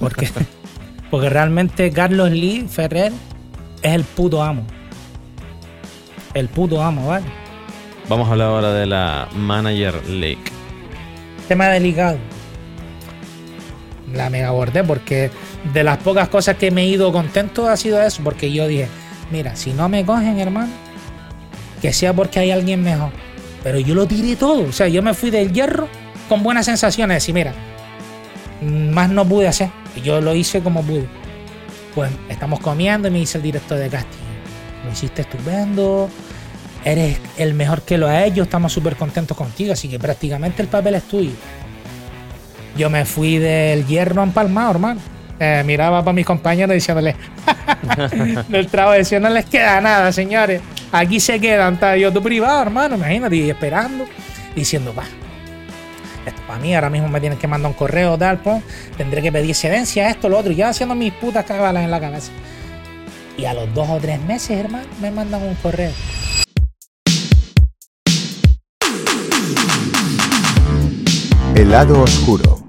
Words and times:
Porque, 0.00 0.28
porque 1.10 1.28
realmente 1.28 1.92
Carlos 1.92 2.30
Lee 2.30 2.66
Ferrer 2.68 3.12
es 3.82 3.94
el 3.94 4.02
puto 4.02 4.42
amo. 4.42 4.66
El 6.34 6.48
puto 6.48 6.82
amo, 6.82 7.08
¿vale? 7.08 7.26
Vamos 8.08 8.28
a 8.28 8.32
hablar 8.32 8.48
ahora 8.48 8.72
de 8.72 8.86
la 8.86 9.28
Manager 9.36 10.04
League. 10.08 10.42
Tema 11.46 11.68
delicado. 11.68 12.18
La 14.12 14.30
mega 14.30 14.48
abordé 14.48 14.82
porque 14.82 15.30
de 15.72 15.84
las 15.84 15.98
pocas 15.98 16.28
cosas 16.28 16.56
que 16.56 16.70
me 16.70 16.82
he 16.82 16.86
ido 16.86 17.12
contento 17.12 17.68
ha 17.68 17.76
sido 17.76 18.02
eso. 18.02 18.22
Porque 18.24 18.50
yo 18.50 18.66
dije, 18.66 18.88
mira, 19.30 19.54
si 19.54 19.72
no 19.72 19.88
me 19.88 20.04
cogen, 20.04 20.38
hermano, 20.40 20.72
que 21.80 21.92
sea 21.92 22.12
porque 22.12 22.40
hay 22.40 22.50
alguien 22.50 22.82
mejor. 22.82 23.10
Pero 23.62 23.78
yo 23.78 23.94
lo 23.94 24.06
tiré 24.06 24.36
todo. 24.36 24.68
O 24.68 24.72
sea, 24.72 24.88
yo 24.88 25.02
me 25.02 25.14
fui 25.14 25.30
del 25.30 25.52
hierro 25.52 25.88
con 26.28 26.42
buenas 26.42 26.66
sensaciones. 26.66 27.28
Y 27.28 27.32
mira, 27.32 27.52
más 28.60 29.10
no 29.10 29.24
pude 29.24 29.48
hacer. 29.48 29.70
Yo 30.02 30.20
lo 30.20 30.34
hice 30.34 30.62
como 30.62 30.82
pude. 30.82 31.06
Pues 31.94 32.10
estamos 32.28 32.60
comiendo 32.60 33.08
y 33.08 33.10
me 33.10 33.18
dice 33.18 33.38
el 33.38 33.42
director 33.42 33.78
de 33.78 33.88
casting. 33.88 34.18
Lo 34.84 34.92
hiciste 34.92 35.22
estupendo. 35.22 36.08
Eres 36.84 37.18
el 37.36 37.54
mejor 37.54 37.82
que 37.82 37.98
lo 37.98 38.08
ha 38.08 38.24
hecho. 38.24 38.42
Estamos 38.42 38.72
súper 38.72 38.96
contentos 38.96 39.36
contigo. 39.36 39.72
Así 39.72 39.88
que 39.88 39.98
prácticamente 39.98 40.62
el 40.62 40.68
papel 40.68 40.94
es 40.94 41.04
tuyo. 41.04 41.32
Yo 42.76 42.88
me 42.88 43.04
fui 43.04 43.38
del 43.38 43.86
hierro 43.86 44.22
empalmado, 44.22 44.70
hermano. 44.70 45.00
Eh, 45.42 45.62
miraba 45.64 46.04
para 46.04 46.12
mis 46.12 46.26
compañeros 46.26 46.74
diciéndole 46.74 47.16
del 48.48 48.66
trabajo 48.66 48.98
decía 48.98 49.18
no 49.20 49.30
les 49.30 49.46
queda 49.46 49.80
nada 49.80 50.12
señores 50.12 50.60
aquí 50.92 51.18
se 51.18 51.40
quedan 51.40 51.74
está 51.74 51.96
yo 51.96 52.12
tu 52.12 52.22
privado 52.22 52.60
hermano 52.60 52.96
imagínate 52.96 53.48
esperando 53.48 54.04
diciendo 54.54 54.94
va 54.94 55.04
para 56.50 56.60
mí 56.60 56.74
ahora 56.74 56.90
mismo 56.90 57.06
me 57.06 57.20
tienen 57.20 57.38
que 57.38 57.46
mandar 57.46 57.70
un 57.70 57.76
correo 57.76 58.18
tal 58.18 58.38
pues 58.40 58.60
tendré 58.96 59.22
que 59.22 59.30
pedir 59.30 59.50
excedencia 59.50 60.10
esto 60.10 60.28
lo 60.28 60.36
otro 60.36 60.50
y 60.50 60.56
ya 60.56 60.70
haciendo 60.70 60.96
mis 60.96 61.12
putas 61.12 61.44
cagalas 61.44 61.84
en 61.84 61.92
la 61.92 62.00
cabeza 62.00 62.32
y 63.38 63.44
a 63.44 63.54
los 63.54 63.72
dos 63.72 63.88
o 63.88 63.98
tres 63.98 64.20
meses 64.22 64.58
hermano 64.58 64.88
me 65.00 65.12
mandan 65.12 65.44
un 65.44 65.54
correo 65.54 65.92
El 71.54 71.70
lado 71.70 72.02
oscuro. 72.02 72.64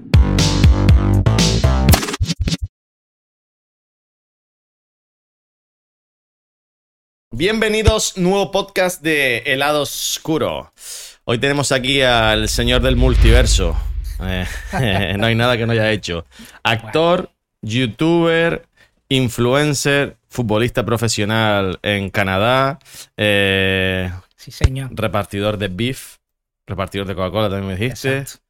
Bienvenidos, 7.30 8.18
nuevo 8.18 8.50
podcast 8.52 9.00
de 9.00 9.38
Helado 9.38 9.82
Oscuro. 9.82 10.70
Hoy 11.24 11.38
tenemos 11.38 11.70
aquí 11.70 12.02
al 12.02 12.48
señor 12.48 12.82
del 12.82 12.96
multiverso. 12.96 13.76
Eh, 14.80 15.16
no 15.18 15.26
hay 15.26 15.34
nada 15.34 15.56
que 15.56 15.66
no 15.66 15.72
haya 15.72 15.90
hecho. 15.90 16.24
Actor, 16.62 17.32
youtuber, 17.60 18.66
influencer, 19.08 20.16
futbolista 20.28 20.84
profesional 20.84 21.80
en 21.82 22.08
Canadá, 22.08 22.78
eh, 23.16 24.12
sí 24.36 24.52
señor 24.52 24.90
repartidor 24.94 25.58
de 25.58 25.66
beef, 25.66 26.18
repartidor 26.68 27.08
de 27.08 27.16
Coca-Cola 27.16 27.50
también 27.50 27.66
me 27.66 27.76
dijiste. 27.76 28.18
Exacto. 28.18 28.44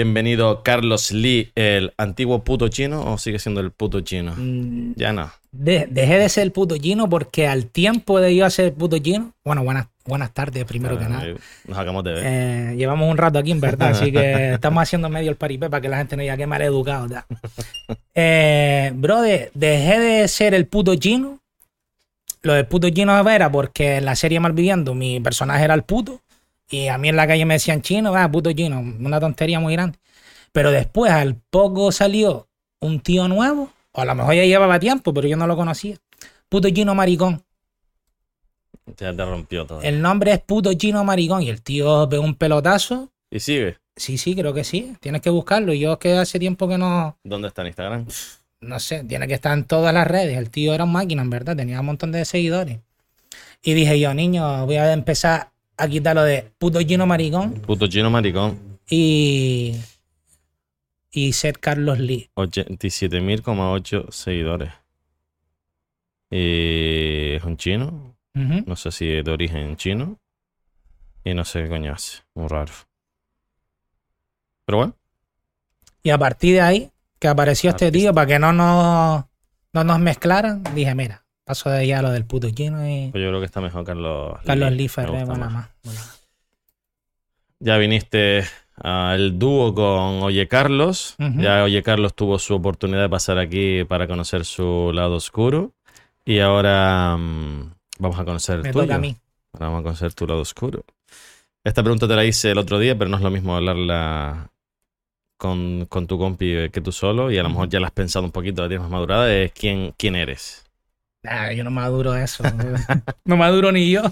Bienvenido 0.00 0.62
Carlos 0.62 1.10
Lee, 1.10 1.52
el 1.54 1.94
antiguo 1.96 2.44
puto 2.44 2.68
chino 2.68 3.10
o 3.10 3.16
sigue 3.16 3.38
siendo 3.38 3.62
el 3.62 3.70
puto 3.70 4.02
chino? 4.02 4.34
Mm, 4.36 4.92
Ya 4.94 5.14
no. 5.14 5.32
de- 5.52 5.86
dejé 5.90 6.18
de 6.18 6.28
ser 6.28 6.42
el 6.42 6.52
puto 6.52 6.76
chino 6.76 7.08
porque 7.08 7.48
al 7.48 7.64
tiempo 7.64 8.20
de 8.20 8.36
yo 8.36 8.50
ser 8.50 8.66
el 8.66 8.72
puto 8.74 8.98
chino 8.98 9.32
bueno 9.42 9.64
buenas 9.64 9.86
buenas 10.04 10.34
tardes 10.34 10.66
primero 10.66 10.98
que 10.98 11.06
nada 11.06 11.24
Eh, 11.26 11.36
Nos 11.66 11.78
acabamos 11.78 12.04
de 12.04 12.12
ver. 12.12 12.22
Eh, 12.26 12.74
llevamos 12.76 13.10
un 13.10 13.16
rato 13.16 13.38
aquí, 13.38 13.52
en 13.52 13.60
verdad, 13.62 13.88
así 13.92 14.12
que 14.12 14.52
estamos 14.52 14.82
haciendo 14.82 15.08
medio 15.08 15.30
el 15.30 15.36
paripé 15.36 15.70
para 15.70 15.80
que 15.80 15.88
la 15.88 15.96
gente 15.96 16.14
no 16.14 16.20
diga 16.20 16.36
que 16.36 16.46
mal 16.46 16.60
educado. 16.60 17.08
¿tá? 17.08 17.26
Eh, 18.14 18.92
brother, 18.94 19.50
dejé 19.54 19.98
de 19.98 20.28
ser 20.28 20.52
el 20.52 20.66
puto 20.66 20.94
chino. 20.96 21.38
Lo 22.42 22.52
del 22.52 22.66
puto 22.66 22.90
chino 22.90 23.18
era 23.30 23.50
porque 23.50 23.96
en 23.96 24.04
la 24.04 24.14
serie 24.14 24.40
Malviviendo 24.40 24.94
mi 24.94 25.20
personaje 25.20 25.64
era 25.64 25.72
el 25.72 25.84
puto 25.84 26.20
y 26.70 26.88
a 26.88 26.98
mí 26.98 27.08
en 27.08 27.16
la 27.16 27.26
calle 27.26 27.44
me 27.44 27.54
decían 27.54 27.82
chino, 27.82 28.14
ah, 28.14 28.30
puto 28.30 28.52
chino, 28.52 28.80
una 28.80 29.20
tontería 29.20 29.60
muy 29.60 29.74
grande. 29.74 29.98
Pero 30.52 30.70
después, 30.70 31.12
al 31.12 31.36
poco 31.50 31.92
salió 31.92 32.48
un 32.80 33.00
tío 33.00 33.28
nuevo, 33.28 33.70
o 33.92 34.00
a 34.00 34.04
lo 34.04 34.14
mejor 34.14 34.34
ya 34.34 34.44
llevaba 34.44 34.78
tiempo, 34.78 35.12
pero 35.12 35.28
yo 35.28 35.36
no 35.36 35.46
lo 35.46 35.56
conocía. 35.56 35.96
Puto 36.48 36.70
chino 36.70 36.94
maricón. 36.94 37.42
Ya 38.98 39.14
te 39.14 39.24
rompió 39.24 39.66
todo. 39.66 39.82
El 39.82 40.00
nombre 40.00 40.32
es 40.32 40.40
puto 40.40 40.72
chino 40.74 41.02
maricón 41.04 41.42
y 41.42 41.50
el 41.50 41.62
tío 41.62 42.08
pegó 42.08 42.22
un 42.22 42.34
pelotazo. 42.34 43.10
Y 43.30 43.40
sigue. 43.40 43.78
Sí, 43.96 44.18
sí, 44.18 44.36
creo 44.36 44.54
que 44.54 44.64
sí. 44.64 44.94
Tienes 45.00 45.22
que 45.22 45.30
buscarlo. 45.30 45.72
Yo 45.72 45.94
es 45.94 45.98
que 45.98 46.12
hace 46.12 46.38
tiempo 46.38 46.68
que 46.68 46.78
no, 46.78 47.16
¿Dónde 47.24 47.48
está 47.48 47.62
en 47.62 47.68
Instagram? 47.68 48.06
no 48.60 48.80
sé, 48.80 49.04
tiene 49.04 49.26
que 49.26 49.34
estar 49.34 49.56
en 49.56 49.64
todas 49.64 49.92
las 49.92 50.06
redes. 50.06 50.36
El 50.38 50.50
tío 50.50 50.74
era 50.74 50.84
un 50.84 50.92
máquina, 50.92 51.22
en 51.22 51.30
verdad, 51.30 51.56
tenía 51.56 51.80
un 51.80 51.86
montón 51.86 52.12
de 52.12 52.24
seguidores. 52.24 52.78
Y 53.62 53.74
dije 53.74 53.98
yo, 53.98 54.14
niño, 54.14 54.66
voy 54.66 54.76
a 54.76 54.92
empezar 54.92 55.50
a 55.76 55.88
quitarlo 55.88 56.22
de 56.24 56.50
puto 56.58 56.82
chino 56.82 57.06
maricón 57.06 57.54
Puto 57.60 57.86
chino 57.86 58.10
maricón. 58.10 58.78
y, 58.88 59.76
y 61.10 61.32
ser 61.32 61.58
Carlos 61.58 61.98
Lee. 61.98 62.30
87.000,8 62.36 64.10
seguidores. 64.10 64.72
Y 66.30 67.34
es 67.36 67.44
un 67.44 67.56
chino. 67.56 68.16
No 68.34 68.76
sé 68.76 68.90
si 68.92 69.10
es 69.10 69.24
de 69.24 69.30
origen 69.30 69.76
chino. 69.76 70.18
Y 71.24 71.32
no 71.34 71.44
sé 71.44 71.62
qué 71.62 71.68
coño 71.68 71.92
hace. 71.94 72.18
Muy 72.34 72.48
raro. 72.48 72.72
Pero 74.64 74.78
bueno. 74.78 74.96
Y 76.02 76.10
a 76.10 76.18
partir 76.18 76.54
de 76.54 76.60
ahí, 76.60 76.90
que 77.18 77.28
apareció 77.28 77.70
este 77.70 77.86
Artista. 77.86 78.06
tío, 78.08 78.14
para 78.14 78.26
que 78.26 78.38
no 78.38 78.52
nos, 78.52 79.24
no 79.72 79.84
nos 79.84 79.98
mezclaran, 79.98 80.62
dije, 80.74 80.94
mira, 80.94 81.24
paso 81.46 81.70
de 81.70 81.86
ya 81.86 82.02
lo 82.02 82.10
del 82.10 82.24
puto 82.26 82.50
chino 82.50 82.86
y 82.86 83.08
Pues 83.12 83.22
yo 83.22 83.28
creo 83.30 83.40
que 83.40 83.46
está 83.46 83.60
mejor 83.60 83.84
Carlos 83.84 84.38
Carlos 84.44 84.70
Lee. 84.72 84.76
Lee 84.76 84.88
Ferrer, 84.88 85.26
más. 85.26 85.38
más. 85.38 85.68
bueno. 85.84 86.00
Ya 87.60 87.78
viniste 87.78 88.44
al 88.76 89.38
dúo 89.38 89.74
con 89.74 90.22
Oye 90.22 90.46
Carlos. 90.48 91.14
Ya 91.18 91.62
Oye 91.64 91.82
Carlos 91.82 92.14
tuvo 92.14 92.38
su 92.38 92.54
oportunidad 92.54 93.02
de 93.02 93.08
pasar 93.08 93.38
aquí 93.38 93.84
para 93.84 94.06
conocer 94.06 94.44
su 94.44 94.90
lado 94.92 95.14
oscuro. 95.14 95.72
Y 96.24 96.40
ahora 96.40 97.16
mm, 97.16 97.72
vamos 98.00 98.18
a 98.18 98.24
conocer 98.24 98.56
el 98.56 98.62
Me 98.64 98.72
tuyo. 98.72 98.84
toca 98.84 98.96
a 98.96 98.98
mí. 98.98 99.16
Ahora 99.54 99.66
vamos 99.68 99.80
a 99.80 99.82
conocer 99.84 100.12
tu 100.12 100.26
lado 100.26 100.40
oscuro. 100.40 100.84
Esta 101.64 101.82
pregunta 101.82 102.06
te 102.06 102.14
la 102.16 102.24
hice 102.24 102.50
el 102.50 102.58
otro 102.58 102.78
día, 102.78 102.98
pero 102.98 103.08
no 103.08 103.16
es 103.16 103.22
lo 103.22 103.30
mismo 103.30 103.56
hablarla 103.56 104.50
con, 105.38 105.86
con 105.88 106.06
tu 106.06 106.18
compi 106.18 106.68
que 106.70 106.80
tú 106.82 106.92
solo. 106.92 107.30
Y 107.30 107.38
a 107.38 107.42
lo 107.42 107.48
mejor 107.48 107.68
ya 107.68 107.80
la 107.80 107.86
has 107.86 107.92
pensado 107.92 108.24
un 108.24 108.32
poquito, 108.32 108.62
la 108.62 108.68
tienes 108.68 108.82
más 108.82 108.90
madurada. 108.90 109.32
Es 109.32 109.52
quién, 109.52 109.94
quién 109.96 110.16
eres. 110.16 110.65
Nah, 111.26 111.50
yo 111.50 111.64
no 111.64 111.72
maduro 111.72 112.14
eso. 112.14 112.44
no 113.24 113.36
maduro 113.36 113.72
ni 113.72 113.90
yo. 113.90 114.02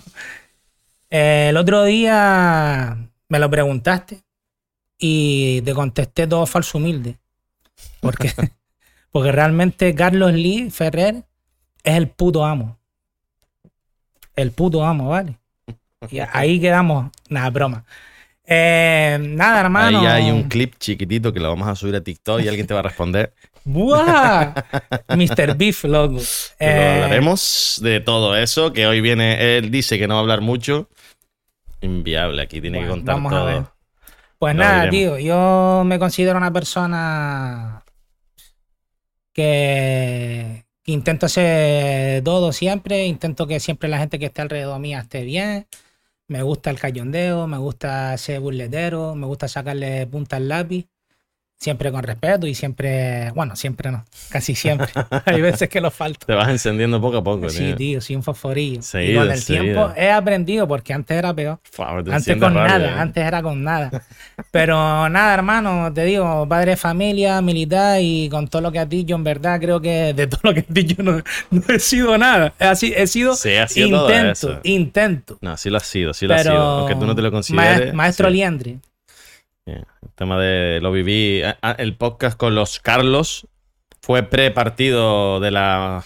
Eh, 1.11 1.47
el 1.51 1.57
otro 1.57 1.85
día 1.85 2.97
me 3.29 3.39
lo 3.39 3.49
preguntaste 3.49 4.25
y 4.99 5.63
te 5.63 5.75
contesté 5.75 6.27
todo 6.27 6.45
falso 6.45 6.79
humilde. 6.79 7.19
Porque, 8.01 8.33
porque 9.13 9.31
realmente 9.31 9.95
Carlos 9.95 10.33
Lee 10.33 10.71
Ferrer 10.71 11.23
es 11.85 11.97
el 11.97 12.09
puto 12.09 12.45
amo. 12.45 12.79
El 14.35 14.51
puto 14.51 14.85
amo, 14.85 15.11
¿vale? 15.11 15.39
Y 16.11 16.19
ahí 16.19 16.59
quedamos. 16.59 17.13
Nada, 17.29 17.51
broma. 17.51 17.85
Eh, 18.45 19.19
nada, 19.21 19.61
hermano. 19.61 20.01
Ahí 20.01 20.07
hay 20.07 20.31
un 20.33 20.49
clip 20.49 20.75
chiquitito 20.79 21.33
que 21.33 21.39
lo 21.39 21.49
vamos 21.49 21.69
a 21.69 21.77
subir 21.77 21.95
a 21.95 22.01
TikTok 22.01 22.41
y 22.41 22.49
alguien 22.49 22.67
te 22.67 22.75
va 22.75 22.81
a 22.81 22.83
responder. 22.83 23.33
¡Buah! 23.65 24.55
Mr. 25.17 25.57
Beef, 25.57 25.85
loco. 25.85 26.21
Eh, 26.59 27.01
hablaremos 27.03 27.81
de 27.83 28.01
todo 28.01 28.37
eso, 28.37 28.73
que 28.73 28.87
hoy 28.87 29.01
viene, 29.01 29.57
él 29.57 29.71
dice 29.71 29.99
que 29.99 30.07
no 30.07 30.15
va 30.15 30.21
a 30.21 30.23
hablar 30.23 30.41
mucho. 30.43 30.89
Inviable, 31.81 32.43
aquí 32.43 32.61
tiene 32.61 32.81
que 32.81 32.89
contar 32.89 33.17
vamos 33.17 33.33
a 33.33 33.45
ver. 33.45 33.55
todo. 33.57 33.75
Pues 34.39 34.55
nada, 34.55 34.91
tío, 34.91 35.19
yo 35.19 35.83
me 35.87 35.99
considero 35.99 36.37
una 36.37 36.53
persona 36.53 37.83
que, 39.33 40.67
que 40.83 40.93
intento 40.93 41.27
hacer 41.27 42.23
todo 42.23 42.53
siempre, 42.53 43.07
intento 43.07 43.47
que 43.47 43.61
siempre 43.61 43.89
la 43.89 43.99
gente 43.99 44.19
que 44.19 44.27
esté 44.27 44.43
alrededor 44.43 44.79
mía 44.81 45.01
esté 45.01 45.25
bien. 45.25 45.67
Me 46.27 46.43
gusta 46.43 46.71
el 46.71 46.79
cayondeo, 46.79 47.47
me 47.47 47.59
gusta 47.59 48.17
ser 48.19 48.41
burletero, 48.41 49.15
me 49.15 49.27
gusta 49.27 49.47
sacarle 49.49 50.07
punta 50.07 50.37
al 50.37 50.49
lápiz, 50.49 50.87
siempre 51.57 51.91
con 51.91 52.03
respeto 52.03 52.47
y 52.47 52.55
siempre, 52.55 53.31
bueno, 53.35 53.57
siempre 53.57 53.91
no, 53.91 54.05
casi 54.29 54.55
siempre. 54.55 54.89
Hay 55.25 55.41
veces 55.41 55.69
que 55.69 55.81
lo 55.81 55.91
falta. 55.91 56.27
Te 56.27 56.35
vas 56.35 56.49
encendiendo 56.49 57.01
poco 57.01 57.19
a 57.19 57.25
poco, 57.25 57.49
Sí, 57.49 57.59
tío. 57.69 57.77
tío, 57.77 58.01
sí, 58.01 58.15
un 58.15 58.23
fosforillo. 58.23 58.81
y 58.81 58.83
Seguido, 58.83 59.23
con 59.23 59.31
el 59.33 59.39
seguido. 59.39 59.63
tiempo 59.65 59.93
he 59.97 60.11
aprendido, 60.11 60.69
porque 60.69 60.93
antes 60.93 61.17
era 61.17 61.33
peor. 61.33 61.59
Antes 61.79 62.37
con 62.37 62.55
rápido, 62.55 62.79
nada, 62.79 62.87
¿eh? 62.91 62.95
antes 63.01 63.25
era 63.25 63.43
con 63.43 63.63
nada. 63.65 64.03
Pero 64.51 65.09
nada, 65.09 65.33
hermano, 65.35 65.91
te 65.93 66.05
digo, 66.05 66.47
padre 66.49 66.73
de 66.73 66.77
familia, 66.77 67.41
militar 67.41 67.99
y 68.03 68.29
con 68.29 68.49
todo 68.49 68.61
lo 68.63 68.71
que 68.73 68.81
has 68.81 68.89
dicho, 68.89 69.15
en 69.15 69.25
verdad 69.25 69.59
creo 69.61 69.81
que 69.81 70.13
de 70.13 70.27
todo 70.27 70.41
lo 70.45 70.55
que 70.55 70.61
has 70.61 70.67
dicho 70.75 71.03
no, 71.03 71.23
no 71.51 71.63
he 71.69 71.79
sido 71.79 72.19
nada. 72.19 72.53
He, 72.59 72.65
así- 72.67 72.93
he 72.95 73.07
sido 73.07 73.35
Sí, 73.37 73.55
ha 73.57 73.69
sido 73.69 74.03
intento, 74.07 74.61
intento. 74.65 75.39
No, 75.41 75.57
sí 75.57 75.71
lo 75.71 75.79
has 75.79 75.87
sido, 75.87 76.13
sí 76.13 76.27
lo 76.27 76.35
has 76.35 76.43
sido. 76.43 76.57
Aunque 76.57 76.95
tú 76.95 77.07
no 77.07 77.15
te 77.15 77.23
lo 77.23 77.31
consideres. 77.31 77.95
ma- 77.95 78.03
maestro 78.05 78.29
sí. 78.29 78.35
Liandre, 78.35 78.79
El 79.67 79.85
tema 80.15 80.39
de 80.39 80.79
lo 80.83 80.93
viví. 80.93 81.43
ah, 81.43 81.57
ah, 81.63 81.75
El 81.79 81.97
podcast 81.97 82.37
con 82.39 82.55
los 82.55 82.81
Carlos 82.81 83.47
fue 84.03 84.23
pre-partido 84.23 85.41
de 85.41 85.51
la 85.51 86.05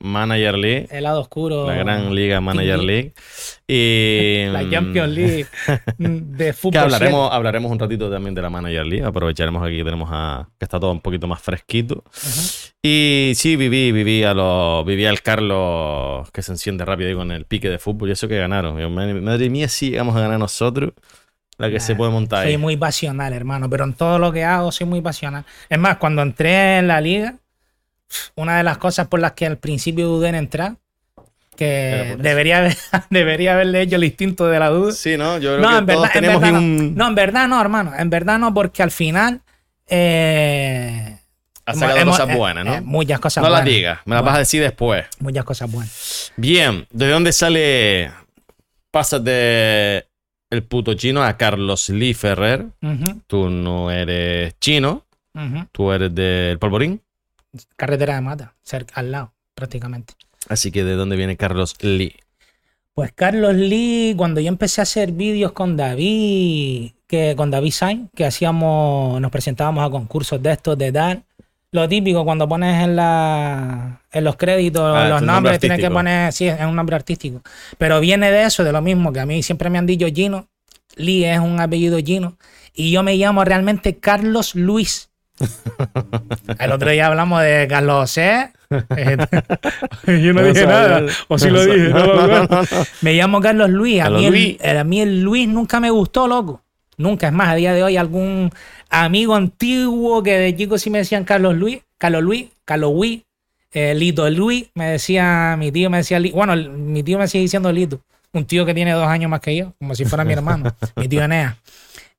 Manager 0.00 0.58
League, 0.58 0.88
El 0.90 1.04
lado 1.04 1.20
oscuro. 1.20 1.66
la 1.68 1.76
gran 1.76 2.14
Liga 2.14 2.40
Manager 2.40 2.80
League. 2.80 3.14
League. 3.66 4.46
Y. 4.46 4.46
La 4.52 4.68
Champions 4.68 5.12
League 5.14 5.46
mm, 5.98 6.16
de 6.36 6.52
fútbol. 6.52 6.72
Que 6.72 6.78
hablaremos, 6.78 7.32
hablaremos 7.32 7.70
un 7.70 7.78
ratito 7.78 8.10
también 8.10 8.34
de 8.34 8.42
la 8.42 8.50
Manager 8.50 8.84
League. 8.84 9.04
Aprovecharemos 9.04 9.64
aquí, 9.64 9.84
tenemos 9.84 10.08
a. 10.12 10.48
que 10.58 10.64
está 10.64 10.80
todo 10.80 10.90
un 10.90 11.00
poquito 11.00 11.28
más 11.28 11.40
fresquito. 11.40 12.02
Y 12.82 13.32
sí, 13.36 13.54
viví, 13.54 13.92
viví 13.92 14.24
a 14.24 14.34
los. 14.34 14.84
Viví 14.84 15.06
al 15.06 15.22
Carlos 15.22 16.28
que 16.32 16.42
se 16.42 16.52
enciende 16.52 16.84
rápido 16.84 17.08
ahí 17.08 17.14
con 17.14 17.30
el 17.30 17.44
pique 17.46 17.70
de 17.70 17.78
fútbol. 17.78 18.08
Y 18.08 18.12
eso 18.12 18.26
que 18.26 18.36
ganaron. 18.36 18.78
Yo, 18.78 18.90
madre 18.90 19.48
mía, 19.48 19.68
sí 19.68 19.90
llegamos 19.90 20.16
a 20.16 20.20
ganar 20.20 20.40
nosotros. 20.40 20.92
La 21.58 21.70
que 21.70 21.80
se 21.80 21.94
puede 21.94 22.10
montar 22.10 22.42
Soy 22.42 22.52
ahí. 22.52 22.58
muy 22.58 22.76
pasional, 22.76 23.32
hermano, 23.32 23.68
pero 23.70 23.84
en 23.84 23.94
todo 23.94 24.18
lo 24.18 24.30
que 24.32 24.44
hago 24.44 24.70
soy 24.72 24.86
muy 24.86 25.00
pasional. 25.00 25.44
Es 25.68 25.78
más, 25.78 25.96
cuando 25.96 26.20
entré 26.22 26.78
en 26.78 26.88
la 26.88 27.00
liga, 27.00 27.34
una 28.34 28.58
de 28.58 28.62
las 28.62 28.76
cosas 28.78 29.08
por 29.08 29.20
las 29.20 29.32
que 29.32 29.46
al 29.46 29.56
principio 29.56 30.06
dudé 30.06 30.28
en 30.28 30.34
entrar, 30.34 30.76
que 31.56 32.16
debería, 32.18 32.58
haber- 32.58 32.76
debería 33.10 33.54
haberle 33.54 33.80
hecho 33.82 33.96
el 33.96 34.04
instinto 34.04 34.46
de 34.46 34.58
la 34.58 34.68
duda. 34.68 34.92
Sí, 34.92 35.16
¿no? 35.16 35.38
Yo 35.38 35.56
creo 35.56 35.60
No, 35.62 35.68
que 35.70 35.76
en 35.78 35.86
todos 35.86 36.00
verdad, 36.02 36.04
en 36.06 36.12
tenemos 36.12 36.40
verdad 36.42 36.52
no. 36.52 36.58
un. 36.60 36.94
No, 36.94 37.08
en 37.08 37.14
verdad 37.14 37.48
no, 37.48 37.60
hermano. 37.60 37.92
En 37.98 38.10
verdad 38.10 38.38
no, 38.38 38.52
porque 38.52 38.82
al 38.82 38.90
final. 38.90 39.40
eh, 39.88 41.18
Has 41.64 41.78
sacado 41.78 41.98
hemos- 41.98 42.18
cosas 42.18 42.36
buenas, 42.36 42.64
¿no? 42.64 42.74
eh, 42.74 42.80
muchas 42.82 43.18
cosas 43.18 43.42
no 43.42 43.48
buenas. 43.48 43.64
las 43.66 43.74
digas, 43.74 43.98
me 44.04 44.14
las 44.14 44.24
vas 44.24 44.36
a 44.36 44.38
decir 44.40 44.62
después. 44.62 45.06
Muchas 45.18 45.44
cosas 45.44 45.70
buenas. 45.72 46.32
Bien, 46.36 46.86
¿de 46.90 47.08
dónde 47.08 47.32
sale? 47.32 48.12
Pasas 48.92 49.24
de 49.24 50.06
el 50.56 50.62
puto 50.64 50.94
chino 50.94 51.22
a 51.22 51.36
Carlos 51.36 51.88
Lee 51.90 52.14
Ferrer. 52.14 52.66
Tú 53.26 53.50
no 53.50 53.90
eres 53.90 54.58
chino, 54.58 55.04
tú 55.72 55.92
eres 55.92 56.14
del 56.14 56.58
polvorín. 56.58 57.00
Carretera 57.76 58.16
de 58.16 58.20
mata, 58.22 58.54
cerca, 58.62 58.94
al 58.96 59.12
lado, 59.12 59.32
prácticamente. 59.54 60.14
Así 60.48 60.70
que 60.70 60.84
¿de 60.84 60.94
dónde 60.94 61.16
viene 61.16 61.36
Carlos 61.36 61.76
Lee? 61.82 62.16
Pues 62.94 63.12
Carlos 63.12 63.54
Lee, 63.54 64.14
cuando 64.16 64.40
yo 64.40 64.48
empecé 64.48 64.80
a 64.80 64.84
hacer 64.84 65.12
vídeos 65.12 65.52
con 65.52 65.76
David, 65.76 66.92
que 67.06 67.34
con 67.36 67.50
David 67.50 67.72
Sainz, 67.72 68.10
que 68.14 68.24
hacíamos, 68.24 69.20
nos 69.20 69.30
presentábamos 69.30 69.86
a 69.86 69.90
concursos 69.90 70.42
de 70.42 70.52
estos 70.52 70.78
de 70.78 70.92
dar. 70.92 71.22
Lo 71.72 71.88
típico 71.88 72.24
cuando 72.24 72.48
pones 72.48 72.82
en 72.82 72.96
la 72.96 74.00
en 74.12 74.24
los 74.24 74.36
créditos 74.36 74.96
Ah, 74.96 75.08
los 75.08 75.20
nombre 75.20 75.34
nombres, 75.34 75.60
tienes 75.60 75.78
que 75.80 75.90
poner, 75.90 76.32
sí, 76.32 76.46
es 76.46 76.60
un 76.60 76.76
nombre 76.76 76.96
artístico. 76.96 77.42
Pero 77.76 78.00
viene 78.00 78.30
de 78.30 78.44
eso, 78.44 78.64
de 78.64 78.72
lo 78.72 78.80
mismo, 78.80 79.12
que 79.12 79.20
a 79.20 79.26
mí 79.26 79.42
siempre 79.42 79.68
me 79.68 79.78
han 79.78 79.86
dicho 79.86 80.06
Gino. 80.06 80.48
Lee 80.94 81.24
es 81.24 81.38
un 81.38 81.60
apellido 81.60 81.98
Gino. 81.98 82.38
Y 82.72 82.90
yo 82.90 83.02
me 83.02 83.16
llamo 83.16 83.44
realmente 83.44 83.98
Carlos 83.98 84.54
Luis. 84.54 85.10
El 86.58 86.72
otro 86.72 86.90
día 86.90 87.08
hablamos 87.08 87.42
de 87.42 87.66
Carlos 87.68 87.96
José. 88.02 88.52
Eh, 88.96 89.16
yo 90.24 90.32
no, 90.32 90.42
No 90.42 90.48
dije 90.48 90.66
nada. 90.66 91.04
O 91.28 91.38
si 91.38 91.50
lo 91.50 91.64
dije. 91.64 91.88
no 91.90 92.62
me 93.02 93.14
llamo 93.14 93.40
Carlos 93.40 93.70
Luis. 93.70 94.00
A, 94.00 94.04
Carlos 94.04 94.22
mí 94.22 94.28
Luis. 94.28 94.64
A 94.64 94.82
mí 94.82 95.00
el 95.00 95.22
Luis 95.22 95.46
nunca 95.46 95.78
me 95.78 95.88
gustó, 95.90 96.26
loco. 96.26 96.64
Nunca. 96.96 97.28
Es 97.28 97.32
más, 97.32 97.48
a 97.48 97.54
día 97.54 97.74
de 97.74 97.82
hoy 97.82 97.96
algún 97.96 98.50
amigo 98.88 99.34
antiguo 99.34 100.22
que 100.22 100.38
de 100.38 100.56
chico 100.56 100.78
sí 100.78 100.90
me 100.90 100.98
decían 100.98 101.24
Carlos 101.24 101.54
Luis, 101.54 101.80
Carlos 101.98 102.22
Luis, 102.22 102.48
Carlos 102.64 102.94
Luis, 102.94 103.22
eh, 103.72 103.94
Lito 103.94 104.28
Luis, 104.30 104.70
me 104.74 104.86
decía, 104.92 105.56
mi 105.58 105.70
tío 105.70 105.90
me 105.90 105.98
decía, 105.98 106.20
bueno, 106.32 106.56
mi 106.56 107.02
tío 107.02 107.18
me 107.18 107.28
sigue 107.28 107.42
diciendo 107.42 107.70
Lito. 107.72 108.00
Un 108.32 108.44
tío 108.44 108.66
que 108.66 108.74
tiene 108.74 108.92
dos 108.92 109.06
años 109.06 109.30
más 109.30 109.40
que 109.40 109.56
yo, 109.56 109.72
como 109.78 109.94
si 109.94 110.04
fuera 110.04 110.24
mi 110.24 110.32
hermano, 110.32 110.74
mi 110.96 111.08
tío 111.08 111.22
Enea. 111.22 111.58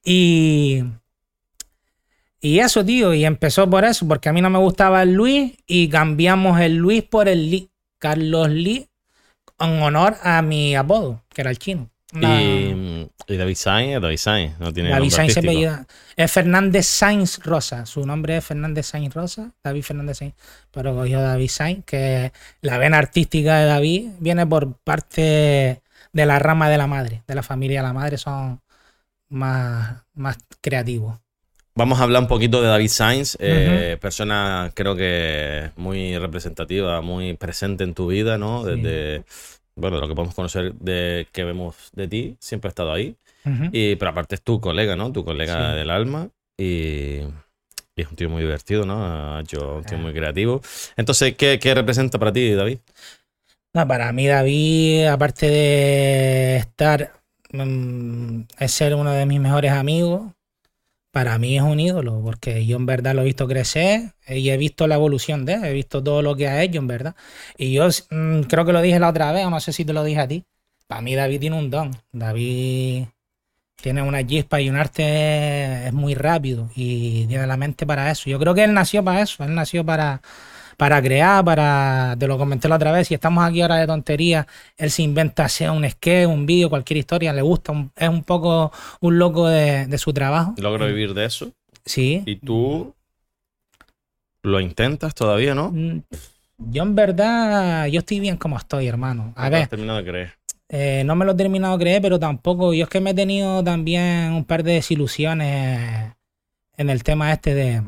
Y, 0.04 0.84
y 2.40 2.60
eso, 2.60 2.86
tío, 2.86 3.14
y 3.14 3.26
empezó 3.26 3.70
por 3.70 3.86
eso, 3.86 4.08
porque 4.08 4.30
a 4.30 4.34
mí 4.34 4.42
no 4.42 4.50
me 4.50 4.60
gustaba 4.60 5.04
el 5.04 5.14
Luis 5.14 5.54
y 5.68 5.90
cambiamos 5.90 6.60
el 6.62 6.76
Luis 6.78 7.04
por 7.04 7.28
el 7.28 7.50
Lee, 7.50 7.70
Carlos 8.00 8.50
Lee, 8.50 8.88
en 9.60 9.82
honor 9.82 10.16
a 10.24 10.42
mi 10.42 10.76
apodo, 10.76 11.24
que 11.34 11.42
era 11.42 11.50
el 11.50 11.60
chino. 11.60 11.90
Una- 12.14 12.42
Y, 12.42 13.10
y 13.28 13.38
David 13.38 13.56
Sainz 13.56 13.96
es 13.96 14.02
David 14.02 14.18
Sainz, 14.18 14.60
no 14.60 14.72
tiene 14.74 14.90
David 14.90 15.10
Sainz 15.10 15.34
se 15.34 15.40
artístico. 15.40 15.70
apellida- 15.72 15.88
Es 16.16 16.32
Fernández 16.32 16.86
Sainz 16.86 17.40
Rosa. 17.44 17.86
Su 17.86 18.06
nombre 18.06 18.38
es 18.38 18.46
Fernández 18.46 18.86
Sainz 18.88 19.14
Rosa. 19.14 19.52
David 19.64 19.84
Fernández 19.84 20.18
Sainz. 20.20 20.34
Pero 20.72 20.96
cogió 20.96 21.20
David 21.22 21.50
Sainz, 21.50 21.84
que 21.86 22.32
la 22.62 22.78
vena 22.78 22.98
artística 22.98 23.58
de 23.60 23.66
David 23.66 24.10
viene 24.20 24.48
por 24.48 24.74
parte 24.78 25.82
de 26.14 26.26
la 26.26 26.40
rama 26.40 26.70
de 26.70 26.78
la 26.78 26.88
madre. 26.88 27.24
De 27.28 27.36
la 27.36 27.44
familia 27.44 27.82
de 27.82 27.88
la 27.88 27.94
madre 27.94 28.18
son 28.18 28.62
más, 29.30 30.04
más 30.14 30.38
creativos. 30.62 31.18
Vamos 31.76 32.00
a 32.00 32.04
hablar 32.04 32.24
un 32.24 32.28
poquito 32.28 32.60
de 32.62 32.70
David 32.70 32.88
Sainz, 32.88 33.38
eh, 33.40 33.98
persona 34.02 34.72
creo 34.74 34.96
que 34.96 35.70
muy 35.76 36.18
representativa, 36.18 37.02
muy 37.02 37.36
presente 37.36 37.84
en 37.84 37.94
tu 37.94 38.08
vida, 38.08 38.40
¿no? 38.40 38.64
Sí. 38.66 38.82
Bueno, 39.78 40.00
lo 40.00 40.08
que 40.08 40.16
podemos 40.16 40.36
conocer 40.36 40.74
de 40.74 41.28
que 41.32 41.44
vemos 41.44 41.92
de 41.94 42.08
ti, 42.08 42.36
siempre 42.40 42.68
ha 42.68 42.72
estado 42.72 42.92
ahí. 42.92 43.16
Y, 43.72 43.96
pero 43.96 44.12
aparte 44.12 44.36
es 44.36 44.42
tu 44.42 44.60
colega, 44.60 44.98
¿no? 44.98 45.12
Tu 45.14 45.24
colega 45.24 45.72
Sí. 45.72 45.78
del 45.78 45.90
alma. 45.90 46.30
Y, 46.58 47.20
y 47.96 48.02
es 48.02 48.10
un 48.10 48.16
tío 48.18 48.30
muy 48.30 48.42
divertido, 48.42 48.86
¿no? 48.86 49.06
Ha 49.38 49.40
hecho 49.42 49.78
un 49.78 49.84
tío 49.86 49.98
Ah. 49.98 50.02
muy 50.02 50.14
creativo. 50.14 50.60
Entonces, 50.98 51.36
¿qué, 51.38 51.58
qué 51.60 51.74
representa 51.74 52.20
para 52.20 52.34
ti, 52.34 52.52
David? 52.52 52.80
No, 53.74 53.88
para 53.88 54.12
mí 54.12 54.28
David, 54.28 55.06
aparte 55.06 55.48
de 55.48 56.58
estar, 56.58 57.14
mm, 57.54 58.42
es 58.60 58.72
ser 58.72 58.96
uno 58.96 59.12
de 59.12 59.26
mis 59.26 59.40
mejores 59.40 59.72
amigos, 59.72 60.32
para 61.18 61.40
mí 61.40 61.58
es 61.58 61.64
un 61.64 61.80
ídolo, 61.80 62.22
porque 62.24 62.64
yo 62.68 62.78
en 62.78 62.86
verdad 62.86 63.16
lo 63.16 63.24
he 63.24 63.26
visto 63.26 63.48
crecer 63.48 64.12
y 64.28 64.52
he 64.52 64.58
visto 64.58 64.86
la 64.86 64.94
evolución 64.94 65.46
de 65.46 65.54
él, 65.54 65.66
he 65.66 65.74
visto 65.74 66.04
todo 66.04 66.22
lo 66.22 66.36
que 66.36 66.48
ha 66.48 66.62
hecho, 66.62 66.78
en 66.78 66.86
verdad. 66.86 67.16
Y 67.58 67.74
yo 67.74 67.88
mm, 67.88 68.42
creo 68.42 68.66
que 68.66 68.72
lo 68.72 68.84
dije 68.84 69.00
la 69.00 69.10
otra 69.10 69.32
vez, 69.32 69.44
o 69.44 69.50
no 69.50 69.60
sé 69.60 69.74
si 69.74 69.84
te 69.84 69.94
lo 69.94 70.04
dije 70.04 70.20
a 70.20 70.28
ti, 70.28 70.46
para 70.86 71.02
mí 71.02 71.16
David 71.16 71.40
tiene 71.40 71.58
un 71.58 71.72
don, 71.72 71.90
David 72.12 73.06
tiene 73.78 74.04
una 74.04 74.24
chispa 74.28 74.62
y 74.62 74.70
un 74.70 74.76
arte 74.76 75.88
es 75.88 75.94
muy 75.94 76.14
rápido 76.14 76.70
y 76.76 77.26
tiene 77.26 77.48
la 77.48 77.58
mente 77.58 77.88
para 77.88 78.12
eso. 78.12 78.30
Yo 78.30 78.38
creo 78.38 78.54
que 78.54 78.66
él 78.66 78.76
nació 78.76 79.04
para 79.04 79.22
eso, 79.24 79.44
él 79.44 79.56
nació 79.56 79.84
para 79.84 80.22
para 80.78 81.02
crear, 81.02 81.44
para, 81.44 82.16
te 82.20 82.28
lo 82.28 82.38
comenté 82.38 82.70
la 82.70 82.76
otra 82.76 82.92
vez, 82.92 83.08
si 83.08 83.16
estamos 83.16 83.44
aquí 83.44 83.62
ahora 83.62 83.78
de 83.78 83.88
tontería, 83.88 84.48
él 84.78 84.92
se 84.92 85.02
inventa 85.04 85.50
sea 85.50 85.72
un 85.72 85.90
sketch, 85.90 86.28
un 86.30 86.46
vídeo, 86.46 86.70
cualquier 86.70 86.98
historia, 86.98 87.34
le 87.34 87.42
gusta, 87.42 87.72
un- 87.72 87.92
es 87.96 88.08
un 88.10 88.24
poco 88.24 88.72
un 89.02 89.18
loco 89.20 89.48
de, 89.48 89.88
de 89.88 89.98
su 89.98 90.14
trabajo. 90.14 90.54
Logro 90.58 90.86
vivir 90.86 91.14
de 91.14 91.26
eso. 91.26 91.52
Sí. 91.86 92.22
Y 92.26 92.36
tú 92.38 92.94
lo 94.44 94.60
intentas 94.60 95.14
todavía, 95.16 95.54
¿no? 95.56 95.72
Mm, 95.72 96.02
Yo 96.60 96.84
en 96.84 96.96
verdad, 96.96 97.86
yo 97.88 98.00
estoy 98.00 98.20
bien 98.20 98.38
como 98.38 98.58
estoy, 98.58 98.88
hermano. 98.88 99.34
A 99.36 99.46
No 99.46 99.52
ver, 99.52 99.64
has 99.64 99.70
terminado 99.70 99.98
de 100.00 100.06
creer. 100.06 100.34
eh, 100.70 101.04
no 101.06 101.16
me 101.16 101.26
lo 101.26 101.32
he 101.34 101.36
terminado 101.36 101.78
de 101.78 101.84
creer, 101.84 102.02
pero 102.02 102.20
tampoco, 102.20 102.74
yo 102.74 102.84
es 102.86 102.90
que 102.90 103.00
me 103.02 103.12
he 103.12 103.14
tenido 103.14 103.64
también 103.64 104.32
un 104.34 104.44
par 104.46 104.64
de 104.64 104.74
desilusiones 104.74 106.14
en 106.78 106.90
el 106.90 107.04
tema 107.04 107.32
este 107.34 107.54
de 107.54 107.84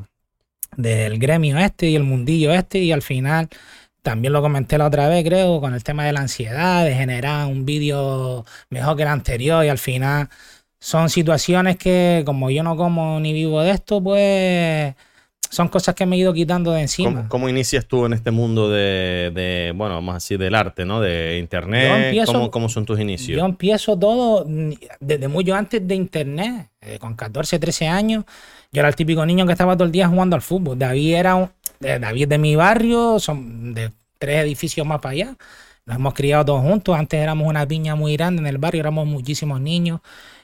del 0.82 1.20
gremio 1.20 1.58
este 1.58 1.88
y 1.90 1.96
el 1.96 2.04
mundillo 2.04 2.54
este 2.54 2.80
y 2.80 2.92
al 2.92 3.02
final 3.02 3.50
también 4.02 4.32
lo 4.32 4.42
comenté 4.42 4.78
la 4.78 4.88
otra 4.88 5.08
vez 5.10 5.24
creo 5.26 5.60
con 5.60 5.74
el 5.74 5.84
tema 5.84 6.06
de 6.06 6.14
la 6.14 6.22
ansiedad 6.22 6.86
de 6.86 6.96
generar 6.96 7.48
un 7.48 7.66
vídeo 7.66 8.46
mejor 8.70 8.96
que 8.96 9.04
el 9.04 9.10
anterior 9.10 9.66
y 9.66 9.70
al 9.70 9.78
final 9.78 10.30
son 10.80 11.10
situaciones 11.10 11.76
que 11.78 12.24
como 12.26 12.50
yo 12.50 12.64
no 12.64 12.78
como 12.78 13.20
ni 13.20 13.34
vivo 13.34 13.62
de 13.62 13.72
esto 13.72 14.02
pues 14.02 14.96
son 15.52 15.68
cosas 15.68 15.96
que 15.96 16.06
me 16.06 16.16
he 16.16 16.20
ido 16.20 16.32
quitando 16.34 16.72
de 16.72 16.82
encima 16.82 17.10
¿Cómo, 17.12 17.28
cómo 17.30 17.50
inicias 17.50 17.86
tú 17.88 18.06
en 18.06 18.14
este 18.14 18.30
mundo 18.32 18.70
de, 18.70 19.32
de, 19.34 19.74
bueno, 19.76 19.96
vamos 19.96 20.12
a 20.12 20.16
decir, 20.18 20.38
del 20.38 20.54
arte, 20.54 20.86
¿no? 20.86 21.02
De 21.02 21.32
Yo 21.34 21.40
internet. 21.40 22.06
empiezo- 22.06 22.34
¿Cómo, 22.34 22.52
cómo 22.52 22.70
son 22.70 22.86
tus 22.86 23.00
inicios? 23.00 23.36
Yo 23.40 23.46
empiezo 23.46 23.98
todo 23.98 24.46
desde 25.00 25.28
mucho 25.28 25.56
antes 25.56 25.86
de 25.88 25.96
internet, 25.96 26.68
eh, 26.82 27.00
con 27.00 27.16
14, 27.16 27.58
13 27.58 27.88
años. 27.88 28.26
Yo 28.72 28.82
era 28.82 28.90
el 28.90 28.96
típico 28.96 29.26
niño 29.26 29.46
que 29.46 29.54
estaba 29.54 29.76
todo 29.76 29.86
el 29.86 29.92
día 29.92 30.08
jugando 30.08 30.36
al 30.36 30.42
fútbol. 30.42 30.78
David 30.78 31.16
era 31.16 31.36
un, 31.36 31.50
de- 31.80 32.00
David 32.00 32.28
de 32.28 32.38
mi 32.38 32.56
barrio, 32.56 33.20
son 33.20 33.74
de 33.74 33.92
tres 34.20 34.44
edificios 34.44 34.86
más 34.86 35.00
para 35.00 35.14
allá. 35.14 35.36
Nos 35.86 35.96
hemos 35.98 36.14
criado 36.14 36.46
todos 36.46 36.62
juntos. 36.62 36.96
Antes 36.98 37.20
éramos 37.20 37.48
una 37.48 37.66
piña 37.68 37.96
muy 37.96 38.16
grande 38.16 38.42
en 38.42 38.48
el 38.48 38.60
barrio, 38.60 38.82
éramos 38.82 39.08
muchísimos 39.08 39.60
niños. 39.60 40.02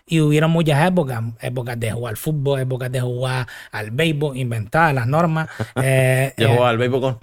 Y 0.07 0.19
hubieron 0.21 0.51
muchas 0.51 0.87
épocas, 0.87 1.21
épocas 1.41 1.79
de 1.79 1.91
jugar 1.91 2.11
al 2.11 2.17
fútbol, 2.17 2.59
épocas 2.59 2.91
de 2.91 3.01
jugar 3.01 3.47
al 3.71 3.89
béisbol, 3.91 4.37
inventadas 4.37 4.93
las 4.93 5.07
normas. 5.07 5.47
Eh, 5.81 6.33
Yo 6.37 6.45
eh, 6.45 6.49
jugaba 6.49 6.69
al 6.69 6.77
béisbol 6.77 7.01
con. 7.01 7.17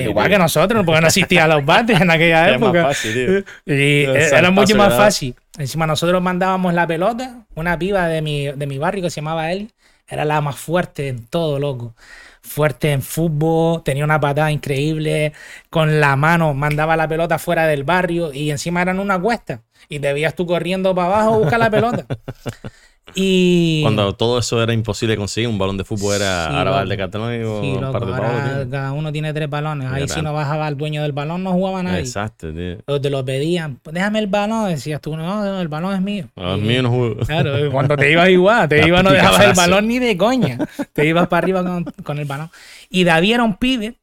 Igual 0.00 0.28
que 0.28 0.38
nosotros, 0.38 0.84
porque 0.84 1.00
no 1.00 1.06
existían 1.08 1.48
los 1.48 1.64
bates 1.64 2.00
en 2.00 2.10
aquella 2.10 2.42
más 2.46 2.52
época. 2.56 2.82
fácil, 2.86 3.12
tío. 3.14 3.38
Y 3.66 4.04
El 4.04 4.16
era 4.16 4.28
saltazo 4.28 4.52
mucho 4.52 4.76
más 4.76 4.94
fácil. 4.94 5.34
Encima 5.58 5.86
nosotros 5.86 6.22
mandábamos 6.22 6.74
la 6.74 6.86
pelota, 6.86 7.46
una 7.54 7.78
piba 7.78 8.06
de 8.08 8.22
mi, 8.22 8.46
de 8.52 8.66
mi 8.66 8.78
barrio 8.78 9.02
que 9.02 9.10
se 9.10 9.20
llamaba 9.20 9.50
Eli, 9.52 9.68
era 10.08 10.24
la 10.24 10.40
más 10.40 10.56
fuerte 10.56 11.08
en 11.08 11.26
todo, 11.26 11.58
loco. 11.58 11.94
Fuerte 12.42 12.92
en 12.92 13.02
fútbol, 13.02 13.82
tenía 13.84 14.04
una 14.04 14.20
patada 14.20 14.50
increíble, 14.50 15.32
con 15.68 16.00
la 16.00 16.16
mano 16.16 16.54
mandaba 16.54 16.96
la 16.96 17.06
pelota 17.06 17.38
fuera 17.38 17.66
del 17.66 17.84
barrio 17.84 18.32
y 18.32 18.50
encima 18.50 18.80
eran 18.80 19.00
una 19.00 19.20
cuesta 19.20 19.62
y 19.88 19.98
debías 19.98 20.34
tú 20.34 20.46
corriendo 20.46 20.94
para 20.94 21.08
abajo 21.08 21.34
a 21.34 21.38
buscar 21.38 21.60
la 21.60 21.70
pelota. 21.70 22.06
Y. 23.14 23.80
Cuando 23.82 24.14
todo 24.14 24.38
eso 24.38 24.62
era 24.62 24.72
imposible 24.72 25.16
conseguir, 25.16 25.48
un 25.48 25.58
balón 25.58 25.76
de 25.76 25.84
fútbol 25.84 26.16
era 26.16 26.48
Sí, 26.48 26.54
ahora 26.56 26.82
el 26.82 26.88
de 26.88 26.96
Catalón 26.96 27.34
y 27.34 27.38
Sí, 27.38 27.72
un 27.76 27.92
par 27.92 28.04
de 28.06 28.12
ahora 28.12 28.66
cada 28.70 28.92
uno 28.92 29.10
tiene 29.12 29.32
tres 29.32 29.48
balones. 29.48 29.90
Ahí 29.90 30.08
si 30.08 30.22
no 30.22 30.32
bajaba 30.32 30.68
el 30.68 30.76
dueño 30.76 31.02
del 31.02 31.12
balón, 31.12 31.42
no 31.42 31.52
jugaba 31.52 31.82
nadie. 31.82 32.00
Exacto, 32.00 32.52
tío. 32.52 32.78
O 32.86 33.00
te 33.00 33.10
lo 33.10 33.24
pedían, 33.24 33.80
déjame 33.90 34.18
el 34.20 34.26
balón, 34.26 34.68
decías 34.68 35.00
tú, 35.00 35.16
no, 35.16 35.44
no, 35.44 35.60
el 35.60 35.68
balón 35.68 35.94
es 35.94 36.00
mío. 36.02 36.26
A 36.36 36.56
Y- 36.56 36.60
mí 36.60 36.82
no 36.82 36.90
juego. 36.90 37.16
Claro, 37.26 37.70
cuando 37.72 37.96
te 37.96 38.12
ibas 38.12 38.28
igual, 38.28 38.68
te 38.68 38.78
ibas, 38.86 39.02
no 39.02 39.10
dejabas 39.10 39.44
el 39.44 39.52
balón 39.54 39.88
ni 39.88 39.98
de 39.98 40.16
coña. 40.16 40.58
Te 40.92 41.06
ibas 41.06 41.28
para 41.28 41.38
arriba 41.44 41.64
con, 41.64 41.84
con 42.04 42.18
el 42.18 42.24
balón. 42.26 42.50
Y 42.90 43.04
David 43.04 43.34
era 43.34 43.42
un 43.44 43.56
pibe 43.56 43.94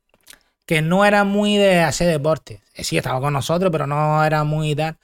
que 0.66 0.82
no 0.82 1.06
era 1.06 1.24
muy 1.24 1.58
de 1.58 1.82
hacer 1.82 2.08
deporte. 2.08 2.62
Sí, 2.74 2.98
estaba 2.98 3.20
con 3.22 3.34
nosotros, 3.34 3.72
pero 3.72 3.86
no 3.88 4.24
era 4.24 4.44
muy 4.44 4.76
tal. 4.76 4.96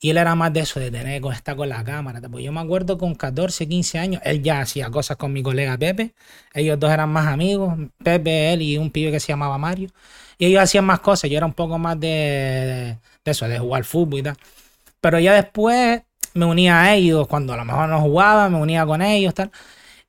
Y 0.00 0.10
él 0.10 0.16
era 0.16 0.34
más 0.34 0.52
de 0.52 0.60
eso, 0.60 0.80
de 0.80 0.90
tener 0.90 1.20
que 1.20 1.28
estar 1.28 1.56
con 1.56 1.68
la 1.68 1.84
cámara. 1.84 2.20
Pues 2.30 2.44
yo 2.44 2.52
me 2.52 2.60
acuerdo 2.60 2.96
con 2.96 3.14
14, 3.14 3.68
15 3.68 3.98
años, 3.98 4.22
él 4.24 4.42
ya 4.42 4.60
hacía 4.60 4.90
cosas 4.90 5.16
con 5.18 5.32
mi 5.32 5.42
colega 5.42 5.76
Pepe. 5.76 6.14
Ellos 6.54 6.78
dos 6.80 6.90
eran 6.90 7.10
más 7.10 7.26
amigos, 7.26 7.74
Pepe, 8.02 8.52
él 8.54 8.62
y 8.62 8.78
un 8.78 8.90
pibe 8.90 9.10
que 9.12 9.20
se 9.20 9.28
llamaba 9.28 9.58
Mario. 9.58 9.90
Y 10.38 10.46
ellos 10.46 10.62
hacían 10.62 10.86
más 10.86 11.00
cosas. 11.00 11.30
Yo 11.30 11.36
era 11.36 11.46
un 11.46 11.52
poco 11.52 11.78
más 11.78 12.00
de, 12.00 12.98
de 13.24 13.30
eso, 13.30 13.46
de 13.46 13.58
jugar 13.58 13.84
fútbol 13.84 14.20
y 14.20 14.22
tal. 14.22 14.36
Pero 15.00 15.18
ya 15.18 15.34
después 15.34 16.02
me 16.34 16.46
unía 16.46 16.80
a 16.82 16.94
ellos, 16.94 17.26
cuando 17.28 17.52
a 17.52 17.56
lo 17.56 17.64
mejor 17.64 17.88
no 17.88 18.00
jugaba, 18.00 18.48
me 18.48 18.58
unía 18.58 18.86
con 18.86 19.02
ellos, 19.02 19.34
tal. 19.34 19.50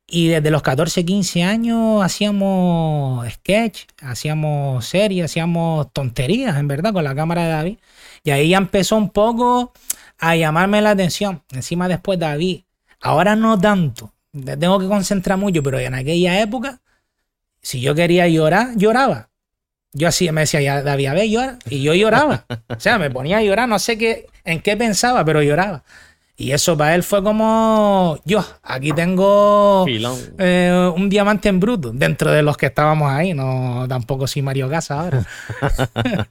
Y 0.08 0.28
desde 0.28 0.52
los 0.52 0.62
14, 0.62 1.06
15 1.06 1.44
años 1.44 2.04
hacíamos 2.04 3.28
sketch, 3.34 3.86
hacíamos 4.02 4.86
series, 4.86 5.26
hacíamos 5.26 5.92
tonterías, 5.94 6.58
en 6.58 6.68
verdad, 6.68 6.94
con 6.94 7.04
la 7.04 7.16
cámara 7.16 7.44
de 7.44 7.50
David. 7.50 7.78
Y 8.24 8.32
ahí 8.32 8.50
ya 8.50 8.58
empezó 8.58 8.96
un 8.98 9.10
poco 9.10 9.74
a 10.20 10.36
llamarme 10.36 10.82
la 10.82 10.92
atención. 10.92 11.44
Encima 11.52 11.88
después 11.88 12.20
David, 12.20 12.64
ahora 13.00 13.36
no 13.36 13.60
tanto, 13.60 14.14
tengo 14.32 14.80
que 14.80 14.88
concentrar 14.88 15.38
mucho, 15.38 15.62
pero 15.64 15.80
en 15.80 15.96
aquella 15.96 16.40
época, 16.42 16.82
si 17.62 17.82
yo 17.82 17.96
quería 17.96 18.28
llorar, 18.28 18.76
lloraba. 18.76 19.30
Yo 19.94 20.08
así 20.08 20.32
me 20.32 20.42
decía, 20.42 20.84
David, 20.84 21.08
a 21.08 21.14
ver, 21.14 21.28
llora. 21.28 21.60
Y 21.70 21.82
yo 21.82 21.94
lloraba. 21.94 22.46
O 22.70 22.80
sea, 22.80 22.98
me 22.98 23.10
ponía 23.12 23.40
a 23.40 23.44
llorar, 23.44 23.68
no 23.68 23.78
sé 23.78 23.98
qué, 23.98 24.28
en 24.46 24.62
qué 24.62 24.78
pensaba, 24.78 25.26
pero 25.26 25.44
lloraba. 25.44 25.84
Y 26.42 26.52
eso 26.54 26.76
para 26.76 26.96
él 26.96 27.04
fue 27.04 27.22
como, 27.24 28.18
yo, 28.26 28.44
aquí 28.64 28.92
tengo 28.94 29.84
eh, 30.40 30.92
un 30.96 31.08
diamante 31.10 31.50
en 31.50 31.60
bruto, 31.60 31.92
dentro 31.94 32.32
de 32.32 32.42
los 32.42 32.58
que 32.58 32.66
estábamos 32.66 33.12
ahí. 33.12 33.34
No, 33.36 33.86
tampoco 33.88 34.26
soy 34.26 34.42
Mario 34.42 34.68
Casa 34.70 35.02
ahora. 35.02 35.26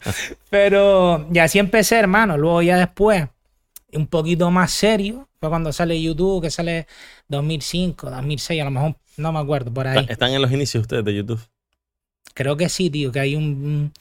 Pero 0.51 1.27
y 1.33 1.39
así 1.39 1.59
empecé, 1.59 1.97
hermano. 1.99 2.37
Luego 2.37 2.63
ya 2.63 2.77
después, 2.77 3.29
un 3.93 4.07
poquito 4.07 4.51
más 4.51 4.71
serio, 4.73 5.29
fue 5.39 5.49
cuando 5.49 5.73
sale 5.73 6.01
YouTube, 6.01 6.43
que 6.43 6.51
sale 6.51 6.87
2005, 7.29 8.11
2006, 8.11 8.61
a 8.61 8.65
lo 8.65 8.71
mejor, 8.71 8.97
no 9.17 9.33
me 9.33 9.39
acuerdo, 9.39 9.73
por 9.73 9.87
ahí. 9.87 10.07
Están 10.09 10.33
en 10.33 10.43
los 10.43 10.51
inicios 10.53 10.83
ustedes 10.83 11.05
de 11.05 11.15
YouTube. 11.15 11.41
Creo 12.35 12.57
que 12.57 12.69
sí, 12.69 12.91
tío, 12.91 13.13
que 13.13 13.21
hay 13.21 13.37
un 13.37 13.93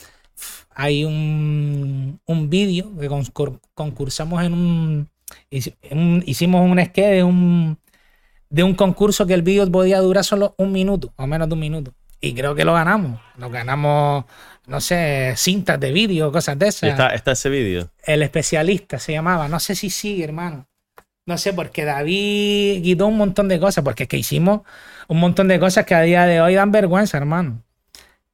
hay 0.74 1.04
un, 1.04 2.22
un 2.26 2.50
vídeo 2.50 2.90
que 2.98 3.10
concur- 3.10 3.60
concursamos 3.74 4.42
en 4.44 4.54
un- 4.54 5.10
hicimos 5.50 6.70
un 6.70 6.80
sketch 6.84 7.10
de 7.10 7.24
un 7.24 7.78
de 8.50 8.64
un 8.64 8.74
concurso 8.74 9.28
que 9.28 9.36
el 9.36 9.44
vídeo 9.44 9.70
podía 9.72 10.00
durar 10.00 10.24
solo 10.24 10.56
un 10.58 10.72
minuto 10.72 11.14
o 11.18 11.28
menos 11.28 11.48
de 11.48 11.54
un 11.54 11.60
minuto. 11.60 11.94
Y 12.22 12.34
creo 12.34 12.56
que 12.56 12.66
lo 12.66 12.74
ganamos. 12.74 13.22
Lo 13.38 13.50
ganamos 13.50 14.26
no 14.68 14.82
sé 14.82 15.34
cintas 15.38 15.80
de 15.80 15.92
vídeo 15.92 16.32
cosas 16.32 16.58
de 16.60 16.68
esas. 16.68 16.90
Está, 16.90 17.10
está 17.10 17.32
ese 17.32 17.50
vídeo. 17.50 17.90
el 18.04 18.22
especialista 18.22 19.00
se 19.00 19.14
llamaba. 19.14 19.48
No 19.48 19.60
sé 19.60 19.76
si 19.76 19.90
sigue 19.90 20.24
hermano. 20.24 20.68
No 21.26 21.38
sé 21.38 21.54
porque 21.54 21.86
David 21.86 22.82
quitó 22.84 23.08
un 23.08 23.18
montón 23.18 23.48
de 23.48 23.60
cosas 23.60 23.84
porque 23.84 24.04
es 24.04 24.10
que 24.10 24.18
hicimos 24.18 24.62
un 25.08 25.20
montón 25.20 25.48
de 25.48 25.60
cosas 25.60 25.86
que 25.86 25.96
a 25.96 26.02
día 26.02 26.26
de 26.26 26.42
hoy 26.42 26.56
dan 26.56 26.72
vergüenza 26.72 27.18
hermano. 27.18 27.64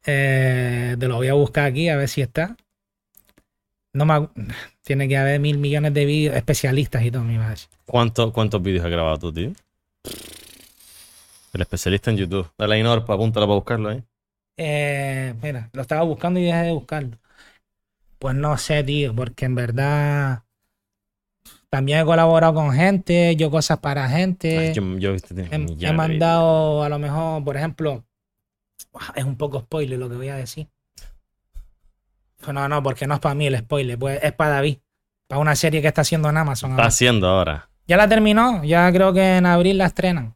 Eh, 0.05 0.95
te 0.99 1.07
lo 1.07 1.15
voy 1.15 1.27
a 1.27 1.33
buscar 1.33 1.65
aquí 1.65 1.89
a 1.89 1.97
ver 1.97 2.07
si 2.07 2.21
está. 2.21 2.55
No 3.95 4.05
me, 4.05 4.27
tiene 4.83 5.07
que 5.07 5.17
haber 5.17 5.39
mil 5.39 5.57
millones 5.57 5.93
de 5.93 6.05
vídeos 6.05 6.35
especialistas 6.35 7.03
y 7.03 7.11
todo, 7.11 7.23
mi 7.23 7.37
madre. 7.37 7.61
¿Cuánto- 7.85 8.31
¿Cuántos 8.33 8.61
vídeos 8.61 8.83
has 8.83 8.91
grabado 8.91 9.17
tú, 9.17 9.33
tío? 9.33 9.51
El 11.53 11.61
especialista 11.61 12.11
en 12.11 12.17
YouTube. 12.17 12.51
Dale 12.57 12.75
ahí, 12.75 12.83
Norpa, 12.83 13.13
apúntalo 13.13 13.47
para 13.47 13.55
buscarlo 13.55 13.89
ahí. 13.89 14.03
Eh, 14.57 15.33
mira, 15.41 15.69
lo 15.71 15.81
estaba 15.81 16.03
buscando 16.03 16.39
y 16.39 16.43
dejé 16.43 16.63
de 16.63 16.71
buscarlo. 16.73 17.17
Pues 18.19 18.35
no 18.35 18.57
sé, 18.57 18.83
tío, 18.83 19.15
porque 19.15 19.45
en 19.45 19.55
verdad 19.55 20.43
también 21.69 21.99
he 21.99 22.05
colaborado 22.05 22.53
con 22.53 22.73
gente, 22.73 23.35
yo 23.37 23.49
cosas 23.49 23.79
para 23.79 24.09
gente. 24.09 24.57
Ay, 24.57 24.73
yo, 24.73 24.97
yo 24.97 25.13
he 25.13 25.87
he, 25.87 25.93
mandado 25.93 26.83
a 26.83 26.89
lo 26.89 26.99
mejor, 26.99 27.43
por 27.43 27.55
ejemplo, 27.55 28.05
es 29.15 29.23
un 29.23 29.37
poco 29.37 29.61
spoiler 29.61 29.99
lo 29.99 30.09
que 30.09 30.15
voy 30.15 30.29
a 30.29 30.35
decir. 30.35 30.67
No, 32.51 32.67
no, 32.69 32.83
porque 32.83 33.07
no 33.07 33.15
es 33.15 33.19
para 33.19 33.35
mí 33.35 33.47
el 33.47 33.57
spoiler, 33.57 33.97
pues 33.97 34.19
es 34.23 34.31
para 34.33 34.51
David, 34.55 34.77
para 35.27 35.39
una 35.41 35.55
serie 35.55 35.81
que 35.81 35.87
está 35.87 36.01
haciendo 36.01 36.29
en 36.29 36.37
Amazon. 36.37 36.71
Está 36.71 36.81
ahora. 36.83 36.87
haciendo 36.87 37.27
ahora. 37.27 37.69
Ya 37.87 37.97
la 37.97 38.07
terminó, 38.07 38.63
ya 38.63 38.91
creo 38.91 39.13
que 39.13 39.37
en 39.37 39.45
abril 39.45 39.77
la 39.77 39.85
estrenan. 39.87 40.33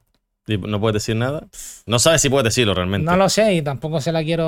Y 0.48 0.58
¿No 0.58 0.80
puedes 0.80 0.96
decir 0.96 1.16
nada? 1.16 1.46
No 1.86 2.00
sabes 2.00 2.22
si 2.22 2.30
puedes 2.30 2.44
decirlo 2.44 2.74
realmente. 2.74 3.06
No 3.06 3.16
lo 3.16 3.30
sé 3.30 3.54
y 3.54 3.62
tampoco 3.62 4.02
se 4.02 4.12
la 4.12 4.24
quiero. 4.24 4.44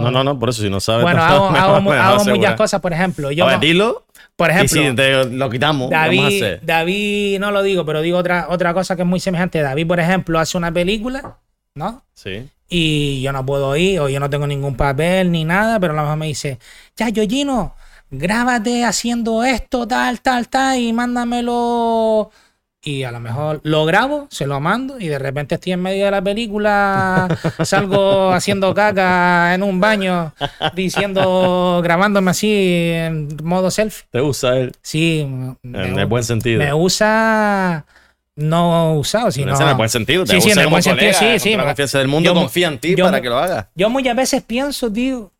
no, 0.00 0.10
no, 0.10 0.24
no, 0.24 0.38
por 0.38 0.48
eso 0.48 0.62
si 0.62 0.70
no 0.70 0.80
sabes. 0.80 1.02
Bueno, 1.02 1.18
no- 1.18 1.24
hago, 1.24 1.50
no, 1.80 1.92
hago 1.92 2.24
no, 2.24 2.34
muchas 2.36 2.54
cosas, 2.54 2.80
por 2.80 2.92
ejemplo. 2.94 3.30
Yo, 3.30 3.44
a 3.44 3.48
ver, 3.48 3.56
no- 3.56 3.60
dilo. 3.60 4.04
por 4.36 4.48
Y 4.48 4.52
ejemplo, 4.54 4.82
si 4.82 4.94
te 4.96 5.24
lo 5.26 5.50
quitamos, 5.50 5.90
¿qué 5.90 5.94
vamos 5.94 6.08
a 6.10 6.22
David, 6.22 6.36
hacer? 6.42 6.60
David, 6.62 7.38
no 7.40 7.50
lo 7.50 7.62
digo, 7.62 7.84
pero 7.84 8.00
digo 8.00 8.16
otra, 8.16 8.46
otra 8.48 8.72
cosa 8.72 8.96
que 8.96 9.02
es 9.02 9.08
muy 9.08 9.20
semejante. 9.20 9.60
David, 9.60 9.86
por 9.86 10.00
ejemplo, 10.00 10.38
hace 10.38 10.56
una 10.56 10.72
película, 10.72 11.36
¿no? 11.74 12.02
Sí. 12.14 12.48
Y 12.74 13.20
yo 13.20 13.32
no 13.32 13.44
puedo 13.44 13.76
ir 13.76 14.00
o 14.00 14.08
yo 14.08 14.18
no 14.18 14.30
tengo 14.30 14.46
ningún 14.46 14.76
papel 14.76 15.30
ni 15.30 15.44
nada, 15.44 15.78
pero 15.78 15.92
la 15.92 16.02
mamá 16.02 16.16
me 16.16 16.26
dice, 16.28 16.58
ya, 16.96 17.10
Yoyino, 17.10 17.74
grábate 18.10 18.86
haciendo 18.86 19.44
esto, 19.44 19.86
tal, 19.86 20.22
tal, 20.22 20.48
tal, 20.48 20.78
y 20.78 20.90
mándamelo. 20.94 22.30
Y 22.82 23.02
a 23.04 23.12
lo 23.12 23.20
mejor 23.20 23.60
lo 23.62 23.84
grabo, 23.84 24.26
se 24.30 24.46
lo 24.46 24.58
mando 24.58 24.98
y 24.98 25.08
de 25.08 25.18
repente 25.18 25.56
estoy 25.56 25.72
en 25.72 25.82
medio 25.82 26.06
de 26.06 26.10
la 26.12 26.22
película, 26.22 27.28
salgo 27.62 28.32
haciendo 28.32 28.72
caca 28.72 29.52
en 29.54 29.62
un 29.62 29.78
baño, 29.78 30.32
diciendo, 30.74 31.80
grabándome 31.84 32.30
así 32.30 32.90
en 32.94 33.28
modo 33.42 33.70
selfie. 33.70 34.06
Te 34.10 34.22
usa 34.22 34.56
él. 34.56 34.72
Sí, 34.80 35.20
En 35.62 35.98
el 35.98 36.06
buen 36.06 36.24
sentido. 36.24 36.58
me 36.58 36.72
usa 36.72 37.84
no 38.36 38.94
usado, 38.94 39.30
sino... 39.30 39.54
en 39.60 39.68
el 39.68 39.74
buen 39.74 39.88
sentido. 39.88 40.24
Te 40.24 40.32
Sí, 40.34 40.40
sí, 40.40 40.50
en 40.50 40.58
el 40.58 40.68
buen 40.68 40.82
sentido, 40.82 41.12
colega, 41.12 41.38
sí, 41.38 41.50
sí, 41.50 41.56
la 41.56 41.64
confianza 41.64 41.98
del 41.98 42.08
mundo 42.08 42.30
yo- 42.32 42.40
confía 42.40 42.68
en 42.68 42.78
ti 42.78 42.94
yo- 42.96 43.04
para 43.04 43.20
que 43.20 43.28
lo 43.28 43.38
hagas. 43.38 43.66
Yo 43.74 43.90
muchas 43.90 44.16
veces 44.16 44.42
pienso, 44.42 44.92
tío, 44.92 45.30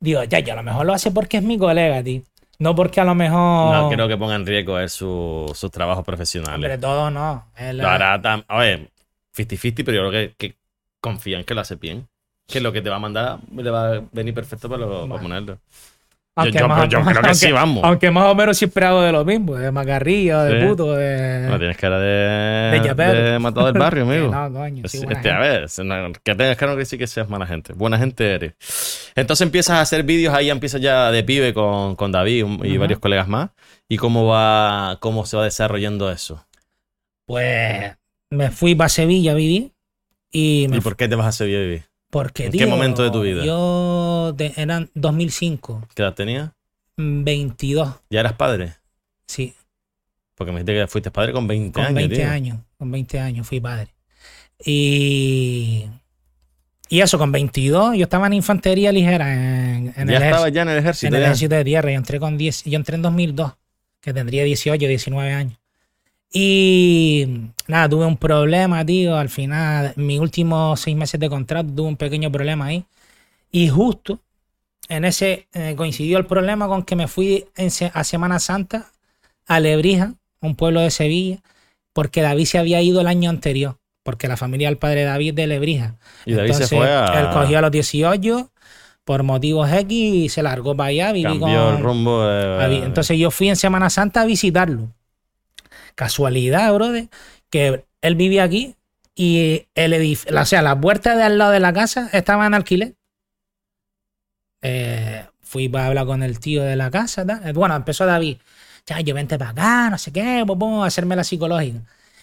digo, 0.00 0.22
ya, 0.24 0.40
ya, 0.40 0.52
a 0.52 0.56
lo 0.56 0.62
mejor 0.62 0.86
lo 0.86 0.92
hace 0.94 1.10
porque 1.10 1.38
es 1.38 1.42
mi 1.42 1.58
colega, 1.58 2.02
tío. 2.02 2.22
No 2.58 2.74
porque 2.76 3.00
a 3.00 3.04
lo 3.04 3.14
mejor. 3.14 3.74
No 3.74 3.88
creo 3.90 4.06
que 4.08 4.16
ponga 4.16 4.36
en 4.36 4.46
riesgo 4.46 4.78
él 4.78 4.88
su- 4.88 5.50
sus 5.54 5.70
trabajos 5.70 6.04
profesionales. 6.04 6.54
Hombre, 6.54 6.78
todo 6.78 7.10
no. 7.10 7.46
Él- 7.56 7.78
Lo 7.78 7.88
hará 7.88 8.20
tam- 8.22 8.44
A 8.46 8.58
ver, 8.58 8.90
50-50, 9.36 9.84
pero 9.84 10.02
yo 10.04 10.08
creo 10.08 10.28
que, 10.28 10.34
que 10.36 10.56
confía 11.00 11.38
en 11.38 11.44
que 11.44 11.54
lo 11.54 11.60
hace 11.62 11.74
bien. 11.76 12.06
Que 12.46 12.60
lo 12.60 12.72
que 12.72 12.82
te 12.82 12.90
va 12.90 12.96
a 12.96 13.00
mandar 13.00 13.38
le 13.56 13.70
va 13.70 13.94
a 13.94 14.00
venir 14.12 14.34
perfecto 14.34 14.68
para, 14.68 14.82
lo- 14.86 15.08
para 15.08 15.20
ponerlo. 15.22 15.58
Aunque 16.36 16.58
yo- 16.58 16.68
más- 16.68 16.88
yo 16.88 17.00
creo 17.02 17.22
que 17.22 17.34
sí, 17.34 17.52
vamos. 17.52 17.84
Aunque 17.84 18.10
más 18.10 18.24
o 18.24 18.34
menos 18.34 18.56
siempre 18.56 18.84
hago 18.84 19.02
de 19.02 19.12
lo 19.12 19.24
mismo, 19.24 19.54
de 19.56 19.70
macarrillo, 19.70 20.40
de 20.42 20.60
Sí. 20.60 20.66
puto, 20.66 20.92
de. 20.94 21.46
No 21.48 21.58
tienes 21.58 21.76
cara 21.76 21.98
de, 21.98 22.80
De 22.80 23.22
de 23.32 23.38
matado 23.38 23.66
del 23.66 23.78
barrio, 23.78 24.02
amigo. 24.02 24.28
no, 24.34 24.52
coño, 24.52 24.82
sí, 24.88 24.98
Este, 24.98 25.06
buena 25.06 25.36
a 25.36 25.40
ver, 25.40 25.66
que 26.22 26.34
tengas 26.34 26.56
claro 26.56 26.76
que 26.76 26.84
sí 26.84 26.98
que 26.98 27.06
seas 27.06 27.28
mala 27.28 27.46
gente. 27.46 27.72
Buena 27.72 27.98
gente 27.98 28.34
eres. 28.34 29.12
Entonces 29.14 29.44
empiezas 29.46 29.76
a 29.76 29.80
hacer 29.80 30.02
vídeos, 30.02 30.34
ahí 30.34 30.50
empiezas 30.50 30.80
ya 30.80 31.10
de 31.10 31.22
pibe 31.22 31.54
con, 31.54 31.94
con 31.96 32.10
David 32.10 32.46
y 32.64 32.76
varios 32.78 32.98
colegas 32.98 33.28
más. 33.28 33.50
¿Y 33.88 33.96
cómo 33.96 34.26
va, 34.26 34.98
cómo 35.00 35.26
se 35.26 35.36
va 35.36 35.44
desarrollando 35.44 36.10
eso? 36.10 36.44
Pues 37.26 37.96
me 38.30 38.50
fui 38.50 38.74
para 38.74 38.88
Sevilla 38.88 39.32
a 39.32 39.34
vivir. 39.34 39.72
Y 40.32 40.66
me 40.68 40.78
¿Y 40.78 40.80
por 40.80 40.96
qué 40.96 41.06
te 41.06 41.14
vas 41.14 41.26
a 41.28 41.32
Sevilla 41.32 41.58
a 41.58 41.62
vivir? 41.62 41.84
Porque, 42.14 42.44
¿En 42.46 42.52
qué 42.52 42.64
momento 42.66 43.02
de 43.02 43.10
tu 43.10 43.20
vida? 43.22 43.44
Yo 43.44 44.32
de- 44.36 44.52
eran 44.56 44.88
2005, 44.94 45.82
¿Qué 45.96 46.02
edad 46.02 46.14
tenías? 46.14 46.50
mm, 46.96 47.24
22, 47.24 47.88
¿Ya 48.08 48.20
eras 48.20 48.34
padre? 48.34 48.74
sí, 49.26 49.52
Porque 50.36 50.52
me 50.52 50.60
dijiste 50.60 50.74
que 50.80 50.86
fuiste 50.86 51.10
padre 51.10 51.32
con 51.32 51.48
20 51.48 51.72
con 51.72 51.82
años. 51.82 51.94
20 51.96 52.14
tío. 52.16 52.28
años, 52.30 52.58
con 52.78 52.88
20 52.92 53.18
años 53.18 53.48
fui 53.48 53.58
padre. 53.60 53.88
Y 54.64 55.86
y 56.88 57.00
eso 57.00 57.18
con 57.18 57.32
22, 57.32 57.96
yo 57.96 58.04
estaba 58.04 58.28
en 58.28 58.34
infantería 58.34 58.92
ligera 58.92 59.32
en, 59.34 59.92
en 59.96 60.08
ya 60.08 60.16
el 60.18 60.22
ejército, 60.22 60.48
ya 60.48 60.62
en 60.62 60.68
el 60.68 60.78
ejército. 60.78 61.06
en 61.08 61.14
el 61.14 61.20
ya. 61.20 61.26
ejército 61.26 61.54
de 61.56 61.64
tierra 61.64 61.90
y 61.90 61.94
entré 61.94 62.20
con 62.20 62.38
10, 62.38 62.62
yo 62.64 62.76
entré 62.76 62.94
en 62.94 63.02
2002, 63.02 63.52
que 64.00 64.12
tendría 64.14 64.44
18, 64.44 64.86
19 64.86 65.32
años. 65.32 65.58
Y 66.36 67.28
nada, 67.68 67.88
tuve 67.88 68.04
un 68.06 68.16
problema, 68.16 68.84
tío. 68.84 69.16
Al 69.16 69.28
final, 69.28 69.92
mis 69.94 70.18
últimos 70.18 70.80
seis 70.80 70.96
meses 70.96 71.20
de 71.20 71.28
contrato, 71.30 71.70
tuve 71.72 71.86
un 71.86 71.96
pequeño 71.96 72.30
problema 72.32 72.66
ahí. 72.66 72.84
Y 73.52 73.68
justo 73.68 74.18
en 74.88 75.04
ese 75.04 75.46
eh, 75.54 75.74
coincidió 75.76 76.18
el 76.18 76.26
problema 76.26 76.66
con 76.66 76.82
que 76.82 76.96
me 76.96 77.06
fui 77.06 77.46
en 77.56 77.70
a 77.94 78.02
Semana 78.02 78.40
Santa 78.40 78.90
a 79.46 79.60
Lebrija, 79.60 80.14
un 80.40 80.56
pueblo 80.56 80.80
de 80.80 80.90
Sevilla. 80.90 81.38
porque 81.92 82.20
David 82.22 82.46
se 82.46 82.58
había 82.58 82.82
ido 82.82 83.00
el 83.00 83.06
año 83.06 83.30
anterior, 83.30 83.76
porque 84.02 84.26
la 84.26 84.36
familia 84.36 84.66
del 84.68 84.78
padre 84.78 85.04
David 85.04 85.34
de 85.34 85.46
Lebrija. 85.46 85.94
Y 86.26 86.32
David 86.32 86.50
Entonces, 86.50 86.68
se 86.68 86.76
fue 86.76 86.90
a. 86.90 87.20
Él 87.20 87.28
cogió 87.32 87.58
a 87.58 87.60
los 87.60 87.70
18 87.70 88.50
por 89.04 89.22
motivos 89.22 89.70
X 89.70 89.92
y 89.96 90.28
se 90.28 90.42
largó 90.42 90.76
para 90.76 90.88
allá. 90.88 91.12
Viví 91.12 91.22
cambió 91.38 91.64
con, 91.66 91.76
el 91.76 91.82
rumbo. 91.84 92.26
de- 92.26 92.78
Entonces 92.84 93.16
yo 93.16 93.30
fui 93.30 93.48
en 93.48 93.54
Semana 93.54 93.88
Santa 93.88 94.22
a 94.22 94.24
visitarlo. 94.24 94.88
Casualidad, 95.94 96.72
brother, 96.74 97.08
que 97.50 97.84
él 98.02 98.14
vivía 98.16 98.44
aquí 98.44 98.76
y 99.14 99.66
el 99.74 99.92
edificio, 99.92 100.38
o 100.40 100.44
sea, 100.44 100.62
la 100.62 100.80
puerta 100.80 101.16
de 101.16 101.22
al 101.22 101.38
lado 101.38 101.52
de 101.52 101.60
la 101.60 101.72
casa 101.72 102.08
estaba 102.12 102.46
en 102.46 102.54
alquiler. 102.54 102.94
Eh, 104.62 105.24
fui 105.42 105.68
para 105.68 105.86
hablar 105.86 106.06
con 106.06 106.22
el 106.22 106.40
tío 106.40 106.62
de 106.62 106.76
la 106.76 106.90
casa. 106.90 107.24
tal. 107.26 107.46
Eh, 107.46 107.52
Bueno, 107.52 107.76
empezó 107.76 108.06
David. 108.06 108.38
Ya, 108.86 109.00
yo 109.00 109.14
vente 109.14 109.38
para 109.38 109.50
acá, 109.52 109.90
no 109.90 109.98
sé 109.98 110.12
qué, 110.12 110.42
pues 110.46 110.58
vamos 110.58 110.84
a 110.84 110.86
hacerme 110.88 111.16
la 111.16 111.24
psicológica. 111.24 111.80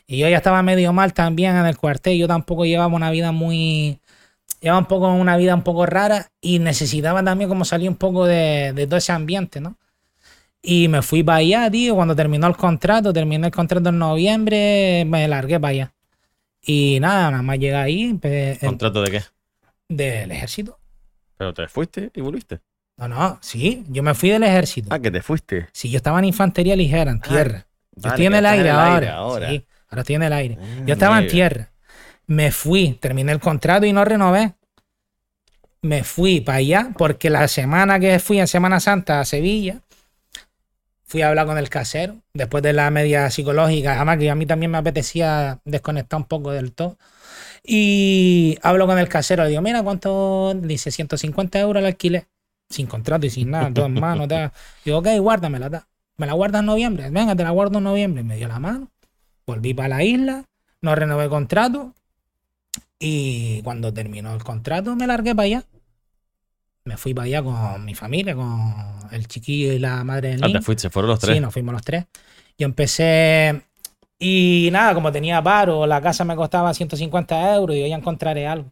Y 0.07 0.17
yo 0.19 0.27
ya 0.29 0.37
estaba 0.37 0.61
medio 0.63 0.93
mal 0.93 1.13
también 1.13 1.55
en 1.55 1.65
el 1.65 1.77
cuartel. 1.77 2.17
Yo 2.17 2.27
tampoco 2.27 2.65
llevaba 2.65 2.93
una 2.93 3.11
vida 3.11 3.31
muy. 3.31 3.99
Llevaba 4.61 4.79
un 4.79 4.87
poco 4.87 5.07
una 5.13 5.37
vida 5.37 5.55
un 5.55 5.63
poco 5.63 5.85
rara 5.85 6.31
y 6.41 6.59
necesitaba 6.59 7.23
también 7.23 7.49
como 7.49 7.65
salir 7.65 7.89
un 7.89 7.95
poco 7.97 8.25
de, 8.27 8.73
de 8.75 8.87
todo 8.87 8.97
ese 8.97 9.11
ambiente, 9.11 9.61
¿no? 9.61 9.77
Y 10.61 10.87
me 10.87 11.01
fui 11.01 11.23
para 11.23 11.37
allá, 11.39 11.69
tío. 11.71 11.95
Cuando 11.95 12.15
terminó 12.15 12.47
el 12.47 12.55
contrato, 12.55 13.11
terminé 13.11 13.47
el 13.47 13.53
contrato 13.53 13.89
en 13.89 13.97
noviembre, 13.97 15.03
me 15.07 15.27
largué 15.27 15.59
para 15.59 15.71
allá. 15.71 15.93
Y 16.61 16.99
nada, 16.99 17.31
nada 17.31 17.43
más 17.43 17.57
llegué 17.57 17.75
ahí, 17.75 18.11
empe- 18.11 18.57
em- 18.61 18.69
¿Contrato 18.69 19.01
de 19.01 19.11
qué? 19.11 19.21
del 19.89 20.31
ejército. 20.31 20.77
Pero 21.37 21.53
te 21.53 21.67
fuiste 21.67 22.11
y 22.13 22.21
volviste. 22.21 22.59
No, 22.97 23.07
no, 23.07 23.39
sí, 23.41 23.83
yo 23.89 24.03
me 24.03 24.13
fui 24.13 24.29
del 24.29 24.43
ejército. 24.43 24.89
Ah, 24.93 24.99
que 24.99 25.09
te 25.09 25.21
fuiste. 25.23 25.67
Sí, 25.73 25.89
yo 25.89 25.97
estaba 25.97 26.19
en 26.19 26.25
infantería 26.25 26.75
ligera, 26.75 27.11
en 27.11 27.19
tierra. 27.19 27.65
yo 27.95 28.03
vale, 28.03 28.13
estoy 28.13 28.25
en 28.27 28.31
que 28.33 28.37
el 28.37 28.45
aire 28.45 28.69
en 28.69 28.75
el 28.75 28.79
ahora. 28.79 28.95
aire 28.95 29.09
ahora. 29.09 29.49
Sí, 29.49 29.65
ahora 29.89 30.01
estoy 30.01 30.15
en 30.15 30.23
el 30.23 30.33
aire. 30.33 30.57
Ah, 30.61 30.83
Yo 30.85 30.93
estaba 30.93 31.19
en 31.19 31.27
tierra. 31.27 31.71
Me 32.27 32.51
fui, 32.51 32.93
terminé 33.01 33.31
el 33.31 33.39
contrato 33.39 33.85
y 33.87 33.91
no 33.93 34.05
renové. 34.05 34.53
Me 35.81 36.03
fui 36.03 36.41
para 36.41 36.59
allá 36.59 36.91
porque 36.95 37.29
la 37.31 37.47
semana 37.47 37.99
que 37.99 38.19
fui 38.19 38.39
en 38.39 38.47
Semana 38.47 38.79
Santa 38.79 39.19
a 39.19 39.25
Sevilla, 39.25 39.81
fui 41.11 41.23
a 41.23 41.27
hablar 41.27 41.45
con 41.45 41.57
el 41.57 41.67
casero 41.67 42.15
después 42.33 42.63
de 42.63 42.71
la 42.71 42.89
media 42.89 43.29
psicológica. 43.29 43.95
Además 43.97 44.17
que 44.17 44.29
a 44.29 44.35
mí 44.35 44.45
también 44.45 44.71
me 44.71 44.77
apetecía 44.77 45.59
desconectar 45.65 46.17
un 46.17 46.23
poco 46.23 46.51
del 46.51 46.71
todo. 46.71 46.97
Y 47.65 48.57
hablo 48.63 48.87
con 48.87 48.97
el 48.97 49.09
casero, 49.09 49.43
le 49.43 49.49
digo, 49.49 49.61
mira, 49.61 49.83
¿cuánto? 49.83 50.53
Dice 50.53 50.89
150 50.89 51.59
euros 51.59 51.81
el 51.81 51.87
alquiler. 51.87 52.27
Sin 52.69 52.87
contrato 52.87 53.25
y 53.25 53.29
sin 53.29 53.51
nada, 53.51 53.73
todo 53.73 53.87
en 53.87 53.95
mano. 53.99 54.25
tal. 54.25 54.53
Digo, 54.85 54.99
ok, 54.99 55.07
guárdamela. 55.19 55.69
tal. 55.69 55.83
¿Me 56.15 56.27
la 56.27 56.33
guardas 56.33 56.61
en 56.61 56.67
noviembre? 56.67 57.09
Venga, 57.09 57.35
te 57.35 57.43
la 57.43 57.49
guardo 57.49 57.79
en 57.79 57.83
noviembre. 57.83 58.23
Me 58.23 58.37
dio 58.37 58.47
la 58.47 58.59
mano. 58.59 58.87
Volví 59.45 59.73
para 59.73 59.89
la 59.89 60.03
isla, 60.05 60.45
no 60.79 60.95
renové 60.95 61.27
contrato. 61.27 61.93
Y 62.99 63.61
cuando 63.63 63.93
terminó 63.93 64.33
el 64.33 64.45
contrato, 64.45 64.95
me 64.95 65.07
largué 65.07 65.35
para 65.35 65.45
allá. 65.47 65.63
Me 66.83 66.97
fui 66.97 67.13
para 67.13 67.25
allá 67.25 67.43
con 67.43 67.85
mi 67.85 67.93
familia, 67.93 68.35
con 68.35 68.73
el 69.11 69.27
chiquillo 69.27 69.73
y 69.73 69.79
la 69.79 70.03
madre 70.03 70.29
del 70.29 70.43
Ah, 70.43 70.47
niño. 70.47 70.59
te 70.59 70.65
fuiste, 70.65 70.89
fueron 70.89 71.09
los 71.11 71.19
tres. 71.19 71.35
Sí, 71.35 71.39
nos 71.41 71.53
fuimos 71.53 71.73
los 71.73 71.83
tres. 71.83 72.05
Yo 72.57 72.65
empecé. 72.65 73.61
Y 74.17 74.69
nada, 74.71 74.93
como 74.93 75.11
tenía 75.11 75.41
paro, 75.41 75.85
la 75.87 76.01
casa 76.01 76.23
me 76.23 76.35
costaba 76.35 76.73
150 76.73 77.55
euros 77.55 77.75
y 77.75 77.81
yo 77.81 77.87
ya 77.87 77.95
encontraré 77.95 78.47
algo. 78.47 78.71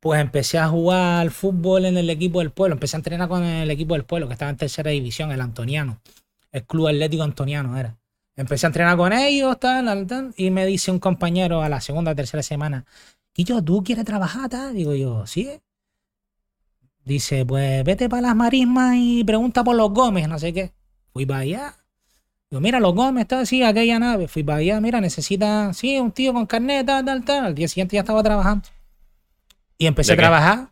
Pues 0.00 0.20
empecé 0.20 0.58
a 0.58 0.68
jugar 0.68 1.20
al 1.22 1.30
fútbol 1.30 1.86
en 1.86 1.96
el 1.96 2.10
equipo 2.10 2.40
del 2.40 2.50
pueblo. 2.50 2.74
Empecé 2.74 2.96
a 2.96 2.98
entrenar 2.98 3.28
con 3.28 3.42
el 3.44 3.70
equipo 3.70 3.94
del 3.94 4.04
pueblo, 4.04 4.26
que 4.26 4.34
estaba 4.34 4.50
en 4.50 4.56
tercera 4.56 4.90
división, 4.90 5.32
el 5.32 5.40
Antoniano. 5.40 6.00
El 6.52 6.64
Club 6.64 6.88
Atlético 6.88 7.22
Antoniano 7.22 7.76
era. 7.78 7.96
Empecé 8.36 8.66
a 8.66 8.68
entrenar 8.68 8.96
con 8.96 9.12
ellos, 9.12 9.58
tal, 9.60 10.06
tal, 10.06 10.34
y 10.36 10.50
me 10.50 10.66
dice 10.66 10.90
un 10.90 10.98
compañero 10.98 11.62
a 11.62 11.68
la 11.68 11.80
segunda 11.80 12.10
o 12.12 12.14
tercera 12.16 12.42
semana, 12.42 12.84
y 13.36 13.44
yo, 13.44 13.62
¿tú 13.62 13.82
quieres 13.84 14.04
trabajar? 14.04 14.48
Tal? 14.48 14.74
Digo 14.74 14.92
yo, 14.94 15.24
sí. 15.26 15.50
Dice, 17.04 17.44
pues 17.44 17.84
vete 17.84 18.08
para 18.08 18.22
las 18.22 18.36
marismas 18.36 18.94
y 18.96 19.24
pregunta 19.24 19.62
por 19.62 19.76
los 19.76 19.90
Gómez, 19.90 20.26
no 20.26 20.38
sé 20.38 20.54
qué. 20.54 20.72
Fui 21.12 21.26
para 21.26 21.40
allá. 21.40 21.74
Digo, 22.50 22.60
mira, 22.62 22.80
los 22.80 22.94
Gómez, 22.94 23.22
está 23.22 23.40
así, 23.40 23.62
aquella 23.62 23.98
nave. 23.98 24.26
Fui 24.26 24.42
para 24.42 24.58
allá, 24.58 24.80
mira, 24.80 25.00
necesita, 25.00 25.72
sí, 25.74 25.98
un 25.98 26.12
tío 26.12 26.32
con 26.32 26.46
carnet, 26.46 26.86
tal, 26.86 27.04
tal, 27.04 27.24
tal. 27.24 27.46
Al 27.46 27.54
día 27.54 27.68
siguiente 27.68 27.94
ya 27.96 28.00
estaba 28.00 28.22
trabajando. 28.22 28.68
Y 29.76 29.86
empecé 29.86 30.12
¿De 30.12 30.14
a 30.14 30.16
trabajar. 30.16 30.68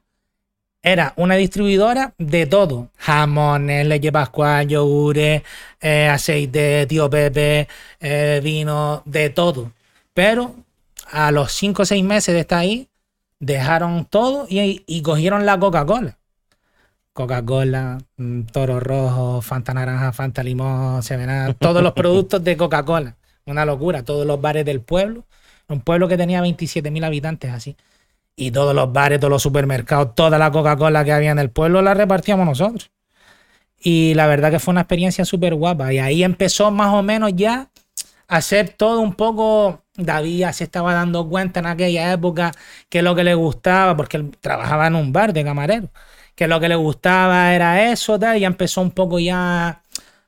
Era 0.82 1.12
una 1.16 1.36
distribuidora 1.36 2.14
de 2.18 2.46
todo. 2.46 2.88
Jamones, 2.96 3.86
leche 3.86 4.10
pascual, 4.10 4.66
yogures, 4.66 5.42
eh, 5.80 6.08
aceite, 6.08 6.86
tío 6.86 7.08
Pepe, 7.10 7.68
eh, 8.00 8.40
vino, 8.42 9.02
de 9.04 9.30
todo. 9.30 9.70
Pero 10.14 10.56
a 11.10 11.30
los 11.30 11.52
5 11.52 11.82
o 11.82 11.84
6 11.84 12.02
meses 12.02 12.34
de 12.34 12.40
estar 12.40 12.60
ahí, 12.60 12.88
dejaron 13.38 14.06
todo 14.06 14.46
y, 14.48 14.82
y 14.86 15.02
cogieron 15.02 15.44
la 15.46 15.58
Coca-Cola. 15.58 16.18
Coca-Cola, 17.12 17.98
mm, 18.16 18.42
Toro 18.44 18.80
Rojo, 18.80 19.42
Fanta 19.42 19.74
Naranja, 19.74 20.12
Fanta 20.12 20.42
Limón, 20.42 21.02
Seven 21.02 21.48
Up, 21.48 21.56
todos 21.58 21.82
los 21.82 21.92
productos 21.92 22.42
de 22.42 22.56
Coca-Cola. 22.56 23.16
Una 23.46 23.64
locura. 23.64 24.04
Todos 24.04 24.26
los 24.26 24.40
bares 24.40 24.64
del 24.64 24.80
pueblo. 24.80 25.24
Un 25.68 25.80
pueblo 25.80 26.08
que 26.08 26.16
tenía 26.16 26.40
27.000 26.42 27.04
habitantes 27.04 27.50
así. 27.50 27.76
Y 28.36 28.50
todos 28.50 28.74
los 28.74 28.92
bares, 28.92 29.20
todos 29.20 29.30
los 29.30 29.42
supermercados, 29.42 30.14
toda 30.14 30.38
la 30.38 30.50
Coca-Cola 30.50 31.04
que 31.04 31.12
había 31.12 31.30
en 31.30 31.38
el 31.38 31.50
pueblo 31.50 31.82
la 31.82 31.94
repartíamos 31.94 32.46
nosotros. 32.46 32.90
Y 33.78 34.14
la 34.14 34.26
verdad 34.26 34.50
que 34.50 34.60
fue 34.60 34.72
una 34.72 34.82
experiencia 34.82 35.24
súper 35.24 35.54
guapa. 35.54 35.92
Y 35.92 35.98
ahí 35.98 36.22
empezó 36.24 36.70
más 36.70 36.94
o 36.94 37.02
menos 37.02 37.32
ya 37.34 37.70
a 38.28 38.36
hacer 38.36 38.70
todo 38.70 39.00
un 39.00 39.14
poco. 39.14 39.82
David 39.94 40.46
se 40.52 40.64
estaba 40.64 40.94
dando 40.94 41.28
cuenta 41.28 41.60
en 41.60 41.66
aquella 41.66 42.12
época 42.12 42.52
que 42.88 43.02
lo 43.02 43.14
que 43.14 43.24
le 43.24 43.34
gustaba, 43.34 43.96
porque 43.96 44.16
él 44.16 44.30
trabajaba 44.40 44.86
en 44.86 44.94
un 44.94 45.12
bar 45.12 45.32
de 45.34 45.44
camarero, 45.44 45.90
que 46.34 46.48
lo 46.48 46.60
que 46.60 46.68
le 46.68 46.74
gustaba 46.76 47.54
era 47.54 47.90
eso, 47.90 48.18
tal, 48.18 48.38
y 48.38 48.44
empezó 48.44 48.80
un 48.80 48.90
poco 48.90 49.18
ya 49.18 49.82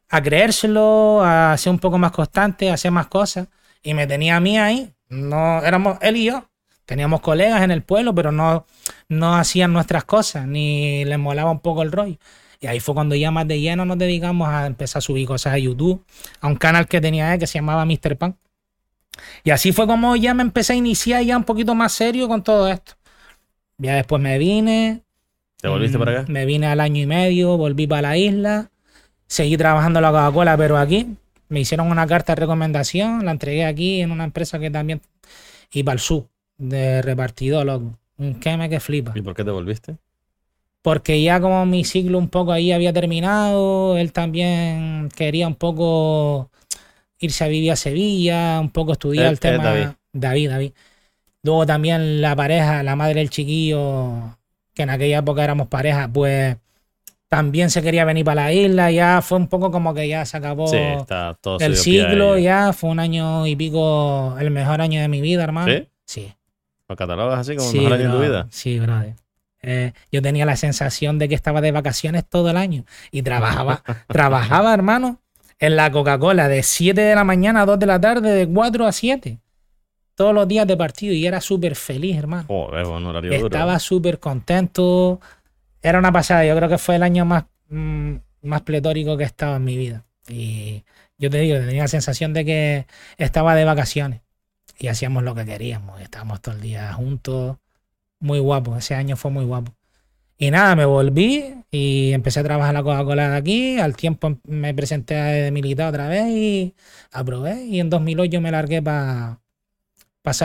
a 0.08 0.22
creérselo, 0.22 1.22
a 1.24 1.56
ser 1.56 1.70
un 1.72 1.78
poco 1.78 1.98
más 1.98 2.12
constante, 2.12 2.70
a 2.70 2.74
hacer 2.74 2.90
más 2.90 3.06
cosas. 3.08 3.48
Y 3.82 3.94
me 3.94 4.06
tenía 4.06 4.36
a 4.36 4.40
mí 4.40 4.58
ahí. 4.58 4.94
No, 5.08 5.62
éramos 5.62 5.98
él 6.00 6.16
y 6.16 6.24
yo. 6.24 6.48
Teníamos 6.86 7.20
colegas 7.20 7.62
en 7.62 7.70
el 7.70 7.82
pueblo, 7.82 8.14
pero 8.14 8.30
no, 8.30 8.66
no 9.08 9.36
hacían 9.36 9.72
nuestras 9.72 10.04
cosas, 10.04 10.46
ni 10.46 11.04
les 11.04 11.18
molaba 11.18 11.50
un 11.50 11.60
poco 11.60 11.82
el 11.82 11.92
rollo. 11.92 12.18
Y 12.60 12.66
ahí 12.66 12.80
fue 12.80 12.94
cuando 12.94 13.14
ya 13.14 13.30
más 13.30 13.46
de 13.48 13.60
lleno 13.60 13.84
nos 13.84 13.98
dedicamos 13.98 14.48
a 14.48 14.66
empezar 14.66 14.98
a 14.98 15.02
subir 15.02 15.26
cosas 15.26 15.54
a 15.54 15.58
YouTube, 15.58 16.04
a 16.40 16.46
un 16.46 16.56
canal 16.56 16.86
que 16.88 17.00
tenía 17.00 17.32
él 17.34 17.40
que 17.40 17.46
se 17.46 17.58
llamaba 17.58 17.84
Mr. 17.84 18.16
Pan. 18.16 18.38
Y 19.44 19.50
así 19.50 19.72
fue 19.72 19.86
como 19.86 20.16
ya 20.16 20.34
me 20.34 20.42
empecé 20.42 20.74
a 20.74 20.76
iniciar 20.76 21.22
ya 21.22 21.36
un 21.36 21.44
poquito 21.44 21.74
más 21.74 21.92
serio 21.92 22.28
con 22.28 22.42
todo 22.42 22.68
esto. 22.68 22.94
Ya 23.78 23.96
después 23.96 24.20
me 24.22 24.38
vine. 24.38 25.02
¿Te 25.64 25.70
volviste 25.70 25.96
mm, 25.96 26.00
para 26.00 26.20
acá? 26.20 26.30
Me 26.30 26.44
vine 26.44 26.66
al 26.66 26.78
año 26.78 27.00
y 27.02 27.06
medio, 27.06 27.56
volví 27.56 27.86
para 27.86 28.02
la 28.10 28.18
isla, 28.18 28.70
seguí 29.26 29.56
trabajando 29.56 29.98
la 30.02 30.10
Coca-Cola, 30.10 30.58
pero 30.58 30.76
aquí 30.76 31.16
me 31.48 31.60
hicieron 31.60 31.90
una 31.90 32.06
carta 32.06 32.34
de 32.34 32.40
recomendación, 32.42 33.24
la 33.24 33.30
entregué 33.30 33.64
aquí 33.64 34.02
en 34.02 34.10
una 34.10 34.24
empresa 34.24 34.58
que 34.58 34.70
también. 34.70 35.00
Y 35.72 35.82
para 35.82 35.94
el 35.94 36.00
sur, 36.00 36.28
de 36.58 37.00
repartidor, 37.00 37.64
loco. 37.64 37.98
Un 38.18 38.40
queme 38.40 38.68
que 38.68 38.78
flipa 38.78 39.12
¿Y 39.16 39.22
por 39.22 39.34
qué 39.34 39.42
te 39.42 39.50
volviste? 39.52 39.96
porque 40.82 41.22
ya 41.22 41.40
como 41.40 41.64
mi 41.64 41.82
ciclo 41.84 42.18
un 42.18 42.28
poco 42.28 42.52
ahí 42.52 42.70
había 42.70 42.92
terminado, 42.92 43.96
él 43.96 44.12
también 44.12 45.08
quería 45.16 45.48
un 45.48 45.54
poco 45.54 46.50
irse 47.18 47.44
a 47.44 47.48
vivir 47.48 47.72
a 47.72 47.76
Sevilla, 47.76 48.60
un 48.60 48.70
poco 48.70 48.92
estudiar 48.92 49.24
Él- 49.26 49.30
el 49.30 49.34
él, 49.34 49.38
tema. 49.40 49.64
David. 49.64 49.88
David, 50.12 50.50
David. 50.50 50.72
Luego 51.42 51.66
también 51.66 52.20
la 52.22 52.36
pareja, 52.36 52.82
la 52.82 52.96
madre 52.96 53.16
del 53.20 53.30
chiquillo, 53.30 54.38
que 54.74 54.82
en 54.82 54.90
aquella 54.90 55.18
época 55.18 55.44
éramos 55.44 55.68
pareja, 55.68 56.08
pues 56.12 56.56
también 57.28 57.70
se 57.70 57.82
quería 57.82 58.04
venir 58.04 58.24
para 58.24 58.44
la 58.44 58.52
isla, 58.52 58.90
ya 58.90 59.20
fue 59.22 59.38
un 59.38 59.48
poco 59.48 59.70
como 59.70 59.94
que 59.94 60.06
ya 60.06 60.24
se 60.24 60.36
acabó 60.36 60.68
Sí, 60.68 60.76
está 60.76 61.36
todo 61.40 61.58
el 61.58 61.76
ciclo, 61.76 62.38
ya 62.38 62.72
fue 62.72 62.90
un 62.90 63.00
año 63.00 63.46
y 63.46 63.56
pico, 63.56 64.36
el 64.38 64.50
mejor 64.50 64.80
año 64.80 65.00
de 65.00 65.08
mi 65.08 65.20
vida, 65.20 65.42
hermano. 65.42 65.72
¿Sí? 65.72 65.88
Sí. 66.04 66.34
¿Lo 66.88 66.96
catalogas 66.96 67.40
así 67.40 67.56
como 67.56 67.70
el 67.70 67.76
mejor 67.76 67.92
año 67.94 68.04
de 68.04 68.16
tu 68.16 68.22
vida? 68.22 68.46
Sí, 68.50 68.78
brother. 68.78 69.14
Eh, 69.66 69.92
yo 70.12 70.20
tenía 70.20 70.44
la 70.44 70.56
sensación 70.56 71.18
de 71.18 71.28
que 71.28 71.34
estaba 71.34 71.62
de 71.62 71.72
vacaciones 71.72 72.24
todo 72.28 72.50
el 72.50 72.58
año 72.58 72.84
y 73.10 73.22
trabajaba, 73.22 73.82
trabajaba, 74.08 74.74
hermano, 74.74 75.20
en 75.58 75.76
la 75.76 75.90
Coca-Cola 75.90 76.48
de 76.48 76.62
7 76.62 77.00
de 77.00 77.14
la 77.14 77.24
mañana 77.24 77.62
a 77.62 77.66
2 77.66 77.78
de 77.78 77.86
la 77.86 78.00
tarde, 78.00 78.30
de 78.30 78.46
4 78.46 78.86
a 78.86 78.92
7, 78.92 79.38
todos 80.14 80.34
los 80.34 80.46
días 80.46 80.66
de 80.66 80.76
partido 80.76 81.12
y 81.12 81.26
era 81.26 81.40
súper 81.40 81.74
feliz, 81.74 82.16
hermano. 82.16 82.44
Joder, 82.46 82.86
bueno, 82.86 83.10
horario. 83.10 83.32
Estaba 83.32 83.78
súper 83.78 84.18
contento. 84.18 85.20
Era 85.82 85.98
una 85.98 86.12
pasada, 86.12 86.44
yo 86.44 86.56
creo 86.56 86.68
que 86.68 86.78
fue 86.78 86.96
el 86.96 87.02
año 87.02 87.24
más, 87.24 87.44
mm, 87.68 88.14
más 88.42 88.62
pletórico 88.62 89.16
que 89.16 89.24
he 89.24 89.26
estado 89.26 89.56
en 89.56 89.64
mi 89.64 89.76
vida. 89.76 90.04
Y 90.28 90.84
yo 91.18 91.30
te 91.30 91.38
digo, 91.38 91.58
tenía 91.58 91.82
la 91.82 91.88
sensación 91.88 92.32
de 92.32 92.44
que 92.44 92.86
estaba 93.18 93.54
de 93.54 93.64
vacaciones 93.64 94.22
y 94.78 94.88
hacíamos 94.88 95.22
lo 95.22 95.34
que 95.34 95.44
queríamos. 95.44 96.00
Estábamos 96.00 96.40
todo 96.40 96.54
el 96.54 96.60
día 96.60 96.92
juntos. 96.92 97.56
Muy 98.20 98.38
guapo, 98.38 98.76
ese 98.76 98.94
año 98.94 99.16
fue 99.16 99.30
muy 99.30 99.44
guapo. 99.44 99.74
Y 100.36 100.50
nada, 100.50 100.74
me 100.74 100.84
volví 100.84 101.54
y 101.70 102.12
empecé 102.12 102.40
a 102.40 102.44
trabajar 102.44 102.74
la 102.74 102.82
Coca-Cola 102.82 103.30
de 103.30 103.36
aquí. 103.36 103.78
Al 103.78 103.96
tiempo 103.96 104.38
me 104.44 104.74
presenté 104.74 105.14
de 105.14 105.50
militar 105.50 105.88
otra 105.90 106.08
vez 106.08 106.26
y 106.28 106.74
aprobé. 107.12 107.64
Y 107.66 107.80
en 107.80 107.90
2008 107.90 108.40
me 108.40 108.50
largué 108.50 108.82
para. 108.82 109.40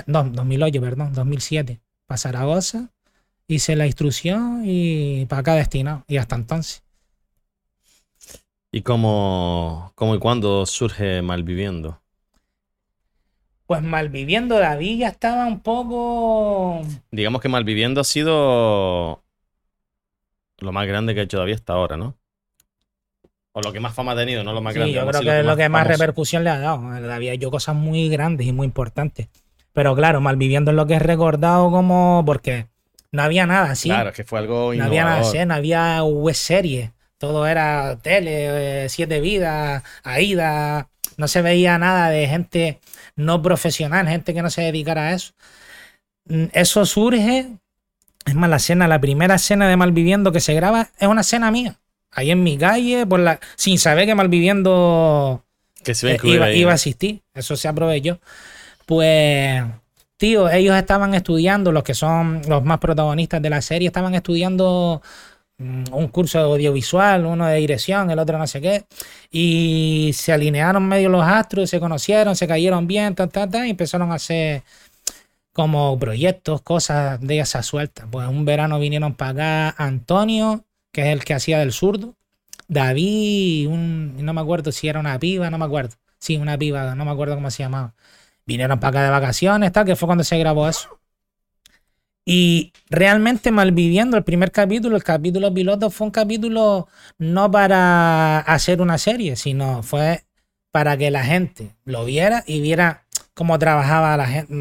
No, 0.07 0.23
2008, 0.23 0.81
perdón, 0.81 1.13
2007. 1.13 1.79
Para 2.05 2.17
Zaragoza. 2.17 2.89
Hice 3.47 3.75
la 3.75 3.87
instrucción 3.87 4.61
y 4.65 5.25
para 5.25 5.39
acá 5.39 5.55
destinado. 5.55 6.03
Y 6.07 6.17
hasta 6.17 6.35
entonces. 6.35 6.83
¿Y 8.71 8.81
cómo, 8.81 9.91
cómo 9.95 10.13
y 10.13 10.19
cuándo 10.19 10.65
surge 10.67 11.23
Malviviendo? 11.23 11.99
Pues 13.65 13.81
Malviviendo 13.81 14.59
David 14.59 14.99
ya 14.99 15.07
estaba 15.09 15.45
un 15.45 15.61
poco. 15.61 16.81
Digamos 17.11 17.41
que 17.41 17.49
Malviviendo 17.49 18.01
ha 18.01 18.03
sido 18.03 19.23
lo 20.59 20.71
más 20.71 20.87
grande 20.87 21.13
que 21.13 21.21
ha 21.21 21.23
hecho 21.23 21.39
David 21.39 21.53
hasta 21.53 21.73
ahora, 21.73 21.97
¿no? 21.97 22.15
O 23.51 23.61
lo 23.61 23.73
que 23.73 23.79
más 23.79 23.95
fama 23.95 24.11
ha 24.11 24.15
tenido, 24.15 24.43
no 24.43 24.53
lo 24.53 24.61
más 24.61 24.75
grande. 24.75 24.93
Sí, 24.93 24.99
yo 24.99 25.07
creo 25.07 25.21
que 25.21 25.39
es 25.39 25.45
lo 25.45 25.57
que 25.57 25.69
más 25.69 25.87
repercusión 25.87 26.43
le 26.43 26.51
ha 26.51 26.59
dado. 26.59 26.81
David 27.01 27.29
ha 27.29 27.33
hecho 27.33 27.49
cosas 27.49 27.75
muy 27.75 28.09
grandes 28.09 28.45
y 28.45 28.53
muy 28.53 28.65
importantes. 28.65 29.29
Pero 29.79 29.95
claro, 29.95 30.19
Malviviendo 30.19 30.71
es 30.71 30.75
lo 30.75 30.87
que 30.87 30.95
es 30.95 31.01
recordado 31.01 31.71
como. 31.71 32.23
Porque 32.25 32.67
no 33.13 33.21
había 33.21 33.45
nada 33.45 33.71
así. 33.71 33.87
Claro, 33.87 34.11
que 34.11 34.25
fue 34.25 34.39
algo 34.39 34.73
No 34.73 34.83
había 34.83 35.05
nada 35.05 35.21
así, 35.21 35.37
no 35.45 35.53
había 35.53 36.03
web 36.03 36.35
serie. 36.35 36.91
Todo 37.17 37.47
era 37.47 37.97
tele, 38.01 38.83
eh, 38.83 38.89
siete 38.89 39.21
vidas, 39.21 39.81
AIDA. 40.03 40.89
No 41.15 41.29
se 41.29 41.41
veía 41.41 41.77
nada 41.77 42.09
de 42.09 42.27
gente 42.27 42.81
no 43.15 43.41
profesional, 43.41 44.05
gente 44.09 44.33
que 44.33 44.41
no 44.41 44.49
se 44.49 44.63
dedicara 44.63 45.07
a 45.07 45.13
eso. 45.13 45.31
Mm, 46.25 46.47
eso 46.51 46.85
surge 46.85 47.47
es 48.25 48.35
más, 48.35 48.49
la 48.49 48.57
escena, 48.57 48.85
la 48.85 48.99
primera 48.99 49.35
escena 49.35 49.69
de 49.69 49.77
Malviviendo 49.77 50.33
que 50.33 50.41
se 50.41 50.53
graba 50.55 50.89
es 50.99 51.07
una 51.07 51.21
escena 51.21 51.51
mía. 51.51 51.79
Ahí 52.11 52.31
en 52.31 52.43
mi 52.43 52.57
calle, 52.57 53.05
por 53.05 53.21
la, 53.21 53.39
sin 53.55 53.79
saber 53.79 54.07
que 54.07 54.13
Malviviendo 54.13 55.45
que 55.85 55.95
se 55.95 56.15
eh, 56.15 56.19
iba, 56.23 56.51
iba, 56.51 56.71
a 56.71 56.75
asistir. 56.75 57.21
Eso 57.33 57.55
se 57.55 57.69
aprovechó. 57.69 58.19
Pues, 58.89 59.63
tío, 60.17 60.49
ellos 60.49 60.75
estaban 60.75 61.13
estudiando, 61.13 61.71
los 61.71 61.84
que 61.84 61.93
son 61.93 62.41
los 62.47 62.63
más 62.63 62.80
protagonistas 62.80 63.39
de 63.39 63.52
la 63.52 63.62
serie, 63.62 63.88
estaban 63.88 64.15
estudiando 64.15 65.04
mm, 65.60 65.93
un 65.93 66.08
curso 66.08 66.39
de 66.39 66.45
audiovisual, 66.45 67.25
uno 67.28 67.45
de 67.45 67.58
dirección, 67.58 68.10
el 68.10 68.17
otro 68.17 68.39
no 68.39 68.47
sé 68.47 68.62
qué, 68.62 68.86
y 69.32 70.12
se 70.15 70.34
alinearon 70.34 70.88
medio 70.88 71.10
los 71.10 71.23
astros, 71.23 71.69
se 71.69 71.80
conocieron, 71.80 72.36
se 72.36 72.47
cayeron 72.47 72.88
bien, 72.88 73.13
ta, 73.13 73.28
ta, 73.28 73.47
ta, 73.47 73.67
y 73.67 73.71
empezaron 73.71 74.12
a 74.12 74.15
hacer 74.15 74.63
como 75.54 75.99
proyectos, 75.99 76.62
cosas 76.63 77.21
de 77.21 77.39
esa 77.41 77.63
suelta. 77.63 78.08
Pues 78.10 78.28
un 78.28 78.45
verano 78.45 78.80
vinieron 78.80 79.13
para 79.15 79.32
acá 79.69 79.84
Antonio, 79.84 80.65
que 80.91 81.02
es 81.04 81.08
el 81.10 81.23
que 81.25 81.36
hacía 81.36 81.60
del 81.60 81.73
zurdo, 81.73 82.15
David, 82.67 83.67
un, 83.69 84.17
no 84.25 84.34
me 84.34 84.41
acuerdo 84.41 84.71
si 84.71 84.88
era 84.88 84.99
una 84.99 85.19
piba, 85.19 85.49
no 85.52 85.60
me 85.60 85.65
acuerdo. 85.65 85.95
Sí, 86.19 86.38
una 86.38 86.58
piba, 86.58 86.95
no 86.95 87.06
me 87.06 87.12
acuerdo 87.12 87.36
cómo 87.36 87.52
se 87.52 87.63
llamaba. 87.63 87.93
Vinieron 88.49 88.79
para 88.79 88.89
acá 88.89 89.03
de 89.03 89.12
vacaciones, 89.12 89.71
tal, 89.71 89.85
que 89.85 89.95
fue 89.95 90.07
cuando 90.07 90.23
se 90.23 90.35
grabó 90.39 90.67
eso. 90.67 90.99
Y 92.25 92.73
realmente 92.89 93.51
malviviendo 93.51 94.17
el 94.17 94.23
primer 94.23 94.51
capítulo, 94.51 94.95
el 94.95 95.03
capítulo 95.03 95.53
piloto 95.53 95.91
fue 95.91 96.05
un 96.05 96.12
capítulo 96.12 96.88
no 97.19 97.51
para 97.51 98.39
hacer 98.39 98.81
una 98.81 98.97
serie, 98.97 99.35
sino 99.35 99.83
fue 99.83 100.23
para 100.71 100.97
que 100.97 101.12
la 101.12 101.23
gente 101.23 101.75
lo 101.85 102.05
viera 102.05 102.43
y 102.47 102.59
viera 102.62 103.05
cómo 103.35 103.59
trabajaba 103.59 104.17
la 104.17 104.25
gente, 104.25 104.51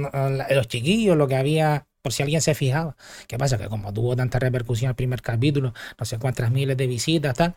los 0.51 0.69
chiquillos, 0.69 1.17
lo 1.17 1.27
que 1.27 1.37
había, 1.37 1.87
por 2.03 2.13
si 2.13 2.23
alguien 2.23 2.43
se 2.43 2.55
fijaba. 2.55 2.95
¿Qué 3.27 3.39
pasa? 3.39 3.57
Que 3.57 3.69
como 3.69 3.91
tuvo 3.95 4.15
tanta 4.15 4.39
repercusión 4.39 4.91
el 4.91 4.97
primer 4.97 5.23
capítulo, 5.23 5.73
no 5.99 6.05
sé 6.05 6.19
cuántas 6.19 6.51
miles 6.51 6.77
de 6.77 6.87
visitas, 6.87 7.35
tal, 7.35 7.55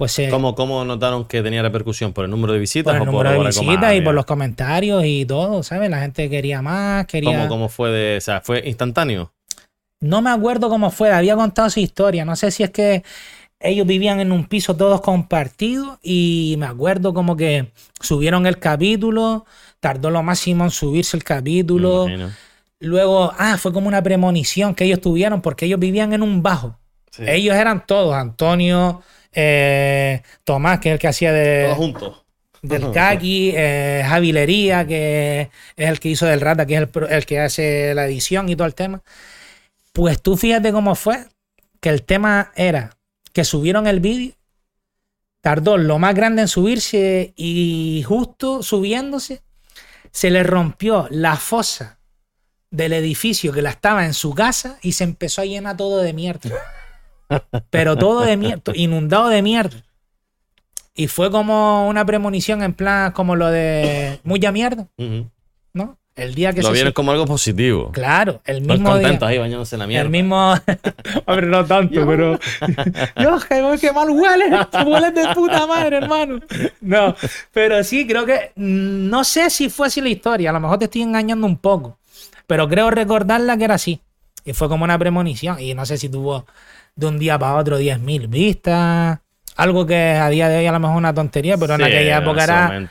pues 0.00 0.12
se... 0.12 0.30
¿Cómo, 0.30 0.54
¿Cómo, 0.54 0.82
notaron 0.82 1.26
que 1.26 1.42
tenía 1.42 1.60
repercusión? 1.60 2.14
¿Por 2.14 2.24
el 2.24 2.30
número 2.30 2.54
de 2.54 2.58
visitas? 2.58 2.96
Por 2.96 3.06
el 3.06 3.12
número 3.12 3.32
de 3.32 3.46
visitas 3.48 3.94
y 3.94 4.00
por 4.00 4.14
los 4.14 4.24
comentarios 4.24 5.04
y 5.04 5.26
todo, 5.26 5.62
¿sabes? 5.62 5.90
La 5.90 6.00
gente 6.00 6.30
quería 6.30 6.62
más, 6.62 7.04
quería... 7.04 7.36
¿Cómo, 7.36 7.48
¿Cómo 7.48 7.68
fue 7.68 7.90
de...? 7.90 8.16
O 8.16 8.20
sea, 8.22 8.40
¿fue 8.40 8.62
instantáneo? 8.64 9.30
No 10.00 10.22
me 10.22 10.30
acuerdo 10.30 10.70
cómo 10.70 10.90
fue, 10.90 11.12
había 11.12 11.36
contado 11.36 11.68
su 11.68 11.80
historia. 11.80 12.24
No 12.24 12.34
sé 12.34 12.50
si 12.50 12.62
es 12.62 12.70
que 12.70 13.04
ellos 13.60 13.86
vivían 13.86 14.20
en 14.20 14.32
un 14.32 14.46
piso 14.46 14.74
todos 14.74 15.02
compartidos 15.02 15.98
y 16.02 16.54
me 16.58 16.64
acuerdo 16.64 17.12
como 17.12 17.36
que 17.36 17.70
subieron 18.00 18.46
el 18.46 18.58
capítulo, 18.58 19.44
tardó 19.80 20.08
lo 20.08 20.22
máximo 20.22 20.64
en 20.64 20.70
subirse 20.70 21.14
el 21.14 21.24
capítulo. 21.24 22.06
Luego, 22.78 23.34
ah, 23.36 23.58
fue 23.58 23.70
como 23.74 23.86
una 23.86 24.02
premonición 24.02 24.74
que 24.74 24.84
ellos 24.84 25.02
tuvieron 25.02 25.42
porque 25.42 25.66
ellos 25.66 25.78
vivían 25.78 26.14
en 26.14 26.22
un 26.22 26.42
bajo. 26.42 26.78
Ellos 27.18 27.54
eran 27.54 27.84
todos, 27.84 28.14
Antonio, 28.14 29.02
eh, 29.32 30.22
Tomás, 30.44 30.80
que 30.80 30.90
es 30.90 30.92
el 30.94 30.98
que 30.98 31.08
hacía 31.08 31.32
de... 31.32 31.64
Todos 31.64 31.76
juntos. 31.76 32.24
Del 32.62 32.90
Kaki, 32.92 33.52
eh, 33.54 34.04
Javilería, 34.06 34.86
que 34.86 35.50
es 35.76 35.88
el 35.88 36.00
que 36.00 36.10
hizo 36.10 36.26
del 36.26 36.40
Rata, 36.40 36.66
que 36.66 36.76
es 36.76 36.80
el, 36.82 36.90
el 37.08 37.26
que 37.26 37.40
hace 37.40 37.94
la 37.94 38.06
edición 38.06 38.48
y 38.48 38.56
todo 38.56 38.66
el 38.66 38.74
tema. 38.74 39.02
Pues 39.92 40.20
tú 40.20 40.36
fíjate 40.36 40.72
cómo 40.72 40.94
fue, 40.94 41.26
que 41.80 41.88
el 41.88 42.02
tema 42.02 42.52
era 42.54 42.96
que 43.32 43.44
subieron 43.44 43.86
el 43.86 44.00
vídeo, 44.00 44.34
tardó 45.40 45.78
lo 45.78 45.98
más 45.98 46.14
grande 46.14 46.42
en 46.42 46.48
subirse 46.48 47.32
y 47.36 48.04
justo 48.06 48.62
subiéndose, 48.62 49.42
se 50.10 50.30
le 50.30 50.42
rompió 50.42 51.06
la 51.10 51.36
fosa 51.36 51.98
del 52.70 52.92
edificio 52.92 53.52
que 53.52 53.62
la 53.62 53.70
estaba 53.70 54.04
en 54.04 54.14
su 54.14 54.34
casa 54.34 54.78
y 54.82 54.92
se 54.92 55.04
empezó 55.04 55.42
a 55.42 55.44
llenar 55.44 55.76
todo 55.76 55.98
de 55.98 56.12
mierda. 56.12 56.50
Pero 57.70 57.96
todo 57.96 58.22
de 58.22 58.36
mierda, 58.36 58.72
inundado 58.74 59.28
de 59.28 59.42
mierda. 59.42 59.82
Y 60.94 61.06
fue 61.08 61.30
como 61.30 61.88
una 61.88 62.04
premonición 62.04 62.62
en 62.62 62.74
plan 62.74 63.12
como 63.12 63.36
lo 63.36 63.50
de 63.50 64.20
mucha 64.24 64.52
mierda. 64.52 64.88
¿No? 65.72 66.00
El 66.16 66.34
día 66.34 66.52
que 66.52 66.60
Lo 66.60 66.72
vieron 66.72 66.92
como 66.92 67.12
algo 67.12 67.24
positivo. 67.24 67.92
Claro, 67.92 68.42
el 68.44 68.60
mismo 68.60 68.90
contentos 68.90 69.26
ahí 69.26 69.38
bañándose 69.38 69.76
en 69.76 69.78
la 69.78 69.86
mierda. 69.86 70.04
El 70.04 70.10
mismo... 70.10 70.54
Hombre, 71.26 71.46
no 71.46 71.64
tanto, 71.64 72.06
pero... 72.06 72.38
Dios, 73.16 73.44
qué 73.80 73.92
mal 73.92 74.10
huele. 74.10 74.50
Huele 74.84 75.12
de 75.12 75.34
puta 75.34 75.66
madre, 75.66 75.96
hermano. 75.98 76.40
No, 76.80 77.14
pero 77.52 77.82
sí, 77.84 78.06
creo 78.06 78.26
que... 78.26 78.52
No 78.56 79.24
sé 79.24 79.48
si 79.48 79.70
fue 79.70 79.86
así 79.86 80.00
la 80.00 80.10
historia. 80.10 80.50
A 80.50 80.52
lo 80.52 80.60
mejor 80.60 80.78
te 80.78 80.86
estoy 80.86 81.02
engañando 81.02 81.46
un 81.46 81.56
poco. 81.56 81.98
Pero 82.46 82.68
creo 82.68 82.90
recordarla 82.90 83.56
que 83.56 83.64
era 83.64 83.76
así. 83.76 84.00
Y 84.44 84.52
fue 84.52 84.68
como 84.68 84.84
una 84.84 84.98
premonición. 84.98 85.58
Y 85.60 85.72
no 85.72 85.86
sé 85.86 85.96
si 85.96 86.08
tuvo 86.08 86.44
de 86.96 87.06
un 87.06 87.18
día 87.18 87.38
para 87.38 87.56
otro 87.56 87.80
10.000 87.80 88.28
vistas 88.28 89.20
algo 89.60 89.84
que 89.84 90.12
a 90.12 90.28
día 90.30 90.48
de 90.48 90.58
hoy 90.58 90.66
a 90.66 90.72
lo 90.72 90.80
mejor 90.80 90.96
es 90.96 90.98
una 90.98 91.14
tontería, 91.14 91.58
pero 91.58 91.74
en 91.74 91.82
aquella 91.82 92.18
época 92.18 92.44
era. 92.44 92.88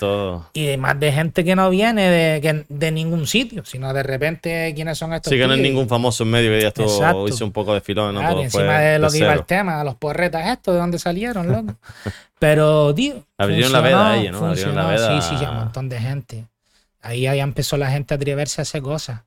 Y 0.53 0.77
más 0.77 0.99
de 0.99 1.11
gente 1.11 1.43
que 1.43 1.55
no 1.55 1.69
viene 1.69 2.09
de, 2.09 2.65
de, 2.67 2.91
ningún 2.91 3.25
sitio, 3.25 3.65
sino 3.65 3.91
de 3.91 4.03
repente 4.03 4.71
quiénes 4.75 4.97
son 4.97 5.13
estos. 5.13 5.31
Sí, 5.31 5.37
que 5.37 5.47
no 5.47 5.53
hay 5.53 5.61
ningún 5.61 5.89
famoso 5.89 6.23
en 6.23 6.29
medio 6.29 6.51
que 6.51 6.61
ya 6.61 6.67
esto 6.67 7.27
hizo 7.27 7.45
un 7.45 7.51
poco 7.51 7.73
de 7.73 7.81
filón. 7.81 8.13
¿no? 8.13 8.21
Claro, 8.21 8.41
encima 8.41 8.79
de 8.79 8.99
lo 8.99 9.09
que 9.09 9.17
iba 9.17 9.33
el 9.33 9.45
tema, 9.45 9.83
los 9.83 9.95
porretas 9.95 10.47
estos, 10.47 10.75
de 10.75 10.79
dónde 10.79 10.99
salieron, 10.99 11.47
loco. 11.51 11.75
pero, 12.37 12.93
tío. 12.93 13.23
Abrieron 13.37 13.71
la 13.71 13.81
veda 13.81 14.11
ahí, 14.11 14.29
¿no? 14.29 14.45
Abrieron 14.45 14.75
la 14.75 14.87
veda. 14.87 15.21
Sí, 15.21 15.37
sí, 15.37 15.45
un 15.45 15.55
montón 15.55 15.89
de 15.89 15.99
gente. 15.99 16.45
Ahí 17.01 17.21
ya 17.21 17.33
empezó 17.35 17.77
la 17.77 17.89
gente 17.89 18.13
a 18.13 18.17
atreverse 18.17 18.61
a 18.61 18.63
hacer 18.63 18.81
cosas. 18.81 19.21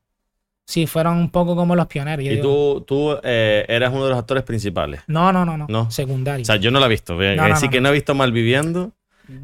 Sí, 0.72 0.86
fueron 0.86 1.18
un 1.18 1.28
poco 1.28 1.54
como 1.54 1.76
los 1.76 1.86
pioneros. 1.86 2.24
¿Y 2.24 2.40
tú, 2.40 2.82
tú 2.86 3.14
eh, 3.22 3.66
eras 3.68 3.92
uno 3.92 4.04
de 4.04 4.10
los 4.10 4.18
actores 4.18 4.42
principales? 4.42 5.02
No, 5.06 5.30
no, 5.30 5.44
no, 5.44 5.66
no. 5.68 5.90
Secundario. 5.90 6.44
O 6.44 6.46
sea, 6.46 6.56
yo 6.56 6.70
no 6.70 6.80
la 6.80 6.86
he 6.86 6.88
visto. 6.88 7.14
Así 7.42 7.68
que 7.68 7.82
no 7.82 7.90
he 7.90 7.92
visto 7.92 8.14
Malviviendo. 8.14 8.92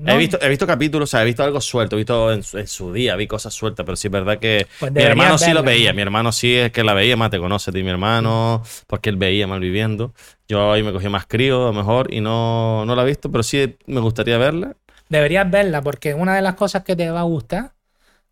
He, 0.07 0.17
visto, 0.17 0.39
he 0.41 0.49
visto 0.49 0.67
capítulos, 0.67 1.07
o 1.07 1.11
sea, 1.11 1.21
he 1.21 1.27
visto 1.27 1.45
algo 1.45 1.61
suelto, 1.61 1.97
he 1.97 1.99
visto 1.99 2.33
en 2.33 2.43
su, 2.43 2.95
día, 2.95 3.15
vi 3.15 3.27
cosas 3.27 3.53
sueltas, 3.53 3.85
pero 3.85 3.95
sí 3.95 4.09
es 4.09 4.13
verdad 4.13 4.39
que 4.39 4.67
pues 4.81 4.91
mi 4.91 5.03
hermano 5.03 5.37
sí 5.37 5.53
lo 5.53 5.63
veía, 5.63 5.93
mi 5.93 6.01
hermano 6.01 6.33
sí 6.33 6.57
es 6.57 6.73
que 6.73 6.83
la 6.83 6.95
veía, 6.95 7.17
más 7.17 7.31
te 7.31 7.39
conoce 7.39 7.73
ti, 7.73 7.83
mi 7.83 7.91
hermano, 7.91 8.63
porque 8.87 9.11
él 9.11 9.17
veía 9.17 9.47
Malviviendo. 9.47 10.15
Yo 10.49 10.73
ahí 10.73 10.83
me 10.83 10.93
cogí 10.93 11.11
más 11.11 11.27
crío, 11.27 11.65
a 11.65 11.67
lo 11.67 11.73
mejor, 11.75 12.13
y 12.13 12.23
no, 12.23 12.87
no 12.87 12.97
la 12.97 13.03
he 13.03 13.07
visto, 13.07 13.31
pero 13.31 13.43
sí 13.43 13.77
me 13.87 14.01
gustaría 14.01 14.39
verla. 14.39 14.77
Deberías 15.11 15.51
verla, 15.51 15.83
porque 15.83 16.15
una 16.15 16.35
de 16.35 16.41
las 16.41 16.55
cosas 16.55 16.85
que 16.85 16.97
te 16.97 17.11
va 17.11 17.21
a 17.21 17.25
gustar, 17.25 17.75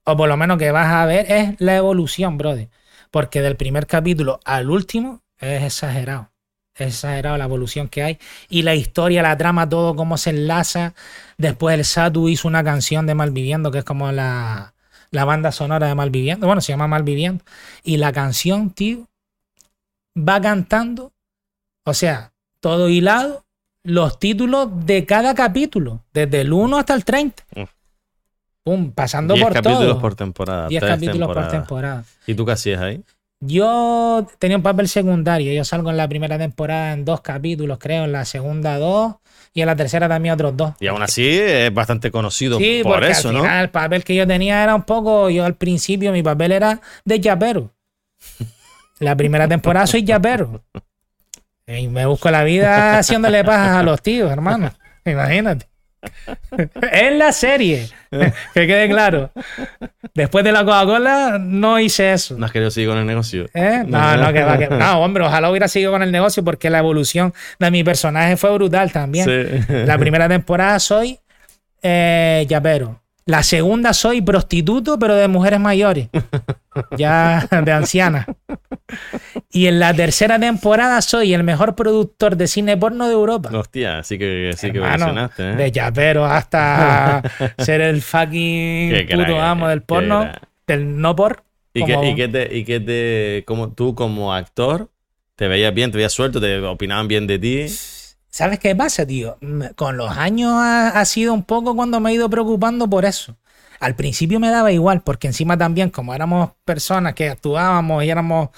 o 0.04 0.16
por 0.16 0.28
lo 0.30 0.38
menos 0.38 0.56
que 0.56 0.72
vas 0.72 0.90
a 0.90 1.04
ver, 1.04 1.30
es 1.30 1.60
la 1.60 1.76
evolución, 1.76 2.38
brother. 2.38 2.70
Porque 3.10 3.42
del 3.42 3.56
primer 3.56 3.86
capítulo 3.86 4.40
al 4.44 4.70
último 4.70 5.22
es 5.38 5.62
exagerado. 5.62 6.30
Es 6.74 6.88
exagerado 6.88 7.38
la 7.38 7.44
evolución 7.44 7.88
que 7.88 8.02
hay. 8.02 8.18
Y 8.48 8.62
la 8.62 8.74
historia, 8.74 9.22
la 9.22 9.36
trama, 9.36 9.68
todo 9.68 9.96
cómo 9.96 10.18
se 10.18 10.30
enlaza. 10.30 10.94
Después 11.38 11.74
el 11.74 11.84
Satu 11.84 12.28
hizo 12.28 12.48
una 12.48 12.62
canción 12.62 13.06
de 13.06 13.14
Malviviendo, 13.14 13.70
que 13.70 13.78
es 13.78 13.84
como 13.84 14.12
la, 14.12 14.74
la 15.10 15.24
banda 15.24 15.52
sonora 15.52 15.88
de 15.88 15.94
Malviviendo. 15.94 16.46
Bueno, 16.46 16.60
se 16.60 16.72
llama 16.72 16.86
Malviviendo. 16.86 17.44
Y 17.82 17.96
la 17.96 18.12
canción, 18.12 18.70
tío, 18.70 19.08
va 20.16 20.40
cantando. 20.40 21.12
O 21.84 21.94
sea, 21.94 22.32
todo 22.60 22.88
hilado. 22.88 23.44
Los 23.82 24.18
títulos 24.18 24.84
de 24.84 25.06
cada 25.06 25.34
capítulo. 25.34 26.02
Desde 26.12 26.40
el 26.40 26.52
1 26.52 26.76
hasta 26.76 26.94
el 26.94 27.04
30. 27.04 27.44
Pum, 28.66 28.90
pasando 28.90 29.36
por 29.36 29.52
capítulos 29.52 29.98
por 29.98 30.16
temporada. 30.16 30.66
10 30.66 30.82
capítulos 30.82 31.28
por 31.28 31.48
temporada. 31.48 32.02
¿Y 32.26 32.34
tú 32.34 32.44
qué 32.44 32.50
hacías 32.50 32.82
ahí? 32.82 33.00
Yo 33.38 34.26
tenía 34.40 34.56
un 34.56 34.64
papel 34.64 34.88
secundario. 34.88 35.52
Yo 35.52 35.64
salgo 35.64 35.90
en 35.90 35.96
la 35.96 36.08
primera 36.08 36.36
temporada 36.36 36.92
en 36.92 37.04
dos 37.04 37.20
capítulos, 37.20 37.78
creo, 37.78 38.06
en 38.06 38.10
la 38.10 38.24
segunda 38.24 38.76
dos 38.76 39.14
y 39.54 39.60
en 39.60 39.66
la 39.66 39.76
tercera 39.76 40.08
también 40.08 40.34
otros 40.34 40.56
dos. 40.56 40.72
Y 40.80 40.88
aún 40.88 41.00
así 41.00 41.28
es 41.28 41.72
bastante 41.72 42.10
conocido 42.10 42.58
Sí, 42.58 42.80
por 42.82 42.94
porque 42.94 43.12
eso, 43.12 43.28
al 43.28 43.34
¿no? 43.36 43.42
final 43.42 43.62
el 43.62 43.70
papel 43.70 44.02
que 44.02 44.16
yo 44.16 44.26
tenía 44.26 44.64
era 44.64 44.74
un 44.74 44.82
poco, 44.82 45.30
yo 45.30 45.44
al 45.44 45.54
principio 45.54 46.10
mi 46.10 46.24
papel 46.24 46.50
era 46.50 46.80
de 47.04 47.20
yapero. 47.20 47.70
La 48.98 49.14
primera 49.14 49.46
temporada 49.46 49.86
soy 49.86 50.02
yapero. 50.02 50.64
Y 51.68 51.86
me 51.86 52.04
busco 52.06 52.32
la 52.32 52.42
vida 52.42 52.98
haciéndole 52.98 53.44
pajas 53.44 53.76
a 53.76 53.82
los 53.84 54.02
tíos, 54.02 54.28
hermano. 54.32 54.72
Imagínate. 55.04 55.68
En 56.92 57.18
la 57.18 57.32
serie. 57.32 57.88
Que 58.54 58.66
quede 58.66 58.88
claro. 58.88 59.30
Después 60.14 60.42
de 60.44 60.52
la 60.52 60.64
Coca-Cola 60.64 61.38
no 61.40 61.78
hice 61.78 62.12
eso. 62.12 62.36
No 62.38 62.46
has 62.46 62.52
querido 62.52 62.70
seguir 62.70 62.88
con 62.88 62.98
el 62.98 63.04
negocio. 63.06 63.46
¿Eh? 63.52 63.82
No, 63.86 64.16
no, 64.16 64.32
que 64.32 64.42
va, 64.42 64.56
que- 64.58 64.68
no, 64.68 65.00
hombre, 65.02 65.24
ojalá 65.24 65.50
hubiera 65.50 65.68
seguido 65.68 65.92
con 65.92 66.02
el 66.02 66.12
negocio 66.12 66.42
porque 66.44 66.70
la 66.70 66.78
evolución 66.78 67.34
de 67.58 67.70
mi 67.70 67.84
personaje 67.84 68.36
fue 68.36 68.52
brutal 68.54 68.92
también. 68.92 69.26
Sí. 69.26 69.74
La 69.84 69.98
primera 69.98 70.28
temporada 70.28 70.78
soy 70.78 71.18
eh, 71.82 72.46
yapero. 72.48 73.02
La 73.26 73.42
segunda 73.42 73.92
soy 73.92 74.22
prostituto, 74.22 74.98
pero 74.98 75.14
de 75.14 75.28
mujeres 75.28 75.60
mayores. 75.60 76.08
Ya 76.98 77.48
de 77.64 77.72
ancianas. 77.72 78.26
Y 79.50 79.66
en 79.66 79.78
la 79.80 79.94
tercera 79.94 80.38
temporada 80.38 81.00
soy 81.00 81.32
el 81.32 81.42
mejor 81.42 81.74
productor 81.74 82.36
de 82.36 82.46
cine 82.46 82.76
porno 82.76 83.06
de 83.06 83.14
Europa. 83.14 83.48
Hostia, 83.56 84.02
sí 84.02 84.18
que, 84.18 84.52
sí 84.54 84.70
que 84.70 84.76
Hermano, 84.76 85.06
evolucionaste, 85.06 85.52
¿eh? 85.52 85.56
De 85.56 85.72
yapero 85.72 86.26
hasta 86.26 87.22
ser 87.58 87.80
el 87.80 88.02
fucking 88.02 88.90
Qué 88.90 89.06
puto 89.10 89.24
crack, 89.24 89.40
amo 89.40 89.68
del 89.68 89.80
porno, 89.82 90.20
crack. 90.20 90.42
del 90.66 91.00
no 91.00 91.16
por. 91.16 91.44
¿Y 91.72 91.84
qué, 91.84 91.94
como- 91.94 92.04
y 92.10 92.14
qué 92.14 92.28
te, 92.28 92.56
y 92.58 92.64
qué 92.64 92.80
te, 92.80 93.44
como 93.46 93.72
tú 93.72 93.94
como 93.94 94.34
actor, 94.34 94.90
te 95.34 95.48
veías 95.48 95.72
bien, 95.72 95.90
te 95.90 95.96
veías 95.96 96.12
suelto, 96.12 96.40
te 96.42 96.60
opinaban 96.60 97.08
bien 97.08 97.26
de 97.26 97.38
ti? 97.38 97.66
¿Sabes 98.36 98.58
qué 98.58 98.76
pasa, 98.76 99.06
tío? 99.06 99.38
M- 99.40 99.72
Con 99.76 99.96
los 99.96 100.10
años 100.10 100.52
ha, 100.52 100.88
ha 101.00 101.04
sido 101.06 101.32
un 101.32 101.42
poco 101.42 101.74
cuando 101.74 102.00
me 102.00 102.10
he 102.10 102.14
ido 102.16 102.28
preocupando 102.28 102.86
por 102.86 103.06
eso. 103.06 103.38
Al 103.80 103.96
principio 103.96 104.38
me 104.38 104.50
daba 104.50 104.70
igual, 104.72 105.00
porque 105.02 105.26
encima 105.26 105.56
también, 105.56 105.88
como 105.88 106.14
éramos 106.14 106.50
personas 106.66 107.14
que 107.14 107.30
actuábamos 107.30 108.04
y 108.04 108.10
éramos 108.10 108.50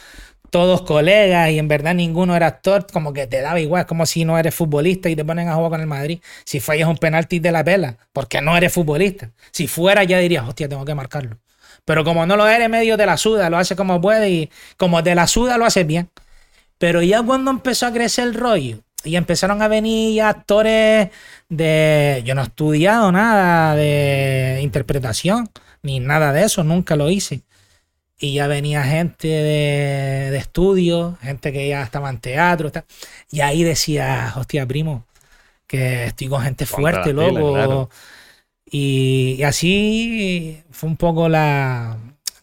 todos 0.50 0.82
colegas 0.82 1.50
y 1.50 1.60
en 1.60 1.68
verdad 1.68 1.94
ninguno 1.94 2.34
era 2.34 2.48
actor, 2.48 2.88
como 2.92 3.12
que 3.12 3.28
te 3.28 3.40
daba 3.40 3.60
igual, 3.60 3.86
como 3.86 4.04
si 4.04 4.24
no 4.24 4.36
eres 4.36 4.52
futbolista 4.52 5.10
y 5.10 5.14
te 5.16 5.24
ponen 5.24 5.48
a 5.48 5.54
jugar 5.54 5.70
con 5.70 5.80
el 5.80 5.86
Madrid. 5.86 6.20
Si 6.44 6.58
fallas 6.58 6.88
un 6.88 6.96
penalti 6.98 7.38
de 7.38 7.52
la 7.52 7.62
pela, 7.62 7.98
porque 8.12 8.42
no 8.42 8.56
eres 8.56 8.72
futbolista. 8.72 9.30
Si 9.52 9.68
fuera 9.68 10.02
ya 10.02 10.18
dirías, 10.18 10.48
hostia, 10.48 10.68
tengo 10.68 10.84
que 10.84 10.96
marcarlo. 10.96 11.38
Pero 11.84 12.02
como 12.02 12.26
no 12.26 12.36
lo 12.36 12.48
eres, 12.48 12.68
medio 12.68 12.96
te 12.96 13.06
la 13.06 13.16
suda, 13.16 13.48
lo 13.48 13.58
haces 13.58 13.76
como 13.76 14.00
puedes 14.00 14.28
y 14.28 14.50
como 14.76 15.04
te 15.04 15.14
la 15.14 15.28
suda, 15.28 15.56
lo 15.56 15.66
haces 15.66 15.86
bien. 15.86 16.10
Pero 16.78 17.02
ya 17.02 17.22
cuando 17.22 17.50
empezó 17.52 17.86
a 17.86 17.92
crecer 17.92 18.26
el 18.28 18.34
rollo 18.34 18.82
y 19.04 19.16
empezaron 19.16 19.62
a 19.62 19.68
venir 19.68 20.14
ya 20.14 20.28
actores 20.28 21.10
de... 21.48 22.22
Yo 22.24 22.34
no 22.34 22.42
he 22.42 22.44
estudiado 22.44 23.12
nada 23.12 23.74
de 23.76 24.60
interpretación, 24.62 25.48
ni 25.82 26.00
nada 26.00 26.32
de 26.32 26.44
eso, 26.44 26.64
nunca 26.64 26.96
lo 26.96 27.10
hice. 27.10 27.42
Y 28.18 28.34
ya 28.34 28.48
venía 28.48 28.82
gente 28.82 29.28
de, 29.28 30.30
de 30.32 30.38
estudio, 30.38 31.16
gente 31.22 31.52
que 31.52 31.68
ya 31.68 31.82
estaba 31.82 32.10
en 32.10 32.18
teatro. 32.18 32.72
tal. 32.72 32.84
Y 33.30 33.40
ahí 33.40 33.62
decía, 33.62 34.34
hostia, 34.36 34.66
primo, 34.66 35.04
que 35.68 36.06
estoy 36.06 36.28
con 36.28 36.42
gente 36.42 36.66
fuerte, 36.66 37.12
loco. 37.12 37.52
claro. 37.52 37.90
Y, 38.70 39.36
y 39.38 39.42
así 39.44 40.62
fue 40.70 40.90
un 40.90 40.96
poco 40.96 41.28
la, 41.28 41.96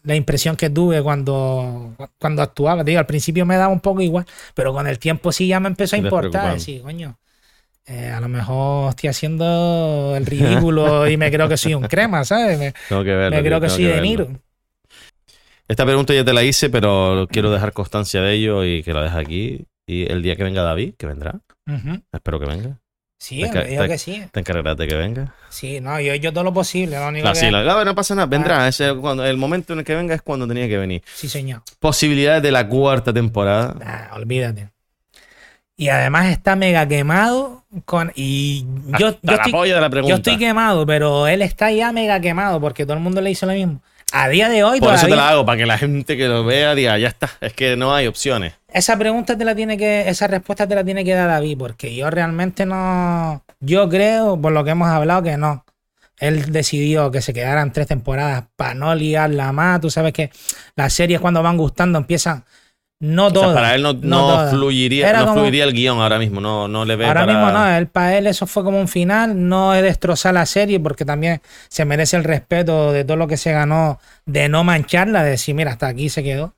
la 0.06 0.14
impresión 0.14 0.56
que 0.56 0.70
tuve 0.70 1.02
cuando, 1.02 1.94
cuando 2.18 2.42
actuaba. 2.42 2.82
Te 2.84 2.90
Digo, 2.90 3.00
al 3.00 3.06
principio 3.06 3.44
me 3.44 3.56
daba 3.56 3.72
un 3.72 3.80
poco 3.80 4.00
igual, 4.00 4.24
pero 4.54 4.72
con 4.72 4.86
el 4.86 4.98
tiempo 4.98 5.32
sí 5.32 5.48
ya 5.48 5.60
me 5.60 5.68
empezó 5.68 5.96
a 5.96 5.98
importar. 5.98 6.58
Sí, 6.60 6.80
coño. 6.80 7.18
eh, 7.86 8.10
a 8.10 8.20
lo 8.20 8.28
mejor 8.28 8.90
estoy 8.90 9.08
haciendo 9.10 10.14
el 10.16 10.24
ridículo 10.26 11.08
y 11.08 11.16
me 11.16 11.30
creo 11.30 11.48
que 11.48 11.56
soy 11.56 11.74
un 11.74 11.84
crema, 11.84 12.24
¿sabes? 12.24 12.58
Me, 12.58 12.72
Tengo 12.88 13.04
que 13.04 13.14
verlo. 13.14 13.36
me 13.36 13.42
creo 13.42 13.60
que 13.60 13.68
soy 13.68 13.84
de. 13.84 14.00
Niro. 14.00 14.28
Esta 15.68 15.84
pregunta 15.84 16.14
ya 16.14 16.24
te 16.24 16.32
la 16.32 16.44
hice, 16.44 16.70
pero 16.70 17.26
quiero 17.30 17.50
dejar 17.50 17.72
constancia 17.72 18.20
de 18.22 18.32
ello 18.34 18.64
y 18.64 18.82
que 18.84 18.92
la 18.94 19.02
dejes 19.02 19.18
aquí. 19.18 19.66
Y 19.88 20.10
el 20.10 20.22
día 20.22 20.36
que 20.36 20.44
venga 20.44 20.62
David, 20.62 20.94
que 20.96 21.06
vendrá, 21.06 21.40
espero 22.12 22.38
que 22.40 22.46
venga. 22.46 22.78
Sí, 23.18 23.40
Te 23.40 23.50
me 23.50 23.64
dijo 23.64 23.82
te- 23.82 23.88
que 23.88 23.98
sí. 23.98 24.22
Te 24.30 24.40
encargarás 24.40 24.76
de 24.76 24.86
que 24.86 24.94
venga. 24.94 25.34
Sí, 25.48 25.80
no, 25.80 25.98
yo 26.00 26.12
he 26.12 26.16
hecho 26.16 26.32
todo 26.32 26.44
lo 26.44 26.52
posible. 26.52 26.98
Lo 26.98 27.08
único 27.08 27.28
que- 27.32 27.34
sí, 27.38 27.50
no 27.50 27.94
pasa 27.94 28.14
nada, 28.14 28.26
vendrá. 28.26 28.68
Ese, 28.68 28.94
cuando, 28.94 29.24
el 29.24 29.36
momento 29.36 29.72
en 29.72 29.80
el 29.80 29.84
que 29.84 29.94
venga 29.94 30.14
es 30.14 30.22
cuando 30.22 30.46
tenía 30.46 30.68
que 30.68 30.76
venir. 30.76 31.02
sí, 31.14 31.28
señor. 31.28 31.62
Posibilidades 31.80 32.42
de 32.42 32.52
la 32.52 32.68
cuarta 32.68 33.12
temporada. 33.12 33.74
Nah, 33.78 34.16
olvídate. 34.16 34.68
Y 35.78 35.88
además 35.88 36.26
está 36.26 36.56
mega 36.56 36.86
quemado 36.88 37.64
con. 37.84 38.10
Y 38.14 38.64
yo, 38.98 39.18
yo 39.22 39.34
estoy, 39.34 39.52
yo 40.08 40.14
estoy 40.14 40.38
quemado, 40.38 40.86
pero 40.86 41.26
él 41.26 41.42
está 41.42 41.70
ya 41.70 41.92
mega 41.92 42.18
quemado 42.20 42.60
porque 42.60 42.84
todo 42.84 42.94
el 42.94 43.02
mundo 43.02 43.20
le 43.20 43.30
hizo 43.30 43.44
lo 43.46 43.52
mismo. 43.52 43.82
A 44.12 44.28
día 44.28 44.48
de 44.48 44.62
hoy, 44.62 44.80
Por 44.80 44.94
eso 44.94 45.06
te 45.06 45.16
la 45.16 45.30
hago, 45.30 45.44
para 45.44 45.58
que 45.58 45.66
la 45.66 45.78
gente 45.78 46.16
que 46.16 46.28
lo 46.28 46.44
vea 46.44 46.74
diga, 46.74 46.96
ya 46.96 47.08
está, 47.08 47.30
es 47.40 47.52
que 47.52 47.76
no 47.76 47.94
hay 47.94 48.06
opciones. 48.06 48.54
esa 48.68 48.96
pregunta 48.96 49.36
te 49.36 49.44
la 49.44 49.54
tiene 49.54 49.76
que, 49.76 50.08
esa 50.08 50.26
respuesta 50.28 50.66
te 50.66 50.74
la 50.74 50.84
tiene 50.84 51.04
que 51.04 51.12
dar 51.12 51.28
David, 51.28 51.58
porque 51.58 51.94
yo 51.94 52.08
realmente 52.08 52.66
no, 52.66 53.42
yo 53.60 53.88
creo, 53.88 54.40
por 54.40 54.52
lo 54.52 54.64
que 54.64 54.70
hemos 54.70 54.88
hablado, 54.88 55.22
que 55.22 55.36
no. 55.36 55.64
Él 56.18 56.50
decidió 56.50 57.10
que 57.10 57.20
se 57.20 57.34
quedaran 57.34 57.72
tres 57.72 57.88
temporadas 57.88 58.44
para 58.56 58.74
no 58.74 58.94
liarla 58.94 59.52
más. 59.52 59.80
Tú 59.80 59.90
sabes 59.90 60.14
que 60.14 60.30
las 60.74 60.92
series 60.92 61.20
cuando 61.20 61.42
van 61.42 61.58
gustando 61.58 61.98
empiezan, 61.98 62.44
no 62.98 63.26
O 63.26 63.30
sea, 63.30 63.40
todas. 63.40 63.54
para 63.54 63.74
él 63.74 63.82
no, 63.82 63.92
no 63.92 64.48
fluiría, 64.48 65.12
no 65.12 65.26
como- 65.26 65.40
fluiría 65.40 65.64
el 65.64 65.72
guion 65.74 65.98
ahora 66.00 66.18
mismo, 66.18 66.40
no, 66.40 66.66
no 66.66 66.84
le 66.86 66.96
ve 66.96 67.06
Ahora 67.06 67.26
para- 67.26 67.32
mismo 67.32 67.50
no, 67.52 67.68
él, 67.68 67.86
para 67.88 68.16
él 68.16 68.26
eso 68.26 68.46
fue 68.46 68.64
como 68.64 68.80
un 68.80 68.88
final, 68.88 69.48
no 69.48 69.74
es 69.74 69.82
destrozar 69.82 70.32
la 70.34 70.46
serie 70.46 70.80
porque 70.80 71.04
también 71.04 71.42
se 71.68 71.84
merece 71.84 72.16
el 72.16 72.24
respeto 72.24 72.92
de 72.92 73.04
todo 73.04 73.16
lo 73.18 73.26
que 73.28 73.36
se 73.36 73.52
ganó 73.52 74.00
de 74.24 74.48
no 74.48 74.64
mancharla, 74.64 75.22
de 75.24 75.30
decir, 75.30 75.54
mira, 75.54 75.72
hasta 75.72 75.88
aquí 75.88 76.08
se 76.08 76.22
quedó. 76.22 76.54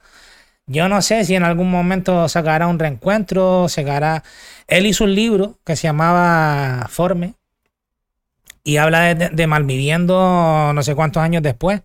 Yo 0.66 0.88
no 0.88 1.00
sé 1.02 1.24
si 1.24 1.34
en 1.34 1.42
algún 1.44 1.70
momento 1.70 2.28
sacará 2.28 2.66
un 2.66 2.78
reencuentro, 2.78 3.68
sacará... 3.68 4.22
Él 4.66 4.84
hizo 4.86 5.04
un 5.04 5.14
libro 5.14 5.58
que 5.64 5.76
se 5.76 5.84
llamaba 5.88 6.86
Forme 6.90 7.34
y 8.64 8.76
habla 8.76 9.00
de, 9.00 9.14
de- 9.14 9.28
de 9.30 9.46
malviviendo 9.46 10.72
no 10.74 10.82
sé 10.82 10.94
cuántos 10.94 11.22
años 11.22 11.42
después. 11.42 11.80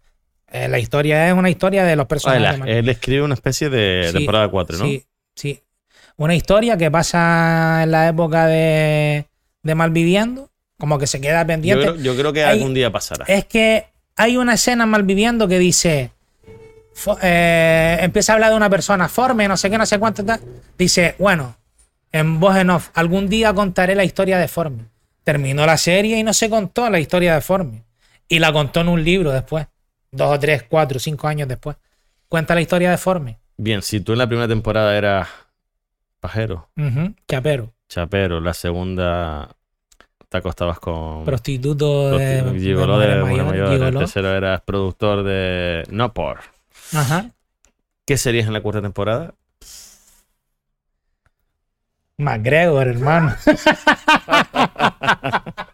Eh, 0.53 0.67
la 0.67 0.77
historia 0.79 1.27
es 1.27 1.33
una 1.33 1.49
historia 1.49 1.83
de 1.83 1.95
los 1.95 2.05
Ah, 2.05 2.07
personajes. 2.07 2.61
él, 2.67 2.87
escribe 2.87 3.23
una 3.23 3.33
especie 3.33 3.69
de 3.69 4.05
Sí, 4.11 4.13
temporada 4.19 4.47
4, 4.47 4.77
¿no? 4.77 4.85
Sí, 4.85 5.03
sí. 5.35 5.59
Una 6.15 6.35
historia 6.35 6.77
que 6.77 6.91
pasa 6.91 7.81
en 7.83 7.89
la 7.91 8.07
época 8.07 8.45
de, 8.45 9.25
de 9.63 9.75
Malviviendo, 9.75 10.51
como 10.77 10.99
que 10.99 11.07
se 11.07 11.19
queda 11.19 11.41
yo, 11.41 11.47
pendiente. 11.47 11.81
creo, 11.87 11.95
yo 11.95 12.15
creo 12.15 12.31
que 12.33 12.45
Hay- 12.45 12.59
algún 12.59 12.75
día 12.75 12.91
pasará. 12.91 13.25
Es 13.27 13.45
que 13.45 13.87
hay 14.15 14.37
una 14.37 14.53
escena 14.53 14.83
en 14.83 14.91
Malviviendo 14.91 15.47
que 15.47 15.57
dice. 15.57 16.11
eh, 17.23 17.97
empieza 18.01 18.33
a 18.33 18.35
hablar 18.35 18.51
de 18.51 18.57
una 18.57 18.69
persona, 18.69 19.09
forme, 19.09 19.47
no 19.47 19.57
sé 19.57 19.71
qué, 19.71 19.77
no 19.79 19.85
sé 19.87 19.97
cuánto. 19.97 20.23
tal. 20.23 20.39
Dice, 20.77 21.15
bueno, 21.17 21.55
en 22.11 22.39
voz 22.39 22.55
en 22.57 22.69
off, 22.69 22.89
algún 22.93 23.27
día 23.27 23.51
contaré 23.53 23.95
la 23.95 24.03
historia 24.03 24.37
de 24.37 24.47
Forme. 24.47 24.83
Terminó 25.23 25.65
la 25.65 25.77
serie 25.77 26.17
y 26.19 26.23
no 26.23 26.33
se 26.33 26.47
contó 26.49 26.87
la 26.91 26.99
historia 26.99 27.33
de 27.33 27.41
Forme. 27.41 27.83
Y 28.27 28.37
la 28.37 28.53
contó 28.53 28.81
en 28.81 28.89
un 28.89 29.03
libro 29.03 29.31
después. 29.31 29.65
Dos 30.13 30.35
o 30.35 30.39
tres, 30.39 30.63
cuatro, 30.69 30.99
cinco 30.99 31.27
años 31.27 31.47
después. 31.47 31.75
Cuenta 32.29 32.53
la 32.55 32.61
historia 32.61 32.91
de 32.91 32.97
Forme. 32.97 33.39
Bien, 33.57 33.81
si 33.81 33.99
tú 33.99 34.13
en 34.13 34.19
la 34.19 34.27
primera 34.27 34.47
temporada 34.47 34.95
eras 34.95 35.27
pajero, 36.19 36.69
Chapero. 37.27 37.73
chapero, 37.89 38.39
la 38.39 38.53
segunda 38.53 39.49
te 40.29 40.37
acostabas 40.37 40.79
con 40.79 41.25
prostituto 41.25 42.17
de, 42.17 42.43
prosti- 42.43 42.51
de 42.53 42.59
gigoló 42.59 42.97
de 42.99 43.07
mujer 43.23 43.43
mayores, 43.45 43.69
mayor, 43.69 43.87
el 43.93 43.97
tercero 43.99 44.35
eras 44.35 44.61
productor 44.61 45.23
de 45.23 45.83
No 45.89 46.13
por. 46.13 46.39
Ajá. 46.93 47.31
¿Qué 48.05 48.17
serías 48.17 48.47
en 48.47 48.53
la 48.53 48.61
cuarta 48.61 48.81
temporada? 48.81 49.33
McGregor, 52.17 52.87
hermano. 52.87 53.35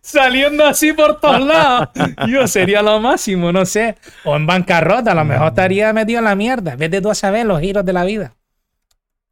Saliendo 0.00 0.64
así 0.64 0.92
por 0.92 1.20
todos 1.20 1.40
lados. 1.40 1.88
Yo 2.28 2.46
sería 2.46 2.82
lo 2.82 3.00
máximo, 3.00 3.52
no 3.52 3.64
sé. 3.64 3.96
O 4.24 4.36
en 4.36 4.46
bancarrota, 4.46 5.12
a 5.12 5.14
lo 5.14 5.24
mejor 5.24 5.48
estaría 5.48 5.92
metido 5.92 6.18
en 6.18 6.24
la 6.24 6.34
mierda. 6.34 6.76
Vete 6.76 7.00
tú 7.00 7.10
a 7.10 7.14
saber 7.14 7.46
los 7.46 7.60
giros 7.60 7.84
de 7.84 7.92
la 7.92 8.04
vida. 8.04 8.34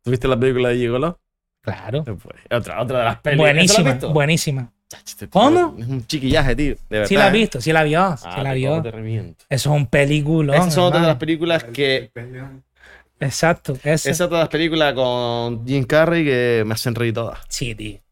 ¿Tuviste 0.03 0.29
la 0.29 0.39
película 0.39 0.69
de 0.69 0.77
Gigolo? 0.77 1.19
Claro. 1.63 2.05
Otra, 2.51 2.83
otra 2.83 2.99
de 2.99 3.05
las 3.05 3.17
películas. 3.21 3.55
Buenísima, 3.55 3.95
buenísima. 4.13 4.71
Este 5.05 5.29
¿Cómo? 5.29 5.75
Es 5.79 5.87
un 5.87 6.07
chiquillaje, 6.07 6.55
tío. 6.55 6.75
De 6.75 6.99
verdad. 6.99 7.09
Sí 7.09 7.17
la 7.17 7.27
has 7.27 7.35
¿eh? 7.35 7.37
visto, 7.37 7.61
sí 7.61 7.73
la 7.73 7.83
vio, 7.83 8.17
sí 8.17 8.25
Ah, 8.29 8.43
la 8.43 8.51
te 8.51 8.57
vio. 8.57 8.83
Eso 8.83 9.37
es 9.49 9.67
un 9.67 9.87
película. 9.87 10.57
Esas 10.57 10.75
son 10.75 10.85
otras 10.85 11.03
de 11.03 11.09
las 11.09 11.17
películas 11.17 11.65
que. 11.65 12.11
Exacto. 13.19 13.77
Esas 13.83 14.17
son 14.17 14.29
todas 14.29 14.43
las 14.43 14.49
películas 14.51 14.93
con 14.95 15.67
Jim 15.67 15.85
Carrey 15.85 16.25
que 16.25 16.65
me 16.67 16.75
hacen 16.75 16.95
reír 16.95 17.15
todas. 17.15 17.41
Sí, 17.49 17.75
tío. 17.75 18.04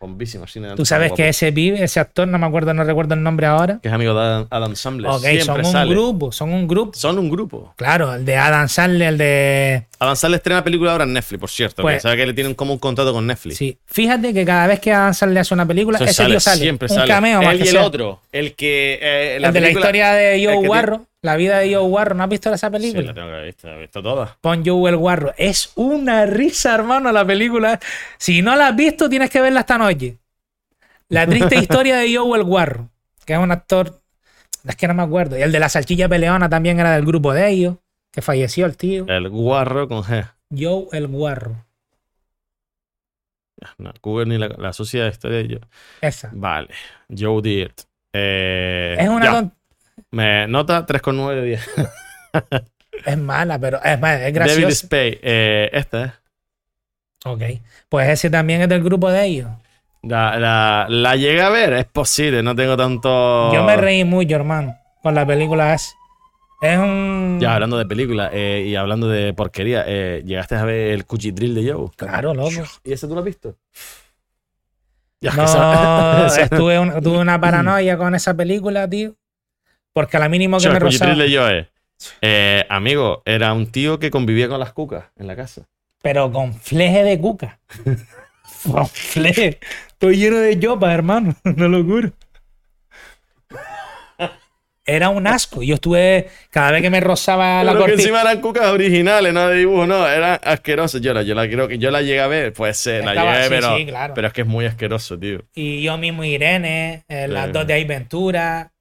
Bombísimo. 0.00 0.46
Tú 0.76 0.86
sabes 0.86 1.12
que 1.12 1.28
ese 1.28 1.50
vive, 1.50 1.84
ese 1.84 2.00
actor, 2.00 2.26
no 2.26 2.38
me 2.38 2.46
acuerdo, 2.46 2.72
no 2.72 2.84
recuerdo 2.84 3.12
el 3.12 3.22
nombre 3.22 3.46
ahora. 3.46 3.80
Que 3.82 3.88
es 3.88 3.94
amigo 3.94 4.14
de 4.14 4.20
Adam, 4.20 4.46
Adam 4.48 4.74
Sandler. 4.74 5.10
Ok, 5.10 5.20
Siempre 5.20 5.44
son 5.44 5.58
un 5.58 5.64
sale. 5.66 5.90
grupo, 5.90 6.32
son 6.32 6.52
un 6.54 6.66
grupo. 6.66 6.92
Son 6.94 7.18
un 7.18 7.28
grupo. 7.28 7.74
Claro, 7.76 8.14
el 8.14 8.24
de 8.24 8.36
Adam 8.38 8.66
Sandler, 8.66 9.08
el 9.08 9.18
de... 9.18 9.86
Adam 10.00 10.16
Sandler 10.16 10.38
estrena 10.38 10.64
película 10.64 10.92
ahora 10.92 11.04
en 11.04 11.12
Netflix, 11.12 11.38
por 11.40 11.50
cierto. 11.50 11.82
Pues- 11.82 11.96
que 11.96 12.00
sabe 12.00 12.16
que 12.16 12.26
le 12.26 12.32
tienen 12.32 12.54
como 12.54 12.72
un 12.72 12.78
contrato 12.78 13.12
con 13.12 13.26
Netflix. 13.26 13.58
Sí. 13.58 13.78
Fíjate 13.86 14.32
que 14.34 14.44
cada 14.46 14.66
vez 14.66 14.80
que 14.80 14.92
Adam 14.92 15.12
Sandler 15.14 15.42
hace 15.42 15.52
una 15.54 15.66
película, 15.66 15.98
Eso 15.98 16.04
ese 16.06 16.24
tío 16.24 16.40
sale. 16.40 16.62
Siempre 16.62 16.86
un 16.90 16.94
sale. 16.94 17.06
cameo 17.12 17.42
más 17.42 17.52
Él 17.54 17.58
y 17.60 17.62
el 17.62 17.68
sea. 17.68 17.84
otro. 17.84 18.20
El 18.32 18.54
que. 18.54 18.98
eh, 19.00 19.36
El 19.36 19.52
de 19.52 19.60
la 19.60 19.70
historia 19.70 20.12
de 20.12 20.42
Joe 20.44 20.54
tiene- 20.54 20.68
Warro, 20.68 21.06
la 21.22 21.36
vida 21.36 21.58
de 21.58 21.74
Joe 21.74 21.84
Warro. 21.84 22.14
¿No 22.14 22.22
has 22.24 22.30
visto 22.30 22.52
esa 22.52 22.68
Sí, 22.68 22.72
película? 22.72 23.02
la 23.02 23.14
tengo 23.14 23.26
que 23.28 23.32
haber 23.34 23.46
visto, 23.46 23.68
la 23.68 23.76
he 23.76 23.80
visto 23.80 24.02
toda. 24.02 24.38
Pon 24.40 24.62
Joe 24.64 24.90
el 24.90 24.96
Guarro. 24.96 25.34
Es 25.36 25.70
una 25.74 26.24
risa, 26.24 26.74
hermano, 26.74 27.12
la 27.12 27.24
película. 27.26 27.78
Si 28.16 28.40
no 28.40 28.56
la 28.56 28.68
has 28.68 28.76
visto, 28.76 29.08
tienes 29.10 29.28
que 29.28 29.40
verla 29.42 29.60
esta 29.60 29.76
noche. 29.76 30.16
La 31.10 31.26
triste 31.26 31.56
historia 31.84 31.96
de 31.96 32.16
Joe 32.16 32.38
el 32.38 32.44
Guarro, 32.44 32.88
que 33.26 33.34
es 33.34 33.38
un 33.38 33.50
actor. 33.52 34.00
Es 34.66 34.76
que 34.76 34.88
no 34.88 34.94
me 34.94 35.02
acuerdo. 35.02 35.36
Y 35.38 35.42
el 35.42 35.52
de 35.52 35.58
la 35.60 35.68
salchicha 35.68 36.08
peleona 36.08 36.48
también 36.48 36.80
era 36.80 36.92
del 36.94 37.04
grupo 37.04 37.32
de 37.34 37.48
ellos, 37.50 37.76
que 38.12 38.22
falleció 38.22 38.66
el 38.66 38.76
tío. 38.76 39.06
El 39.08 39.28
guarro 39.28 39.88
con 39.88 40.02
G. 40.02 40.26
Joe 40.56 40.86
el 40.92 41.06
Guarro. 41.06 41.64
No, 43.78 43.92
Google 44.02 44.26
ni 44.26 44.38
la, 44.38 44.48
la 44.48 44.72
sucia 44.72 45.06
historia 45.08 45.38
de 45.38 45.48
yo. 45.48 45.58
Esa. 46.00 46.30
Vale. 46.32 46.68
Joe 47.16 47.42
Dirt. 47.42 47.82
Eh, 48.12 48.96
Es 48.98 49.08
una 49.08 49.52
Me 50.10 50.46
nota 50.48 50.86
3,9 50.86 51.34
de 51.34 51.42
10. 51.42 51.70
Es 53.06 53.16
mala, 53.16 53.58
pero 53.58 53.82
es, 53.82 53.98
más, 53.98 54.16
es 54.16 54.20
David 54.24 54.34
graciosa. 54.34 54.74
Spade. 54.86 55.20
Eh, 55.22 55.70
esta 55.72 56.04
es. 56.04 56.12
Ok. 57.24 57.42
Pues 57.88 58.08
ese 58.10 58.28
también 58.28 58.60
es 58.60 58.68
del 58.68 58.82
grupo 58.82 59.10
de 59.10 59.24
ellos. 59.24 59.48
La, 60.02 60.38
la, 60.38 60.86
la 60.88 61.16
llegué 61.16 61.40
a 61.40 61.48
ver, 61.48 61.72
es 61.74 61.84
posible, 61.86 62.42
no 62.42 62.54
tengo 62.54 62.76
tanto. 62.76 63.52
Yo 63.54 63.62
me 63.64 63.76
reí 63.76 64.04
mucho, 64.04 64.34
hermano, 64.34 64.76
con 65.02 65.14
la 65.14 65.24
película 65.26 65.72
esa. 65.74 65.92
Es 66.60 66.78
un. 66.78 67.38
Ya, 67.40 67.54
hablando 67.54 67.78
de 67.78 67.86
películas 67.86 68.30
eh, 68.34 68.64
y 68.66 68.76
hablando 68.76 69.08
de 69.08 69.32
porquería, 69.32 69.84
eh, 69.86 70.22
¿llegaste 70.24 70.56
a 70.56 70.64
ver 70.64 70.90
el 70.92 71.06
Cuchitril 71.06 71.54
de 71.54 71.72
Joe? 71.72 71.88
Claro, 71.96 72.34
loco. 72.34 72.50
¿Y 72.84 72.92
ese 72.92 73.06
tú 73.08 73.14
lo 73.14 73.20
has 73.20 73.24
visto? 73.26 73.56
Ya, 75.20 75.32
No, 75.34 75.44
esa- 75.44 76.26
esa- 76.26 76.42
estuve 76.42 76.78
un- 76.78 77.02
tuve 77.02 77.18
una 77.18 77.40
paranoia 77.40 77.96
con 77.96 78.14
esa 78.14 78.34
película, 78.34 78.88
tío. 78.88 79.14
Porque 79.92 80.16
a 80.16 80.20
la 80.20 80.28
mínimo 80.28 80.58
que 80.58 80.64
Yo, 80.64 80.70
me 80.70 80.76
el 80.76 80.82
Cuchitril 80.84 81.10
rozaba. 81.18 81.28
de 81.28 81.36
Joe. 81.36 81.68
Eh, 82.22 82.64
amigo, 82.68 83.22
era 83.24 83.52
un 83.52 83.66
tío 83.66 83.98
que 83.98 84.10
convivía 84.10 84.48
con 84.48 84.60
las 84.60 84.72
cucas 84.72 85.06
en 85.16 85.26
la 85.26 85.36
casa. 85.36 85.66
Pero 86.02 86.30
con 86.32 86.54
fleje 86.54 87.02
de 87.04 87.18
cuca. 87.18 87.58
con 88.70 88.86
fleje. 88.86 89.58
Estoy 89.88 90.16
lleno 90.16 90.36
de 90.38 90.58
yopa, 90.58 90.92
hermano. 90.94 91.34
Una 91.44 91.68
locura. 91.68 92.10
Era 94.86 95.10
un 95.10 95.26
asco. 95.26 95.62
Yo 95.62 95.74
estuve. 95.74 96.28
Cada 96.50 96.72
vez 96.72 96.82
que 96.82 96.90
me 96.90 97.00
rozaba 97.00 97.62
la 97.62 97.72
Pero 97.72 97.84
que 97.84 97.90
cortina. 97.92 98.02
encima 98.02 98.20
eran 98.22 98.40
cucas 98.40 98.66
originales, 98.68 99.32
no 99.32 99.46
de 99.48 99.58
dibujo, 99.58 99.86
no, 99.86 100.08
eran 100.08 100.40
asquerosos. 100.42 101.00
Yo 101.00 101.12
la, 101.14 101.22
yo 101.22 101.34
la 101.34 101.46
creo 101.48 101.68
que 101.68 101.78
yo 101.78 101.90
la 101.90 102.00
llegué 102.02 102.20
a 102.20 102.26
ver, 102.26 102.52
pues 102.52 102.86
eh, 102.86 103.00
la 103.04 103.14
llegué, 103.14 103.42
sí, 103.44 103.48
pero, 103.50 103.76
sí, 103.76 103.86
claro. 103.86 104.14
pero 104.14 104.26
es 104.28 104.32
que 104.32 104.40
es 104.40 104.46
muy 104.46 104.64
asqueroso, 104.66 105.18
tío. 105.18 105.42
Y 105.54 105.82
yo 105.82 105.96
mismo 105.98 106.24
Irene. 106.24 107.04
eh, 107.08 107.28
las 107.28 107.46
Sí. 107.46 107.52
dos 107.52 107.66
de 107.66 107.74
Aventura. 107.82 108.72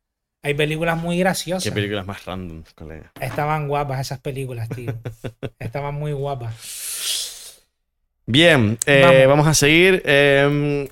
Hay 0.41 0.53
películas 0.53 0.97
muy 0.97 1.19
graciosas. 1.19 1.63
Qué 1.65 1.71
películas 1.73 2.05
más 2.07 2.23
random, 2.25 2.63
colega. 2.73 3.11
Estaban 3.19 3.67
guapas 3.67 3.99
esas 3.99 4.19
películas, 4.19 4.69
tío. 4.69 4.93
Estaban 5.59 5.95
muy 5.95 6.13
guapas. 6.13 7.61
Bien, 8.25 8.77
eh, 8.85 9.01
Vamos. 9.03 9.27
vamos. 9.27 9.47
a 9.47 9.53
seguir. 9.53 10.01
eh, 10.05 10.87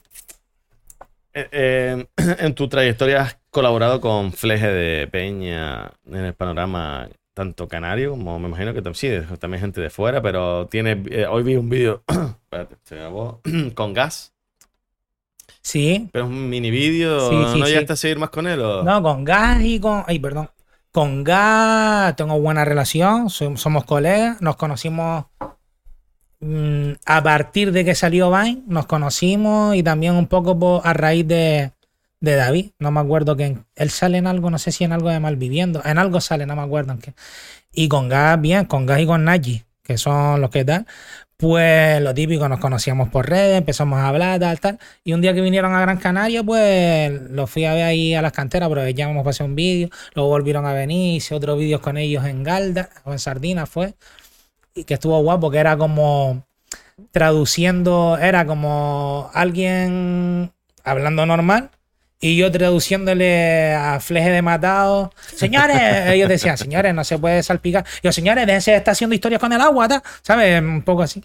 eh, 1.34 1.48
eh, 1.52 2.06
en 2.40 2.54
tu 2.56 2.68
trayectoria 2.68 3.40
colaborado 3.58 4.00
con 4.02 4.34
Fleje 4.34 4.68
de 4.68 5.08
Peña 5.08 5.92
en 6.06 6.26
el 6.26 6.36
panorama 6.36 7.10
tanto 7.34 7.68
canario 7.68 8.12
como 8.12 8.38
me 8.38 8.48
imagino 8.50 8.72
que 8.72 8.84
sí, 8.94 9.10
también 9.40 9.62
gente 9.62 9.82
de 9.82 9.90
fuera, 9.90 10.22
pero 10.22 10.68
tiene 10.68 11.02
eh, 11.10 11.26
hoy 11.26 11.42
vi 11.42 11.56
un 11.56 11.68
vídeo 11.68 12.04
con 13.74 13.94
gas, 13.94 14.32
Sí. 15.62 16.08
pero 16.12 16.26
es 16.26 16.30
un 16.32 16.48
mini 16.50 16.70
vídeo, 16.70 17.20
Sí, 17.32 17.36
sí, 17.54 17.60
¿no 17.60 17.66
sí. 17.66 17.72
llegaste 17.72 17.94
a 17.94 17.96
seguir 17.96 18.20
más 18.20 18.30
con 18.30 18.46
él? 18.46 18.62
o? 18.62 18.84
No, 18.84 19.02
con 19.02 19.24
Gas 19.24 19.62
y 19.64 19.80
con. 19.80 20.04
Ay, 20.06 20.20
perdón. 20.20 20.50
Con 20.92 21.24
Gas 21.24 22.16
tengo 22.16 22.40
buena 22.40 22.64
relación, 22.64 23.26
som- 23.30 23.58
somos 23.58 23.86
colegas, 23.86 24.40
nos 24.40 24.56
conocimos 24.56 25.26
mm, 26.42 26.92
a 27.08 27.24
partir 27.24 27.72
de 27.72 27.84
que 27.84 27.96
salió 27.96 28.30
Vine, 28.32 28.62
nos 28.68 28.86
conocimos 28.86 29.76
y 29.76 29.82
también 29.82 30.14
un 30.14 30.28
poco 30.28 30.58
por- 30.60 30.82
a 30.88 30.94
raíz 30.94 31.28
de, 31.28 31.72
de 32.20 32.36
David. 32.36 32.72
No 32.80 32.92
me 32.92 33.00
acuerdo 33.00 33.36
que 33.36 33.58
él 33.76 33.90
sale 33.90 34.18
en 34.18 34.28
algo, 34.28 34.50
no 34.50 34.58
sé 34.58 34.72
si 34.72 34.84
en 34.84 34.92
algo 34.92 35.10
de 35.10 35.20
Malviviendo, 35.20 35.82
en 35.86 35.98
algo 35.98 36.22
sale, 36.22 36.46
no 36.46 36.56
me 36.56 36.62
acuerdo 36.62 36.94
en 36.94 37.00
qué. 37.00 37.14
Y 37.72 37.88
con 37.88 38.10
Gas, 38.10 38.40
bien, 38.42 38.66
con 38.66 38.86
Gas 38.86 39.02
y 39.02 39.06
con 39.06 39.24
Naji, 39.24 39.64
que 39.84 39.98
son 39.98 40.42
los 40.42 40.50
que 40.50 40.66
tal. 40.66 40.86
Pues 41.38 42.02
lo 42.02 42.16
típico, 42.16 42.50
nos 42.50 42.60
conocíamos 42.60 43.10
por 43.10 43.30
redes, 43.30 43.60
empezamos 43.60 44.00
a 44.00 44.08
hablar, 44.08 44.40
tal, 44.40 44.60
tal. 44.60 44.80
Y 45.04 45.14
un 45.14 45.22
día 45.22 45.36
que 45.36 45.42
vinieron 45.42 45.76
a 45.76 45.82
Gran 45.82 45.98
Canaria, 45.98 46.42
pues 46.44 47.12
lo 47.30 47.46
fui 47.46 47.66
a 47.66 47.76
ver 47.76 47.84
ahí 47.84 48.16
a 48.16 48.24
las 48.24 48.32
canteras, 48.32 48.72
ya 48.96 49.08
hemos 49.08 49.24
pasado 49.24 49.48
un 49.48 49.56
vídeo. 49.56 49.90
Luego 50.16 50.30
volvieron 50.30 50.66
a 50.66 50.74
venir, 50.74 51.18
hice 51.18 51.36
otros 51.36 51.60
vídeos 51.60 51.80
con 51.82 51.98
ellos 51.98 52.26
en 52.26 52.44
Galda 52.44 52.90
o 53.04 53.12
en 53.12 53.20
Sardina, 53.20 53.68
fue. 53.68 53.94
Y 54.74 54.84
que 54.84 54.96
estuvo 54.96 55.22
guapo, 55.22 55.52
que 55.52 55.60
era 55.60 55.78
como 55.78 56.44
traduciendo, 57.12 58.18
era 58.18 58.48
como 58.48 59.30
alguien 59.34 60.52
hablando 60.84 61.26
normal. 61.28 61.70
Y 62.20 62.36
yo 62.38 62.52
traduciéndole 62.52 63.74
a 63.74 64.00
fleje 64.00 64.30
de 64.32 64.42
matado. 64.42 65.12
Señores, 65.36 65.78
ellos 66.08 66.30
decían, 66.30 66.58
señores, 66.58 66.94
no 66.94 67.04
se 67.04 67.18
puede 67.20 67.44
salpicar. 67.44 67.86
Yo, 68.02 68.12
señores, 68.12 68.46
déjense 68.48 68.72
de 68.72 68.78
estar 68.78 68.94
haciendo 68.94 69.14
historias 69.16 69.40
con 69.40 69.54
el 69.54 69.62
agua, 69.62 69.88
ta", 69.88 70.04
¿sabes? 70.24 70.60
Un 70.62 70.82
poco 70.82 71.04
así. 71.04 71.24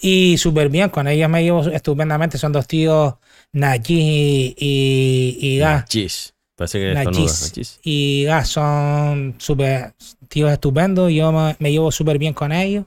Y 0.00 0.36
súper 0.38 0.68
bien, 0.68 0.90
con 0.90 1.08
ellos 1.08 1.28
me 1.30 1.42
llevo 1.42 1.66
estupendamente. 1.68 2.36
Son 2.36 2.52
dos 2.52 2.66
tíos, 2.66 3.14
Nachis 3.52 3.98
y, 3.98 4.54
y, 4.58 5.38
y 5.40 5.58
Gas. 5.58 5.84
Chis. 5.86 6.34
Parece 6.56 6.78
que. 6.80 6.94
Nachis 6.94 7.42
Nachis. 7.42 7.80
y 7.82 8.24
Gas 8.24 8.48
son 8.48 9.36
súper 9.38 9.94
tíos 10.28 10.52
estupendos. 10.52 11.10
Yo 11.12 11.32
me, 11.32 11.56
me 11.58 11.72
llevo 11.72 11.90
súper 11.90 12.18
bien 12.18 12.34
con 12.34 12.52
ellos. 12.52 12.84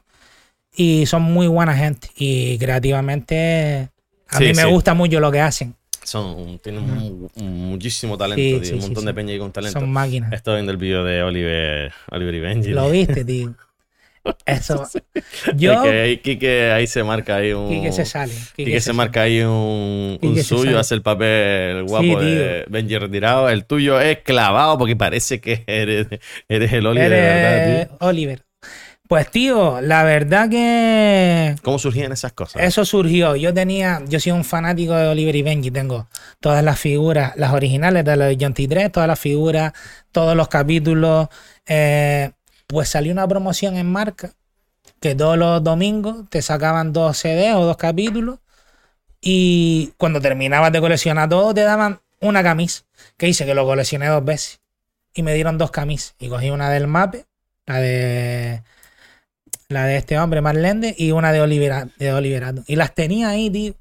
Y 0.76 1.08
son 1.08 1.24
muy 1.24 1.48
buena 1.48 1.76
gente. 1.76 2.10
Y 2.16 2.58
creativamente 2.60 3.90
a 4.30 4.38
Sí, 4.38 4.44
mí 4.46 4.54
me 4.54 4.64
sí. 4.64 4.70
gusta 4.70 4.94
mucho 4.94 5.20
lo 5.20 5.32
que 5.32 5.40
hacen. 5.42 5.76
Son, 6.08 6.58
tienen 6.60 6.88
mu- 6.88 7.28
muchísimo 7.36 8.18
talento, 8.18 8.42
Sí, 8.42 8.52
tío, 8.62 8.64
sí, 8.64 8.74
un 8.76 8.80
sí, 8.82 8.88
montón 8.88 9.04
de 9.06 9.14
peña 9.14 9.34
y 9.34 9.40
con 9.40 9.52
talento. 9.52 9.78
Son 9.78 9.92
máquinas. 9.92 10.32
Estoy 10.32 10.56
viendo 10.56 10.72
el 10.72 10.78
vídeo 10.78 11.04
de 11.04 11.22
Oliver, 11.22 11.92
Oliver 12.12 12.34
y 12.34 12.40
Benji. 12.40 12.70
Lo 12.70 12.90
viste, 12.90 13.26
tío. 13.26 13.54
Eso. 14.46 14.88
Yo. 15.58 15.84
Quique 16.24 16.72
ahí 16.72 16.88
se 16.88 17.04
marca 17.04 17.36
ahí 17.36 17.52
un. 17.52 17.68
Quique 17.70 17.92
se 17.92 18.06
sale. 18.06 18.34
Quique 18.56 18.80
se 18.80 18.94
marca 18.94 19.24
ahí 19.24 19.42
un, 19.42 19.50
un 19.50 20.18
Quique 20.22 20.44
suyo, 20.44 20.80
hace 20.80 20.96
el 20.96 21.02
papel 21.02 21.84
guapo 21.84 22.22
de 22.22 22.64
Benji 22.70 22.98
retirado. 22.98 23.50
El 23.50 23.66
tuyo 23.66 24.00
es 24.00 24.20
clavado 24.20 24.78
porque 24.78 24.96
parece 24.96 25.42
que 25.42 25.66
eres, 25.68 26.08
eres 26.48 26.72
el 26.72 26.86
Oliver 26.88 27.10
de 27.10 27.20
verdad, 27.20 27.88
tío. 27.90 27.98
Oliver. 28.08 28.44
Pues 29.08 29.32
tío, 29.32 29.80
la 29.80 30.04
verdad 30.04 30.50
que 30.50 31.56
¿Cómo 31.64 31.80
surgían 31.80 32.12
esas 32.12 32.34
cosas? 32.34 32.62
eso 32.62 32.84
surgió. 32.84 33.36
Yo 33.38 33.54
tenía, 33.54 34.02
yo 34.08 34.20
soy 34.20 34.34
un 34.34 34.44
fanático 34.44 34.94
de 34.94 35.08
Oliver 35.08 35.36
y 35.36 35.42
Benji. 35.44 35.72
Tengo 35.72 36.08
todas 36.42 36.64
las 36.64 36.78
figuras, 36.80 37.34
las 37.38 37.54
originales 37.54 38.04
de 38.04 38.18
los 38.18 38.28
de 38.28 38.38
John 38.40 38.54
T3, 38.54 38.92
todas 38.92 39.08
las 39.08 39.20
figuras, 39.20 39.72
todos 40.12 40.36
los 40.36 40.50
capítulos. 40.50 41.30
Eh, 41.66 42.32
pues 42.68 42.90
salió 42.90 43.14
una 43.14 43.28
promoción 43.28 43.78
en 43.78 43.90
marca 43.90 44.32
que 45.00 45.16
todos 45.16 45.38
los 45.38 45.64
domingos 45.64 46.30
te 46.30 46.42
sacaban 46.42 46.92
dos 46.92 47.18
CDs 47.18 47.56
o 47.56 47.66
dos 47.66 47.78
capítulos 47.78 48.40
y 49.22 49.94
cuando 49.98 50.20
terminabas 50.20 50.72
de 50.72 50.82
coleccionar 50.82 51.30
todo 51.30 51.54
te 51.54 51.62
daban 51.62 52.02
una 52.20 52.44
camisa. 52.44 52.84
Que 53.16 53.28
hice 53.30 53.46
que 53.46 53.54
lo 53.54 53.66
coleccioné 53.66 54.08
dos 54.08 54.26
veces 54.26 54.60
y 55.14 55.24
me 55.24 55.34
dieron 55.34 55.58
dos 55.58 55.72
camisas 55.72 56.16
y 56.20 56.28
cogí 56.28 56.50
una 56.50 56.70
del 56.70 56.88
Mape, 56.88 57.26
la 57.66 57.80
de 57.80 58.64
la 59.70 59.86
de 59.86 59.98
este 59.98 60.18
hombre 60.18 60.42
Marlende 60.42 60.96
y 60.98 61.12
una 61.12 61.32
de 61.34 61.42
Oliver 61.42 61.88
de 61.98 62.14
Oliverato 62.14 62.64
y 62.68 62.76
las 62.78 62.94
tenía 62.96 63.30
ahí, 63.30 63.50
tío. 63.50 63.74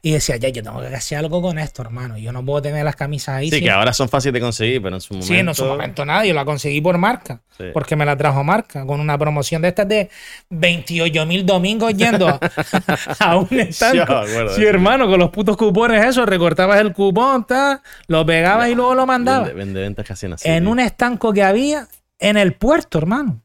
Y 0.00 0.12
decía, 0.12 0.36
ya, 0.36 0.48
yo 0.48 0.62
tengo 0.62 0.80
que 0.80 0.94
hacer 0.94 1.18
algo 1.18 1.42
con 1.42 1.58
esto, 1.58 1.82
hermano. 1.82 2.16
Yo 2.18 2.30
no 2.30 2.44
puedo 2.44 2.62
tener 2.62 2.84
las 2.84 2.94
camisas 2.94 3.34
ahí. 3.34 3.50
sí, 3.50 3.56
sin- 3.56 3.64
que 3.64 3.70
ahora 3.72 3.92
son 3.92 4.08
fáciles 4.08 4.32
de 4.34 4.40
conseguir, 4.40 4.80
pero 4.80 4.94
en 4.94 5.00
su 5.00 5.12
momento. 5.14 5.26
Sí, 5.34 5.38
en 5.40 5.54
su 5.56 5.64
momento 5.64 6.04
nada, 6.04 6.24
yo 6.24 6.34
la 6.34 6.44
conseguí 6.44 6.80
por 6.80 6.96
marca, 6.98 7.40
Sí. 7.56 7.64
porque 7.72 7.96
me 7.96 8.04
la 8.06 8.16
trajo 8.16 8.44
marca, 8.44 8.86
con 8.86 9.00
una 9.00 9.18
promoción 9.18 9.60
de 9.60 9.68
estas 9.68 9.88
de 9.88 10.08
28 10.50 11.26
mil 11.26 11.44
domingos 11.44 11.92
yendo 11.94 12.28
a, 12.28 13.36
un 13.36 13.48
estanco. 13.58 14.22
Sí, 14.54 14.64
hermano, 14.64 15.08
con 15.08 15.18
los 15.18 15.30
putos 15.30 15.56
cupones, 15.56 16.04
eso, 16.06 16.24
recortabas 16.24 16.80
el 16.80 16.92
cupón, 16.92 17.44
ta, 17.44 17.82
lo 18.06 18.24
pegabas 18.24 18.68
y 18.70 18.76
luego 18.76 18.94
lo 18.94 19.04
mandabas. 19.04 19.48
Vende, 19.48 19.64
vende 19.64 19.80
ventas 19.80 20.10
así. 20.12 20.26
en 20.26 20.62
tío. 20.64 20.70
un 20.72 20.78
estanco 20.78 21.32
que 21.32 21.42
había 21.42 21.88
en 22.20 22.36
el 22.36 22.52
puerto, 22.54 22.98
hermano. 22.98 23.42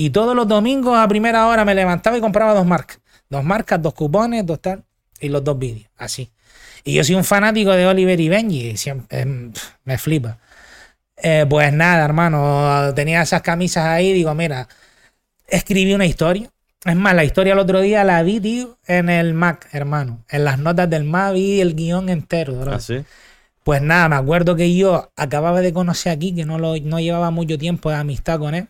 Y 0.00 0.10
todos 0.10 0.36
los 0.36 0.46
domingos 0.46 0.96
a 0.96 1.08
primera 1.08 1.48
hora 1.48 1.64
me 1.64 1.74
levantaba 1.74 2.16
y 2.16 2.20
compraba 2.20 2.54
dos 2.54 2.64
marcas. 2.64 3.00
Dos 3.28 3.42
marcas, 3.42 3.82
dos 3.82 3.94
cupones, 3.94 4.46
dos 4.46 4.60
tal. 4.60 4.84
Y 5.20 5.28
los 5.28 5.42
dos 5.42 5.58
vídeos, 5.58 5.90
así. 5.96 6.30
Y 6.84 6.94
yo 6.94 7.02
soy 7.02 7.16
un 7.16 7.24
fanático 7.24 7.72
de 7.72 7.84
Oliver 7.84 8.20
y 8.20 8.28
Benji, 8.28 8.76
siempre, 8.76 9.22
em, 9.22 9.52
me 9.82 9.98
flipa. 9.98 10.38
Eh, 11.16 11.46
pues 11.50 11.72
nada, 11.72 12.04
hermano, 12.04 12.94
tenía 12.94 13.22
esas 13.22 13.42
camisas 13.42 13.86
ahí, 13.86 14.12
digo, 14.12 14.32
mira, 14.36 14.68
escribí 15.48 15.92
una 15.94 16.06
historia. 16.06 16.48
Es 16.84 16.94
más, 16.94 17.16
la 17.16 17.24
historia 17.24 17.54
el 17.54 17.58
otro 17.58 17.80
día 17.80 18.04
la 18.04 18.22
vi, 18.22 18.38
tío, 18.38 18.78
en 18.86 19.08
el 19.08 19.34
Mac, 19.34 19.68
hermano. 19.72 20.24
En 20.30 20.44
las 20.44 20.60
notas 20.60 20.88
del 20.88 21.02
Mac 21.02 21.34
vi 21.34 21.60
el 21.60 21.74
guion 21.74 22.08
entero, 22.08 22.54
bro. 22.54 22.74
Así. 22.74 23.04
Pues 23.64 23.82
nada, 23.82 24.08
me 24.08 24.14
acuerdo 24.14 24.54
que 24.54 24.72
yo 24.76 25.10
acababa 25.16 25.60
de 25.60 25.72
conocer 25.72 26.12
aquí, 26.12 26.32
que 26.36 26.44
no, 26.44 26.60
lo, 26.60 26.76
no 26.78 27.00
llevaba 27.00 27.32
mucho 27.32 27.58
tiempo 27.58 27.90
de 27.90 27.96
amistad 27.96 28.38
con 28.38 28.54
él, 28.54 28.68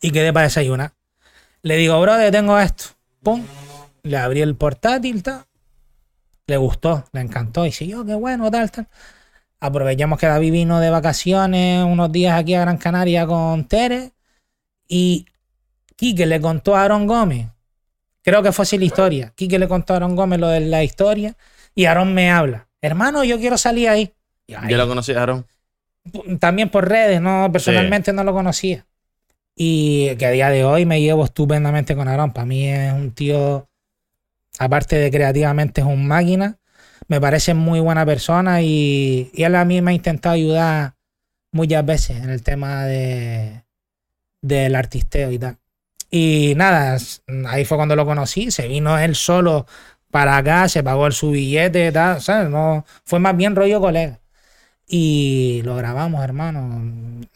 y 0.00 0.10
quedé 0.10 0.32
para 0.32 0.44
desayunar. 0.44 0.92
Le 1.62 1.76
digo, 1.76 2.00
brother, 2.00 2.30
tengo 2.30 2.58
esto. 2.58 2.84
Pum. 3.22 3.44
Le 4.02 4.16
abrí 4.16 4.40
el 4.40 4.54
portátil, 4.56 5.22
tal. 5.22 5.44
Le 6.46 6.56
gustó, 6.56 7.04
le 7.12 7.20
encantó. 7.20 7.64
Y 7.64 7.68
dice, 7.70 7.86
yo, 7.86 8.04
qué 8.04 8.14
bueno, 8.14 8.50
tal, 8.50 8.70
tal. 8.70 8.88
Aprovechamos 9.60 10.18
que 10.18 10.26
David 10.26 10.52
vino 10.52 10.80
de 10.80 10.88
vacaciones 10.90 11.84
unos 11.84 12.12
días 12.12 12.38
aquí 12.38 12.54
a 12.54 12.60
Gran 12.60 12.78
Canaria 12.78 13.26
con 13.26 13.64
Tere. 13.66 14.12
Y 14.88 15.26
Quique 15.96 16.26
le 16.26 16.40
contó 16.40 16.76
a 16.76 16.84
Aaron 16.84 17.06
Gómez. 17.06 17.48
Creo 18.22 18.42
que 18.42 18.52
fue 18.52 18.62
así 18.62 18.78
la 18.78 18.84
historia. 18.84 19.32
Quique 19.34 19.58
le 19.58 19.68
contó 19.68 19.92
a 19.94 19.96
Aaron 19.96 20.14
Gómez 20.16 20.38
lo 20.38 20.48
de 20.48 20.60
la 20.60 20.84
historia. 20.84 21.36
Y 21.74 21.84
Aaron 21.86 22.14
me 22.14 22.30
habla. 22.30 22.68
Hermano, 22.80 23.24
yo 23.24 23.38
quiero 23.38 23.58
salir 23.58 23.88
ahí. 23.88 24.14
Yo, 24.46 24.58
"Ay, 24.60 24.70
¿Ya 24.70 24.76
lo 24.76 24.88
conocí, 24.88 25.12
Aaron? 25.12 25.44
también 26.38 26.70
por 26.70 26.88
redes, 26.88 27.20
no 27.20 27.50
personalmente 27.52 28.12
no 28.12 28.24
lo 28.24 28.32
conocía. 28.32 28.86
Y 29.60 30.14
que 30.16 30.26
a 30.26 30.30
día 30.30 30.50
de 30.50 30.64
hoy 30.64 30.86
me 30.86 31.00
llevo 31.00 31.24
estupendamente 31.24 31.96
con 31.96 32.06
Aaron. 32.06 32.32
Para 32.32 32.46
mí 32.46 32.68
es 32.68 32.92
un 32.92 33.10
tío, 33.10 33.68
aparte 34.60 34.94
de 34.96 35.10
creativamente, 35.10 35.80
es 35.80 35.86
un 35.86 36.06
máquina. 36.06 36.58
Me 37.08 37.20
parece 37.20 37.54
muy 37.54 37.80
buena 37.80 38.06
persona 38.06 38.62
y, 38.62 39.32
y 39.34 39.42
él 39.42 39.56
a 39.56 39.64
mí 39.64 39.82
me 39.82 39.90
ha 39.90 39.94
intentado 39.94 40.36
ayudar 40.36 40.94
muchas 41.50 41.84
veces 41.84 42.18
en 42.18 42.30
el 42.30 42.42
tema 42.44 42.84
de 42.84 43.64
del 44.40 44.76
artisteo 44.76 45.32
y 45.32 45.40
tal. 45.40 45.58
Y 46.08 46.54
nada, 46.56 46.96
ahí 47.48 47.64
fue 47.64 47.76
cuando 47.78 47.96
lo 47.96 48.06
conocí. 48.06 48.52
Se 48.52 48.68
vino 48.68 48.96
él 48.96 49.16
solo 49.16 49.66
para 50.12 50.36
acá, 50.36 50.68
se 50.68 50.84
pagó 50.84 51.08
el 51.08 51.12
su 51.12 51.32
billete, 51.32 51.90
tal, 51.90 52.20
¿sabes? 52.20 52.48
No, 52.48 52.84
fue 53.04 53.18
más 53.18 53.36
bien 53.36 53.56
rollo 53.56 53.80
colega 53.80 54.20
y 54.88 55.60
lo 55.64 55.76
grabamos, 55.76 56.24
hermano. 56.24 56.82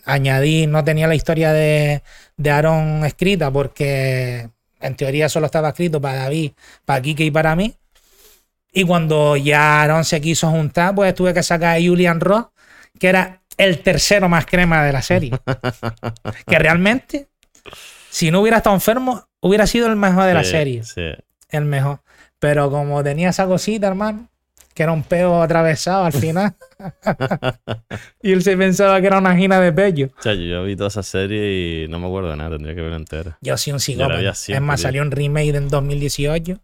Añadí, 0.05 0.67
no 0.67 0.83
tenía 0.83 1.07
la 1.07 1.15
historia 1.15 1.53
de, 1.53 2.03
de 2.37 2.51
Aaron 2.51 3.05
escrita 3.05 3.51
porque 3.51 4.49
en 4.81 4.97
teoría 4.97 5.29
solo 5.29 5.47
estaba 5.47 5.69
escrito 5.69 6.01
para 6.01 6.21
David, 6.21 6.53
para 6.85 7.03
Kike 7.03 7.25
y 7.25 7.31
para 7.31 7.55
mí. 7.55 7.75
Y 8.73 8.85
cuando 8.85 9.37
ya 9.37 9.83
Aaron 9.83 10.05
se 10.05 10.21
quiso 10.21 10.51
juntar, 10.51 10.95
pues 10.95 11.15
tuve 11.15 11.35
que 11.35 11.43
sacar 11.43 11.77
a 11.77 11.81
Julian 11.81 12.21
Ross, 12.21 12.47
que 12.99 13.09
era 13.09 13.43
el 13.59 13.81
tercero 13.83 14.29
más 14.31 14.47
crema 14.47 14.83
de 14.83 14.93
la 14.95 15.03
serie. 15.03 15.31
que 16.47 16.59
realmente, 16.59 17.29
si 18.11 18.31
no 18.31 18.41
hubiera 18.41 18.57
estado 18.57 18.75
enfermo, 18.75 19.27
hubiera 19.41 19.67
sido 19.67 19.89
el 19.89 19.97
mejor 19.97 20.25
de 20.25 20.35
la 20.35 20.43
Sí, 20.45 20.51
serie 20.51 20.85
Sí. 20.85 21.11
el 21.51 21.67
mejor. 21.67 22.01
Pero 22.39 22.71
como 22.71 23.05
tenía 23.05 23.29
esa 23.29 23.47
cosita, 23.47 23.87
hermano, 23.89 24.29
que 24.75 24.83
era 24.83 24.93
un 24.93 25.03
peo 25.03 25.43
atravesado 25.43 26.05
al 26.05 26.13
final. 26.13 26.55
y 28.23 28.33
él 28.33 28.43
se 28.43 28.57
pensaba 28.57 29.01
que 29.01 29.07
era 29.07 29.19
una 29.19 29.37
gina 29.37 29.61
de 29.61 29.73
pello. 29.73 30.09
Chacho, 30.21 30.41
yo 30.41 30.65
vi 30.65 30.77
toda 30.77 30.89
esa 30.89 31.03
serie 31.03 31.85
y 31.85 31.89
no 31.89 31.99
me 31.99 32.07
acuerdo 32.07 32.31
de 32.31 32.37
nada, 32.37 32.51
tendría 32.51 32.75
que 32.75 32.81
verla 32.81 32.97
entera. 32.97 33.39
Yo 33.41 33.57
soy 33.57 33.73
un 33.73 33.81
psicópata. 33.81 34.21
Es 34.31 34.61
más, 34.61 34.81
salió 34.81 35.03
un 35.03 35.11
remake 35.11 35.55
en 35.55 35.69
2018. 35.69 36.59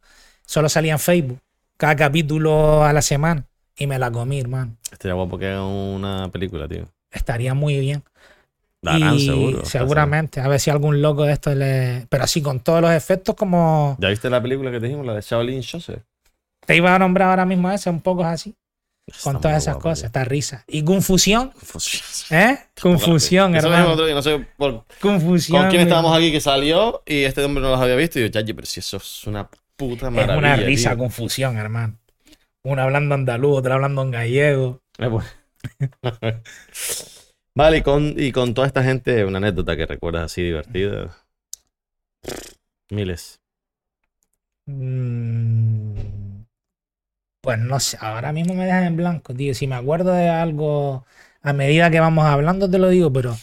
Solo 0.46 0.68
salía 0.68 0.92
en 0.92 0.98
Facebook. 0.98 1.40
Cada 1.76 1.96
capítulo 1.96 2.84
a 2.84 2.92
la 2.92 3.02
semana. 3.02 3.44
Y 3.76 3.86
me 3.86 3.98
la 3.98 4.11
comí, 4.11 4.40
hermano. 4.40 4.76
Estaría 4.90 5.14
guapo 5.14 5.38
que 5.38 5.46
haga 5.46 5.64
una 5.64 6.28
película, 6.32 6.66
tío. 6.66 6.88
Estaría 7.11 7.54
muy 7.54 7.78
bien. 7.78 8.02
La 8.80 8.94
harán 8.94 9.14
y 9.14 9.26
seguro. 9.26 9.64
seguramente. 9.64 10.40
A 10.40 10.48
ver 10.48 10.59
si 10.59 10.70
algún 10.70 11.00
loco 11.00 11.24
de 11.24 11.32
estos 11.32 11.54
le. 11.54 12.06
Pero 12.09 12.24
así 12.24 12.42
con 12.42 12.61
todos 12.61 12.80
los 12.80 12.90
efectos 12.90 13.34
como. 13.36 13.96
¿Ya 14.00 14.09
viste 14.09 14.28
la 14.30 14.42
película 14.42 14.70
que 14.70 14.80
te 14.80 14.86
dijimos, 14.86 15.06
la 15.06 15.14
de 15.14 15.20
Shaolin 15.20 15.62
Joseph? 15.62 16.02
Te 16.68 16.76
iba 16.76 16.94
a 16.94 16.98
nombrar 16.98 17.30
ahora 17.30 17.46
mismo 17.46 17.70
ese, 17.70 17.88
un 17.88 18.02
poco 18.02 18.22
así. 18.24 18.54
Está 19.06 19.22
Con 19.22 19.40
todas 19.40 19.62
esas 19.62 19.76
cosas. 19.78 20.04
Esta 20.04 20.22
risa. 20.22 20.64
Y 20.68 20.84
confusión. 20.84 21.48
Confusión. 21.52 22.38
¿Eh? 22.38 22.58
Confusión, 22.78 23.56
hermano. 23.56 23.92
otro 23.92 24.04
día, 24.04 24.14
no 24.14 24.20
sé 24.20 24.46
por 24.58 24.84
Confusión. 25.00 25.62
con 25.62 25.70
quién 25.70 25.80
estábamos 25.80 26.14
aquí 26.14 26.30
que 26.30 26.42
salió 26.42 27.02
y 27.06 27.22
este 27.22 27.42
hombre 27.42 27.62
no 27.62 27.70
los 27.70 27.80
había 27.80 27.96
visto. 27.96 28.18
Y 28.18 28.22
yo, 28.24 28.28
chachi, 28.28 28.52
pero 28.52 28.66
si 28.66 28.80
eso 28.80 28.98
es 28.98 29.26
una 29.26 29.48
puta 29.76 30.08
Es 30.08 30.12
maravilla. 30.12 30.36
una 30.38 30.56
risa, 30.56 30.90
tío. 30.90 30.98
confusión, 30.98 31.56
hermano. 31.56 31.98
Una 32.64 32.82
hablando 32.82 33.14
andaluz, 33.14 33.60
otra 33.60 33.76
hablando 33.76 34.02
en 34.02 34.10
gallego. 34.10 34.82
Eh, 34.98 35.08
pues. 35.08 35.24
vale, 37.54 37.78
y 37.78 37.82
con, 37.82 38.12
y 38.14 38.30
con 38.30 38.52
toda 38.52 38.66
esta 38.66 38.84
gente, 38.84 39.24
una 39.24 39.38
anécdota 39.38 39.74
que 39.74 39.86
recuerdas 39.86 40.24
así 40.24 40.42
divertida. 40.42 41.16
Miles. 42.90 43.40
Mm, 44.66 45.88
Pues 47.49 47.59
no 47.61 47.80
sé, 47.80 47.96
ahora 47.99 48.30
mismo 48.30 48.53
me 48.53 48.66
dejas 48.66 48.86
en 48.86 48.99
blanco, 48.99 49.32
tío. 49.32 49.55
Si 49.55 49.66
me 49.66 49.74
acuerdo 49.74 50.12
de 50.12 50.28
algo 50.28 51.07
a 51.40 51.55
medida 51.55 51.90
que 51.90 51.99
vamos 51.99 52.26
hablando, 52.26 52.68
te 52.68 52.76
lo 52.76 52.90
digo, 52.90 53.11
pero 53.11 53.38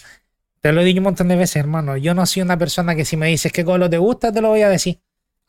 te 0.62 0.72
lo 0.72 0.82
he 0.82 0.84
dicho 0.84 1.00
un 1.00 1.06
montón 1.06 1.28
de 1.28 1.36
veces, 1.36 1.56
hermano. 1.56 1.98
Yo 1.98 2.14
no 2.14 2.24
soy 2.28 2.44
una 2.44 2.56
persona 2.56 2.94
que 2.94 3.04
si 3.04 3.18
me 3.18 3.26
dices 3.26 3.52
qué 3.52 3.66
color 3.66 3.90
te 3.90 3.98
gusta, 3.98 4.32
te 4.32 4.42
lo 4.42 4.50
voy 4.50 4.62
a 4.62 4.70
decir. 4.70 5.00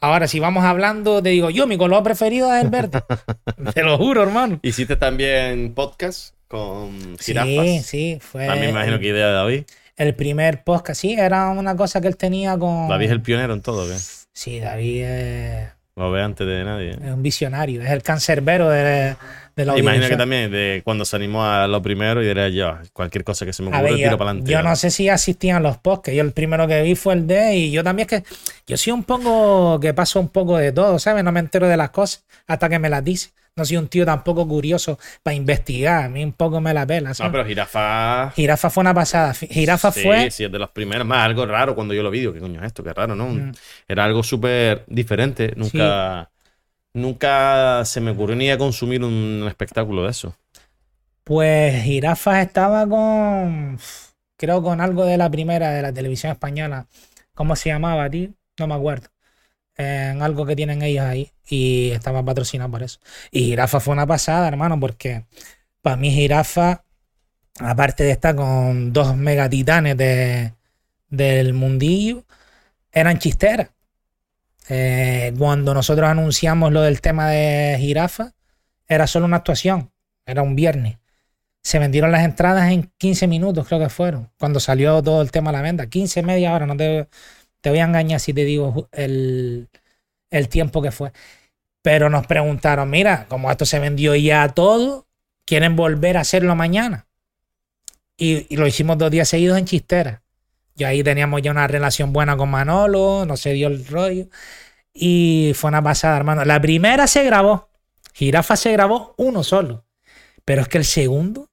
Ahora, 0.00 0.26
si 0.26 0.40
vamos 0.40 0.64
hablando, 0.64 1.22
te 1.22 1.28
digo, 1.28 1.50
yo, 1.50 1.66
mi 1.66 1.76
color 1.76 2.02
preferido 2.02 2.50
es 2.54 2.64
el 2.64 2.70
verde. 2.70 3.02
te 3.74 3.82
lo 3.82 3.98
juro, 3.98 4.22
hermano. 4.22 4.58
Hiciste 4.62 4.96
también 4.96 5.74
podcast 5.74 6.32
con 6.48 7.18
jirafas. 7.18 7.50
Sí, 7.50 7.82
sí, 7.82 8.18
fue 8.22 8.46
También 8.46 8.72
me 8.72 8.80
imagino 8.80 8.98
que 8.98 9.08
idea 9.08 9.26
de 9.26 9.32
David. 9.34 9.64
el 9.98 10.14
primer 10.14 10.64
podcast. 10.64 11.02
Sí, 11.02 11.12
era 11.12 11.50
una 11.50 11.76
cosa 11.76 12.00
que 12.00 12.08
él 12.08 12.16
tenía 12.16 12.56
con. 12.56 12.88
David 12.88 13.04
es 13.04 13.12
el 13.12 13.20
pionero 13.20 13.52
en 13.52 13.60
todo, 13.60 13.86
¿qué? 13.86 13.98
Sí, 14.32 14.60
David 14.60 15.02
es, 15.04 15.68
Lo 15.96 16.10
ve 16.10 16.22
antes 16.22 16.46
de 16.46 16.62
nadie. 16.62 16.90
es 16.90 17.10
un 17.10 17.22
visionario, 17.22 17.80
es 17.80 17.88
el 17.90 18.02
cancerbero 18.02 18.68
de, 18.68 19.16
de 19.56 19.64
la 19.64 19.72
Imagino 19.78 19.88
audiencia. 19.88 20.08
que 20.10 20.16
también 20.18 20.50
de 20.50 20.82
cuando 20.84 21.06
se 21.06 21.16
animó 21.16 21.42
a 21.46 21.66
lo 21.66 21.80
primero 21.80 22.22
y 22.22 22.28
era 22.28 22.50
yo, 22.50 22.76
cualquier 22.92 23.24
cosa 23.24 23.46
que 23.46 23.54
se 23.54 23.62
me 23.62 23.68
ocurra, 23.70 23.94
tiro 23.94 24.18
para 24.18 24.30
adelante. 24.32 24.52
yo 24.52 24.62
no 24.62 24.76
sé 24.76 24.90
si 24.90 25.08
asistían 25.08 25.62
los 25.62 25.78
podcasts. 25.78 26.14
Yo 26.14 26.22
el 26.22 26.32
primero 26.32 26.68
que 26.68 26.82
vi 26.82 26.94
fue 26.96 27.14
el 27.14 27.26
de 27.26 27.56
y 27.56 27.70
yo 27.70 27.82
también 27.82 28.06
es 28.10 28.22
que 28.22 28.28
yo 28.66 28.76
soy 28.76 28.92
un 28.92 29.04
poco 29.04 29.80
que 29.80 29.94
paso 29.94 30.20
un 30.20 30.28
poco 30.28 30.58
de 30.58 30.70
todo, 30.70 30.98
¿sabes? 30.98 31.24
No 31.24 31.32
me 31.32 31.40
entero 31.40 31.66
de 31.66 31.78
las 31.78 31.88
cosas 31.88 32.26
hasta 32.46 32.68
que 32.68 32.78
me 32.78 32.90
las 32.90 33.02
dice. 33.02 33.30
No 33.56 33.64
soy 33.64 33.78
un 33.78 33.88
tío 33.88 34.04
tampoco 34.04 34.46
curioso 34.46 34.98
para 35.22 35.34
investigar. 35.34 36.04
A 36.04 36.08
mí 36.10 36.22
un 36.22 36.32
poco 36.34 36.60
me 36.60 36.74
la 36.74 36.86
pela, 36.86 37.08
No, 37.08 37.14
¿sabes? 37.14 37.32
pero 37.32 37.46
jirafa. 37.46 38.30
Jirafa 38.36 38.68
fue 38.68 38.82
una 38.82 38.92
pasada. 38.92 39.32
Jirafa 39.32 39.90
sí, 39.92 40.02
fue 40.02 40.30
Sí, 40.30 40.44
es 40.44 40.52
de 40.52 40.58
los 40.58 40.70
primeros. 40.70 41.06
Más 41.06 41.24
algo 41.24 41.46
raro 41.46 41.74
cuando 41.74 41.94
yo 41.94 42.02
lo 42.02 42.10
vi. 42.10 42.20
digo, 42.20 42.34
¿Qué 42.34 42.40
coño 42.40 42.60
es 42.60 42.66
esto? 42.66 42.82
Qué 42.84 42.92
raro, 42.92 43.14
¿no? 43.14 43.28
Mm. 43.28 43.52
Era 43.88 44.04
algo 44.04 44.22
súper 44.22 44.84
diferente. 44.88 45.54
Nunca, 45.56 46.30
nunca 46.92 47.84
se 47.86 48.00
me 48.02 48.10
ocurrió 48.10 48.36
ni 48.36 48.50
a 48.50 48.58
consumir 48.58 49.02
un 49.02 49.44
espectáculo 49.48 50.04
de 50.04 50.10
eso. 50.10 50.36
Pues 51.24 51.82
Jirafa 51.82 52.42
estaba 52.42 52.86
con. 52.86 53.78
Creo 54.36 54.62
con 54.62 54.82
algo 54.82 55.06
de 55.06 55.16
la 55.16 55.30
primera 55.30 55.70
de 55.70 55.80
la 55.82 55.92
televisión 55.92 56.30
española. 56.32 56.86
¿Cómo 57.34 57.56
se 57.56 57.70
llamaba, 57.70 58.08
tío? 58.10 58.30
No 58.58 58.66
me 58.66 58.74
acuerdo. 58.74 59.08
En 59.76 60.22
algo 60.22 60.46
que 60.46 60.56
tienen 60.56 60.82
ellos 60.82 61.04
ahí. 61.04 61.32
Y 61.48 61.90
estaba 61.90 62.24
patrocinado 62.24 62.70
por 62.70 62.82
eso. 62.82 62.98
Y 63.30 63.44
Jirafa 63.44 63.80
fue 63.80 63.92
una 63.92 64.06
pasada, 64.06 64.48
hermano, 64.48 64.80
porque 64.80 65.26
para 65.82 65.96
mí 65.96 66.10
Jirafa, 66.10 66.84
aparte 67.60 68.04
de 68.04 68.12
estar 68.12 68.34
con 68.34 68.92
dos 68.92 69.16
megatitanes 69.16 69.96
de, 69.96 70.54
del 71.08 71.54
mundillo, 71.54 72.24
eran 72.92 73.18
chisteras. 73.18 73.70
Eh, 74.68 75.32
cuando 75.38 75.74
nosotros 75.74 76.08
anunciamos 76.08 76.72
lo 76.72 76.82
del 76.82 77.00
tema 77.00 77.30
de 77.30 77.76
Jirafa, 77.78 78.32
era 78.88 79.06
solo 79.06 79.26
una 79.26 79.36
actuación. 79.38 79.92
Era 80.24 80.42
un 80.42 80.56
viernes 80.56 80.98
se 81.66 81.80
vendieron 81.80 82.12
las 82.12 82.24
entradas 82.24 82.70
en 82.70 82.92
15 82.96 83.26
minutos, 83.26 83.66
creo 83.66 83.80
que 83.80 83.88
fueron, 83.88 84.30
cuando 84.38 84.60
salió 84.60 85.02
todo 85.02 85.20
el 85.20 85.32
tema 85.32 85.50
a 85.50 85.52
la 85.52 85.62
venta. 85.62 85.88
15, 85.88 86.22
media 86.22 86.54
hora, 86.54 86.64
no 86.64 86.76
te, 86.76 87.08
te 87.66 87.70
voy 87.70 87.80
a 87.80 87.84
engañar 87.84 88.20
si 88.20 88.32
te 88.32 88.44
digo 88.44 88.88
el, 88.92 89.68
el 90.30 90.48
tiempo 90.48 90.80
que 90.82 90.92
fue. 90.92 91.10
Pero 91.82 92.08
nos 92.08 92.24
preguntaron, 92.24 92.88
mira, 92.88 93.26
como 93.26 93.50
esto 93.50 93.66
se 93.66 93.80
vendió 93.80 94.14
ya 94.14 94.48
todo, 94.50 95.08
¿quieren 95.44 95.74
volver 95.74 96.16
a 96.16 96.20
hacerlo 96.20 96.54
mañana? 96.54 97.08
Y, 98.16 98.46
y 98.54 98.56
lo 98.56 98.68
hicimos 98.68 98.98
dos 98.98 99.10
días 99.10 99.28
seguidos 99.28 99.58
en 99.58 99.64
Chistera. 99.64 100.22
Y 100.76 100.84
ahí 100.84 101.02
teníamos 101.02 101.42
ya 101.42 101.50
una 101.50 101.66
relación 101.66 102.12
buena 102.12 102.36
con 102.36 102.50
Manolo, 102.50 103.24
no 103.26 103.36
se 103.36 103.50
dio 103.50 103.66
el 103.66 103.84
rollo. 103.84 104.28
Y 104.94 105.50
fue 105.56 105.66
una 105.66 105.82
pasada, 105.82 106.18
hermano. 106.18 106.44
La 106.44 106.60
primera 106.60 107.08
se 107.08 107.24
grabó. 107.24 107.68
Jirafa 108.14 108.54
se 108.54 108.70
grabó 108.70 109.12
uno 109.16 109.42
solo. 109.42 109.84
Pero 110.44 110.62
es 110.62 110.68
que 110.68 110.78
el 110.78 110.84
segundo, 110.84 111.50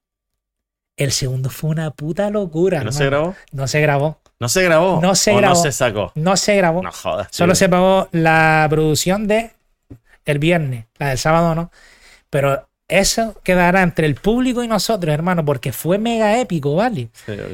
el 0.95 1.11
segundo 1.11 1.49
fue 1.49 1.71
una 1.71 1.89
puta 1.89 2.29
locura. 2.29 2.83
¿No 2.83 2.89
hermano. 2.89 2.97
se 2.99 3.05
grabó? 3.07 3.35
No 3.51 3.67
se 3.67 3.81
grabó. 3.81 4.22
¿No 4.39 4.49
se 4.49 4.63
grabó? 4.63 4.99
No 5.01 5.15
se 5.15 5.31
¿O 5.31 5.37
grabó. 5.37 5.55
no 5.55 5.61
se 5.61 5.71
sacó? 5.71 6.11
No 6.15 6.37
se 6.37 6.55
grabó. 6.55 6.81
No 6.81 6.91
jodas. 6.91 7.27
Solo 7.31 7.53
tío. 7.53 7.59
se 7.59 7.69
pagó 7.69 8.09
la 8.11 8.67
producción 8.69 9.27
de 9.27 9.51
el 10.25 10.39
viernes, 10.39 10.85
la 10.97 11.09
del 11.09 11.17
sábado 11.17 11.55
no. 11.55 11.71
Pero 12.29 12.67
eso 12.87 13.39
quedará 13.43 13.81
entre 13.81 14.05
el 14.05 14.15
público 14.15 14.63
y 14.63 14.67
nosotros, 14.67 15.13
hermano, 15.13 15.45
porque 15.45 15.71
fue 15.71 15.97
mega 15.97 16.39
épico, 16.39 16.75
¿vale? 16.75 17.09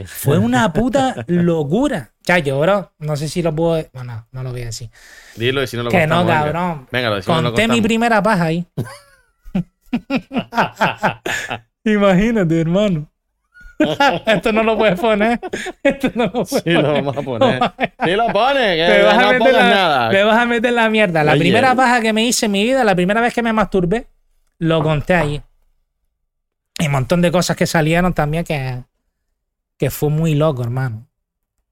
Fue 0.06 0.38
una 0.38 0.72
puta 0.74 1.24
locura. 1.28 2.12
Chayo, 2.24 2.60
bro, 2.60 2.92
no 3.00 3.16
sé 3.16 3.28
si 3.28 3.42
lo 3.42 3.56
puedo. 3.56 3.86
Bueno, 3.94 4.28
no 4.32 4.44
lo 4.44 4.52
voy 4.52 4.64
a 4.64 4.66
decir. 4.66 4.90
Dilo 5.36 5.64
y 5.64 5.68
si 5.68 5.78
no 5.78 5.84
lo 5.84 5.92
Que 5.92 6.08
no, 6.08 6.18
contamos, 6.18 6.44
cabrón. 6.44 6.88
Venga, 6.92 7.10
lo 7.10 7.24
Conté 7.24 7.68
mi 7.68 7.82
primera 7.82 8.22
paja 8.22 8.46
ahí. 8.46 8.66
Imagínate, 11.84 12.62
hermano. 12.62 13.08
Esto 14.26 14.52
no 14.52 14.64
lo 14.64 14.78
puedes 14.78 15.00
poner. 15.00 15.40
Esto 15.84 16.12
no 16.16 16.26
lo 16.26 16.32
puedes 16.32 16.64
Sí, 16.64 16.72
lo 16.72 16.94
vamos 16.94 17.18
a 17.18 17.22
poner. 17.22 17.62
Sí, 18.04 18.12
lo 18.12 18.28
pone, 18.28 18.76
que 18.76 18.88
me 18.88 19.04
vas, 19.04 19.18
a 19.18 19.32
meter 19.32 19.54
la, 19.54 19.70
nada. 19.70 20.10
me 20.10 20.24
vas 20.24 20.38
a 20.38 20.46
meter 20.46 20.74
la 20.74 20.90
mierda. 20.90 21.24
La 21.24 21.32
Oye. 21.34 21.40
primera 21.40 21.76
paja 21.76 22.02
que 22.02 22.12
me 22.12 22.26
hice 22.26 22.48
en 22.48 22.52
mi 22.52 22.64
vida, 22.64 22.84
la 22.84 22.96
primera 22.96 23.22
vez 23.22 23.34
que 23.34 23.42
me 23.42 23.54
masturbé, 23.54 24.08
lo 24.58 24.84
conté 24.84 25.16
allí. 25.16 25.42
Y 26.78 26.86
un 26.88 26.92
montón 26.92 27.22
de 27.22 27.32
cosas 27.32 27.56
que 27.56 27.66
salieron 27.66 28.14
también 28.14 28.44
que, 28.44 28.84
que 29.78 29.90
fue 29.90 30.10
muy 30.10 30.36
loco, 30.36 30.62
hermano. 30.64 31.08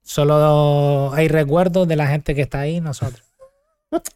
Solo 0.02 1.12
hay 1.12 1.28
recuerdos 1.28 1.86
de 1.86 1.96
la 1.96 2.06
gente 2.06 2.34
que 2.34 2.42
está 2.42 2.60
ahí, 2.60 2.80
nosotros. 2.80 3.22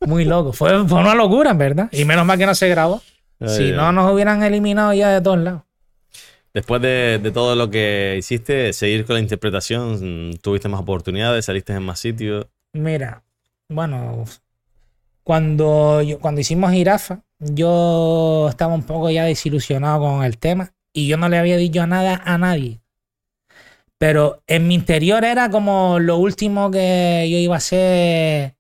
Muy 0.06 0.24
loco. 0.24 0.52
Fue, 0.52 0.86
fue 0.88 0.98
una 0.98 1.14
locura, 1.14 1.50
en 1.50 1.58
verdad. 1.58 1.88
Y 1.92 2.04
menos 2.04 2.24
mal 2.24 2.38
que 2.38 2.46
no 2.46 2.54
se 2.54 2.68
grabó. 2.68 3.02
Ay, 3.40 3.48
si 3.48 3.72
no, 3.72 3.92
nos 3.92 4.10
hubieran 4.10 4.42
eliminado 4.42 4.92
ya 4.94 5.10
de 5.10 5.20
todos 5.20 5.38
lados. 5.38 5.62
Después 6.54 6.82
de, 6.82 7.30
todo 7.32 7.56
lo 7.56 7.70
que 7.70 8.16
hiciste, 8.18 8.74
seguir 8.74 9.06
con 9.06 9.14
la 9.14 9.20
interpretación, 9.20 10.38
tuviste 10.42 10.68
más 10.68 10.80
oportunidades, 10.80 11.46
saliste 11.46 11.72
en 11.72 11.82
más 11.82 11.98
sitios. 11.98 12.46
Mira, 12.74 13.22
bueno, 13.70 14.24
cuando, 15.22 16.02
cuando 16.20 16.40
hicimos 16.42 16.72
Jirafa, 16.72 17.22
yo 17.38 18.48
estaba 18.50 18.74
un 18.74 18.82
poco 18.82 19.10
ya 19.10 19.24
desilusionado 19.24 20.00
con 20.00 20.24
el 20.24 20.36
tema 20.36 20.72
y 20.92 21.08
yo 21.08 21.16
no 21.16 21.30
le 21.30 21.38
había 21.38 21.56
dicho 21.56 21.86
nada 21.86 22.20
a 22.22 22.36
nadie. 22.36 22.80
Pero 23.96 24.42
en 24.46 24.68
mi 24.68 24.74
interior 24.74 25.24
era 25.24 25.48
como 25.48 26.00
lo 26.00 26.18
último 26.18 26.70
que 26.70 27.28
yo 27.30 27.38
iba 27.38 27.54
a 27.54 27.58
hacer 27.58 28.56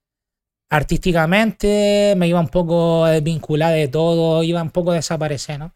artísticamente, 0.70 2.14
me 2.16 2.28
iba 2.28 2.40
un 2.40 2.48
poco 2.48 3.04
a 3.04 3.10
desvincular 3.10 3.74
de 3.74 3.88
todo, 3.88 4.42
iba 4.42 4.62
un 4.62 4.70
poco 4.70 4.92
a 4.92 4.94
desaparecer, 4.94 5.58
¿no? 5.58 5.74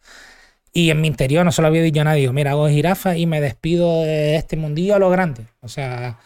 Y 0.77 0.91
en 0.91 1.01
mi 1.01 1.09
interior 1.09 1.43
no 1.43 1.53
se 1.53 1.63
lo 1.63 1.69
había 1.69 1.81
dicho 1.81 2.05
nadie. 2.05 2.31
Mira, 2.33 2.51
hago 2.51 2.69
Jirafa 2.69 3.17
y 3.17 3.25
me 3.25 3.41
despido 3.41 4.03
de 4.03 4.37
este 4.37 4.59
mundillo 4.59 4.95
a 4.95 4.99
lo 4.99 5.09
grande. 5.09 5.47
O 5.63 5.69
sea, 5.69 6.19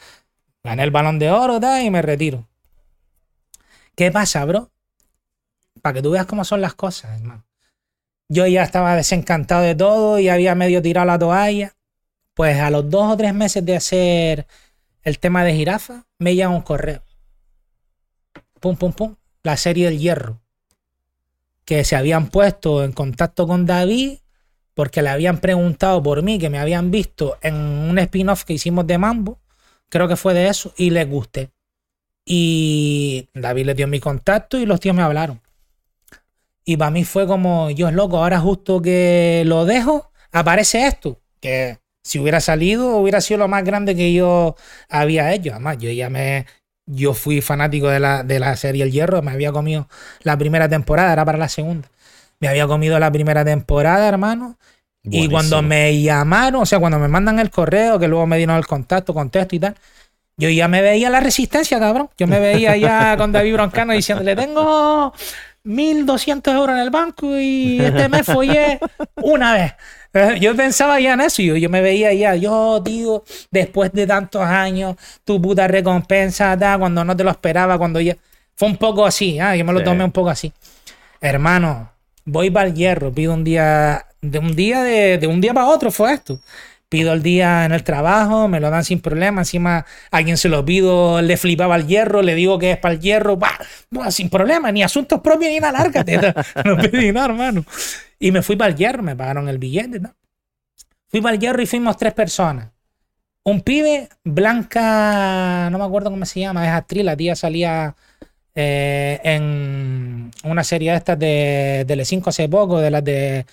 gané 0.65 0.83
el 0.83 0.91
balón 0.91 1.21
de 1.21 1.31
oro 1.31 1.61
y 1.81 1.89
me 1.89 2.03
retiro. 2.03 2.49
¿Qué 3.95 4.11
pasa, 4.11 4.45
bro? 4.45 4.73
Para 5.83 5.95
que 5.95 6.03
tú 6.03 6.11
veas 6.11 6.27
cómo 6.27 6.45
son 6.45 6.61
las 6.61 6.75
cosas, 6.75 7.21
hermano. 7.21 7.45
Yo 8.29 8.45
ya 8.49 8.65
estaba 8.65 8.97
desencantado 8.97 9.63
de 9.63 9.77
todo 9.77 10.19
y 10.19 10.29
había 10.29 10.57
medio 10.57 10.83
tirado 10.83 11.07
la 11.07 11.17
toalla. 11.17 11.77
Pues 12.35 12.59
a 12.59 12.71
los 12.71 12.91
dos 12.91 13.13
o 13.13 13.17
tres 13.17 13.33
meses 13.33 13.65
de 13.65 13.77
hacer 13.77 14.49
el 15.05 15.21
tema 15.21 15.45
de 15.45 15.55
jirafa, 15.55 16.07
me 16.19 16.35
llega 16.35 16.49
un 16.49 16.63
correo. 16.63 17.05
Pum, 18.59 18.75
pum, 18.75 18.93
pum. 18.93 19.15
La 19.45 19.57
serie 19.57 19.85
del 19.85 20.01
hierro. 20.01 20.41
Que 21.65 21.85
se 21.85 21.95
habían 21.95 22.31
puesto 22.31 22.83
en 22.83 22.91
contacto 22.91 23.47
con 23.47 23.65
David 23.65 24.19
porque 24.75 25.03
le 25.03 25.11
habían 25.11 25.39
preguntado 25.39 26.03
por 26.03 26.23
mí, 26.23 26.39
que 26.39 26.51
me 26.51 26.59
habían 26.59 26.91
visto 26.91 27.39
en 27.43 27.55
un 27.55 27.99
spin-off 27.99 28.45
que 28.45 28.55
hicimos 28.55 28.87
de 28.87 28.99
Mambo. 28.99 29.39
Creo 29.89 30.09
que 30.09 30.17
fue 30.17 30.35
de 30.35 30.49
eso. 30.49 30.73
Y 30.77 30.91
les 30.91 31.09
gusté. 31.09 31.51
Y 32.25 33.29
David 33.35 33.67
le 33.67 33.75
dio 33.75 33.89
mi 33.89 34.01
contacto 34.01 34.59
y 34.59 34.67
los 34.67 34.81
tíos 34.81 34.95
me 34.95 35.03
hablaron. 35.03 35.41
Y 36.65 36.77
para 36.77 36.91
mí 36.91 37.05
fue 37.05 37.27
como, 37.27 37.71
yo 37.71 37.89
es 37.89 37.95
loco, 37.95 38.19
ahora 38.19 38.39
justo 38.39 38.81
que 38.81 39.43
lo 39.47 39.65
dejo, 39.65 40.13
aparece 40.31 40.87
esto. 40.87 41.21
Que 41.41 41.79
si 42.03 42.19
hubiera 42.19 42.41
salido, 42.41 42.97
hubiera 42.97 43.21
sido 43.21 43.39
lo 43.39 43.49
más 43.49 43.65
grande 43.65 43.97
que 43.97 44.13
yo 44.13 44.57
había 44.89 45.33
hecho. 45.35 45.51
Además, 45.53 45.79
yo 45.79 45.91
ya 45.91 46.11
me. 46.11 46.47
Yo 46.87 47.15
fui 47.15 47.41
fanático 47.41 47.89
de 47.89 48.01
la, 48.01 48.25
de 48.25 48.41
la 48.41 48.57
serie 48.57 48.83
El 48.83 48.91
Hierro, 48.91 49.23
me 49.23 49.31
había 49.31 49.53
comido 49.53 49.89
la 50.23 50.37
primera 50.37 50.69
temporada, 50.69 51.13
era 51.13 51.25
para 51.25 51.39
la 51.39 51.49
segunda. 51.49 51.89
Me 52.41 52.49
había 52.49 52.67
comido 52.67 52.99
la 52.99 53.11
primera 53.13 53.45
temporada, 53.45 54.09
hermano. 54.09 54.57
Y 55.03 55.29
cuando 55.29 55.57
Buenísimo. 55.57 55.63
me 55.63 56.01
llamaron, 56.03 56.63
o 56.63 56.67
sea, 56.67 56.79
cuando 56.79 56.99
me 56.99 57.09
mandan 57.09 57.39
el 57.39 57.51
correo, 57.51 57.99
que 57.99 58.09
luego 58.09 58.27
me 58.27 58.37
dieron 58.37 58.57
el 58.57 58.67
contacto, 58.67 59.15
contesto 59.15 59.57
y 59.57 59.61
tal, 59.61 59.75
yo 60.37 60.49
ya 60.51 60.69
me 60.69 60.83
veía 60.83 61.11
la 61.11 61.21
resistencia, 61.21 61.79
cabrón. 61.79 62.11
Yo 62.19 62.27
me 62.27 62.39
veía 62.39 62.77
ya 62.77 63.17
con 63.19 63.33
David 63.33 63.55
Broncano 63.55 63.93
diciéndole, 63.93 64.37
tengo 64.37 65.13
1.200 65.65 66.55
euros 66.55 66.75
en 66.77 66.83
el 66.83 66.91
banco 66.91 67.39
y 67.39 67.81
este 67.81 68.09
mes 68.09 68.27
follé 68.27 68.79
una 69.17 69.53
vez. 69.55 69.75
Eh, 70.15 70.39
Yo 70.41 70.57
pensaba 70.57 70.99
ya 71.01 71.13
en 71.15 71.21
eso, 71.21 71.41
yo, 71.43 71.57
yo 71.57 71.71
me 71.71 71.81
veía 71.83 72.13
ya, 72.13 72.35
yo, 72.35 72.83
tío, 72.85 73.23
después 73.51 73.93
de 73.93 74.07
tantos 74.07 74.43
años, 74.43 74.97
tu 75.25 75.41
puta 75.41 75.69
recompensa, 75.69 76.57
da, 76.57 76.77
cuando 76.79 77.05
no 77.05 77.17
te 77.17 77.23
lo 77.25 77.31
esperaba, 77.31 77.79
cuando 77.79 78.01
ya... 78.01 78.17
Fue 78.57 78.69
un 78.69 78.77
poco 78.77 79.07
así, 79.07 79.39
ah, 79.39 79.55
yo 79.57 79.65
me 79.65 79.73
lo 79.73 79.79
Sí. 79.79 79.85
tomé 79.87 80.05
un 80.05 80.11
poco 80.13 80.29
así. 80.31 80.53
Hermano, 81.21 81.91
voy 82.31 82.51
para 82.51 82.69
el 82.69 82.75
hierro, 82.75 83.13
pido 83.13 83.35
un 83.35 83.45
día, 83.45 84.07
de 84.21 84.39
un 84.39 84.55
día 84.55 84.83
de, 84.83 85.27
un 85.27 85.41
día 85.41 85.53
para 85.53 85.67
otro 85.67 85.91
fue 85.91 86.15
esto. 86.15 86.41
Pido 86.89 87.13
el 87.13 87.23
día 87.23 87.65
en 87.67 87.73
el 87.73 87.85
trabajo, 87.85 88.49
me 88.49 88.59
lo 88.59 88.69
dan 88.69 88.85
sin 88.85 89.01
problema. 89.01 89.43
Encima, 89.43 89.87
a 90.11 90.23
quien 90.25 90.37
se 90.37 90.49
lo 90.49 90.65
pido 90.65 91.23
le 91.23 91.37
flipaba 91.37 91.77
el 91.77 91.87
hierro, 91.87 92.21
le 92.21 92.35
digo 92.35 92.59
que 92.59 92.73
es 92.73 92.79
para 92.79 92.95
el 92.95 93.01
hierro, 93.01 93.37
bah, 93.37 93.59
bah, 93.91 94.11
sin 94.11 94.29
problema, 94.29 94.73
ni 94.73 94.83
asuntos 94.83 95.21
propios 95.21 95.53
ni 95.53 95.61
nada, 95.61 95.79
lárgate. 95.79 96.19
no 96.65 96.77
pedí 96.77 97.13
nada, 97.13 97.27
hermano. 97.27 97.65
Y 98.19 98.33
me 98.33 98.43
fui 98.43 98.57
para 98.57 98.71
el 98.71 98.77
hierro, 98.77 99.05
me 99.05 99.15
pagaron 99.15 99.49
el 99.49 99.59
billete. 99.59 100.01
¿no? 100.01 100.15
Fui 101.09 101.21
para 101.21 101.35
el 101.35 101.41
hierro 101.41 101.63
y 101.63 101.67
fuimos 101.67 101.97
tres 101.97 102.13
personas. 102.13 102.71
Un 103.45 103.61
pibe, 103.63 104.09
Blanca, 104.25 105.71
no 105.71 105.79
me 105.79 105.85
acuerdo 105.85 106.11
cómo 106.11 106.25
se 106.27 106.41
llama, 106.41 106.67
es 106.67 106.73
actriz, 106.73 107.05
la 107.05 107.17
tía 107.17 107.37
salía 107.37 107.95
eh, 108.55 109.21
en 109.25 110.31
una 110.45 110.65
serie 110.65 110.93
de 110.93 110.97
estas 110.99 111.19
de, 111.19 111.85
de 111.87 111.95
L5 111.97 112.29
hace 112.29 112.49
poco, 112.49 112.79
de 112.81 112.91
las 112.91 113.05
de 113.05 113.47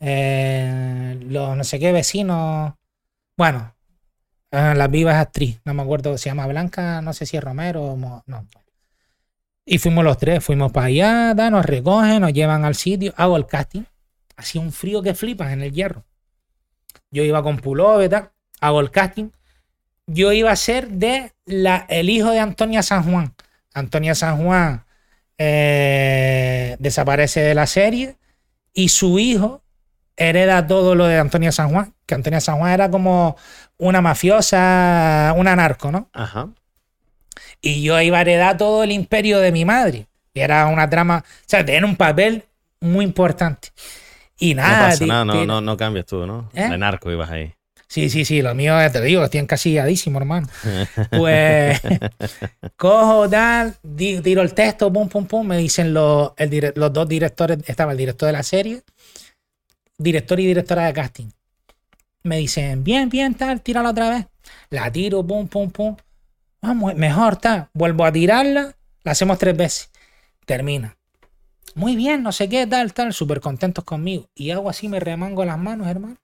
eh, 0.00 1.18
los 1.28 1.56
no 1.56 1.64
sé 1.64 1.78
qué 1.78 1.92
vecinos. 1.92 2.74
Bueno, 3.36 3.74
eh, 4.50 4.74
la 4.76 4.88
viva 4.88 5.12
es 5.12 5.18
actriz, 5.18 5.60
no 5.64 5.74
me 5.74 5.82
acuerdo, 5.82 6.16
se 6.18 6.30
llama 6.30 6.46
Blanca, 6.46 7.00
no 7.02 7.12
sé 7.12 7.26
si 7.26 7.36
es 7.36 7.44
Romero 7.44 7.96
Mo- 7.96 8.22
no. 8.26 8.46
Y 9.64 9.78
fuimos 9.78 10.02
los 10.04 10.16
tres, 10.16 10.42
fuimos 10.42 10.72
para 10.72 10.86
allá, 10.86 11.34
da, 11.34 11.50
nos 11.50 11.64
recogen, 11.66 12.22
nos 12.22 12.32
llevan 12.32 12.64
al 12.64 12.74
sitio, 12.74 13.12
hago 13.16 13.36
el 13.36 13.46
casting. 13.46 13.82
Hacía 14.36 14.60
un 14.62 14.72
frío 14.72 15.02
que 15.02 15.14
flipas 15.14 15.52
en 15.52 15.62
el 15.62 15.72
hierro. 15.72 16.04
Yo 17.10 17.22
iba 17.22 17.42
con 17.42 17.58
pullover, 17.58 18.08
tal, 18.08 18.30
hago 18.60 18.80
el 18.80 18.90
casting. 18.90 19.30
Yo 20.06 20.32
iba 20.32 20.50
a 20.50 20.56
ser 20.56 20.88
de 20.88 21.32
la, 21.44 21.84
el 21.90 22.08
hijo 22.08 22.30
de 22.30 22.38
Antonia 22.40 22.82
San 22.82 23.02
Juan. 23.10 23.34
Antonia 23.74 24.14
San 24.14 24.42
Juan 24.44 24.84
eh, 25.38 26.76
desaparece 26.78 27.40
de 27.40 27.54
la 27.54 27.66
serie 27.66 28.16
y 28.72 28.88
su 28.88 29.18
hijo 29.18 29.62
hereda 30.16 30.66
todo 30.66 30.94
lo 30.94 31.06
de 31.06 31.18
Antonia 31.18 31.52
San 31.52 31.70
Juan, 31.70 31.94
que 32.06 32.14
Antonia 32.14 32.40
San 32.40 32.58
Juan 32.58 32.72
era 32.72 32.90
como 32.90 33.36
una 33.76 34.00
mafiosa, 34.00 35.32
una 35.36 35.54
narco, 35.54 35.92
¿no? 35.92 36.08
Ajá. 36.12 36.48
Y 37.60 37.82
yo 37.82 38.00
iba 38.00 38.18
a 38.18 38.20
heredar 38.22 38.56
todo 38.56 38.82
el 38.82 38.90
imperio 38.90 39.38
de 39.38 39.52
mi 39.52 39.64
madre. 39.64 40.06
Y 40.34 40.40
era 40.40 40.66
una 40.66 40.88
trama, 40.90 41.24
o 41.26 41.44
sea, 41.46 41.64
tenía 41.64 41.84
un 41.88 41.96
papel 41.96 42.44
muy 42.80 43.04
importante. 43.04 43.68
Y 44.38 44.54
No 44.54 44.62
nada, 44.62 44.88
pasa 44.90 44.98
ti- 44.98 45.06
nada, 45.06 45.24
no, 45.24 45.44
no, 45.46 45.60
no 45.60 45.76
cambias 45.76 46.06
tú, 46.06 46.26
¿no? 46.26 46.48
¿Eh? 46.54 46.68
De 46.68 46.78
narco 46.78 47.10
ibas 47.10 47.30
ahí. 47.30 47.54
Sí, 47.88 48.10
sí, 48.10 48.26
sí, 48.26 48.42
lo 48.42 48.54
mío, 48.54 48.78
ya 48.78 48.92
te 48.92 49.00
digo, 49.00 49.24
estoy 49.24 49.40
encasilladísimo, 49.40 50.18
hermano. 50.18 50.46
Pues 51.10 51.80
cojo, 52.76 53.28
tal, 53.30 53.74
tiro 53.96 54.42
el 54.42 54.52
texto, 54.52 54.92
pum, 54.92 55.08
pum, 55.08 55.26
pum, 55.26 55.46
me 55.46 55.56
dicen 55.56 55.94
los, 55.94 56.32
el 56.36 56.72
los 56.76 56.92
dos 56.92 57.08
directores, 57.08 57.58
estaba 57.66 57.92
el 57.92 57.98
director 57.98 58.26
de 58.26 58.32
la 58.34 58.42
serie, 58.42 58.82
director 59.96 60.38
y 60.38 60.46
directora 60.46 60.84
de 60.84 60.92
casting. 60.92 61.28
Me 62.24 62.36
dicen, 62.36 62.84
bien, 62.84 63.08
bien, 63.08 63.34
tal, 63.34 63.62
tírala 63.62 63.90
otra 63.90 64.10
vez. 64.10 64.26
La 64.68 64.92
tiro, 64.92 65.26
pum, 65.26 65.48
pum, 65.48 65.70
pum. 65.70 65.96
Vamos, 66.60 66.94
mejor, 66.94 67.36
tal. 67.36 67.68
Vuelvo 67.72 68.04
a 68.04 68.12
tirarla, 68.12 68.74
la 69.02 69.12
hacemos 69.12 69.38
tres 69.38 69.56
veces. 69.56 69.90
Termina. 70.44 70.98
Muy 71.74 71.96
bien, 71.96 72.22
no 72.22 72.32
sé 72.32 72.50
qué, 72.50 72.66
tal, 72.66 72.92
tal, 72.92 73.14
súper 73.14 73.40
contentos 73.40 73.84
conmigo. 73.84 74.28
Y 74.34 74.50
hago 74.50 74.68
así, 74.68 74.88
me 74.88 75.00
remango 75.00 75.44
las 75.46 75.58
manos, 75.58 75.86
hermano. 75.86 76.16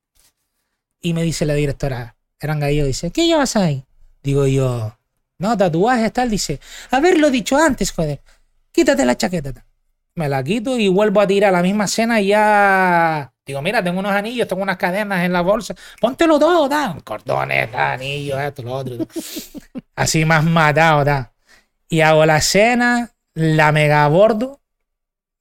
Y 1.05 1.13
me 1.13 1.23
dice 1.23 1.45
la 1.45 1.53
directora, 1.53 2.17
eran 2.41 2.61
gallegos, 2.61 2.87
dice, 2.87 3.11
¿qué 3.11 3.27
llevas 3.27 3.57
ahí? 3.57 3.85
Digo 4.23 4.47
yo, 4.47 4.97
no, 5.39 5.55
tatuajes, 5.55 6.11
tal. 6.15 6.31
Dice, 6.31 6.59
haberlo 6.91 7.31
dicho 7.31 7.59
antes, 7.59 7.93
joder. 7.93 8.23
Quítate 8.73 9.05
la 9.05 9.15
chaqueta. 9.15 9.53
tal. 9.53 9.65
Me 10.15 10.31
la 10.31 10.43
quito 10.43 10.79
y 10.79 10.89
vuelvo 10.89 11.21
a 11.21 11.27
tirar 11.27 11.53
la 11.53 11.61
misma 11.61 11.85
escena 11.85 12.23
y 12.23 12.29
ya. 12.29 13.31
Digo, 13.45 13.61
mira, 13.61 13.85
tengo 13.85 14.01
unos 14.01 14.13
anillos, 14.13 14.49
tengo 14.49 14.63
unas 14.63 14.79
cadenas 14.79 15.23
en 15.27 15.35
la 15.35 15.43
bolsa. 15.43 15.75
Póntelo 16.01 16.39
todo, 16.39 16.71
tal. 16.71 17.05
Cordones, 17.05 17.71
tal, 17.71 18.01
anillos, 18.01 18.41
esto, 18.41 18.63
lo 18.63 18.73
otro. 18.73 18.97
tal. 18.97 19.09
Así 19.97 20.25
más 20.25 20.43
matado, 20.43 21.05
tal. 21.05 21.31
Y 21.91 22.01
hago 22.01 22.25
la 22.25 22.39
escena, 22.39 23.13
la 23.35 23.73
mega 23.73 24.05
abordo. 24.05 24.63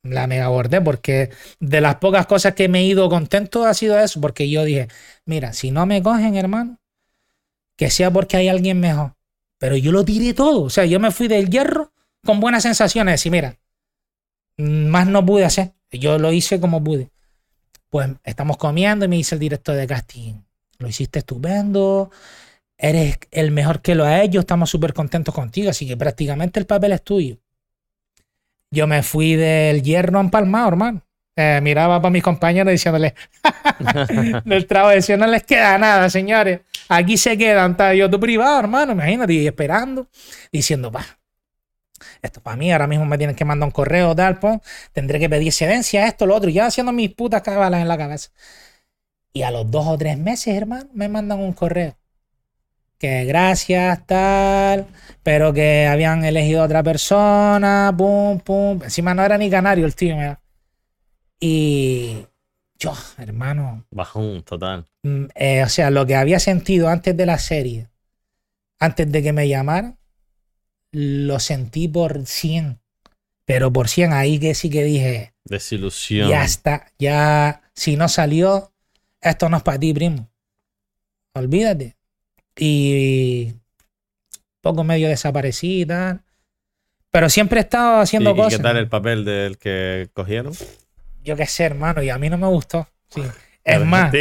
La 0.04 0.28
mega 0.28 0.46
abordé 0.46 0.82
porque 0.82 1.32
de 1.60 1.82
las 1.82 1.96
pocas 1.96 2.28
cosas 2.28 2.54
que 2.54 2.68
me 2.68 2.80
he 2.80 2.84
ido 2.84 3.10
contento 3.10 3.66
ha 3.66 3.74
sido 3.74 3.98
eso, 4.00 4.20
porque 4.22 4.50
yo 4.50 4.64
dije, 4.66 4.90
mira, 5.26 5.54
si 5.54 5.72
no 5.72 5.86
me 5.86 6.04
cogen, 6.04 6.36
hermano, 6.36 6.80
que 7.78 7.90
sea 7.90 8.12
porque 8.12 8.38
hay 8.38 8.50
alguien 8.50 8.80
mejor. 8.80 9.16
Pero 9.58 9.78
yo 9.78 9.92
lo 9.92 10.04
tiré 10.04 10.34
todo, 10.34 10.64
o 10.64 10.70
sea, 10.70 10.86
yo 10.86 11.00
me 11.00 11.12
fui 11.12 11.28
del 11.28 11.50
hierro 11.50 11.94
con 12.26 12.40
buenas 12.40 12.64
sensaciones 12.64 13.26
y 13.26 13.32
mira, 13.32 13.58
más 14.58 15.08
no 15.08 15.26
pude 15.26 15.46
hacer, 15.46 15.74
yo 15.90 16.20
lo 16.20 16.34
hice 16.34 16.60
como 16.60 16.84
pude. 16.84 17.10
Pues 17.90 18.10
estamos 18.24 18.58
comiendo 18.58 19.06
y 19.06 19.08
me 19.08 19.16
dice 19.16 19.36
el 19.36 19.40
director 19.40 19.76
de 19.76 19.88
casting, 19.88 20.34
lo 20.80 20.88
hiciste 20.88 21.20
estupendo, 21.20 22.12
eres 22.78 23.20
el 23.32 23.52
mejor 23.52 23.82
que 23.82 23.96
lo 23.96 24.04
ha 24.04 24.22
hecho, 24.22 24.42
estamos 24.42 24.70
súper 24.70 24.94
contentos 24.94 25.34
contigo, 25.34 25.70
así 25.70 25.88
que 25.88 25.96
prácticamente 25.96 26.60
el 26.60 26.66
papel 26.66 26.92
es 26.92 27.04
tuyo. 27.04 27.38
Yo 28.74 28.88
me 28.88 29.04
fui 29.04 29.36
del 29.36 29.84
hierro 29.84 30.20
empalmado, 30.20 30.68
hermano. 30.68 31.04
Eh, 31.36 31.60
miraba 31.62 32.02
para 32.02 32.12
mis 32.12 32.24
compañeros 32.24 32.72
diciéndole, 32.72 33.14
del 34.46 34.66
trabajo, 34.66 34.96
decía, 34.96 35.16
no 35.16 35.28
les 35.28 35.44
queda 35.44 35.78
nada, 35.78 36.10
señores. 36.10 36.62
Aquí 36.90 37.18
se 37.18 37.38
quedan, 37.38 37.72
está 37.72 37.94
yo 37.94 38.10
tu 38.10 38.20
privado, 38.20 38.60
hermano, 38.60 38.94
imagínate, 38.94 39.34
y 39.34 39.46
esperando, 39.46 40.08
diciendo, 40.52 40.92
va, 40.92 41.06
esto 42.24 42.42
para 42.42 42.58
mí, 42.58 42.72
ahora 42.72 42.88
mismo 42.88 43.06
me 43.06 43.18
tienen 43.20 43.36
que 43.36 43.46
mandar 43.46 43.68
un 43.68 43.72
correo, 43.72 44.16
tal, 44.16 44.40
pues, 44.40 44.60
tendré 44.92 45.20
que 45.20 45.30
pedir 45.30 45.50
excedencia, 45.50 46.08
esto, 46.08 46.26
lo 46.26 46.36
otro, 46.36 46.50
y 46.50 46.54
ya 46.54 46.66
haciendo 46.66 46.92
mis 46.92 47.14
putas 47.14 47.44
cabalas 47.44 47.80
en 47.80 47.88
la 47.88 47.98
cabeza. 47.98 48.32
Y 49.34 49.44
a 49.44 49.52
los 49.52 49.70
dos 49.70 49.86
o 49.88 49.98
tres 50.00 50.18
meses, 50.18 50.56
hermano, 50.56 50.90
me 50.94 51.10
mandan 51.10 51.40
un 51.40 51.54
correo. 51.54 51.96
Que 53.04 53.26
gracias, 53.26 54.08
tal, 54.08 54.88
pero 55.24 55.52
que 55.52 55.88
habían 55.88 56.24
elegido 56.24 56.62
a 56.62 56.66
otra 56.68 56.82
persona, 56.82 57.94
pum, 57.98 58.40
pum. 58.40 58.82
Encima 58.82 59.14
no 59.14 59.26
era 59.26 59.38
ni 59.38 59.50
canario 59.50 59.86
el 59.86 59.94
tío, 59.94 60.16
mira. 60.16 60.40
Y 61.38 62.26
yo, 62.80 62.94
hermano, 63.18 63.86
Bajón, 63.92 64.44
total. 64.44 64.86
mm, 65.02 65.26
eh, 65.36 65.64
o 65.64 65.68
sea, 65.68 65.90
lo 65.90 66.06
que 66.06 66.16
había 66.16 66.40
sentido 66.40 66.88
antes 66.88 67.18
de 67.18 67.26
la 67.26 67.40
serie, 67.40 67.90
antes 68.80 69.12
de 69.12 69.22
que 69.22 69.34
me 69.34 69.50
llamaran, 69.50 69.98
lo 70.94 71.42
sentí 71.42 71.90
por 71.90 72.26
100. 72.26 72.80
Pero 73.44 73.74
por 73.74 73.90
100 73.90 74.14
ahí 74.14 74.40
que 74.40 74.56
sí 74.56 74.70
que 74.70 74.86
dije, 74.86 75.34
Desilusión. 75.44 76.30
ya 76.30 76.46
está, 76.46 76.94
ya, 76.98 77.64
si 77.76 77.98
no 77.98 78.08
salió, 78.08 78.72
esto 79.20 79.50
no 79.50 79.58
es 79.58 79.64
para 79.64 79.78
ti, 79.78 79.94
primo. 79.94 80.30
Olvídate. 81.34 81.98
Y 82.58 83.54
poco 84.62 84.84
medio 84.84 85.08
desaparecí 85.08 85.82
y 85.82 85.86
tal. 85.86 86.22
Pero 87.12 87.30
siempre 87.30 87.60
he 87.60 87.64
estado 87.64 88.00
¿Y, 88.00 88.04
haciendo 88.04 88.32
y 88.32 88.36
cosas. 88.36 88.58
qué 88.58 88.64
tal 88.64 88.78
el 88.78 88.90
papel 88.90 89.26
del 89.26 89.58
que 89.58 90.10
cogieron? 90.14 90.54
Yo 91.24 91.36
qué 91.36 91.46
sé, 91.46 91.66
hermano, 91.66 92.02
y 92.02 92.10
a 92.10 92.18
mí 92.18 92.30
no 92.30 92.38
me 92.38 92.48
gustó. 92.48 92.88
Sí. 93.10 93.22
Es 93.64 93.80
más, 93.86 94.12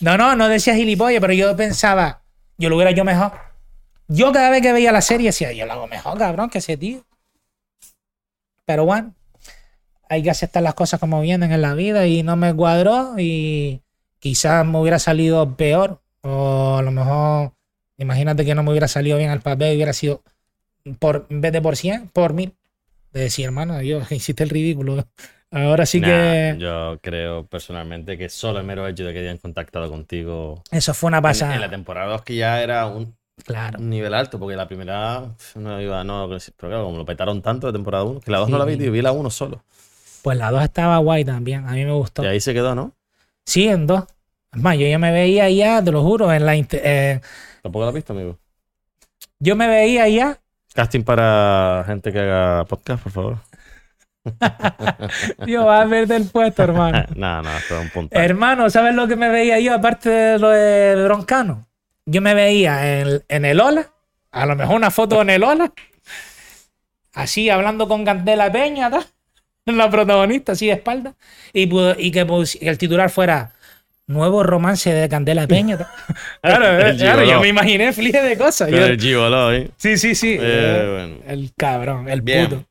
no, 0.00 0.18
no, 0.18 0.36
no 0.36 0.48
decía 0.48 0.74
gilipollas, 0.74 1.20
pero 1.20 1.32
yo 1.32 1.56
pensaba, 1.56 2.22
yo 2.58 2.68
lo 2.68 2.76
hubiera 2.76 2.90
yo 2.90 3.02
mejor. 3.02 3.32
Yo 4.08 4.30
cada 4.30 4.50
vez 4.50 4.60
que 4.60 4.74
veía 4.74 4.92
la 4.92 5.00
serie 5.00 5.28
decía, 5.28 5.52
yo 5.52 5.64
lo 5.64 5.72
hago 5.72 5.86
mejor, 5.86 6.18
cabrón, 6.18 6.50
que 6.50 6.58
ese 6.58 6.76
tío. 6.76 7.02
Pero 8.66 8.84
bueno, 8.84 9.14
hay 10.10 10.22
que 10.22 10.30
aceptar 10.30 10.62
las 10.62 10.74
cosas 10.74 11.00
como 11.00 11.22
vienen 11.22 11.50
en 11.50 11.62
la 11.62 11.72
vida 11.72 12.06
y 12.06 12.22
no 12.22 12.36
me 12.36 12.54
cuadró 12.54 13.14
y 13.16 13.80
quizás 14.18 14.66
me 14.66 14.78
hubiera 14.78 14.98
salido 14.98 15.56
peor. 15.56 16.01
O 16.22 16.76
a 16.78 16.82
lo 16.82 16.90
mejor, 16.90 17.52
imagínate 17.98 18.44
que 18.44 18.54
no 18.54 18.62
me 18.62 18.70
hubiera 18.70 18.88
salido 18.88 19.18
bien 19.18 19.30
al 19.30 19.40
papel, 19.40 19.76
hubiera 19.76 19.92
sido 19.92 20.22
por, 20.98 21.26
en 21.30 21.40
vez 21.40 21.52
de 21.52 21.62
por 21.62 21.76
100, 21.76 22.08
por 22.08 22.32
1000. 22.32 22.54
De 23.12 23.20
decir, 23.20 23.44
hermano, 23.44 23.82
yo 23.82 24.00
hiciste 24.10 24.42
el 24.42 24.50
ridículo. 24.50 25.06
Ahora 25.50 25.84
sí 25.84 26.00
que. 26.00 26.56
Yo 26.58 26.98
creo 27.02 27.46
personalmente 27.46 28.16
que 28.16 28.30
solo 28.30 28.58
el 28.58 28.64
mero 28.64 28.88
hecho 28.88 29.04
de 29.04 29.12
que 29.12 29.18
hayan 29.18 29.36
contactado 29.36 29.90
contigo. 29.90 30.62
Eso 30.70 30.94
fue 30.94 31.08
una 31.08 31.20
pasada. 31.20 31.54
En, 31.54 31.60
la 31.60 31.68
temporada 31.68 32.12
2 32.12 32.22
que 32.22 32.36
ya 32.36 32.62
era 32.62 32.86
un, 32.86 33.14
nivel 33.78 34.14
alto, 34.14 34.38
porque 34.38 34.56
la 34.56 34.66
primera 34.66 35.34
no 35.56 35.80
iba. 35.80 36.04
No, 36.04 36.26
pero 36.28 36.70
claro, 36.70 36.84
como 36.84 36.96
lo 36.96 37.04
petaron 37.04 37.42
tanto 37.42 37.66
de 37.66 37.74
temporada 37.74 38.04
1, 38.04 38.20
que 38.20 38.30
la 38.30 38.38
2 38.38 38.48
no 38.48 38.58
la 38.58 38.64
vi, 38.64 38.78
tío, 38.78 38.90
vi 38.90 39.02
la 39.02 39.12
1 39.12 39.28
solo. 39.28 39.62
Pues 40.22 40.38
la 40.38 40.50
2 40.50 40.62
estaba 40.62 40.96
guay 40.98 41.24
también, 41.24 41.66
a 41.66 41.72
mí 41.72 41.84
me 41.84 41.92
gustó. 41.92 42.24
Y 42.24 42.28
ahí 42.28 42.40
se 42.40 42.54
quedó, 42.54 42.74
¿no? 42.74 42.92
Sí, 43.44 43.68
en 43.68 43.86
2 43.86 44.04
más, 44.52 44.78
yo 44.78 44.86
ya 44.86 44.98
me 44.98 45.12
veía 45.12 45.48
ya, 45.50 45.82
te 45.82 45.90
lo 45.90 46.02
juro, 46.02 46.32
en 46.32 46.44
la 46.44 46.54
eh, 46.56 47.20
Tampoco 47.62 47.86
la 47.86 47.92
visto, 47.92 48.12
amigo. 48.12 48.38
yo 49.38 49.56
me 49.56 49.66
veía 49.66 50.08
ya, 50.08 50.38
Casting 50.74 51.02
para 51.02 51.84
gente 51.86 52.12
que 52.12 52.18
haga 52.18 52.64
podcast, 52.64 53.02
por 53.02 53.12
favor. 53.12 53.38
yo 55.46 55.66
va 55.66 55.82
a 55.82 55.88
perder 55.88 56.22
el 56.22 56.28
puesto, 56.28 56.62
hermano. 56.62 57.04
no, 57.16 57.42
no, 57.42 57.56
esto 57.56 57.76
es 57.76 57.82
un 57.82 57.90
punto. 57.90 58.18
hermano, 58.18 58.70
¿sabes 58.70 58.94
lo 58.94 59.06
que 59.06 59.16
me 59.16 59.28
veía 59.28 59.60
yo 59.60 59.74
aparte 59.74 60.08
de 60.08 60.38
lo 60.38 60.48
de 60.48 61.04
Broncano? 61.04 61.66
Yo 62.06 62.22
me 62.22 62.34
veía 62.34 63.00
en, 63.00 63.22
en 63.28 63.44
el 63.44 63.60
Ola, 63.60 63.90
a 64.30 64.46
lo 64.46 64.56
mejor 64.56 64.76
una 64.76 64.90
foto 64.90 65.20
en 65.20 65.30
el 65.30 65.44
Ola, 65.44 65.72
así 67.12 67.50
hablando 67.50 67.86
con 67.86 68.04
Candela 68.04 68.50
Peña, 68.50 68.90
¿tá? 68.90 69.06
la 69.66 69.90
protagonista, 69.90 70.52
así 70.52 70.66
de 70.66 70.72
espalda, 70.72 71.14
y, 71.52 72.10
que 72.10 72.26
el 72.60 72.78
titular 72.78 73.10
fuera 73.10 73.52
Nuevo 74.08 74.42
romance 74.42 74.92
de 74.92 75.08
Candela 75.08 75.46
Peña. 75.46 75.78
Claro, 76.42 76.66
El 76.86 76.96
claro, 76.96 77.24
yo 77.24 77.40
me 77.40 77.48
imaginé 77.48 77.92
fliege 77.92 78.20
de 78.20 78.36
cosas. 78.36 78.68
Yo- 78.68 78.84
el 78.84 79.00
gigoló, 79.00 79.52
¿eh? 79.52 79.70
Sí, 79.76 79.96
sí, 79.96 80.14
sí. 80.14 80.36
Eh, 80.40 80.88
bueno. 80.92 81.16
El 81.26 81.52
cabrón, 81.56 82.08
el 82.08 82.20
Bien. 82.20 82.48
puto. 82.48 82.64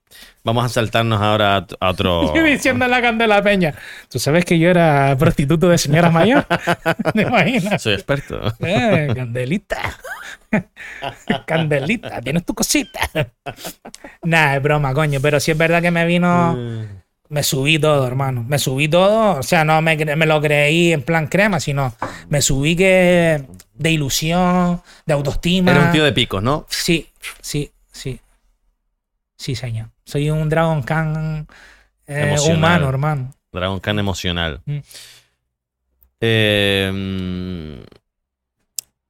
Vamos 0.44 0.66
a 0.66 0.70
saltarnos 0.70 1.22
ahora 1.22 1.66
a, 1.80 1.90
otro. 1.90 2.34
Yo 2.36 2.44
diciendo 2.44 2.84
en 2.84 2.92
la 2.92 3.02
Candela 3.02 3.42
Peña. 3.42 3.76
¿Tú 4.10 4.20
sabes 4.20 4.44
que 4.44 4.58
yo 4.60 4.70
era 4.70 5.16
prostituto 5.18 5.70
de 5.70 5.78
señora 5.78 6.10
mayor? 6.10 6.46
¿Te 7.14 7.22
imaginas? 7.22 7.82
Soy 7.82 7.94
experto. 7.94 8.42
Eh, 8.60 9.08
Candelita. 9.16 9.80
Candelita, 11.46 12.22
tienes 12.22 12.44
tu 12.44 12.54
cosita. 12.54 13.00
Nah, 14.24 14.56
es 14.56 14.62
broma, 14.64 14.94
coño. 14.94 15.20
Pero 15.22 15.40
sí 15.40 15.52
es 15.52 15.58
verdad 15.58 15.82
que 15.82 15.92
me 15.92 16.06
vino. 16.06 16.58
Me 17.32 17.44
subí 17.44 17.80
todo, 17.80 18.06
hermano. 18.06 18.44
Me 18.44 18.60
subí 18.60 18.90
todo. 18.90 19.40
O 19.40 19.44
sea, 19.44 19.64
no 19.64 19.82
me, 19.82 19.96
lo 19.96 20.42
creí 20.42 20.92
en 20.92 21.02
plan 21.02 21.28
crema, 21.28 21.62
sino 21.62 21.96
me 22.28 22.42
subí 22.42 22.76
que. 22.76 23.46
De 23.74 23.90
ilusión, 23.90 24.82
de 25.06 25.14
autoestima. 25.14 25.72
Era 25.72 25.86
un 25.86 25.92
tío 25.94 26.04
de 26.04 26.12
picos, 26.12 26.44
¿no? 26.44 26.66
Sí, 26.70 27.08
sí, 27.40 27.72
sí. 27.90 28.20
Sí, 29.38 29.56
señor. 29.56 29.88
Soy 30.04 30.30
un 30.30 30.50
Dragon 30.50 30.84
Khan 30.84 31.48
eh, 32.06 32.36
humano, 32.54 32.90
hermano. 32.90 33.34
Dragon 33.50 33.80
Khan 33.80 33.98
emocional. 33.98 34.62
Mm. 34.66 34.80
Eh, 36.20 37.86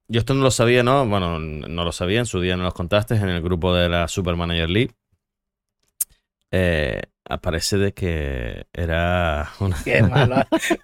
yo 0.07 0.19
esto 0.19 0.35
no 0.35 0.43
lo 0.43 0.51
sabía, 0.51 0.83
¿no? 0.83 1.07
Bueno, 1.07 1.39
no 1.39 1.83
lo 1.83 1.91
sabía, 1.91 2.19
en 2.19 2.27
su 2.27 2.39
día 2.39 2.55
no 2.55 2.63
los 2.63 2.75
contaste 2.75 3.15
en 3.15 3.29
el 3.29 3.41
grupo 3.41 3.73
de 3.73 3.89
la 3.89 4.07
Super 4.07 4.35
Manager 4.35 4.69
League. 4.69 4.91
Eh, 6.51 7.01
aparece 7.33 7.77
de 7.77 7.93
que 7.93 8.65
era 8.73 9.49
una- 9.59 9.81
Qué 9.83 10.01
malo. 10.03 10.35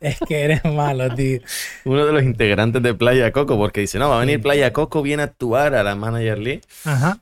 es 0.01 0.17
que 0.27 0.41
eres 0.43 0.63
malo, 0.65 1.13
tío. 1.15 1.39
uno 1.85 2.05
de 2.05 2.13
los 2.13 2.23
integrantes 2.23 2.81
de 2.81 2.93
Playa 2.93 3.31
Coco, 3.31 3.57
porque 3.57 3.81
dice, 3.81 3.99
no, 3.99 4.09
va 4.09 4.17
a 4.17 4.19
venir. 4.21 4.41
Playa 4.41 4.73
Coco, 4.73 5.01
viene 5.01 5.23
a 5.23 5.25
actuar 5.25 5.75
a 5.75 5.83
la 5.83 5.95
Manager 5.95 6.37
League, 6.39 6.61
Ajá. 6.85 7.19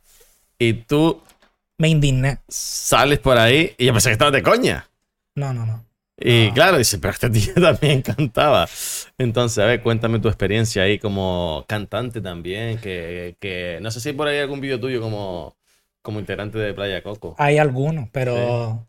y 0.60 0.74
tú 0.74 1.22
Me 1.78 1.90
indigné. 1.90 2.40
sales 2.48 3.20
por 3.20 3.38
ahí 3.38 3.74
y 3.78 3.86
yo 3.86 3.92
pensé 3.94 4.10
que 4.10 4.14
estabas 4.14 4.34
de 4.34 4.44
coña. 4.44 4.88
No, 5.36 5.54
no, 5.54 5.66
no. 5.66 5.84
Y 6.18 6.50
claro, 6.52 6.78
dice, 6.78 6.98
pero 7.00 7.12
este 7.12 7.30
tío 7.30 7.54
también 7.62 8.02
cantaba. 8.02 8.70
Entonces, 9.18 9.58
a 9.62 9.66
ver, 9.66 9.82
cuéntame 9.82 10.20
tu 10.20 10.30
experiencia 10.30 10.84
ahí 10.84 10.98
como 10.98 11.66
cantante 11.68 12.22
también, 12.22 12.78
que, 12.78 13.36
que 13.42 13.80
no 13.82 13.92
sé 13.92 14.00
si 14.00 14.10
hay 14.10 14.16
por 14.16 14.28
ahí 14.30 14.40
algún 14.40 14.62
vídeo 14.62 14.80
tuyo 14.80 15.02
como, 15.02 15.58
como 16.02 16.22
integrante 16.22 16.58
de 16.58 16.74
Playa 16.74 17.04
Coco. 17.04 17.36
Hay 17.38 17.58
algunos, 17.58 18.08
pero. 18.14 18.88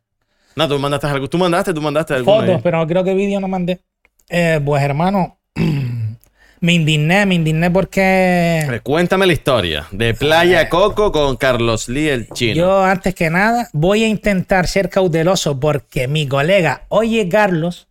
No, 0.56 0.66
tú 0.68 0.78
mandaste 0.78 1.06
algo, 1.06 1.28
tú 1.28 1.36
mandaste, 1.36 1.74
tú 1.74 1.82
mandaste. 1.82 2.24
Fotos, 2.24 2.60
pero 2.62 2.86
creo 2.86 3.04
que 3.04 3.14
vídeo 3.14 3.38
no 3.40 3.46
mandé. 3.46 3.80
Eh, 4.28 4.60
pues, 4.64 4.82
hermano. 4.82 5.38
me 6.60 6.72
indigné, 6.72 7.26
me 7.26 7.34
indigné 7.34 7.70
porque. 7.70 8.80
cuéntame 8.82 9.26
la 9.26 9.34
historia 9.34 9.86
de 9.90 10.14
Playa 10.14 10.68
Coco 10.68 11.12
con 11.12 11.36
Carlos 11.36 11.88
Lee 11.90 12.08
el 12.08 12.28
chino. 12.30 12.54
Yo, 12.54 12.84
antes 12.84 13.14
que 13.14 13.28
nada, 13.28 13.68
voy 13.74 14.04
a 14.04 14.08
intentar 14.08 14.66
ser 14.66 14.88
cauteloso 14.88 15.60
porque 15.60 16.08
mi 16.08 16.26
colega, 16.26 16.86
oye 16.88 17.28
Carlos, 17.28 17.88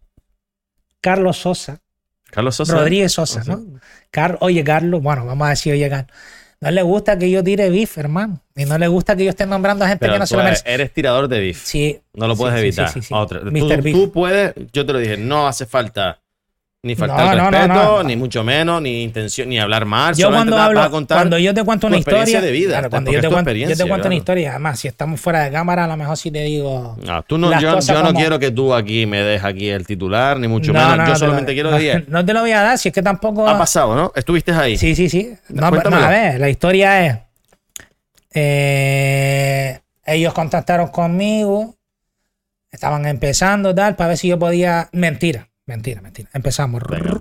Carlos 1.01 1.38
Sosa, 1.38 1.82
Carlos 2.32 2.55
Sosa. 2.55 2.74
Rodríguez 2.74 3.11
Sosa, 3.11 3.43
Sosa. 3.43 3.57
¿no? 3.57 3.80
Car 4.09 4.38
oye, 4.41 4.63
Carlos, 4.63 5.03
bueno, 5.03 5.26
vamos 5.26 5.47
a 5.47 5.49
decir, 5.51 5.74
oye, 5.74 5.89
Carlos. 5.89 6.11
No 6.66 6.72
le 6.72 6.82
gusta 6.82 7.18
que 7.18 7.30
yo 7.30 7.43
tire 7.43 7.70
beef, 7.70 7.95
hermano. 7.99 8.41
Y 8.55 8.66
no 8.66 8.78
le 8.80 8.88
gusta 8.88 9.16
que 9.16 9.24
yo 9.24 9.30
esté 9.30 9.45
nombrando 9.45 9.86
a 9.86 9.88
gente 9.88 9.99
Pero 9.99 10.13
que 10.13 10.20
no 10.20 10.26
se 10.26 10.36
lo 10.36 10.43
merece. 10.43 10.63
eres 10.66 10.91
tirador 10.91 11.28
de 11.28 11.39
beef. 11.39 11.63
Sí. 11.63 11.99
No 12.16 12.28
lo 12.28 12.36
puedes 12.36 12.55
sí, 12.55 12.66
evitar. 12.66 12.89
sí, 12.89 13.01
sí. 13.03 13.13
Otra. 13.13 13.39
Tú. 13.41 13.51
Beef. 13.51 13.91
tú 13.95 14.11
puedes, 14.11 14.53
yo 14.74 14.84
te 14.84 14.91
lo 14.93 14.97
dije, 14.97 15.16
no 15.18 15.47
hace 15.47 15.68
falta 15.68 16.22
Ni 16.86 16.94
faltar 16.96 17.26
No, 17.26 17.32
el 17.32 17.38
no, 17.40 17.52
no, 17.52 17.58
respeto, 17.64 18.04
ni 18.04 18.16
mucho 18.16 18.44
menos, 18.44 18.80
ni 18.80 19.02
intención, 19.02 19.50
ni 19.50 19.58
hablar 19.58 19.86
mal. 19.86 20.14
Yo 20.16 20.30
cuando 20.30 20.56
hablo, 20.56 20.80
vas 20.82 20.88
a 20.88 20.92
contar 20.92 21.18
cuando 21.18 21.40
yo 21.40 21.52
te 21.52 21.64
cuento 21.64 21.88
una 21.88 21.98
historia, 21.98 22.40
de 22.40 22.52
vida. 22.52 22.74
claro, 22.74 22.90
cuando 22.92 23.12
yo 23.12 23.22
te, 23.22 23.28
cuento, 23.28 23.52
yo 23.52 23.76
te 23.76 23.88
cuento 23.88 24.08
una 24.08 24.16
historia, 24.16 24.52
además, 24.52 24.80
si 24.80 24.88
estamos 24.88 25.20
fuera 25.20 25.46
de 25.46 25.52
cámara, 25.52 25.86
a 25.86 25.88
lo 25.88 25.98
mejor 25.98 26.16
sí 26.16 26.30
te 26.30 26.44
digo. 26.44 26.96
No, 27.04 27.24
tú 27.24 27.40
no, 27.40 27.60
yo, 27.60 27.80
no 28.04 28.14
quiero 28.14 28.38
que 28.38 28.52
tú 28.52 28.72
aquí 28.72 29.08
me 29.08 29.20
des 29.24 29.44
aquí 29.44 29.68
el 29.68 29.88
titular, 29.88 30.40
ni 30.40 30.48
mucho 30.48 30.74
No, 30.74 30.80
menos. 30.80 30.98
no, 30.98 31.08
yo 31.08 31.16
solamente 31.16 31.54
lo- 31.54 31.56
quiero 31.56 31.72
decir, 31.72 32.06
no 32.08 32.24
te 32.24 32.34
lo 32.34 32.42
voy 32.42 32.52
a 32.52 32.62
dar, 32.62 32.78
si 32.78 32.90
es 32.90 32.94
que 32.94 33.02
tampoco. 33.02 33.48
ha 33.50 33.58
pasado, 33.58 33.96
¿no? 33.96 34.12
Estuviste 34.16 34.52
ahí. 34.52 34.78
Sí, 34.78 34.94
sí, 34.96 35.10
sí. 35.10 35.34
No, 35.50 35.66
a 35.66 35.72
ver, 35.72 36.40
la 36.40 36.50
historia 36.50 37.04
es. 37.08 37.18
eh, 38.36 39.80
ellos 40.06 40.34
contactaron 40.34 40.90
conmigo, 40.90 41.76
estaban 42.72 43.08
empezando, 43.08 43.74
tal, 43.74 43.96
para 43.96 44.10
ver 44.10 44.18
si 44.20 44.28
yo 44.28 44.38
podía. 44.38 44.88
Mentira, 44.92 45.50
mentira, 45.66 46.01
mentira. 46.01 46.30
Empezamos. 46.34 46.84
Venga. 46.89 47.18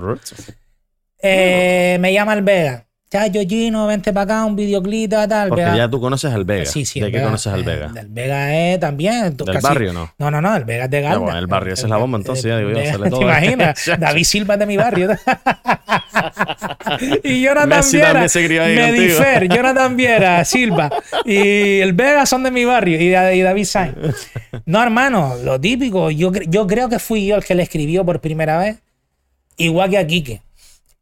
Eh, 1.22 1.97
me 2.01 2.12
llama 2.12 2.34
el 2.34 2.42
Vega. 2.42 2.84
Chacho 3.15 3.39
Gino, 3.49 3.87
vente 3.87 4.12
para 4.12 4.25
acá, 4.25 4.45
un 4.45 4.57
videoclip, 4.57 5.09
tal, 5.09 5.29
tal. 5.29 5.49
Porque 5.51 5.62
Vega- 5.62 5.77
ya 5.77 5.89
tú 5.89 6.01
conoces 6.01 6.33
al 6.33 6.45
Vega. 6.45 6.67
Sí, 6.67 6.85
sí, 6.85 6.99
¿De 6.99 7.07
qué 7.07 7.12
Vega, 7.19 7.27
conoces 7.27 7.53
al 7.53 7.61
eh, 7.61 7.62
Vega? 7.62 7.89
Del 7.93 8.09
Vega 8.09 8.53
es 8.57 8.81
también. 8.81 9.37
tú 9.37 9.45
¿Del 9.45 9.55
casi- 9.55 9.67
barrio 9.69 9.93
no? 9.93 10.12
No, 10.19 10.33
no, 10.33 10.43
no, 10.43 10.57
el 10.57 10.65
Vega 10.65 10.87
es 10.87 10.91
de 10.91 11.01
Galda. 11.01 11.19
bueno, 11.19 11.39
el 11.39 11.47
barrio, 11.47 11.75
esa 11.75 11.87
es 11.87 11.91
la 11.91 11.97
bomba, 11.99 12.19
entonces, 12.19 12.45
ya 12.45 12.59
digo 12.59 12.71
yo, 12.71 12.85
sale 12.85 13.11
todo. 13.11 13.21
¿Te 13.21 13.25
imaginas? 13.27 13.91
David 14.01 14.25
Silva 14.25 14.55
es 14.55 14.61
de 14.61 14.67
mi 14.67 14.77
barrio. 14.77 15.11
y 17.23 17.43
Jonathan 17.43 17.69
Messi 17.69 17.97
Viera, 17.97 18.09
también 18.12 18.29
se 18.29 18.47
crió 18.47 18.62
ahí. 18.65 18.75
Medifer, 18.77 19.49
Jonathan 19.49 19.97
Viera, 19.97 20.45
Silva 20.45 20.91
y 21.25 21.81
el 21.81 21.93
Vega 21.93 22.27
son 22.27 22.43
de 22.43 22.51
mi 22.51 22.65
barrio 22.65 23.01
y, 23.01 23.15
y 23.39 23.43
David 23.43 23.65
Sainz. 23.65 23.95
No, 24.67 24.83
hermano, 24.83 25.35
lo 25.45 25.61
típico. 25.61 26.11
Yo, 26.11 26.33
yo 26.49 26.67
creo 26.67 26.89
que 26.89 26.99
fui 26.99 27.27
yo 27.27 27.37
el 27.37 27.45
que 27.45 27.55
le 27.55 27.62
escribió 27.62 28.05
por 28.05 28.21
primera 28.21 28.59
vez, 28.59 28.79
igual 29.57 29.91
que 29.91 29.99
a 29.99 30.07
Quique. 30.07 30.43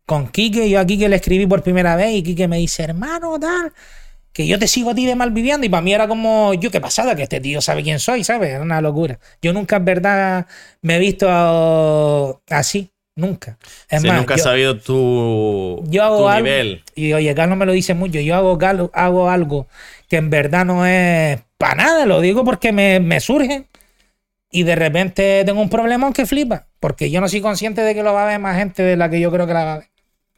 Con 0.07 0.29
Quique, 0.29 0.69
yo 0.69 0.81
a 0.81 0.87
Quique 0.87 1.09
le 1.09 1.17
escribí 1.17 1.47
por 1.47 1.63
primera 1.63 1.97
vez 1.97 2.13
y 2.15 2.23
Quique 2.23 2.49
me 2.49 2.59
dice, 2.59 2.83
hermano, 2.83 3.39
tal, 3.41 3.73
que 4.33 4.47
yo 4.47 4.59
te 4.59 4.69
sigo 4.69 4.91
a 4.91 4.95
ti 4.95 5.07
de 5.07 5.17
mal 5.17 5.31
viviendo. 5.31 5.67
Y 5.67 5.71
para 5.71 5.83
mí 5.83 5.95
era 5.95 6.09
como, 6.09 6.55
yo 6.55 6.71
qué 6.71 6.81
pasada, 6.81 7.15
que 7.17 7.23
este 7.25 7.41
tío 7.41 7.61
sabe 7.63 7.83
quién 7.83 7.99
soy, 8.01 8.25
¿sabes? 8.25 8.51
Era 8.51 8.63
una 8.63 8.81
locura. 8.81 9.19
Yo 9.43 9.53
nunca, 9.53 9.77
en 9.77 9.85
verdad, 9.85 10.47
me 10.83 10.97
he 10.97 10.99
visto 10.99 11.29
así. 12.51 12.91
Nunca. 13.15 13.59
Es 13.91 14.01
Sí, 14.01 14.09
más, 14.09 14.17
nunca 14.17 14.35
yo, 14.35 14.37
has 14.37 14.43
sabido 14.43 14.79
tu, 14.81 15.83
yo 15.85 16.03
hago 16.05 16.17
tu 16.19 16.29
algo. 16.29 16.45
nivel. 16.47 16.83
Y 16.95 17.13
oye, 17.13 17.35
Carlos 17.35 17.59
me 17.59 17.67
lo 17.67 17.73
dice 17.73 17.95
mucho. 17.95 18.21
Yo 18.21 18.35
hago, 18.37 18.59
hago 18.95 19.31
algo 19.31 19.69
que 20.09 20.17
en 20.17 20.31
verdad 20.31 20.65
no 20.65 20.87
es 20.87 21.41
para 21.59 21.75
nada. 21.77 22.07
Lo 22.07 22.21
digo 22.21 22.45
porque 22.45 22.73
me, 22.73 23.01
me 23.01 23.21
surge. 23.21 23.69
Y 24.51 24.65
de 24.65 24.77
repente 24.77 25.45
tengo 25.47 25.61
un 25.63 25.71
problemón 25.71 26.13
que 26.15 26.27
flipa. 26.27 26.69
Porque 26.81 27.11
yo 27.11 27.21
no 27.21 27.29
soy 27.29 27.41
consciente 27.43 27.83
de 27.83 27.95
que 27.95 28.03
lo 28.05 28.15
va 28.15 28.25
a 28.25 28.29
ver 28.29 28.41
más 28.41 28.57
gente 28.59 28.83
de 28.83 28.97
la 28.97 29.11
que 29.11 29.21
yo 29.21 29.31
creo 29.33 29.47
que 29.47 29.55
la 29.55 29.65
va 29.65 29.75
a 29.75 29.79
ver. 29.81 29.92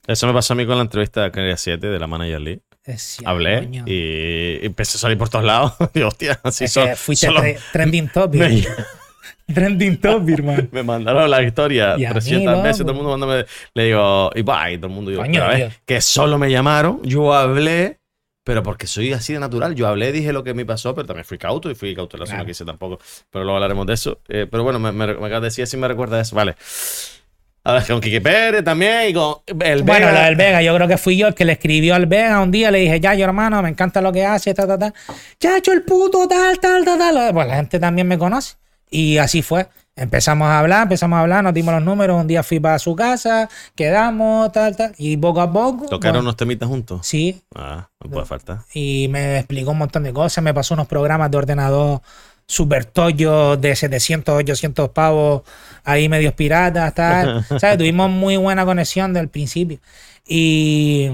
Eso 0.06 0.26
me 0.26 0.32
pasó 0.34 0.52
a 0.52 0.56
mí 0.56 0.66
con 0.66 0.76
la 0.76 0.82
entrevista 0.82 1.22
de 1.22 1.30
Canarias 1.30 1.60
7 1.62 1.86
de 1.86 1.98
la 1.98 2.06
Manager 2.06 2.40
League. 2.40 2.62
Es 2.84 3.02
cierto, 3.02 3.30
Hablé 3.30 3.58
coño. 3.64 3.84
y 3.86 4.58
empecé 4.62 4.98
a 4.98 5.00
salir 5.00 5.16
por 5.16 5.30
todos 5.30 5.44
lados. 5.44 5.72
y 5.94 6.02
hostia, 6.02 6.38
así 6.42 6.64
Es 6.64 6.72
son. 6.72 6.86
que 6.88 6.96
fuiste 6.96 7.28
tre- 7.30 7.58
trending 7.72 8.08
topic. 8.08 8.40
me, 8.40 8.66
trending 9.54 9.96
topic, 10.00 10.34
hermano. 10.38 10.68
me 10.72 10.82
mandaron 10.82 11.30
la 11.30 11.42
historia 11.42 11.94
Y 11.96 12.04
a 12.04 12.08
mí, 12.08 12.14
300 12.14 12.62
veces. 12.62 12.78
Todo 12.82 12.90
el 12.90 12.96
mundo 12.96 13.10
mandándome. 13.16 13.46
Le 13.72 13.84
digo, 13.84 14.30
y 14.34 14.40
y 14.40 14.42
todo 14.44 14.86
el 14.86 14.92
mundo 14.92 15.10
digo, 15.10 15.22
Coño, 15.22 15.42
tío. 15.56 15.68
que 15.86 16.00
solo 16.02 16.36
me 16.38 16.50
llamaron. 16.50 17.00
Yo 17.02 17.32
hablé. 17.32 17.98
Pero 18.46 18.62
porque 18.62 18.86
soy 18.86 19.10
así 19.14 19.32
de 19.32 19.38
natural, 19.40 19.74
yo 19.74 19.86
hablé, 19.86 20.12
dije 20.12 20.30
lo 20.30 20.44
que 20.44 20.52
me 20.52 20.66
pasó, 20.66 20.94
pero 20.94 21.06
también 21.06 21.24
fui 21.24 21.38
cauto 21.38 21.70
y 21.70 21.74
fui 21.74 21.94
cauteloso, 21.94 22.28
Claro. 22.28 22.42
no 22.44 22.46
quise 22.46 22.62
tampoco. 22.66 22.98
Pero 23.30 23.42
luego 23.42 23.56
hablaremos 23.56 23.86
de 23.86 23.94
eso. 23.94 24.20
Eh, 24.28 24.46
pero 24.50 24.62
bueno, 24.62 24.78
me, 24.78 24.92
me, 24.92 25.06
me 25.06 25.12
acabas 25.14 25.40
de 25.40 25.46
decir 25.46 25.66
si 25.66 25.78
me 25.78 25.88
recuerda 25.88 26.20
eso. 26.20 26.36
Vale. 26.36 26.54
Con 27.88 28.00
Quique 28.02 28.20
Pérez 28.20 28.62
también 28.62 29.08
y 29.08 29.14
con 29.14 29.36
el 29.60 29.82
Bueno, 29.84 30.06
Vega. 30.06 30.12
lo 30.20 30.24
del 30.26 30.36
Vega, 30.36 30.60
yo 30.62 30.74
creo 30.74 30.86
que 30.86 30.98
fui 30.98 31.16
yo 31.16 31.26
el 31.28 31.34
que 31.34 31.46
le 31.46 31.52
escribió 31.52 31.94
al 31.94 32.04
Vega 32.06 32.40
un 32.42 32.50
día, 32.50 32.70
le 32.70 32.78
dije, 32.80 33.00
ya, 33.00 33.14
yo 33.14 33.24
hermano, 33.24 33.62
me 33.62 33.70
encanta 33.70 34.02
lo 34.02 34.12
que 34.12 34.24
hace, 34.24 34.52
ta, 34.52 34.66
ta, 34.66 34.78
ta. 34.78 34.92
Ya 35.40 35.56
hecho 35.56 35.72
el 35.72 35.82
puto, 35.82 36.28
tal, 36.28 36.58
tal, 36.60 36.84
tal, 36.84 36.98
tal. 36.98 37.32
Pues 37.32 37.46
la 37.48 37.56
gente 37.56 37.80
también 37.80 38.06
me 38.06 38.18
conoce. 38.18 38.56
Y 38.90 39.16
así 39.16 39.40
fue. 39.40 39.66
Empezamos 39.96 40.46
a 40.48 40.58
hablar, 40.58 40.82
empezamos 40.82 41.16
a 41.16 41.20
hablar, 41.20 41.42
nos 41.42 41.54
dimos 41.54 41.72
los 41.72 41.82
números. 41.82 42.20
Un 42.20 42.26
día 42.26 42.42
fui 42.42 42.60
para 42.60 42.78
su 42.78 42.94
casa, 42.94 43.48
quedamos, 43.74 44.52
tal, 44.52 44.76
tal. 44.76 44.92
Y 44.98 45.16
poco 45.16 45.40
a 45.40 45.50
poco. 45.50 45.86
¿Tocaron 45.86 46.00
bueno, 46.16 46.20
unos 46.20 46.36
temitas 46.36 46.68
juntos? 46.68 47.06
Sí, 47.06 47.40
Ah, 47.54 47.88
no 48.02 48.10
puede 48.10 48.26
faltar. 48.26 48.58
y 48.74 49.08
me 49.08 49.38
explicó 49.38 49.70
un 49.70 49.78
montón 49.78 50.02
de 50.02 50.12
cosas, 50.12 50.44
me 50.44 50.52
pasó 50.52 50.74
unos 50.74 50.86
programas 50.86 51.30
de 51.30 51.38
ordenador 51.38 52.02
super 52.46 52.84
tollos 52.84 53.60
de 53.60 53.74
700, 53.76 54.34
800 54.36 54.90
pavos, 54.90 55.42
ahí 55.84 56.08
medios 56.08 56.34
piratas, 56.34 56.94
tal. 56.94 57.44
¿Sabes? 57.60 57.78
Tuvimos 57.78 58.10
muy 58.10 58.36
buena 58.36 58.64
conexión 58.64 59.12
del 59.12 59.28
principio. 59.28 59.78
Y, 60.26 61.08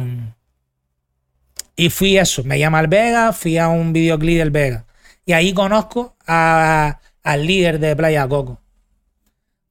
y 1.77 1.91
fui 1.91 2.19
eso, 2.19 2.45
me 2.45 2.59
llama 2.59 2.79
al 2.79 2.89
Vega, 2.89 3.33
fui 3.33 3.57
a 3.59 3.69
un 3.69 3.93
videoclip 3.93 4.39
del 4.39 4.51
Vega. 4.51 4.85
Y 5.25 5.33
ahí 5.33 5.53
conozco 5.55 6.17
a- 6.27 7.01
al 7.23 7.47
líder 7.47 7.79
de 7.79 7.95
Playa 7.97 8.27
Coco. 8.29 8.61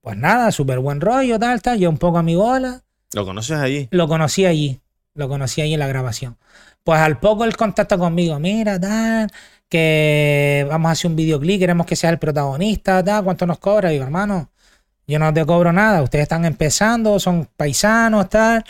Pues 0.02 0.18
nada, 0.18 0.52
súper 0.52 0.80
buen 0.80 1.02
rollo, 1.02 1.38
tal, 1.38 1.62
tal. 1.62 1.78
Yo 1.80 1.90
un 1.90 1.98
poco 1.98 2.18
a 2.18 2.24
mi 2.24 2.36
bola 2.36 2.82
¿Lo 3.14 3.26
conoces 3.26 3.58
allí? 3.58 3.88
lo 3.92 4.08
conocí 4.08 4.46
allí. 4.46 4.80
Lo 5.14 5.28
conocí 5.28 5.62
allí 5.62 5.74
en 5.74 5.80
la 5.80 5.88
grabación. 5.88 6.38
Pues 6.84 7.00
al 7.00 7.20
poco 7.20 7.44
él 7.44 7.58
contacta 7.58 7.98
conmigo. 7.98 8.40
Mira, 8.40 8.80
tal, 8.80 9.30
que 9.70 10.66
vamos 10.70 10.90
a 10.90 10.92
hacer 10.94 11.10
un 11.10 11.16
videoclip, 11.16 11.60
queremos 11.60 11.86
que 11.86 11.96
sea 11.96 12.10
el 12.10 12.18
protagonista, 12.20 13.04
tal. 13.04 13.24
¿Cuánto 13.24 13.46
nos 13.46 13.60
cobra? 13.60 13.90
Digo, 13.90 14.04
hermano, 14.04 14.50
yo 15.08 15.20
no 15.20 15.34
te 15.34 15.46
cobro 15.46 15.72
nada. 15.72 16.02
Ustedes 16.02 16.24
están 16.24 16.46
empezando, 16.46 17.20
son 17.20 17.48
paisanos, 17.56 18.30
tal. 18.30 18.64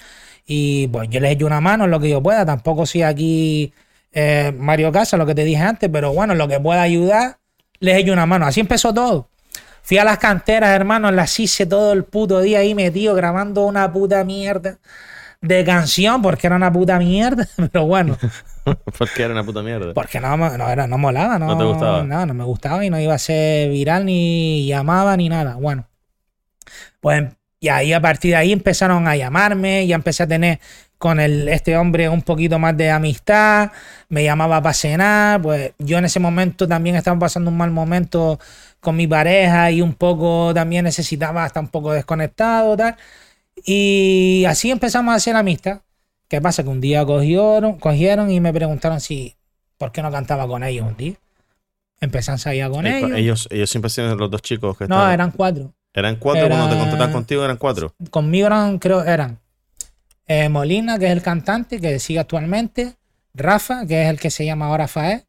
Y 0.46 0.88
pues 0.90 1.10
yo 1.10 1.20
les 1.20 1.34
echo 1.34 1.46
una 1.46 1.62
mano 1.62 1.86
en 1.86 1.92
lo 1.92 2.00
que 2.00 2.10
yo 2.10 2.22
pueda. 2.22 2.46
Tampoco 2.46 2.86
soy 2.86 3.04
aquí 3.04 3.74
eh, 4.12 4.54
Mario 4.58 4.92
Casa, 4.92 5.18
lo 5.18 5.26
que 5.26 5.36
te 5.36 5.44
dije 5.44 5.62
antes, 5.62 5.90
pero 5.92 6.14
bueno, 6.14 6.34
en 6.34 6.40
lo 6.40 6.48
que 6.48 6.60
pueda 6.60 6.82
ayudar, 6.82 7.38
les 7.80 7.98
echo 7.98 8.14
una 8.14 8.26
mano. 8.26 8.46
Así 8.46 8.60
empezó 8.60 8.94
todo. 8.94 9.30
Fui 9.84 9.98
a 9.98 10.04
las 10.04 10.20
canteras, 10.20 10.72
hermano, 10.72 11.12
las 11.12 11.40
hice 11.40 11.66
todo 11.66 11.94
el 11.94 12.04
puto 12.04 12.42
día 12.42 12.60
ahí 12.60 12.76
metido 12.76 13.16
grabando 13.16 13.66
una 13.66 13.92
puta 13.92 14.24
mierda 14.24 14.78
de 15.42 15.64
canción, 15.64 16.22
porque 16.22 16.48
era 16.48 16.56
una 16.58 16.72
puta 16.72 17.00
mierda, 17.00 17.48
pero 17.72 17.86
bueno, 17.86 18.18
Porque 18.98 19.24
era 19.24 19.34
una 19.34 19.44
puta 19.44 19.64
mierda. 19.64 19.94
porque 19.94 20.20
no, 20.20 20.70
era, 20.70 20.86
no 20.86 20.98
molaba, 20.98 21.40
no, 21.40 21.48
¿No 21.48 21.58
te 21.58 21.64
gustaba? 21.64 22.04
No, 22.04 22.26
no 22.26 22.34
me 22.34 22.44
gustaba 22.44 22.86
y 22.86 22.90
no 22.90 23.00
iba 23.00 23.14
a 23.16 23.18
ser 23.18 23.70
viral 23.70 24.06
ni 24.06 24.68
llamaba 24.68 25.16
ni 25.18 25.30
nada. 25.30 25.56
Bueno, 25.56 25.88
pues 27.00 27.24
y 27.60 27.68
ahí 27.70 27.92
a 27.94 28.00
partir 28.02 28.32
de 28.32 28.38
ahí 28.38 28.52
empezaron 28.54 29.08
a 29.08 29.16
llamarme, 29.16 29.86
ya 29.86 29.96
empecé 29.96 30.24
a 30.24 30.28
tener 30.28 30.60
con 30.98 31.20
el, 31.20 31.48
este 31.50 31.78
hombre 31.78 32.08
un 32.10 32.22
poquito 32.22 32.60
más 32.60 32.76
de 32.78 32.90
amistad, 32.92 33.72
me 34.10 34.24
llamaba 34.24 34.62
para 34.62 34.74
cenar, 34.74 35.42
pues 35.42 35.72
yo 35.80 35.98
en 35.98 36.06
ese 36.06 36.20
momento 36.20 36.68
también 36.68 36.96
estaba 36.96 37.18
pasando 37.20 37.50
un 37.52 37.58
mal 37.58 37.72
momento 37.72 38.40
con 38.80 38.96
mi 38.96 39.08
pareja 39.08 39.72
y 39.72 39.82
un 39.82 39.94
poco 39.94 40.54
también 40.54 40.86
necesitaba 40.86 41.46
estar 41.46 41.64
un 41.64 41.70
poco 41.70 41.92
desconectado, 41.94 42.78
tal. 42.78 42.96
Y 43.66 44.46
así 44.48 44.72
empezamos 44.72 45.12
a 45.14 45.16
hacer 45.16 45.36
amistad. 45.36 45.82
¿Qué 46.28 46.42
pasa? 46.42 46.64
Que 46.64 46.70
un 46.70 46.80
día 46.82 47.06
cogieron, 47.06 47.80
cogieron 47.80 48.30
y 48.32 48.40
me 48.40 48.54
preguntaron 48.54 49.00
si, 49.02 49.36
¿por 49.78 49.92
qué 49.92 50.02
no 50.02 50.12
cantaba 50.12 50.48
con 50.48 50.64
ellos 50.64 50.86
un 50.88 50.96
día? 50.98 51.14
Empecé 52.02 52.32
a 52.32 52.36
ensayar 52.36 52.70
con 52.72 52.86
Eh, 52.88 53.00
ellos. 53.00 53.12
ellos, 53.18 53.48
ellos 53.52 53.70
siempre 53.70 53.90
siendo 53.90 54.16
los 54.16 54.30
dos 54.32 54.42
chicos 54.42 54.78
que 54.78 54.88
no, 54.88 54.96
estaban- 54.96 55.14
eran 55.14 55.32
cuatro. 55.32 55.74
Eran 55.94 56.16
cuatro 56.18 56.46
era- 56.46 56.56
cuando 56.56 56.74
te 56.76 56.80
contrataban 56.80 57.12
contigo, 57.14 57.44
eran 57.44 57.58
cuatro. 57.58 57.94
Conmigo 58.12 58.48
eran, 58.48 58.78
creo, 58.80 59.04
eran 59.04 59.40
eh, 60.28 60.48
Molina, 60.48 61.00
que 61.00 61.08
es 61.08 61.12
el 61.12 61.24
cantante 61.24 61.82
que 61.82 61.98
sigue 62.00 62.20
actualmente, 62.20 62.94
Rafa, 63.34 63.88
que 63.88 64.04
es 64.04 64.10
el 64.10 64.20
que 64.20 64.30
se 64.30 64.46
llama 64.46 64.68
ahora 64.68 64.88
Faé, 64.88 65.26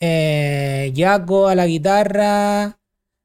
eh, 0.00 0.90
Yaco 0.92 1.46
a 1.46 1.54
la 1.54 1.64
guitarra, 1.66 2.76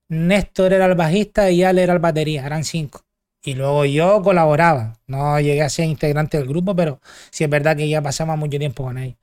Néstor 0.09 0.73
era 0.73 0.85
el 0.85 0.93
bajista 0.93 1.49
y 1.49 1.63
Ale 1.63 1.81
era 1.81 1.93
el 1.93 1.99
batería, 1.99 2.45
eran 2.45 2.63
cinco. 2.63 3.01
Y 3.47 3.53
luego 3.55 3.85
yo 3.85 4.21
colaboraba, 4.23 4.99
no 5.07 5.39
llegué 5.39 5.61
a 5.61 5.69
ser 5.69 5.85
integrante 5.85 6.37
del 6.37 6.49
grupo, 6.49 6.75
pero 6.75 6.99
sí 7.31 7.45
es 7.45 7.49
verdad 7.49 7.77
que 7.77 7.87
ya 7.87 8.01
pasaba 8.01 8.35
mucho 8.35 8.59
tiempo 8.59 8.83
con 8.83 8.97
ellos. 8.97 9.15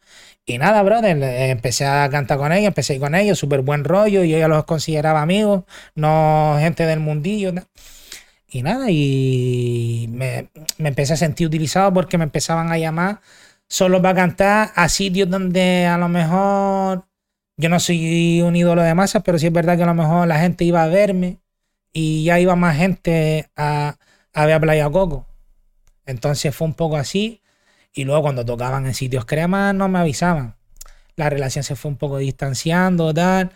Y 0.46 0.56
nada, 0.56 0.82
brother, 0.82 1.22
eh, 1.22 1.50
empecé 1.50 1.84
a 1.84 2.08
cantar 2.08 2.38
con 2.38 2.50
ellos, 2.50 2.68
empecé 2.68 2.98
con 2.98 3.14
ellos, 3.14 3.38
súper 3.38 3.60
buen 3.60 3.84
rollo, 3.84 4.24
yo 4.24 4.38
ya 4.38 4.48
los 4.48 4.64
consideraba 4.64 5.20
amigos, 5.20 5.64
no 5.94 6.56
gente 6.58 6.86
del 6.86 7.00
mundillo. 7.00 7.52
Y 8.48 8.62
nada, 8.62 8.86
y 8.90 10.06
me, 10.10 10.48
me 10.78 10.88
empecé 10.88 11.12
a 11.12 11.16
sentir 11.16 11.46
utilizado 11.48 11.92
porque 11.92 12.16
me 12.16 12.24
empezaban 12.24 12.72
a 12.72 12.78
llamar 12.78 13.20
solo 13.68 14.00
para 14.00 14.14
cantar 14.14 14.72
a 14.74 14.88
sitios 14.88 15.28
donde 15.28 15.84
a 15.84 15.98
lo 15.98 16.08
mejor 16.08 17.06
yo 17.58 17.68
no 17.68 17.78
soy 17.78 18.40
un 18.40 18.56
ídolo 18.56 18.82
de 18.82 18.94
masas, 18.94 19.22
pero 19.22 19.38
sí 19.38 19.48
es 19.48 19.52
verdad 19.52 19.76
que 19.76 19.82
a 19.82 19.86
lo 19.86 19.94
mejor 19.94 20.26
la 20.28 20.38
gente 20.40 20.64
iba 20.64 20.82
a 20.82 20.88
verme 20.88 21.40
y 21.92 22.24
ya 22.24 22.40
iba 22.40 22.56
más 22.56 22.76
gente 22.78 23.50
a, 23.56 23.96
a 24.34 24.46
ver 24.46 24.54
a 24.56 24.60
Playa 24.60 24.90
Coco. 24.90 25.26
Entonces 26.06 26.54
fue 26.54 26.66
un 26.66 26.74
poco 26.74 26.96
así. 26.96 27.40
Y 27.92 28.04
luego 28.04 28.22
cuando 28.22 28.44
tocaban 28.44 28.86
en 28.86 28.94
sitios 28.94 29.24
cremas 29.24 29.74
no 29.74 29.88
me 29.88 30.00
avisaban. 30.00 30.56
La 31.16 31.30
relación 31.30 31.62
se 31.64 31.76
fue 31.76 31.90
un 31.90 31.96
poco 31.96 32.18
distanciando, 32.18 33.14
tal. 33.14 33.52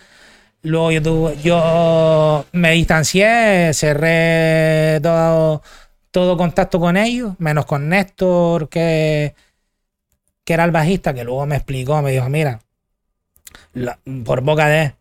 Luego 0.63 0.91
yo, 0.93 1.03
tuve- 1.03 1.37
yo 1.43 2.47
me 2.53 2.73
distancié, 2.73 3.73
cerré 3.75 5.01
todo, 5.03 5.63
todo 6.11 6.37
contacto 6.37 6.81
con 6.81 6.97
ellos, 6.97 7.35
menos 7.39 7.67
con 7.67 7.89
Néstor, 7.89 8.69
que, 8.69 9.35
que 10.45 10.53
era 10.55 10.65
el 10.65 10.71
bajista, 10.73 11.15
que 11.15 11.25
luego 11.25 11.47
me 11.47 11.57
explicó, 11.57 12.01
me 12.03 12.13
dijo, 12.13 12.29
mira, 12.29 12.61
por 14.25 14.41
boca 14.43 14.69
de... 14.69 14.95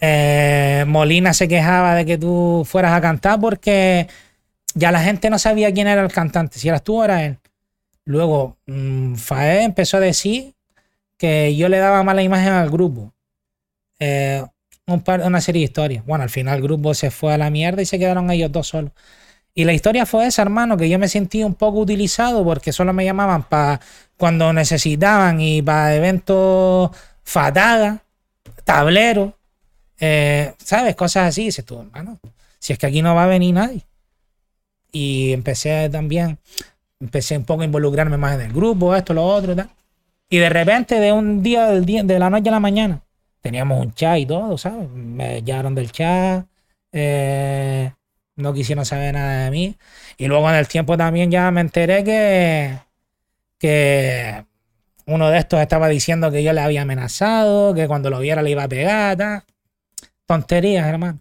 eh, 0.00 0.84
Molina 0.86 1.32
se 1.34 1.48
quejaba 1.48 1.94
de 1.94 2.04
que 2.06 2.18
tú 2.18 2.64
fueras 2.66 2.92
a 2.92 3.00
cantar 3.00 3.40
porque 3.40 4.08
ya 4.74 4.92
la 4.92 5.02
gente 5.02 5.30
no 5.30 5.38
sabía 5.38 5.72
quién 5.72 5.88
era 5.88 6.02
el 6.02 6.12
cantante, 6.12 6.58
si 6.58 6.68
eras 6.68 6.82
tú 6.82 7.00
o 7.00 7.04
era 7.04 7.24
él. 7.24 7.38
Luego, 8.04 8.58
mm, 8.66 9.14
Faé 9.14 9.62
empezó 9.62 9.96
a 9.96 10.00
decir 10.00 10.54
que 11.16 11.56
yo 11.56 11.68
le 11.68 11.78
daba 11.78 12.02
mala 12.02 12.22
imagen 12.22 12.52
al 12.52 12.70
grupo. 12.70 13.12
Eh, 13.98 14.44
un 14.86 15.00
par, 15.02 15.22
una 15.22 15.40
serie 15.40 15.60
de 15.60 15.64
historias. 15.64 16.04
Bueno, 16.04 16.24
al 16.24 16.30
final 16.30 16.56
el 16.56 16.62
grupo 16.62 16.92
se 16.94 17.10
fue 17.10 17.32
a 17.32 17.38
la 17.38 17.50
mierda 17.50 17.82
y 17.82 17.86
se 17.86 17.98
quedaron 17.98 18.30
ellos 18.30 18.52
dos 18.52 18.68
solos. 18.68 18.92
Y 19.54 19.64
la 19.64 19.72
historia 19.72 20.04
fue 20.04 20.26
esa, 20.26 20.42
hermano, 20.42 20.76
que 20.76 20.88
yo 20.88 20.98
me 20.98 21.08
sentí 21.08 21.44
un 21.44 21.54
poco 21.54 21.78
utilizado 21.78 22.44
porque 22.44 22.72
solo 22.72 22.92
me 22.92 23.04
llamaban 23.04 23.44
para 23.44 23.80
cuando 24.16 24.52
necesitaban 24.52 25.40
y 25.40 25.62
para 25.62 25.94
eventos 25.94 26.90
fataga, 27.22 28.02
tableros, 28.64 29.34
eh, 30.00 30.54
¿sabes? 30.58 30.96
Cosas 30.96 31.28
así. 31.28 31.44
Dices 31.46 31.64
tú, 31.64 31.80
hermano, 31.80 32.18
si 32.58 32.72
es 32.72 32.78
que 32.78 32.86
aquí 32.86 33.00
no 33.00 33.14
va 33.14 33.24
a 33.24 33.28
venir 33.28 33.54
nadie. 33.54 33.86
Y 34.94 35.32
empecé 35.32 35.90
también, 35.90 36.38
empecé 37.00 37.36
un 37.36 37.44
poco 37.44 37.62
a 37.62 37.64
involucrarme 37.64 38.16
más 38.16 38.36
en 38.36 38.42
el 38.42 38.52
grupo, 38.52 38.94
esto, 38.94 39.12
lo 39.12 39.24
otro, 39.24 39.56
tal. 39.56 39.68
Y 40.30 40.38
de 40.38 40.48
repente, 40.48 41.00
de 41.00 41.10
un 41.10 41.42
día, 41.42 41.66
del 41.66 41.84
día 41.84 42.04
de 42.04 42.16
la 42.16 42.30
noche 42.30 42.48
a 42.48 42.52
la 42.52 42.60
mañana, 42.60 43.02
teníamos 43.40 43.80
un 43.84 43.92
chat 43.92 44.18
y 44.18 44.26
todo, 44.26 44.56
¿sabes? 44.56 44.88
Me 44.90 45.42
del 45.42 45.90
chat, 45.90 46.46
eh, 46.92 47.92
no 48.36 48.54
quisieron 48.54 48.86
saber 48.86 49.14
nada 49.14 49.46
de 49.46 49.50
mí. 49.50 49.76
Y 50.16 50.26
luego 50.26 50.48
en 50.48 50.56
el 50.56 50.68
tiempo 50.68 50.96
también 50.96 51.28
ya 51.28 51.50
me 51.50 51.60
enteré 51.60 52.04
que, 52.04 52.78
que 53.58 54.44
uno 55.06 55.28
de 55.28 55.38
estos 55.38 55.60
estaba 55.60 55.88
diciendo 55.88 56.30
que 56.30 56.44
yo 56.44 56.52
le 56.52 56.60
había 56.60 56.82
amenazado, 56.82 57.74
que 57.74 57.88
cuando 57.88 58.10
lo 58.10 58.20
viera 58.20 58.42
le 58.42 58.50
iba 58.50 58.62
a 58.62 58.68
pegar, 58.68 59.16
tal. 59.16 59.42
Tonterías, 60.26 60.86
hermano. 60.86 61.20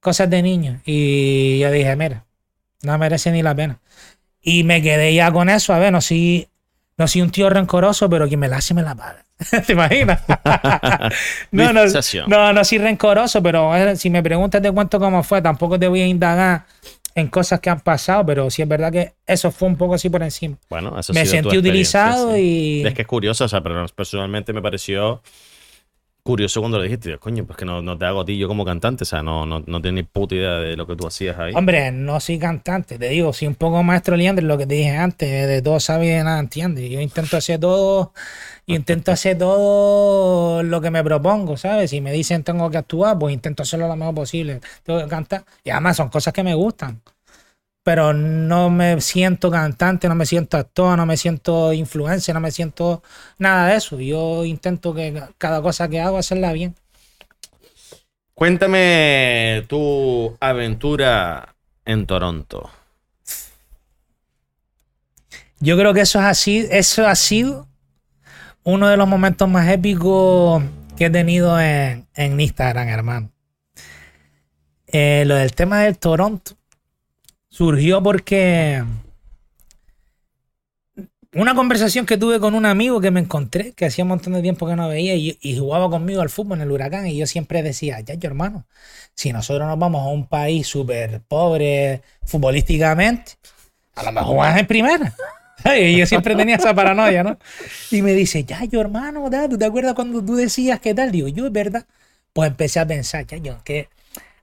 Cosas 0.00 0.28
de 0.28 0.42
niño. 0.42 0.80
Y 0.84 1.60
yo 1.60 1.70
dije, 1.70 1.94
mira, 1.96 2.24
no 2.82 2.98
merece 2.98 3.30
ni 3.30 3.42
la 3.42 3.54
pena. 3.54 3.78
Y 4.40 4.64
me 4.64 4.82
quedé 4.82 5.14
ya 5.14 5.30
con 5.32 5.48
eso, 5.48 5.72
a 5.72 5.78
ver, 5.78 5.92
no 5.92 6.00
soy, 6.00 6.48
no 6.96 7.06
soy 7.06 7.22
un 7.22 7.30
tío 7.30 7.48
rencoroso, 7.48 8.10
pero 8.10 8.26
quien 8.28 8.40
me 8.40 8.48
la 8.48 8.56
hace 8.56 8.74
me 8.74 8.82
la 8.82 8.94
paga. 8.94 9.24
¿Te 9.66 9.72
imaginas? 9.72 10.20
no, 11.50 11.72
no, 11.72 11.84
no, 12.26 12.52
no 12.52 12.64
soy 12.64 12.78
rencoroso, 12.78 13.42
pero 13.42 13.96
si 13.96 14.10
me 14.10 14.22
preguntas 14.22 14.60
te 14.62 14.70
cuento 14.70 14.98
cómo 14.98 15.22
fue, 15.22 15.40
tampoco 15.40 15.78
te 15.78 15.88
voy 15.88 16.02
a 16.02 16.06
indagar 16.06 16.66
en 17.14 17.28
cosas 17.28 17.60
que 17.60 17.70
han 17.70 17.80
pasado, 17.80 18.24
pero 18.24 18.50
sí 18.50 18.62
es 18.62 18.68
verdad 18.68 18.90
que 18.90 19.14
eso 19.26 19.50
fue 19.50 19.68
un 19.68 19.76
poco 19.76 19.94
así 19.94 20.08
por 20.08 20.22
encima. 20.22 20.56
Bueno, 20.70 20.98
eso 20.98 21.12
me 21.12 21.26
sentí 21.26 21.56
utilizado 21.56 22.34
sí. 22.34 22.80
y... 22.82 22.86
Es 22.86 22.94
que 22.94 23.02
es 23.02 23.08
curioso, 23.08 23.44
o 23.44 23.48
sea, 23.48 23.62
pero 23.62 23.86
personalmente 23.94 24.52
me 24.52 24.62
pareció 24.62 25.22
curioso 26.22 26.60
cuando 26.60 26.78
lo 26.78 26.84
dijiste. 26.84 27.10
Digo, 27.10 27.20
Coño, 27.20 27.44
pues 27.44 27.56
que 27.56 27.64
no, 27.64 27.98
te 27.98 28.04
hago 28.04 28.20
a 28.20 28.24
ti 28.24 28.36
yo 28.38 28.48
como 28.48 28.64
cantante, 28.64 29.02
o 29.02 29.06
sea, 29.06 29.22
no, 29.22 29.44
no, 29.46 29.62
no 29.66 29.82
tienes 29.82 29.92
ni 29.94 30.02
puta 30.04 30.34
idea 30.34 30.52
de 30.58 30.76
lo 30.76 30.86
que 30.86 30.96
tú 30.96 31.06
hacías 31.06 31.38
ahí. 31.38 31.52
Hombre, 31.54 31.90
no 31.92 32.20
soy 32.20 32.38
cantante, 32.38 32.98
te 32.98 33.08
digo, 33.08 33.32
soy 33.32 33.48
un 33.48 33.54
poco 33.54 33.82
maestro 33.82 34.16
Leandro, 34.16 34.46
lo 34.46 34.58
que 34.58 34.66
te 34.66 34.74
dije 34.74 34.96
antes, 34.96 35.48
de 35.48 35.62
todo 35.62 35.80
sabe 35.80 36.06
y 36.06 36.10
de 36.10 36.24
nada 36.24 36.38
entiende. 36.38 36.88
Yo 36.88 37.00
intento 37.00 37.36
hacer 37.36 37.60
todo, 37.60 38.12
intento 38.66 39.12
hacer 39.12 39.38
todo 39.38 40.62
lo 40.62 40.80
que 40.80 40.90
me 40.90 41.02
propongo, 41.02 41.56
¿sabes? 41.56 41.90
Si 41.90 42.00
me 42.00 42.12
dicen 42.12 42.44
tengo 42.44 42.70
que 42.70 42.78
actuar, 42.78 43.18
pues 43.18 43.34
intento 43.34 43.62
hacerlo 43.62 43.88
lo 43.88 43.96
mejor 43.96 44.14
posible. 44.14 44.60
Tengo 44.84 45.00
que 45.00 45.08
cantar. 45.08 45.44
Y 45.64 45.70
además 45.70 45.96
son 45.96 46.08
cosas 46.08 46.32
que 46.32 46.42
me 46.42 46.54
gustan. 46.54 47.00
Pero 47.84 48.12
no 48.12 48.70
me 48.70 49.00
siento 49.00 49.50
cantante, 49.50 50.08
no 50.08 50.14
me 50.14 50.26
siento 50.26 50.56
actor, 50.56 50.96
no 50.96 51.04
me 51.04 51.16
siento 51.16 51.72
influencer, 51.72 52.34
no 52.34 52.40
me 52.40 52.52
siento 52.52 53.02
nada 53.38 53.68
de 53.68 53.76
eso. 53.76 53.98
Yo 54.00 54.44
intento 54.44 54.94
que 54.94 55.20
cada 55.38 55.60
cosa 55.60 55.88
que 55.88 56.00
hago 56.00 56.18
hacerla 56.18 56.52
bien. 56.52 56.76
Cuéntame 58.34 59.64
tu 59.68 60.36
aventura 60.40 61.54
en 61.84 62.06
Toronto. 62.06 62.70
Yo 65.58 65.76
creo 65.76 65.94
que 65.94 66.00
eso 66.00 66.18
es 66.18 66.24
así, 66.24 66.66
eso 66.70 67.06
ha 67.06 67.14
sido 67.14 67.68
uno 68.64 68.88
de 68.88 68.96
los 68.96 69.08
momentos 69.08 69.48
más 69.48 69.68
épicos 69.68 70.62
que 70.96 71.06
he 71.06 71.10
tenido 71.10 71.60
en, 71.60 72.06
en 72.14 72.40
Instagram, 72.40 72.88
hermano. 72.88 73.30
Eh, 74.86 75.24
lo 75.26 75.36
del 75.36 75.54
tema 75.54 75.80
del 75.80 75.98
Toronto 75.98 76.56
surgió 77.52 78.02
porque 78.02 78.82
una 81.34 81.54
conversación 81.54 82.06
que 82.06 82.16
tuve 82.16 82.40
con 82.40 82.54
un 82.54 82.64
amigo 82.64 83.00
que 83.00 83.10
me 83.10 83.20
encontré, 83.20 83.72
que 83.72 83.84
hacía 83.84 84.04
un 84.04 84.08
montón 84.08 84.32
de 84.32 84.42
tiempo 84.42 84.66
que 84.66 84.74
no 84.74 84.88
veía 84.88 85.14
y, 85.14 85.58
jugaba 85.58 85.90
conmigo 85.90 86.22
al 86.22 86.30
fútbol 86.30 86.58
en 86.58 86.62
el 86.62 86.72
huracán, 86.72 87.06
y 87.06 87.16
yo 87.16 87.26
siempre 87.26 87.62
decía, 87.62 88.00
ya 88.00 88.14
yo 88.14 88.28
hermano, 88.28 88.66
si 89.14 89.32
nosotros 89.32 89.68
nos 89.68 89.78
vamos 89.78 90.02
a 90.02 90.08
un 90.08 90.26
país 90.26 90.66
súper 90.66 91.20
pobre 91.28 92.00
futbolísticamente, 92.24 93.32
a 93.96 94.04
lo 94.04 94.12
mejor 94.12 94.36
vas 94.38 94.58
en 94.58 94.66
primera. 94.66 95.14
Y 95.78 95.96
yo 95.96 96.06
siempre 96.06 96.34
tenía 96.34 96.56
esa 96.56 96.74
paranoia, 96.74 97.22
¿no? 97.22 97.38
Y 97.92 98.02
me 98.02 98.14
dice, 98.14 98.42
ya 98.42 98.64
yo 98.64 98.80
hermano, 98.80 99.30
¿tú 99.48 99.56
te 99.56 99.64
acuerdas 99.64 99.94
cuando 99.94 100.20
tú 100.24 100.34
decías 100.34 100.80
qué 100.80 100.92
tal? 100.92 101.12
Digo, 101.12 101.28
yo 101.28 101.46
es 101.46 101.52
verdad. 101.52 101.86
Pues 102.32 102.50
empecé 102.50 102.80
a 102.80 102.86
pensar, 102.86 103.24
ya 103.28 103.36
yo, 103.36 103.62
que 103.62 103.88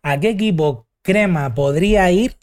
¿a 0.02 0.18
qué 0.18 0.30
equipo 0.30 0.88
crema 1.02 1.54
podría 1.54 2.10
ir 2.10 2.38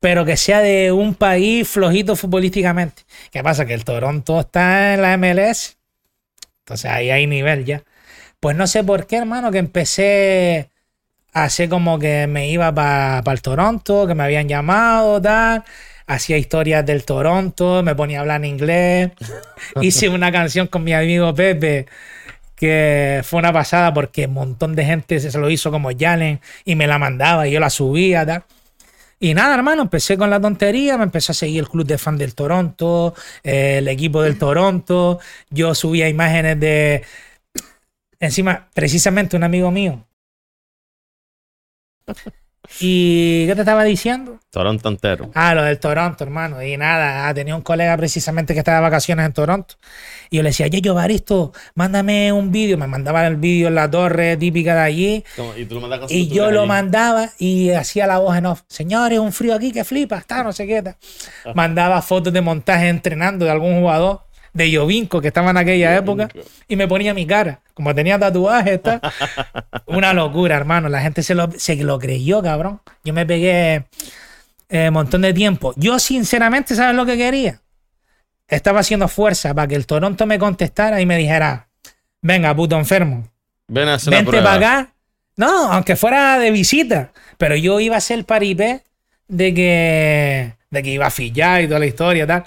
pero 0.00 0.24
que 0.24 0.36
sea 0.36 0.60
de 0.60 0.92
un 0.92 1.14
país 1.14 1.68
flojito 1.68 2.16
futbolísticamente. 2.16 3.02
¿Qué 3.30 3.42
pasa? 3.42 3.66
Que 3.66 3.74
el 3.74 3.84
Toronto 3.84 4.40
está 4.40 4.94
en 4.94 5.02
la 5.02 5.16
MLS. 5.16 5.76
Entonces 6.60 6.90
ahí 6.90 7.10
hay 7.10 7.26
nivel 7.26 7.64
ya. 7.64 7.82
Pues 8.40 8.56
no 8.56 8.66
sé 8.66 8.84
por 8.84 9.06
qué, 9.06 9.16
hermano, 9.16 9.50
que 9.50 9.58
empecé 9.58 10.70
a 11.32 11.44
hacer 11.44 11.68
como 11.68 11.98
que 11.98 12.26
me 12.26 12.48
iba 12.48 12.72
para 12.72 13.32
el 13.32 13.42
Toronto, 13.42 14.06
que 14.06 14.14
me 14.14 14.22
habían 14.22 14.48
llamado, 14.48 15.20
tal. 15.20 15.64
Hacía 16.06 16.38
historias 16.38 16.86
del 16.86 17.04
Toronto, 17.04 17.82
me 17.82 17.94
ponía 17.94 18.18
a 18.18 18.20
hablar 18.22 18.40
en 18.42 18.46
inglés. 18.46 19.10
Hice 19.82 20.08
una 20.08 20.30
canción 20.30 20.68
con 20.68 20.84
mi 20.84 20.92
amigo 20.92 21.34
Pepe 21.34 21.86
que 22.58 23.20
fue 23.24 23.38
una 23.38 23.52
pasada 23.52 23.94
porque 23.94 24.26
un 24.26 24.34
montón 24.34 24.74
de 24.74 24.84
gente 24.84 25.20
se 25.20 25.38
lo 25.38 25.48
hizo 25.48 25.70
como 25.70 25.90
Jalen 25.96 26.40
y 26.64 26.74
me 26.74 26.88
la 26.88 26.98
mandaba 26.98 27.46
y 27.46 27.52
yo 27.52 27.60
la 27.60 27.70
subía, 27.70 28.26
tal. 28.26 28.44
Y 29.20 29.34
nada, 29.34 29.54
hermano, 29.54 29.82
empecé 29.82 30.16
con 30.16 30.30
la 30.30 30.40
tontería, 30.40 30.96
me 30.96 31.04
empezó 31.04 31.32
a 31.32 31.34
seguir 31.34 31.60
el 31.60 31.68
club 31.68 31.86
de 31.86 31.98
fan 31.98 32.16
del 32.16 32.34
Toronto, 32.34 33.14
eh, 33.42 33.78
el 33.78 33.88
equipo 33.88 34.22
del 34.22 34.38
Toronto. 34.38 35.18
Yo 35.50 35.74
subía 35.74 36.08
imágenes 36.08 36.58
de. 36.60 37.04
Encima, 38.20 38.68
precisamente 38.74 39.36
un 39.36 39.44
amigo 39.44 39.70
mío. 39.70 40.06
¿Y 42.80 43.46
qué 43.46 43.54
te 43.54 43.60
estaba 43.62 43.82
diciendo? 43.82 44.38
Toronto 44.50 44.88
entero. 44.88 45.30
Ah, 45.34 45.54
lo 45.54 45.62
del 45.62 45.78
Toronto, 45.78 46.22
hermano. 46.22 46.62
Y 46.62 46.76
nada, 46.76 47.26
ah, 47.26 47.34
tenía 47.34 47.56
un 47.56 47.62
colega 47.62 47.96
precisamente 47.96 48.52
que 48.52 48.58
estaba 48.60 48.78
de 48.78 48.82
vacaciones 48.82 49.24
en 49.26 49.32
Toronto. 49.32 49.76
Y 50.30 50.36
yo 50.36 50.42
le 50.42 50.50
decía, 50.50 50.66
yo, 50.66 50.94
Baristo, 50.94 51.52
mándame 51.74 52.30
un 52.32 52.52
vídeo. 52.52 52.76
Me 52.76 52.86
mandaba 52.86 53.26
el 53.26 53.36
vídeo 53.36 53.68
en 53.68 53.74
la 53.74 53.90
torre 53.90 54.36
típica 54.36 54.74
de 54.74 54.80
allí. 54.82 55.24
Y 55.56 55.64
tú 55.64 55.76
lo 55.76 55.80
mandas 55.88 56.10
Y 56.10 56.28
yo 56.28 56.50
lo 56.50 56.60
allí. 56.60 56.68
mandaba 56.68 57.30
y 57.38 57.70
hacía 57.70 58.06
la 58.06 58.18
voz 58.18 58.36
en 58.36 58.46
off. 58.46 58.62
Señores, 58.68 59.18
un 59.18 59.32
frío 59.32 59.54
aquí 59.54 59.72
que 59.72 59.84
flipa, 59.84 60.18
está, 60.18 60.42
no 60.44 60.52
sé 60.52 60.66
qué. 60.66 60.82
tal. 60.82 60.96
Mandaba 61.54 62.02
fotos 62.02 62.32
de 62.32 62.40
montaje 62.42 62.88
entrenando 62.88 63.44
de 63.46 63.50
algún 63.50 63.80
jugador 63.80 64.27
de 64.58 64.70
Yovinco 64.70 65.20
que 65.20 65.28
estaba 65.28 65.50
en 65.50 65.56
aquella 65.56 65.96
época 65.96 66.28
y 66.66 66.76
me 66.76 66.86
ponía 66.86 67.14
mi 67.14 67.26
cara. 67.26 67.60
Como 67.72 67.94
tenía 67.94 68.18
tatuajes, 68.18 68.74
está. 68.74 69.00
Una 69.86 70.12
locura, 70.12 70.56
hermano. 70.56 70.88
La 70.88 71.00
gente 71.00 71.22
se 71.22 71.34
lo, 71.34 71.50
se 71.56 71.76
lo 71.76 71.98
creyó, 71.98 72.42
cabrón. 72.42 72.80
Yo 73.04 73.14
me 73.14 73.24
pegué 73.24 73.86
un 74.68 74.92
montón 74.92 75.22
de 75.22 75.32
tiempo. 75.32 75.72
Yo, 75.76 75.98
sinceramente, 75.98 76.74
¿sabes 76.74 76.94
lo 76.94 77.06
que 77.06 77.16
quería? 77.16 77.62
Estaba 78.48 78.80
haciendo 78.80 79.08
fuerza 79.08 79.54
para 79.54 79.68
que 79.68 79.76
el 79.76 79.86
Toronto 79.86 80.26
me 80.26 80.38
contestara 80.38 81.00
y 81.00 81.06
me 81.06 81.16
dijera: 81.16 81.68
Venga, 82.20 82.54
puto 82.54 82.76
enfermo, 82.76 83.28
Ven 83.68 83.88
a 83.88 83.94
hacer 83.94 84.12
Vente 84.12 84.42
para 84.42 84.54
acá. 84.54 84.92
No, 85.36 85.72
aunque 85.72 85.96
fuera 85.96 86.38
de 86.38 86.50
visita. 86.50 87.12
Pero 87.36 87.54
yo 87.54 87.78
iba 87.78 87.96
a 87.96 88.00
ser 88.00 88.24
paripé 88.24 88.82
de 89.28 89.54
que, 89.54 90.54
de 90.70 90.82
que 90.82 90.90
iba 90.90 91.06
a 91.06 91.10
fillar 91.10 91.62
y 91.62 91.68
toda 91.68 91.78
la 91.78 91.86
historia 91.86 92.24
y 92.24 92.26
tal. 92.26 92.44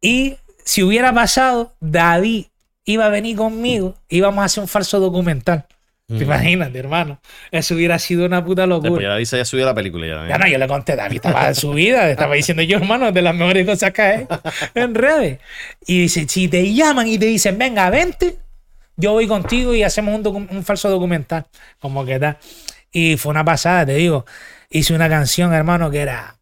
Y 0.00 0.36
si 0.66 0.82
hubiera 0.82 1.14
pasado, 1.14 1.74
David 1.80 2.46
iba 2.84 3.06
a 3.06 3.08
venir 3.08 3.36
conmigo, 3.36 3.94
íbamos 4.08 4.42
a 4.42 4.44
hacer 4.46 4.62
un 4.62 4.68
falso 4.68 5.00
documental. 5.00 5.64
¿Te 6.08 6.22
imaginas, 6.22 6.72
hermano? 6.72 7.18
Eso 7.50 7.74
hubiera 7.74 7.98
sido 7.98 8.26
una 8.26 8.44
puta 8.44 8.62
Después 8.62 8.84
locura. 8.84 9.02
ya 9.08 9.16
dice, 9.16 9.38
ya 9.38 9.44
subió 9.44 9.64
la 9.64 9.74
película. 9.74 10.06
Ya, 10.06 10.28
Ya 10.28 10.38
no, 10.38 10.46
yo 10.46 10.58
le 10.58 10.68
conté, 10.68 10.94
David 10.94 11.16
estaba 11.16 11.48
en 11.48 11.54
su 11.56 11.72
vida, 11.72 12.08
estaba 12.10 12.34
diciendo 12.36 12.62
yo, 12.62 12.76
hermano, 12.78 13.10
de 13.10 13.22
las 13.22 13.34
mejores 13.34 13.66
cosas 13.66 13.92
que 13.92 14.02
hay 14.02 14.26
en 14.74 14.94
redes. 14.94 15.40
Y 15.86 16.02
dice, 16.02 16.26
si 16.28 16.46
te 16.46 16.72
llaman 16.74 17.08
y 17.08 17.18
te 17.18 17.26
dicen, 17.26 17.58
venga, 17.58 17.90
vente, 17.90 18.36
yo 18.96 19.12
voy 19.12 19.26
contigo 19.26 19.74
y 19.74 19.82
hacemos 19.82 20.14
un, 20.14 20.48
un 20.50 20.62
falso 20.64 20.88
documental. 20.90 21.46
Como 21.80 22.04
que 22.04 22.20
tal. 22.20 22.38
Y 22.92 23.16
fue 23.16 23.30
una 23.30 23.44
pasada, 23.44 23.86
te 23.86 23.94
digo. 23.94 24.26
Hice 24.70 24.94
una 24.94 25.08
canción, 25.08 25.52
hermano, 25.54 25.90
que 25.90 26.00
era 26.02 26.36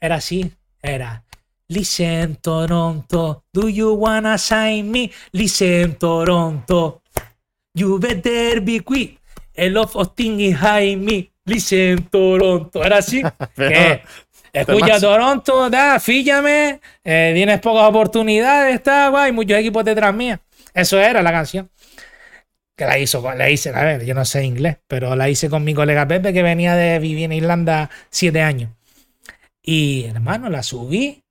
Era 0.00 0.16
así, 0.16 0.52
era. 0.82 1.24
Listen 1.72 2.36
Toronto, 2.36 3.44
do 3.52 3.68
you 3.68 3.94
wanna 3.94 4.36
sign 4.36 4.90
me? 4.90 5.10
Listen 5.32 5.94
Toronto, 5.96 7.02
you 7.74 7.98
better 7.98 8.60
be 8.60 8.80
quick. 8.80 9.18
A 9.56 9.68
lot 9.70 9.90
of 9.94 10.14
things 10.14 10.36
behind 10.38 11.02
me. 11.04 11.30
Listen 11.46 12.04
Toronto. 12.10 12.84
Era 12.84 12.98
así. 12.98 13.22
Pero- 13.54 13.70
¿Qué? 13.70 14.02
Escucha 14.54 15.00
Toronto, 15.00 15.70
da, 15.70 15.98
fíllame, 15.98 16.78
eh, 17.02 17.32
tienes 17.34 17.58
pocas 17.60 17.84
oportunidades, 17.88 18.74
está 18.74 19.08
guay, 19.08 19.32
muchos 19.32 19.56
equipos 19.58 19.82
detrás 19.82 20.14
mía. 20.14 20.40
Eso 20.74 21.00
era 21.00 21.22
la 21.22 21.32
canción. 21.32 21.70
Que 22.76 22.84
la 22.84 22.98
hizo, 22.98 23.22
la 23.34 23.48
hice, 23.48 23.70
a 23.70 23.82
ver, 23.82 24.04
yo 24.04 24.12
no 24.14 24.26
sé 24.26 24.44
inglés, 24.44 24.76
pero 24.86 25.16
la 25.16 25.30
hice 25.30 25.48
con 25.48 25.64
mi 25.64 25.72
colega 25.72 26.06
Pepe 26.06 26.34
que 26.34 26.42
venía 26.42 26.74
de 26.74 26.98
vivir 26.98 27.24
en 27.24 27.32
Irlanda 27.32 27.88
siete 28.10 28.42
años. 28.42 28.70
Y 29.62 30.04
hermano, 30.04 30.50
la 30.50 30.62
subí 30.62 31.21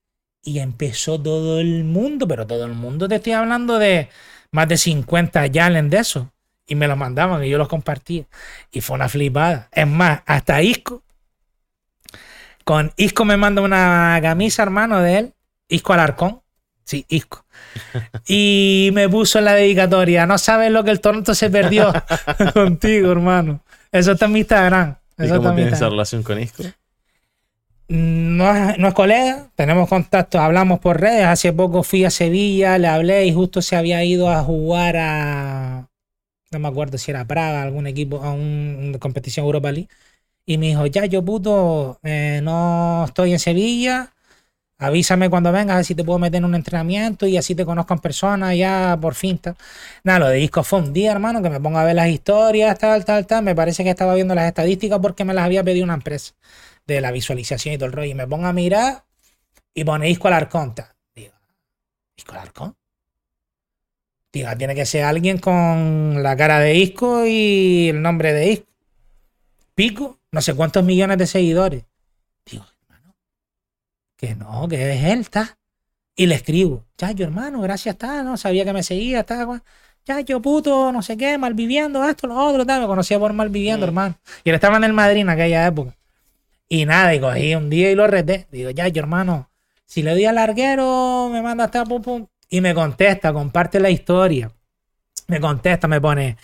y 0.43 0.59
empezó 0.59 1.21
todo 1.21 1.59
el 1.59 1.83
mundo, 1.83 2.27
pero 2.27 2.47
todo 2.47 2.65
el 2.65 2.73
mundo 2.73 3.07
te 3.07 3.15
estoy 3.15 3.33
hablando 3.33 3.77
de 3.77 4.09
más 4.51 4.67
de 4.67 4.77
50 4.77 5.47
yalen 5.47 5.89
de 5.89 5.99
eso. 5.99 6.31
Y 6.67 6.75
me 6.75 6.87
los 6.87 6.97
mandaban 6.97 7.43
y 7.43 7.49
yo 7.49 7.57
los 7.57 7.67
compartía. 7.67 8.25
Y 8.71 8.81
fue 8.81 8.95
una 8.95 9.09
flipada. 9.09 9.67
Es 9.71 9.87
más, 9.87 10.21
hasta 10.25 10.61
Isco. 10.61 11.03
Con 12.63 12.93
Isco 12.95 13.25
me 13.25 13.35
manda 13.35 13.61
una 13.61 14.17
camisa, 14.21 14.63
hermano, 14.63 15.01
de 15.01 15.17
él. 15.17 15.33
Isco 15.67 15.93
Alarcón. 15.93 16.41
Sí, 16.85 17.05
Isco. 17.09 17.45
Y 18.27 18.89
me 18.93 19.09
puso 19.09 19.39
en 19.39 19.45
la 19.45 19.53
dedicatoria. 19.53 20.25
No 20.25 20.37
sabes 20.37 20.71
lo 20.71 20.83
que 20.83 20.91
el 20.91 21.01
Toronto 21.01 21.35
se 21.35 21.49
perdió 21.49 21.91
contigo, 22.53 23.11
hermano. 23.11 23.63
Eso 23.91 24.13
está 24.13 24.25
en 24.25 24.31
mi 24.31 24.39
Instagram. 24.39 24.95
¿Y 25.17 25.23
está 25.23 25.37
cómo 25.37 25.49
en 25.49 25.55
mi 25.55 25.61
tienes 25.61 25.79
esa 25.79 25.89
relación 25.89 26.23
con 26.23 26.39
Isco? 26.39 26.63
No 27.93 28.49
es, 28.55 28.77
no 28.77 28.87
es 28.87 28.93
colega, 28.93 29.49
tenemos 29.55 29.89
contacto, 29.89 30.39
hablamos 30.39 30.79
por 30.79 31.01
redes. 31.01 31.25
Hace 31.25 31.51
poco 31.51 31.83
fui 31.83 32.05
a 32.05 32.09
Sevilla, 32.09 32.77
le 32.77 32.87
hablé 32.87 33.25
y 33.25 33.33
justo 33.33 33.61
se 33.61 33.75
había 33.75 34.03
ido 34.05 34.29
a 34.29 34.41
jugar 34.43 34.95
a. 34.97 35.89
No 36.51 36.59
me 36.59 36.67
acuerdo 36.69 36.97
si 36.97 37.11
era 37.11 37.25
Praga, 37.25 37.63
algún 37.63 37.87
equipo, 37.87 38.21
a 38.23 38.33
un- 38.33 38.77
una 38.89 38.99
competición 38.99 39.45
Europa 39.45 39.71
League. 39.71 39.89
Y 40.45 40.57
me 40.59 40.67
dijo: 40.69 40.85
Ya, 40.87 41.05
yo 41.07 41.23
puto, 41.25 41.99
eh, 42.03 42.41
no 42.43 43.05
estoy 43.07 43.33
en 43.33 43.39
Sevilla. 43.39 44.13
Avísame 44.79 45.29
cuando 45.29 45.51
vengas, 45.51 45.73
a 45.75 45.77
ver 45.77 45.85
si 45.85 45.95
te 45.95 46.03
puedo 46.03 46.19
meter 46.19 46.39
en 46.39 46.45
un 46.45 46.55
entrenamiento 46.55 47.27
y 47.27 47.37
así 47.37 47.55
te 47.55 47.65
conozco 47.65 47.93
en 47.93 47.99
persona, 48.01 48.55
ya 48.55 48.97
por 49.01 49.15
fin. 49.15 49.37
Tal. 49.39 49.55
Nada, 50.03 50.19
lo 50.19 50.27
de 50.29 50.37
disco 50.37 50.63
fue 50.63 50.79
un 50.79 50.93
día, 50.93 51.11
hermano, 51.11 51.41
que 51.43 51.49
me 51.51 51.59
ponga 51.59 51.81
a 51.81 51.85
ver 51.85 51.95
las 51.95 52.09
historias, 52.09 52.77
tal, 52.79 53.05
tal, 53.05 53.27
tal. 53.27 53.43
Me 53.43 53.55
parece 53.55 53.83
que 53.83 53.91
estaba 53.91 54.15
viendo 54.15 54.35
las 54.35 54.45
estadísticas 54.47 54.99
porque 54.99 55.23
me 55.25 55.33
las 55.35 55.45
había 55.45 55.63
pedido 55.63 55.83
una 55.85 55.93
empresa 55.95 56.33
de 56.95 57.01
la 57.01 57.11
visualización 57.11 57.75
y 57.75 57.77
todo 57.77 57.87
el 57.87 57.93
rollo. 57.93 58.11
Y 58.11 58.15
me 58.15 58.27
pongo 58.27 58.47
a 58.47 58.53
mirar 58.53 59.03
y 59.73 59.83
pone 59.83 60.09
Isco 60.09 60.27
Alarcón. 60.27 60.75
tal. 60.75 60.87
Digo, 61.15 61.33
¿Isco 62.15 62.33
Alarcón? 62.33 62.75
Digo, 64.33 64.49
tiene 64.57 64.75
que 64.75 64.85
ser 64.85 65.03
alguien 65.03 65.39
con 65.39 66.23
la 66.23 66.35
cara 66.37 66.59
de 66.59 66.75
Isco 66.75 67.25
y 67.25 67.89
el 67.89 68.01
nombre 68.01 68.31
de 68.33 68.51
Isco. 68.53 68.67
Pico, 69.75 70.19
no 70.31 70.41
sé 70.41 70.53
cuántos 70.53 70.83
millones 70.83 71.17
de 71.17 71.27
seguidores. 71.27 71.83
Digo, 72.45 72.65
hermano, 72.83 73.15
que 74.15 74.35
no, 74.35 74.67
que 74.69 74.93
es 74.93 75.03
él, 75.05 75.19
está. 75.21 75.57
Y 76.15 76.27
le 76.27 76.35
escribo, 76.35 76.85
ya 76.97 77.11
yo 77.11 77.25
hermano, 77.25 77.61
gracias, 77.61 77.93
está, 77.95 78.21
no 78.23 78.37
sabía 78.37 78.63
que 78.65 78.73
me 78.73 78.83
seguía, 78.83 79.21
está, 79.21 79.43
guau. 79.45 79.61
ya 80.05 80.19
yo 80.21 80.41
puto, 80.41 80.91
no 80.91 81.01
sé 81.01 81.15
qué, 81.17 81.37
malviviendo, 81.37 82.03
esto, 82.07 82.27
lo 82.27 82.35
otro, 82.35 82.65
tal, 82.65 82.81
me 82.81 82.87
conocía 82.87 83.17
por 83.17 83.33
malviviendo, 83.33 83.85
Mm. 83.85 83.89
hermano. 83.89 84.15
Y 84.43 84.49
él 84.49 84.55
estaba 84.55 84.77
en 84.77 84.83
el 84.83 84.93
Madrid 84.93 85.21
en 85.21 85.29
aquella 85.29 85.65
época. 85.65 85.95
Y 86.71 86.85
nada, 86.85 87.13
y 87.13 87.19
cogí 87.19 87.53
un 87.53 87.69
día 87.69 87.91
y 87.91 87.95
lo 87.95 88.07
reté. 88.07 88.47
Digo, 88.49 88.69
ya, 88.69 88.87
yo 88.87 89.01
hermano, 89.01 89.49
si 89.85 90.03
le 90.03 90.11
doy 90.11 90.23
al 90.23 90.35
larguero, 90.35 91.27
me 91.29 91.41
manda 91.41 91.65
hasta 91.65 91.83
pum 91.83 92.01
pum. 92.01 92.27
Y 92.49 92.61
me 92.61 92.73
contesta, 92.73 93.33
comparte 93.33 93.77
la 93.81 93.89
historia. 93.89 94.49
Me 95.27 95.41
contesta, 95.41 95.89
me 95.89 95.99
pone, 95.99 96.37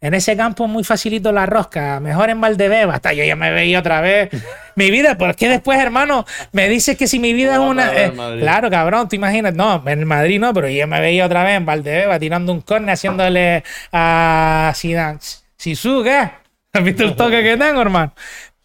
en 0.00 0.14
ese 0.14 0.36
campo 0.36 0.64
es 0.64 0.70
muy 0.70 0.82
facilito 0.82 1.30
la 1.30 1.46
rosca, 1.46 2.00
mejor 2.00 2.28
en 2.28 2.40
Valdebeba. 2.40 2.96
Hasta 2.96 3.12
yo 3.12 3.22
ya 3.22 3.36
me 3.36 3.52
veía 3.52 3.78
otra 3.78 4.00
vez. 4.00 4.30
mi 4.74 4.90
vida, 4.90 5.16
porque 5.16 5.48
después, 5.48 5.78
hermano, 5.78 6.26
me 6.50 6.68
dices 6.68 6.96
que 6.96 7.06
si 7.06 7.20
mi 7.20 7.32
vida 7.32 7.52
es 7.52 7.60
una... 7.60 7.94
eh, 7.94 8.12
claro, 8.40 8.70
cabrón, 8.70 9.08
tú 9.08 9.14
imaginas, 9.14 9.54
no, 9.54 9.84
en 9.86 10.04
Madrid 10.08 10.40
no, 10.40 10.52
pero 10.52 10.68
yo 10.68 10.88
me 10.88 11.00
veía 11.00 11.24
otra 11.24 11.44
vez 11.44 11.56
en 11.56 11.66
Valdebeba 11.66 12.18
tirando 12.18 12.50
un 12.50 12.62
córner 12.62 12.94
haciéndole 12.94 13.62
a 13.92 14.72
Zidane. 14.74 15.20
Sisu, 15.56 16.02
¿qué? 16.02 16.30
¿Has 16.72 16.84
visto 16.84 17.04
el 17.04 17.16
toque 17.16 17.42
que 17.42 17.56
tengo, 17.56 17.80
hermano? 17.80 18.12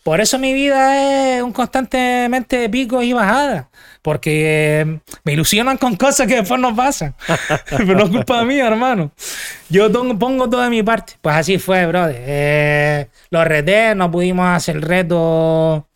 Por 0.04 0.20
eso 0.20 0.38
mi 0.38 0.54
vida 0.54 1.38
es 1.38 1.42
un 1.42 1.54
constantemente 1.54 2.70
picos 2.70 3.06
y 3.06 3.14
bajadas. 3.14 3.68
Porque 4.02 4.82
eh, 4.82 5.00
me 5.24 5.32
ilusionan 5.32 5.78
con 5.78 5.96
cosas 5.96 6.28
que 6.28 6.36
después 6.36 6.60
no 6.60 6.76
pasan. 6.76 7.16
Pero 7.70 7.96
no 7.96 8.04
es 8.04 8.10
culpa 8.10 8.44
mía, 8.44 8.68
hermano. 8.68 9.12
Yo 9.70 9.90
pongo, 10.20 10.48
de 10.48 10.70
mi 10.70 10.84
parte. 10.84 11.14
Pues 11.22 11.36
así 11.38 11.58
fue, 11.58 11.86
brother. 11.86 12.18
Eh, 12.20 13.08
lo 13.30 13.46
reté, 13.46 13.96
no 13.96 14.12
pudimos 14.12 14.46
hacer 14.48 14.82
reto 14.82 15.88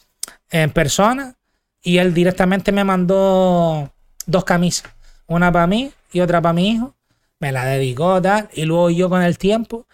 en 0.52 0.70
persona. 0.72 1.36
Y 1.82 1.98
él 1.98 2.14
directamente 2.14 2.72
me 2.72 2.86
mandó 2.86 3.92
dos 4.26 4.46
camisas. 4.46 4.90
Una 5.28 5.52
para 5.52 5.68
mí 5.68 5.92
y 6.14 6.22
otra 6.22 6.42
para 6.42 6.54
mi 6.54 6.70
hijo. 6.72 6.96
Me 7.40 7.52
la 7.52 7.66
dedicó, 7.66 8.22
tal. 8.22 8.48
Y 8.54 8.64
luego 8.64 8.90
yo 8.90 9.10
con 9.10 9.22
el 9.22 9.38
tiempo 9.38 9.86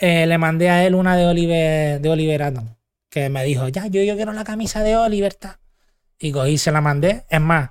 eh, 0.00 0.26
le 0.26 0.38
mandé 0.38 0.70
a 0.70 0.84
él 0.84 0.96
una 0.96 1.16
de 1.16 1.26
Oliver, 1.26 2.00
de 2.00 2.10
que 3.14 3.28
me 3.28 3.44
dijo, 3.44 3.68
ya, 3.68 3.86
yo, 3.86 4.02
yo 4.02 4.16
quiero 4.16 4.32
la 4.32 4.42
camisa 4.44 4.82
de 4.82 4.96
Oliver, 4.96 5.32
ta". 5.34 5.60
Y 6.18 6.32
cogí 6.32 6.52
y 6.52 6.58
se 6.58 6.72
la 6.72 6.80
mandé. 6.80 7.24
Es 7.30 7.40
más, 7.40 7.70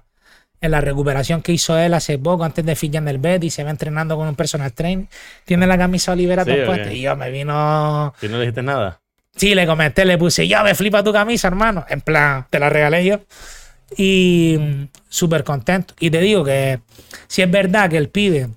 en 0.61 0.71
la 0.71 0.79
recuperación 0.79 1.41
que 1.41 1.51
hizo 1.51 1.77
él 1.77 1.93
hace 1.93 2.17
poco, 2.17 2.45
antes 2.45 2.65
de 2.65 2.75
fichar 2.75 3.03
en 3.03 3.09
el 3.09 3.17
Betis, 3.17 3.53
se 3.53 3.63
va 3.63 3.69
entrenando 3.69 4.15
con 4.15 4.27
un 4.27 4.35
personal 4.35 4.71
trainer, 4.71 5.07
tiene 5.43 5.67
la 5.67 5.77
camisa 5.77 6.13
Oliver 6.13 6.39
Atom 6.39 6.53
Sí, 6.55 6.61
¿o 6.61 6.65
puesta. 6.65 6.89
qué? 6.89 6.95
Y 6.95 7.01
yo 7.01 7.15
me 7.17 7.29
vino... 7.29 8.13
¿Y 8.21 8.27
no 8.27 8.33
le 8.37 8.39
dijiste 8.39 8.63
nada? 8.63 9.01
Sí, 9.35 9.53
le 9.53 9.65
comenté, 9.67 10.05
le 10.05 10.17
puse, 10.17 10.47
ya 10.47 10.63
me 10.63 10.75
flipa 10.75 11.03
tu 11.03 11.11
camisa, 11.11 11.47
hermano. 11.49 11.85
En 11.89 11.99
plan, 12.01 12.47
te 12.49 12.59
la 12.59 12.69
regalé 12.69 13.03
yo. 13.03 13.19
Y 13.97 14.57
mm, 14.59 14.83
súper 15.09 15.43
contento. 15.43 15.93
Y 15.99 16.09
te 16.09 16.19
digo 16.21 16.43
que 16.45 16.79
si 17.27 17.41
es 17.41 17.51
verdad 17.51 17.89
que 17.89 17.97
el 17.97 18.09
pibe, 18.09 18.49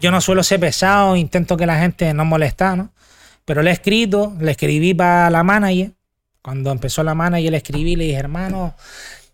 yo 0.00 0.10
no 0.10 0.20
suelo 0.20 0.42
ser 0.42 0.60
pesado, 0.60 1.16
intento 1.16 1.56
que 1.56 1.66
la 1.66 1.78
gente 1.78 2.14
no 2.14 2.24
molesta, 2.24 2.76
¿no? 2.76 2.90
Pero 3.46 3.62
le 3.62 3.70
he 3.70 3.72
escrito, 3.72 4.34
le 4.40 4.50
escribí 4.50 4.92
para 4.92 5.30
la 5.30 5.42
manager. 5.42 5.92
Cuando 6.42 6.70
empezó 6.72 7.02
la 7.02 7.14
manager, 7.14 7.52
le 7.52 7.56
escribí, 7.58 7.96
le 7.96 8.04
dije, 8.06 8.18
hermano, 8.18 8.74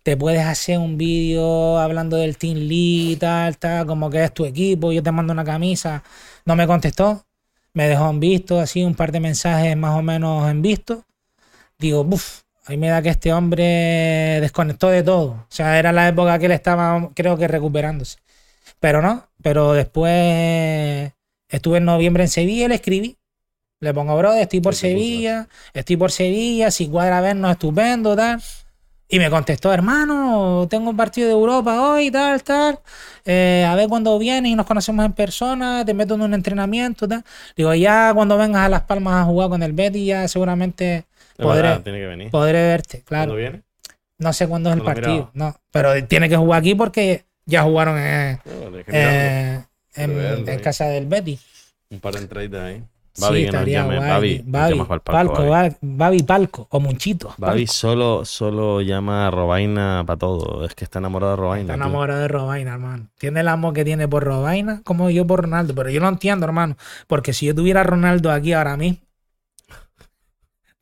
te 0.03 0.15
puedes 0.17 0.45
hacer 0.45 0.77
un 0.77 0.97
vídeo 0.97 1.77
hablando 1.79 2.17
del 2.17 2.37
Team 2.37 2.57
Lee, 2.57 3.17
tal, 3.19 3.57
tal, 3.57 3.85
como 3.87 4.09
que 4.09 4.23
es 4.23 4.33
tu 4.33 4.45
equipo, 4.45 4.91
yo 4.91 5.01
te 5.03 5.11
mando 5.11 5.33
una 5.33 5.43
camisa. 5.43 6.03
No 6.45 6.55
me 6.55 6.67
contestó, 6.67 7.25
me 7.73 7.87
dejó 7.87 8.09
en 8.09 8.19
visto, 8.19 8.59
así 8.59 8.83
un 8.83 8.95
par 8.95 9.11
de 9.11 9.19
mensajes 9.19 9.75
más 9.77 9.97
o 9.97 10.03
menos 10.03 10.49
en 10.49 10.61
visto. 10.61 11.05
Digo, 11.79 12.01
uff, 12.01 12.41
ahí 12.65 12.77
me 12.77 12.89
da 12.89 13.01
que 13.01 13.09
este 13.09 13.33
hombre 13.33 14.39
desconectó 14.41 14.89
de 14.89 15.03
todo. 15.03 15.31
O 15.31 15.45
sea, 15.49 15.79
era 15.79 15.91
la 15.91 16.07
época 16.07 16.37
que 16.39 16.45
él 16.45 16.51
estaba, 16.51 17.09
creo 17.15 17.37
que 17.37 17.47
recuperándose. 17.47 18.19
Pero 18.79 19.01
no, 19.01 19.27
pero 19.41 19.73
después 19.73 21.13
estuve 21.49 21.77
en 21.77 21.85
noviembre 21.85 22.23
en 22.23 22.29
Sevilla 22.29 22.65
y 22.65 22.67
le 22.69 22.75
escribí. 22.75 23.17
Le 23.83 23.93
pongo, 23.93 24.15
bro, 24.17 24.33
estoy 24.33 24.61
por. 24.61 24.73
Sevilla, 24.75 25.47
estoy 25.73 25.97
por 25.97 26.09
Sevilla, 26.09 26.71
si 26.71 26.87
cuadra 26.87 27.19
vernos, 27.19 27.51
estupendo, 27.51 28.15
tal. 28.15 28.41
Y 29.09 29.19
me 29.19 29.29
contestó, 29.29 29.73
hermano, 29.73 30.65
tengo 30.69 30.89
un 30.91 30.95
partido 30.95 31.27
de 31.27 31.33
Europa 31.33 31.89
hoy, 31.89 32.09
tal, 32.09 32.41
tal. 32.43 32.79
Eh, 33.25 33.65
a 33.67 33.75
ver 33.75 33.89
cuándo 33.89 34.17
vienes 34.17 34.53
y 34.53 34.55
nos 34.55 34.65
conocemos 34.65 35.05
en 35.05 35.11
persona, 35.11 35.83
te 35.85 35.93
meto 35.93 36.15
en 36.15 36.21
un 36.21 36.33
entrenamiento, 36.33 37.09
tal. 37.09 37.25
Digo, 37.57 37.73
ya 37.73 38.13
cuando 38.15 38.37
vengas 38.37 38.65
a 38.65 38.69
Las 38.69 38.83
Palmas 38.83 39.15
a 39.21 39.25
jugar 39.25 39.49
con 39.49 39.61
el 39.61 39.73
Betty, 39.73 40.05
ya 40.05 40.27
seguramente 40.29 41.03
podré, 41.35 41.61
verdad, 41.63 41.81
tiene 41.81 41.99
que 41.99 42.07
venir. 42.07 42.31
podré 42.31 42.53
verte, 42.65 43.01
claro. 43.05 43.31
¿Cuándo 43.31 43.35
viene? 43.35 43.63
No 44.17 44.31
sé 44.31 44.47
cuándo 44.47 44.69
es 44.69 44.77
el 44.77 44.81
partido, 44.83 45.29
no. 45.33 45.57
Pero 45.71 46.07
tiene 46.07 46.29
que 46.29 46.37
jugar 46.37 46.61
aquí 46.61 46.73
porque 46.73 47.25
ya 47.45 47.63
jugaron 47.63 47.97
en, 47.97 48.39
No, 48.45 48.77
eh, 48.87 49.61
en- 49.95 50.59
casa 50.61 50.85
del 50.85 51.05
Betty. 51.05 51.37
Un 51.89 51.99
par 51.99 52.13
de 52.13 52.21
entraditas 52.21 52.61
ahí. 52.61 52.83
Sí, 53.15 53.21
Babi, 53.21 53.39
que 53.41 53.45
nos 53.45 53.53
estaría 53.55 53.81
llame. 53.83 53.97
guay. 53.97 54.09
Babi, 54.09 54.43
Babi, 54.45 54.79
el 54.79 54.85
palco, 54.87 55.03
palco. 55.11 55.33
Babi. 55.49 55.49
Ba- 55.69 55.77
Babi 55.81 56.23
Palco 56.23 56.67
o 56.71 56.79
Munchito. 56.79 57.27
Babi 57.37 57.61
Palco. 57.65 57.71
solo, 57.73 58.25
solo 58.25 58.81
llama 58.81 59.27
a 59.27 59.31
Robaina 59.31 60.03
para 60.05 60.17
todo. 60.17 60.65
Es 60.65 60.73
que 60.73 60.83
está 60.83 60.97
enamorado 60.99 61.33
de 61.33 61.37
Robaina. 61.37 61.61
Está 61.61 61.73
tío. 61.75 61.83
enamorado 61.83 62.21
de 62.21 62.27
Robaina, 62.27 62.73
hermano. 62.73 63.07
Tiene 63.19 63.41
el 63.41 63.47
amor 63.49 63.73
que 63.73 63.85
tiene 63.85 64.07
por 64.07 64.23
Robaina, 64.23 64.81
como 64.83 65.11
yo 65.11 65.27
por 65.27 65.41
Ronaldo. 65.41 65.75
Pero 65.75 65.89
yo 65.91 65.99
lo 65.99 66.07
entiendo, 66.07 66.45
hermano. 66.45 66.75
Porque 67.07 67.33
si 67.33 67.45
yo 67.45 67.53
tuviera 67.53 67.81
a 67.81 67.83
Ronaldo 67.83 68.31
aquí 68.31 68.51
ahora 68.53 68.77
mismo, 68.77 68.97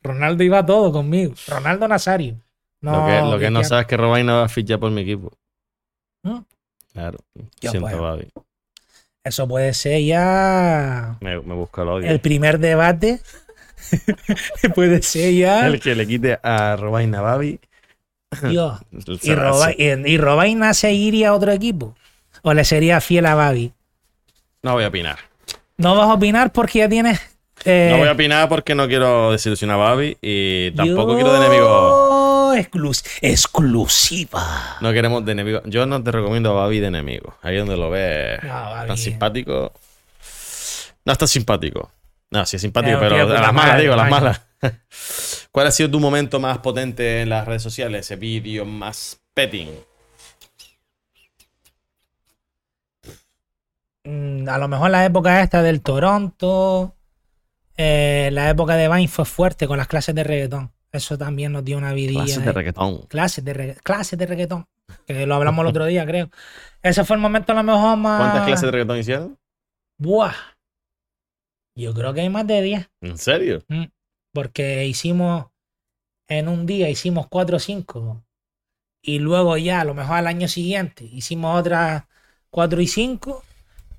Ronaldo 0.02 0.42
iba 0.42 0.64
todo 0.64 0.90
conmigo. 0.90 1.34
Ronaldo 1.48 1.86
Nazario. 1.86 2.36
No, 2.80 2.92
lo 3.00 3.06
que, 3.06 3.30
lo 3.32 3.38
que 3.38 3.50
no 3.50 3.62
sabes 3.62 3.82
es 3.82 3.88
que 3.88 3.96
Robaina 3.96 4.34
va 4.34 4.44
a 4.44 4.48
fichar 4.48 4.80
por 4.80 4.90
mi 4.90 5.02
equipo. 5.02 5.32
¿Mm? 6.24 6.38
Claro. 6.92 7.18
Ya, 7.60 7.70
Siento, 7.70 7.88
pues. 7.88 8.00
Babi. 8.00 8.28
Eso 9.24 9.46
puede 9.46 9.72
ser 9.74 10.02
ya 10.02 11.16
Me, 11.20 11.40
me 11.40 11.54
busca 11.54 11.82
el 11.82 11.88
odio. 11.88 12.10
el 12.10 12.20
primer 12.20 12.58
debate. 12.58 13.20
puede 14.74 15.02
ser 15.02 15.32
ya. 15.34 15.66
El 15.66 15.80
que 15.80 15.94
le 15.94 16.06
quite 16.06 16.38
a 16.42 16.76
Robaina 16.76 17.18
a 17.18 17.22
Babi 17.22 17.60
Dios. 18.42 18.80
¿Y, 19.22 19.34
Roba- 19.34 19.72
y, 19.76 19.84
y 19.84 20.18
Robaina 20.18 20.74
seguiría 20.74 21.30
a 21.30 21.34
otro 21.34 21.52
equipo? 21.52 21.94
¿O 22.42 22.52
le 22.54 22.64
sería 22.64 23.00
fiel 23.00 23.26
a 23.26 23.34
Babi? 23.34 23.72
No 24.62 24.72
voy 24.74 24.84
a 24.84 24.88
opinar. 24.88 25.18
No 25.76 25.94
vas 25.96 26.08
a 26.08 26.14
opinar 26.14 26.52
porque 26.52 26.80
ya 26.80 26.88
tienes. 26.88 27.20
eh, 27.64 27.88
No 27.92 27.98
voy 27.98 28.08
a 28.08 28.12
opinar 28.12 28.48
porque 28.48 28.74
no 28.74 28.88
quiero 28.88 29.30
desilusionar 29.32 29.76
a 29.76 29.84
Babi 29.84 30.16
y 30.20 30.70
tampoco 30.72 31.14
quiero 31.14 31.32
de 31.32 31.38
enemigo. 31.46 31.66
Exclus- 32.54 33.04
exclusiva. 33.20 34.76
No 34.80 34.92
queremos 34.92 35.24
de 35.24 35.32
enemigo. 35.32 35.62
Yo 35.66 35.86
no 35.86 36.02
te 36.02 36.10
recomiendo 36.12 36.50
a 36.50 36.62
Babi 36.62 36.80
de 36.80 36.86
enemigo. 36.88 37.36
Ahí 37.42 37.56
donde 37.56 37.76
lo 37.76 37.90
ves 37.90 38.42
No, 38.42 38.48
Babi. 38.52 38.88
tan 38.88 38.96
simpático. 38.98 39.72
No 41.04 41.12
está 41.12 41.26
simpático. 41.26 41.90
No, 42.30 42.46
sí 42.46 42.56
es 42.56 42.62
simpático, 42.62 42.94
un 42.94 43.00
pero 43.00 43.14
tío 43.16 43.26
puta 43.28 43.40
las 43.42 43.52
malas, 43.52 43.78
digo, 43.80 43.94
las 43.96 44.10
malas. 44.10 44.40
¿Cuál 45.50 45.66
ha 45.66 45.70
sido 45.70 45.90
tu 45.90 46.00
momento 46.00 46.40
más 46.40 46.58
potente 46.58 47.20
en 47.22 47.28
las 47.28 47.46
redes 47.46 47.62
sociales? 47.62 48.06
Ese 48.06 48.16
vídeo 48.16 48.64
más 48.64 49.18
petting. 49.34 49.68
Mm, 54.04 54.48
A 54.48 54.58
lo 54.58 54.68
mejor 54.68 54.90
la 54.90 55.04
época 55.04 55.42
esta 55.42 55.62
del 55.62 55.80
Toronto. 55.82 56.94
eh, 57.76 58.28
la 58.32 58.50
época 58.50 58.76
de 58.76 58.88
Vine 58.88 59.08
fue 59.08 59.24
fuerte 59.24 59.66
con 59.66 59.78
las 59.78 59.88
clases 59.88 60.14
de 60.14 60.24
reggaetón. 60.24 60.72
Eso 60.92 61.16
también 61.16 61.52
nos 61.52 61.64
dio 61.64 61.78
una 61.78 61.94
vidilla. 61.94 62.24
Clases 62.24 62.44
de 62.44 62.52
reggaetón. 62.52 62.98
clases 63.08 63.44
de 63.44 63.76
clases 63.82 64.18
de 64.18 64.26
reggaetón. 64.26 64.66
Que 65.06 65.26
lo 65.26 65.34
hablamos 65.34 65.62
el 65.62 65.70
otro 65.70 65.86
día, 65.86 66.04
creo. 66.04 66.30
Ese 66.82 67.02
fue 67.04 67.16
el 67.16 67.22
momento 67.22 67.52
a 67.52 67.54
lo 67.56 67.62
mejor 67.62 67.96
más. 67.96 68.20
¿Cuántas 68.20 68.46
clases 68.46 68.66
de 68.66 68.70
reggaetón 68.70 68.98
hicieron? 68.98 69.38
Buah. 69.98 70.34
Yo 71.74 71.94
creo 71.94 72.12
que 72.12 72.20
hay 72.20 72.28
más 72.28 72.46
de 72.46 72.60
10. 72.60 72.90
¿En 73.00 73.16
serio? 73.16 73.64
Porque 74.34 74.86
hicimos. 74.86 75.46
En 76.28 76.48
un 76.48 76.66
día 76.66 76.88
hicimos 76.90 77.26
4 77.28 77.56
o 77.56 77.60
5. 77.60 78.24
Y 79.02 79.18
luego 79.18 79.56
ya, 79.56 79.80
a 79.80 79.84
lo 79.84 79.94
mejor 79.94 80.16
al 80.16 80.26
año 80.26 80.46
siguiente, 80.46 81.04
hicimos 81.04 81.58
otras 81.58 82.04
4 82.50 82.80
y 82.80 82.86
5. 82.86 83.42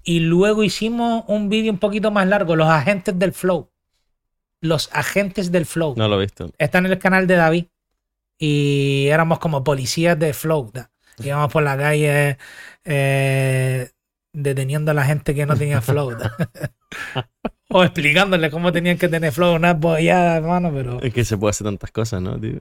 Y 0.03 0.19
luego 0.19 0.63
hicimos 0.63 1.23
un 1.27 1.49
vídeo 1.49 1.71
un 1.71 1.79
poquito 1.79 2.11
más 2.11 2.27
largo, 2.27 2.55
Los 2.55 2.67
Agentes 2.67 3.17
del 3.17 3.33
Flow. 3.33 3.72
Los 4.63 4.89
Agentes 4.93 5.51
del 5.51 5.65
Flow. 5.65 5.93
No 5.97 6.07
lo 6.07 6.15
he 6.15 6.21
visto. 6.21 6.49
Está 6.57 6.77
en 6.77 6.85
el 6.85 6.97
canal 6.97 7.27
de 7.27 7.35
David. 7.35 7.65
Y 8.39 9.07
éramos 9.11 9.39
como 9.39 9.61
policías 9.61 10.17
de 10.17 10.33
Flow. 10.33 10.71
da. 10.73 10.89
Íbamos 11.23 11.51
por 11.51 11.63
la 11.63 11.77
calle 11.77 12.37
eh, 12.85 13.89
deteniendo 14.31 14.91
a 14.91 14.93
la 14.93 15.03
gente 15.03 15.35
que 15.35 15.45
no 15.45 15.57
tenía 15.57 15.81
Flow. 15.81 16.15
o 17.69 17.83
explicándole 17.83 18.49
cómo 18.49 18.71
tenían 18.71 18.97
que 18.97 19.09
tener 19.09 19.33
Flow. 19.33 19.53
Una 19.53 19.73
bollada, 19.73 20.37
hermano, 20.37 20.71
pero... 20.73 21.01
Es 21.01 21.13
que 21.13 21.25
se 21.25 21.37
puede 21.37 21.49
hacer 21.51 21.65
tantas 21.65 21.91
cosas, 21.91 22.21
¿no, 22.21 22.39
tío? 22.39 22.59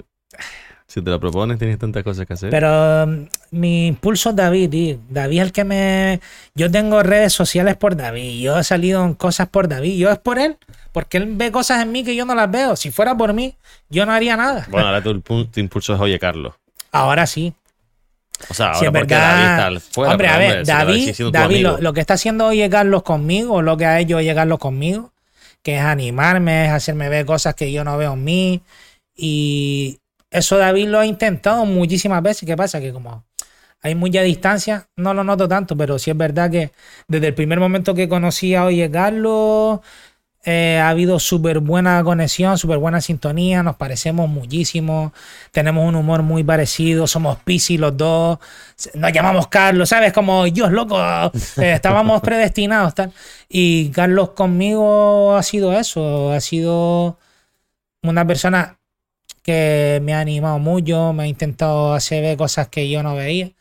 Si 0.88 1.00
te 1.00 1.08
lo 1.08 1.20
propones, 1.20 1.56
tienes 1.56 1.78
tantas 1.78 2.02
cosas 2.02 2.26
que 2.26 2.32
hacer. 2.32 2.50
Pero 2.50 3.04
um, 3.04 3.28
mi 3.52 3.86
impulso 3.86 4.30
es 4.30 4.36
David, 4.36 4.70
tío. 4.70 4.98
David 5.08 5.38
es 5.38 5.44
el 5.44 5.52
que 5.52 5.64
me. 5.64 6.20
Yo 6.54 6.70
tengo 6.70 7.02
redes 7.02 7.32
sociales 7.32 7.76
por 7.76 7.96
David. 7.96 8.42
Yo 8.42 8.58
he 8.58 8.64
salido 8.64 9.04
en 9.04 9.14
cosas 9.14 9.48
por 9.48 9.68
David. 9.68 9.96
Yo 9.96 10.10
es 10.10 10.18
por 10.18 10.38
él. 10.38 10.58
Porque 10.92 11.16
él 11.16 11.32
ve 11.34 11.50
cosas 11.50 11.82
en 11.82 11.90
mí 11.90 12.04
que 12.04 12.14
yo 12.14 12.24
no 12.24 12.34
las 12.34 12.50
veo. 12.50 12.76
Si 12.76 12.90
fuera 12.90 13.16
por 13.16 13.32
mí, 13.32 13.56
yo 13.88 14.06
no 14.06 14.12
haría 14.12 14.36
nada. 14.36 14.66
Bueno, 14.70 14.88
ahora 14.88 15.02
tu, 15.02 15.20
tu 15.20 15.60
impulso 15.60 15.94
es 15.94 16.00
Oye 16.00 16.18
Carlos. 16.18 16.54
Ahora 16.92 17.26
sí. 17.26 17.54
O 18.48 18.54
sea, 18.54 18.72
ahora 18.72 18.78
es 18.78 18.92
porque 18.92 19.14
verdad. 19.14 19.56
David 19.56 19.76
está 19.76 19.92
fuera. 19.92 20.12
hombre, 20.12 20.28
a 20.28 20.38
ver, 20.38 20.50
hombre, 20.50 21.14
si 21.14 21.22
David, 21.22 21.32
David 21.32 21.66
lo, 21.80 21.92
que 21.92 22.00
está 22.00 22.14
haciendo 22.14 22.46
Oye 22.46 22.68
Carlos 22.68 23.02
conmigo, 23.02 23.54
o 23.54 23.62
lo 23.62 23.76
que 23.76 23.86
ha 23.86 24.00
hecho 24.00 24.18
Oye 24.18 24.34
Carlos 24.34 24.58
conmigo, 24.58 25.12
que 25.62 25.76
es 25.76 25.82
animarme, 25.82 26.66
es 26.66 26.72
hacerme 26.72 27.08
ver 27.08 27.24
cosas 27.24 27.54
que 27.54 27.72
yo 27.72 27.84
no 27.84 27.96
veo 27.96 28.12
en 28.12 28.24
mí. 28.24 28.62
Y 29.16 29.98
eso 30.30 30.58
David 30.58 30.88
lo 30.88 30.98
ha 30.98 31.06
intentado 31.06 31.64
muchísimas 31.64 32.22
veces. 32.22 32.46
¿Qué 32.46 32.56
pasa? 32.56 32.80
Que 32.80 32.92
como 32.92 33.24
hay 33.80 33.94
mucha 33.94 34.22
distancia, 34.22 34.88
no 34.96 35.14
lo 35.14 35.24
noto 35.24 35.48
tanto, 35.48 35.76
pero 35.76 35.98
sí 35.98 36.10
es 36.10 36.16
verdad 36.16 36.50
que 36.50 36.72
desde 37.08 37.28
el 37.28 37.34
primer 37.34 37.58
momento 37.58 37.94
que 37.94 38.08
conocí 38.08 38.54
a 38.54 38.64
Oye 38.64 38.90
Carlos, 38.90 39.80
eh, 40.44 40.78
ha 40.78 40.88
habido 40.88 41.20
súper 41.20 41.60
buena 41.60 42.02
conexión, 42.02 42.58
súper 42.58 42.78
buena 42.78 43.00
sintonía, 43.00 43.62
nos 43.62 43.76
parecemos 43.76 44.28
muchísimo, 44.28 45.12
tenemos 45.52 45.86
un 45.88 45.94
humor 45.94 46.22
muy 46.22 46.42
parecido, 46.42 47.06
somos 47.06 47.38
Piscis 47.38 47.78
los 47.78 47.96
dos, 47.96 48.38
nos 48.94 49.12
llamamos 49.12 49.46
Carlos, 49.46 49.88
¿sabes? 49.88 50.12
Como 50.12 50.44
Dios 50.44 50.72
loco, 50.72 50.98
eh, 51.00 51.72
estábamos 51.74 52.20
predestinados. 52.22 52.94
Tal. 52.94 53.12
Y 53.48 53.90
Carlos 53.90 54.30
conmigo 54.30 55.36
ha 55.36 55.42
sido 55.44 55.72
eso, 55.78 56.32
ha 56.32 56.40
sido 56.40 57.18
una 58.02 58.26
persona 58.26 58.78
que 59.42 60.00
me 60.02 60.14
ha 60.14 60.20
animado 60.20 60.58
mucho, 60.58 61.12
me 61.12 61.24
ha 61.24 61.26
intentado 61.26 61.94
hacer 61.94 62.22
ver 62.22 62.36
cosas 62.36 62.68
que 62.68 62.88
yo 62.88 63.02
no 63.02 63.14
veía. 63.16 63.52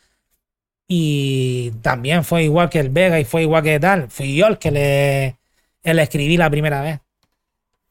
Y 0.88 1.72
también 1.82 2.24
fue 2.24 2.44
igual 2.44 2.70
que 2.70 2.80
el 2.80 2.90
Vega 2.90 3.20
y 3.20 3.24
fue 3.24 3.42
igual 3.42 3.62
que 3.62 3.80
tal. 3.80 4.10
Fui 4.10 4.36
yo 4.36 4.46
el 4.48 4.58
que 4.58 4.70
le, 4.70 5.36
el 5.82 5.98
escribí 5.98 6.36
la 6.36 6.50
primera 6.50 6.80
vez. 6.80 7.00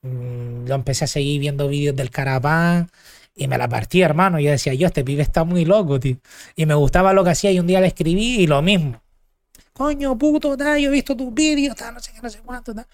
Mm, 0.01 0.65
Lo 0.67 0.75
empecé 0.75 1.05
a 1.05 1.07
seguir 1.07 1.39
viendo 1.39 1.67
vídeos 1.67 1.95
del 1.95 2.09
Carapán 2.09 2.89
y 3.35 3.47
me 3.47 3.57
la 3.57 3.67
partí, 3.67 4.01
hermano. 4.01 4.39
Yo 4.39 4.51
decía, 4.51 4.73
yo, 4.73 4.87
este 4.87 5.03
pibe 5.03 5.21
está 5.21 5.43
muy 5.43 5.65
loco, 5.65 5.99
tío. 5.99 6.17
Y 6.55 6.65
me 6.65 6.73
gustaba 6.75 7.13
lo 7.13 7.23
que 7.23 7.31
hacía 7.31 7.51
y 7.51 7.59
un 7.59 7.67
día 7.67 7.81
le 7.81 7.87
escribí 7.87 8.41
y 8.41 8.47
lo 8.47 8.61
mismo. 8.61 9.01
Coño, 9.73 10.17
puto, 10.17 10.55
yo 10.57 10.75
he 10.75 10.89
visto 10.89 11.15
tus 11.15 11.33
vídeos, 11.33 11.75
no 11.93 11.99
sé 11.99 12.11
qué, 12.13 12.21
no 12.21 12.29
sé 12.29 12.39
cuánto, 12.39 12.73
tal. 12.73 12.85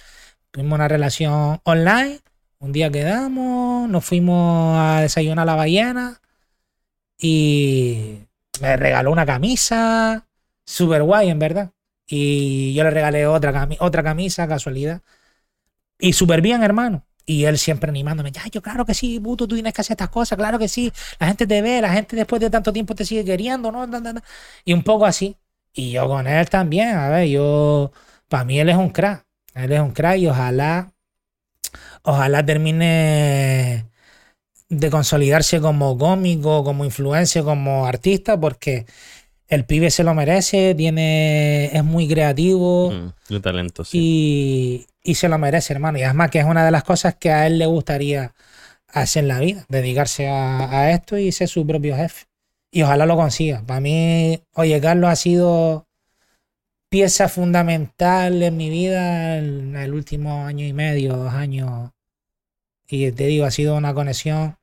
Tuvimos 0.52 0.76
una 0.76 0.88
relación 0.88 1.60
online. 1.64 2.20
Un 2.60 2.72
día 2.72 2.90
quedamos, 2.90 3.88
nos 3.90 4.04
fuimos 4.04 4.78
a 4.80 5.02
desayunar 5.02 5.44
a 5.44 5.46
la 5.46 5.56
ballena 5.56 6.20
y 7.20 8.20
me 8.62 8.78
regaló 8.78 9.12
una 9.12 9.26
camisa, 9.26 10.26
súper 10.66 11.04
guay, 11.04 11.30
en 11.30 11.40
verdad. 11.40 11.72
Y 12.08 12.74
yo 12.74 12.84
le 12.84 12.92
regalé 12.92 13.28
otra, 13.28 13.68
otra 13.80 14.04
camisa, 14.04 14.48
casualidad. 14.48 15.02
Y 16.00 16.14
súper 16.14 16.42
bien, 16.42 16.64
hermano. 16.64 17.06
Y 17.26 17.44
él 17.46 17.58
siempre 17.58 17.90
animándome, 17.90 18.32
ya, 18.32 18.44
yo 18.50 18.62
claro 18.62 18.86
que 18.86 18.94
sí, 18.94 19.20
puto, 19.20 19.48
tú 19.48 19.56
tienes 19.56 19.74
que 19.74 19.82
hacer 19.82 19.96
estas 19.96 20.10
cosas, 20.10 20.38
claro 20.38 20.58
que 20.58 20.70
sí. 20.70 20.94
La 21.20 21.28
gente 21.28 21.46
te 21.46 21.62
ve, 21.62 21.82
la 21.82 21.92
gente 21.92 22.16
después 22.16 22.40
de 22.42 22.50
tanto 22.50 22.72
tiempo 22.72 22.96
te 22.96 23.04
sigue 23.04 23.26
queriendo, 23.26 23.70
¿no? 23.72 23.86
Y 24.64 24.74
un 24.74 24.84
poco 24.84 25.06
así. 25.06 25.36
Y 25.74 25.92
yo 25.92 26.08
con 26.08 26.26
él 26.28 26.50
también, 26.50 26.96
a 26.96 27.10
ver, 27.10 27.28
yo, 27.28 27.92
para 28.30 28.46
mí 28.46 28.60
él 28.60 28.70
es 28.70 28.78
un 28.78 28.90
crack. 28.92 29.26
Él 29.54 29.74
es 29.74 29.80
un 29.82 29.92
crack 29.92 30.18
y 30.20 30.28
ojalá, 30.28 30.94
ojalá 32.04 32.46
termine 32.46 33.86
de 34.70 34.90
consolidarse 34.90 35.62
como 35.62 35.98
cómico, 35.98 36.64
como 36.64 36.86
influencer, 36.86 37.44
como 37.44 37.86
artista, 37.86 38.40
porque 38.40 38.86
el 39.48 39.66
pibe 39.66 39.92
se 39.92 40.04
lo 40.04 40.14
merece, 40.14 40.76
tiene, 40.76 41.66
es 41.68 41.84
muy 41.84 42.08
creativo 42.08 42.92
Mm, 42.92 43.34
de 43.34 43.40
talento, 43.40 43.84
sí. 43.86 43.98
y, 44.00 44.88
y 45.12 45.16
se 45.16 45.30
lo 45.30 45.38
merece, 45.38 45.74
hermano. 45.74 45.98
Y 45.98 46.04
además 46.04 46.32
que 46.32 46.40
es 46.40 46.46
una 46.46 46.66
de 46.66 46.72
las 46.72 46.84
cosas 46.84 47.16
que 47.16 47.32
a 47.32 47.48
él 47.48 47.58
le 47.60 47.66
gustaría 47.66 48.34
hacer 48.90 49.24
en 49.24 49.28
la 49.30 49.40
vida, 49.40 49.66
dedicarse 49.70 50.28
a, 50.30 50.70
a 50.82 50.92
esto 50.92 51.18
y 51.18 51.32
ser 51.32 51.48
su 51.48 51.66
propio 51.66 51.96
jefe. 51.96 52.26
Y 52.72 52.82
ojalá 52.84 53.06
lo 53.06 53.16
consiga. 53.16 53.64
Para 53.66 53.80
mí, 53.80 54.42
oye, 54.54 54.80
Carlos 54.82 55.10
ha 55.10 55.16
sido 55.16 55.88
pieza 56.90 57.28
fundamental 57.30 58.42
en 58.44 58.58
mi 58.58 58.70
vida 58.70 59.38
en 59.38 59.76
el 59.76 59.94
último 59.94 60.46
año 60.46 60.66
y 60.66 60.74
medio, 60.74 61.16
dos 61.18 61.34
años. 61.34 61.92
Y 62.90 63.12
te 63.12 63.26
digo, 63.26 63.46
ha 63.46 63.52
sido 63.52 63.76
una 63.76 63.94
conexión 63.94 64.58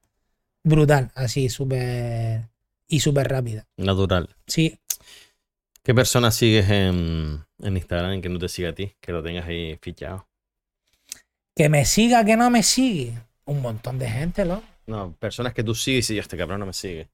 brutal, 0.63 1.11
así, 1.15 1.49
súper 1.51 2.49
y 2.95 3.01
súper 3.01 3.29
rápida. 3.29 3.67
Natural. 3.77 4.29
Sí, 4.47 4.79
¿Qué 5.85 5.95
persona 5.95 6.31
sigues 6.31 6.71
en, 6.71 7.45
en 7.59 7.77
Instagram 7.77 8.23
que 8.23 8.31
no 8.31 8.39
te 8.39 8.49
siga 8.49 8.71
a 8.71 8.75
ti? 8.75 8.95
Que 9.03 9.13
lo 9.13 9.23
tengas 9.23 9.47
ahí 9.47 9.77
fichado. 9.83 10.27
que 11.55 11.69
me 11.69 11.85
siga, 11.85 12.25
que 12.25 12.39
no 12.39 12.49
me 12.49 12.63
sigue. 12.63 13.13
Un 13.45 13.61
montón 13.61 13.99
de 13.99 14.09
gente, 14.09 14.47
¿no? 14.47 14.63
No, 14.87 15.15
personas 15.19 15.53
que 15.53 15.63
tú 15.63 15.75
sigues 15.75 16.09
y 16.09 16.19
este 16.19 16.39
cabrón 16.39 16.61
no 16.61 16.67
me 16.67 16.73
sigue. 16.73 17.09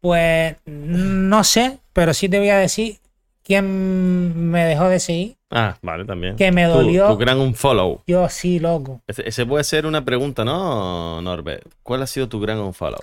Pues 0.00 0.56
no 0.64 1.42
sé, 1.42 1.80
pero 1.92 2.14
sí 2.14 2.28
te 2.28 2.38
voy 2.38 2.50
a 2.50 2.58
decir 2.58 2.98
quién 3.42 4.50
me 4.52 4.64
dejó 4.64 4.88
de 4.88 5.00
seguir. 5.00 5.36
Ah, 5.50 5.76
vale, 5.82 6.04
también. 6.04 6.36
Que 6.36 6.52
me 6.52 6.66
dolió. 6.66 7.08
Tu, 7.08 7.16
gran 7.16 7.40
unfollow. 7.40 8.02
Yo 8.06 8.28
sí, 8.28 8.60
loco. 8.60 9.00
Ese, 9.08 9.28
ese 9.28 9.44
puede 9.44 9.64
ser 9.64 9.86
una 9.86 10.04
pregunta, 10.04 10.44
¿no, 10.44 11.20
Norbert? 11.20 11.66
¿Cuál 11.82 12.02
ha 12.02 12.06
sido 12.06 12.28
tu 12.28 12.38
gran 12.38 12.58
unfollow? 12.60 13.02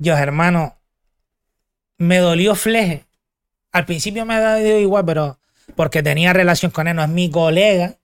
Yo, 0.00 0.16
hermano, 0.16 0.76
me 1.98 2.18
dolió 2.18 2.54
Fleje. 2.54 3.04
Al 3.70 3.84
principio 3.84 4.24
me 4.24 4.34
ha 4.34 4.40
dado 4.40 4.78
igual, 4.78 5.04
pero 5.04 5.38
porque 5.76 6.02
tenía 6.02 6.32
relación 6.32 6.72
con 6.72 6.88
él, 6.88 6.96
no 6.96 7.02
es 7.02 7.08
mi 7.08 7.30
colega, 7.30 7.96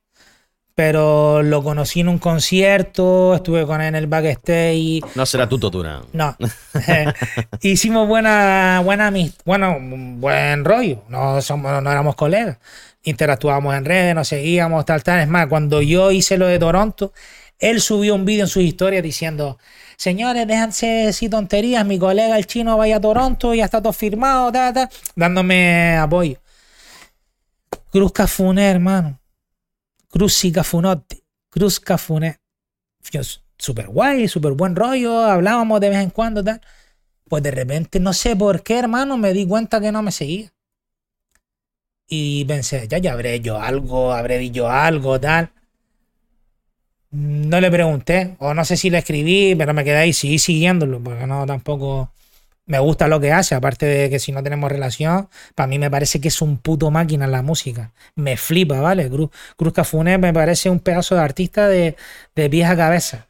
pero 0.74 1.43
lo 1.43 1.62
conocí 1.64 2.01
en 2.01 2.09
un 2.09 2.18
concierto, 2.18 3.35
estuve 3.35 3.66
con 3.66 3.81
él 3.81 3.89
en 3.89 3.94
el 3.97 4.06
backstage. 4.06 5.01
No 5.14 5.24
será 5.24 5.48
tu 5.48 5.59
Toturán. 5.59 6.02
No. 6.12 6.36
Hicimos 7.62 8.06
buena, 8.06 8.82
buena 8.85 9.10
amist- 9.10 9.39
bueno, 9.47 9.78
buen 9.81 10.64
rollo. 10.66 11.02
No, 11.09 11.40
somos, 11.40 11.82
no 11.82 11.90
éramos 11.90 12.14
colegas. 12.14 12.59
Interactuábamos 13.05 13.74
en 13.74 13.86
redes, 13.86 14.14
nos 14.14 14.28
seguíamos, 14.28 14.85
tal, 14.85 15.02
tal. 15.02 15.20
Es 15.20 15.28
más, 15.28 15.47
cuando 15.47 15.81
yo 15.81 16.10
hice 16.10 16.36
lo 16.36 16.47
de 16.47 16.59
Toronto, 16.59 17.12
él 17.59 17.81
subió 17.81 18.14
un 18.14 18.27
vídeo 18.27 18.44
en 18.44 18.48
sus 18.48 18.62
historias 18.62 19.02
diciendo 19.02 19.59
señores, 19.97 20.47
déjense 20.47 20.86
decir 20.86 21.31
tonterías, 21.31 21.85
mi 21.85 21.98
colega 21.98 22.36
el 22.39 22.47
chino 22.47 22.77
vaya 22.77 22.97
a 22.97 23.01
Toronto, 23.01 23.55
ya 23.55 23.64
está 23.64 23.81
todo 23.81 23.93
firmado, 23.93 24.52
ta, 24.52 24.73
ta", 24.73 24.90
dándome 25.14 25.97
apoyo. 25.97 26.39
Cruz 27.90 28.12
Cafuné, 28.12 28.70
hermano. 28.70 29.20
Cruz 30.09 30.44
y 30.44 30.52
Cafunote. 30.52 31.24
Cruz 31.48 31.81
Cafuné. 31.81 32.40
Súper 33.59 33.89
guay, 33.89 34.28
súper 34.28 34.52
buen 34.52 34.77
rollo, 34.77 35.24
hablábamos 35.24 35.81
de 35.81 35.89
vez 35.89 35.98
en 35.98 36.10
cuando, 36.10 36.44
tal. 36.44 36.60
Pues 37.28 37.43
de 37.43 37.51
repente, 37.51 37.98
no 37.98 38.12
sé 38.12 38.36
por 38.36 38.62
qué, 38.62 38.78
hermano, 38.78 39.16
me 39.16 39.32
di 39.32 39.47
cuenta 39.47 39.81
que 39.81 39.90
no 39.93 40.02
me 40.02 40.12
seguía. 40.12 40.52
Y 42.06 42.44
pensé, 42.44 42.86
ya, 42.86 42.98
ya 42.98 43.12
habré 43.12 43.40
yo 43.40 43.60
algo, 43.60 44.12
habré 44.12 44.39
dicho 44.39 44.68
algo, 44.68 45.18
tal. 45.18 45.51
No 47.10 47.60
le 47.60 47.70
pregunté, 47.70 48.36
o 48.38 48.52
no 48.54 48.64
sé 48.64 48.76
si 48.76 48.90
le 48.90 48.98
escribí, 48.98 49.54
pero 49.56 49.72
me 49.72 49.84
quedé 49.84 49.96
ahí, 49.98 50.12
seguí 50.12 50.38
siguiéndolo, 50.38 51.00
porque 51.00 51.26
no 51.26 51.46
tampoco 51.46 52.10
me 52.66 52.80
gusta 52.80 53.06
lo 53.06 53.20
que 53.20 53.32
hace, 53.32 53.54
aparte 53.54 53.86
de 53.86 54.10
que 54.10 54.18
si 54.18 54.32
no 54.32 54.42
tenemos 54.42 54.70
relación, 54.70 55.28
para 55.54 55.68
mí 55.68 55.78
me 55.78 55.90
parece 55.90 56.20
que 56.20 56.28
es 56.28 56.42
un 56.42 56.58
puto 56.58 56.90
máquina 56.90 57.26
la 57.28 57.42
música. 57.42 57.92
Me 58.16 58.36
flipa, 58.36 58.80
¿vale? 58.80 59.08
Cruz, 59.08 59.30
Cruz 59.56 59.72
Cafuné 59.72 60.18
me 60.18 60.32
parece 60.32 60.68
un 60.68 60.80
pedazo 60.80 61.14
de 61.14 61.20
artista 61.20 61.68
de, 61.68 61.96
de 62.34 62.64
a 62.64 62.76
cabeza. 62.76 63.28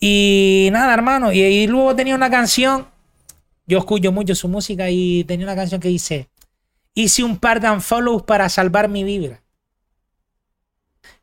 Y 0.00 0.70
nada, 0.72 0.94
hermano, 0.94 1.32
y, 1.32 1.42
y 1.42 1.66
luego 1.66 1.94
tenía 1.94 2.14
una 2.14 2.30
canción, 2.30 2.88
yo 3.66 3.78
escucho 3.78 4.10
mucho 4.12 4.34
su 4.34 4.48
música 4.48 4.88
y 4.90 5.24
tenía 5.24 5.46
una 5.46 5.54
canción 5.54 5.80
que 5.80 5.88
dice, 5.88 6.28
hice 6.94 7.22
un 7.22 7.38
par 7.38 7.60
de 7.60 7.70
unfollows 7.70 8.22
para 8.22 8.48
salvar 8.48 8.88
mi 8.88 9.04
vibra. 9.04 9.42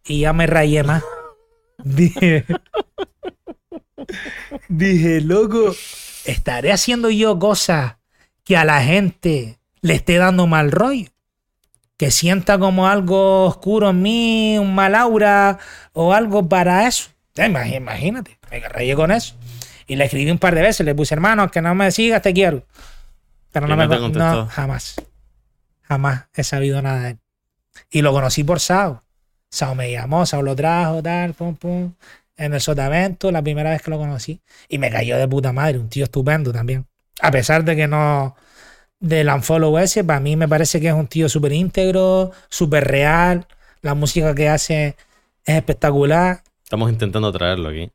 Y 0.06 0.22
ya 0.22 0.34
me 0.34 0.48
rayé 0.48 0.84
más. 0.84 1.04
Dije, 1.84 2.46
dije, 4.68 5.22
loco, 5.22 5.74
estaré 6.26 6.72
haciendo 6.72 7.10
yo 7.10 7.40
cosas 7.40 7.98
que 8.44 8.58
a 8.58 8.66
la 8.66 8.82
gente 8.82 9.60
le 9.82 9.96
esté 9.96 10.18
dando 10.18 10.48
mal 10.48 10.72
rollo. 10.72 11.10
Que 11.98 12.12
sienta 12.12 12.58
como 12.58 12.88
algo 12.88 13.46
oscuro 13.46 13.90
en 13.90 14.02
mí, 14.02 14.58
un 14.58 14.74
mal 14.74 14.96
aura 14.96 15.60
o 15.94 16.14
algo 16.14 16.48
para 16.48 16.88
eso. 16.88 17.10
Imagínate, 17.36 18.40
me 18.50 18.60
rayé 18.60 18.96
con 18.96 19.12
eso. 19.12 19.36
Y 19.86 19.96
le 19.96 20.06
escribí 20.06 20.30
un 20.30 20.38
par 20.38 20.56
de 20.56 20.62
veces, 20.62 20.86
le 20.86 20.96
puse, 20.96 21.14
hermano, 21.14 21.50
que 21.50 21.62
no 21.62 21.76
me 21.76 21.92
sigas, 21.92 22.22
te 22.22 22.34
quiero. 22.34 22.66
Pero 23.52 23.66
¿Y 23.66 23.70
no 23.70 23.76
me 23.76 23.88
no, 23.88 24.48
jamás. 24.48 25.02
Jamás 25.82 26.28
he 26.34 26.44
sabido 26.44 26.82
nada 26.82 27.02
de 27.02 27.10
él. 27.12 27.20
Y 27.90 28.02
lo 28.02 28.14
conocí 28.14 28.44
por 28.44 28.60
Sao. 28.60 29.04
Sao 29.50 29.76
me 29.76 29.92
llamó, 29.92 30.26
Sao 30.26 30.42
lo 30.42 30.56
trajo, 30.56 31.02
tal, 31.02 31.34
pum, 31.34 31.56
pum. 31.56 31.94
En 32.38 32.54
el 32.54 32.62
sotavento, 32.62 33.32
la 33.32 33.42
primera 33.42 33.72
vez 33.72 33.82
que 33.82 33.92
lo 33.92 33.98
conocí. 33.98 34.42
Y 34.70 34.78
me 34.78 34.90
cayó 34.90 35.18
de 35.18 35.28
puta 35.28 35.52
madre, 35.52 35.80
un 35.80 35.90
tío 35.90 36.06
estupendo 36.06 36.54
también. 36.54 36.86
A 37.22 37.32
pesar 37.32 37.64
de 37.64 37.76
que 37.76 37.88
no. 37.88 38.36
Del 39.00 39.30
unfollow 39.30 39.78
ese, 39.78 40.04
para 40.04 40.20
mí 40.20 40.36
me 40.36 40.48
parece 40.48 40.82
que 40.82 40.90
es 40.90 40.94
un 40.94 41.08
tío 41.08 41.30
súper 41.30 41.54
íntegro, 41.54 42.32
súper 42.50 42.86
real. 42.86 43.48
La 43.82 43.94
música 43.96 44.36
que 44.36 44.50
hace 44.50 44.96
es 45.46 45.56
espectacular. 45.56 46.44
Estamos 46.64 46.92
intentando 46.92 47.32
traerlo 47.32 47.70
aquí. 47.70 47.90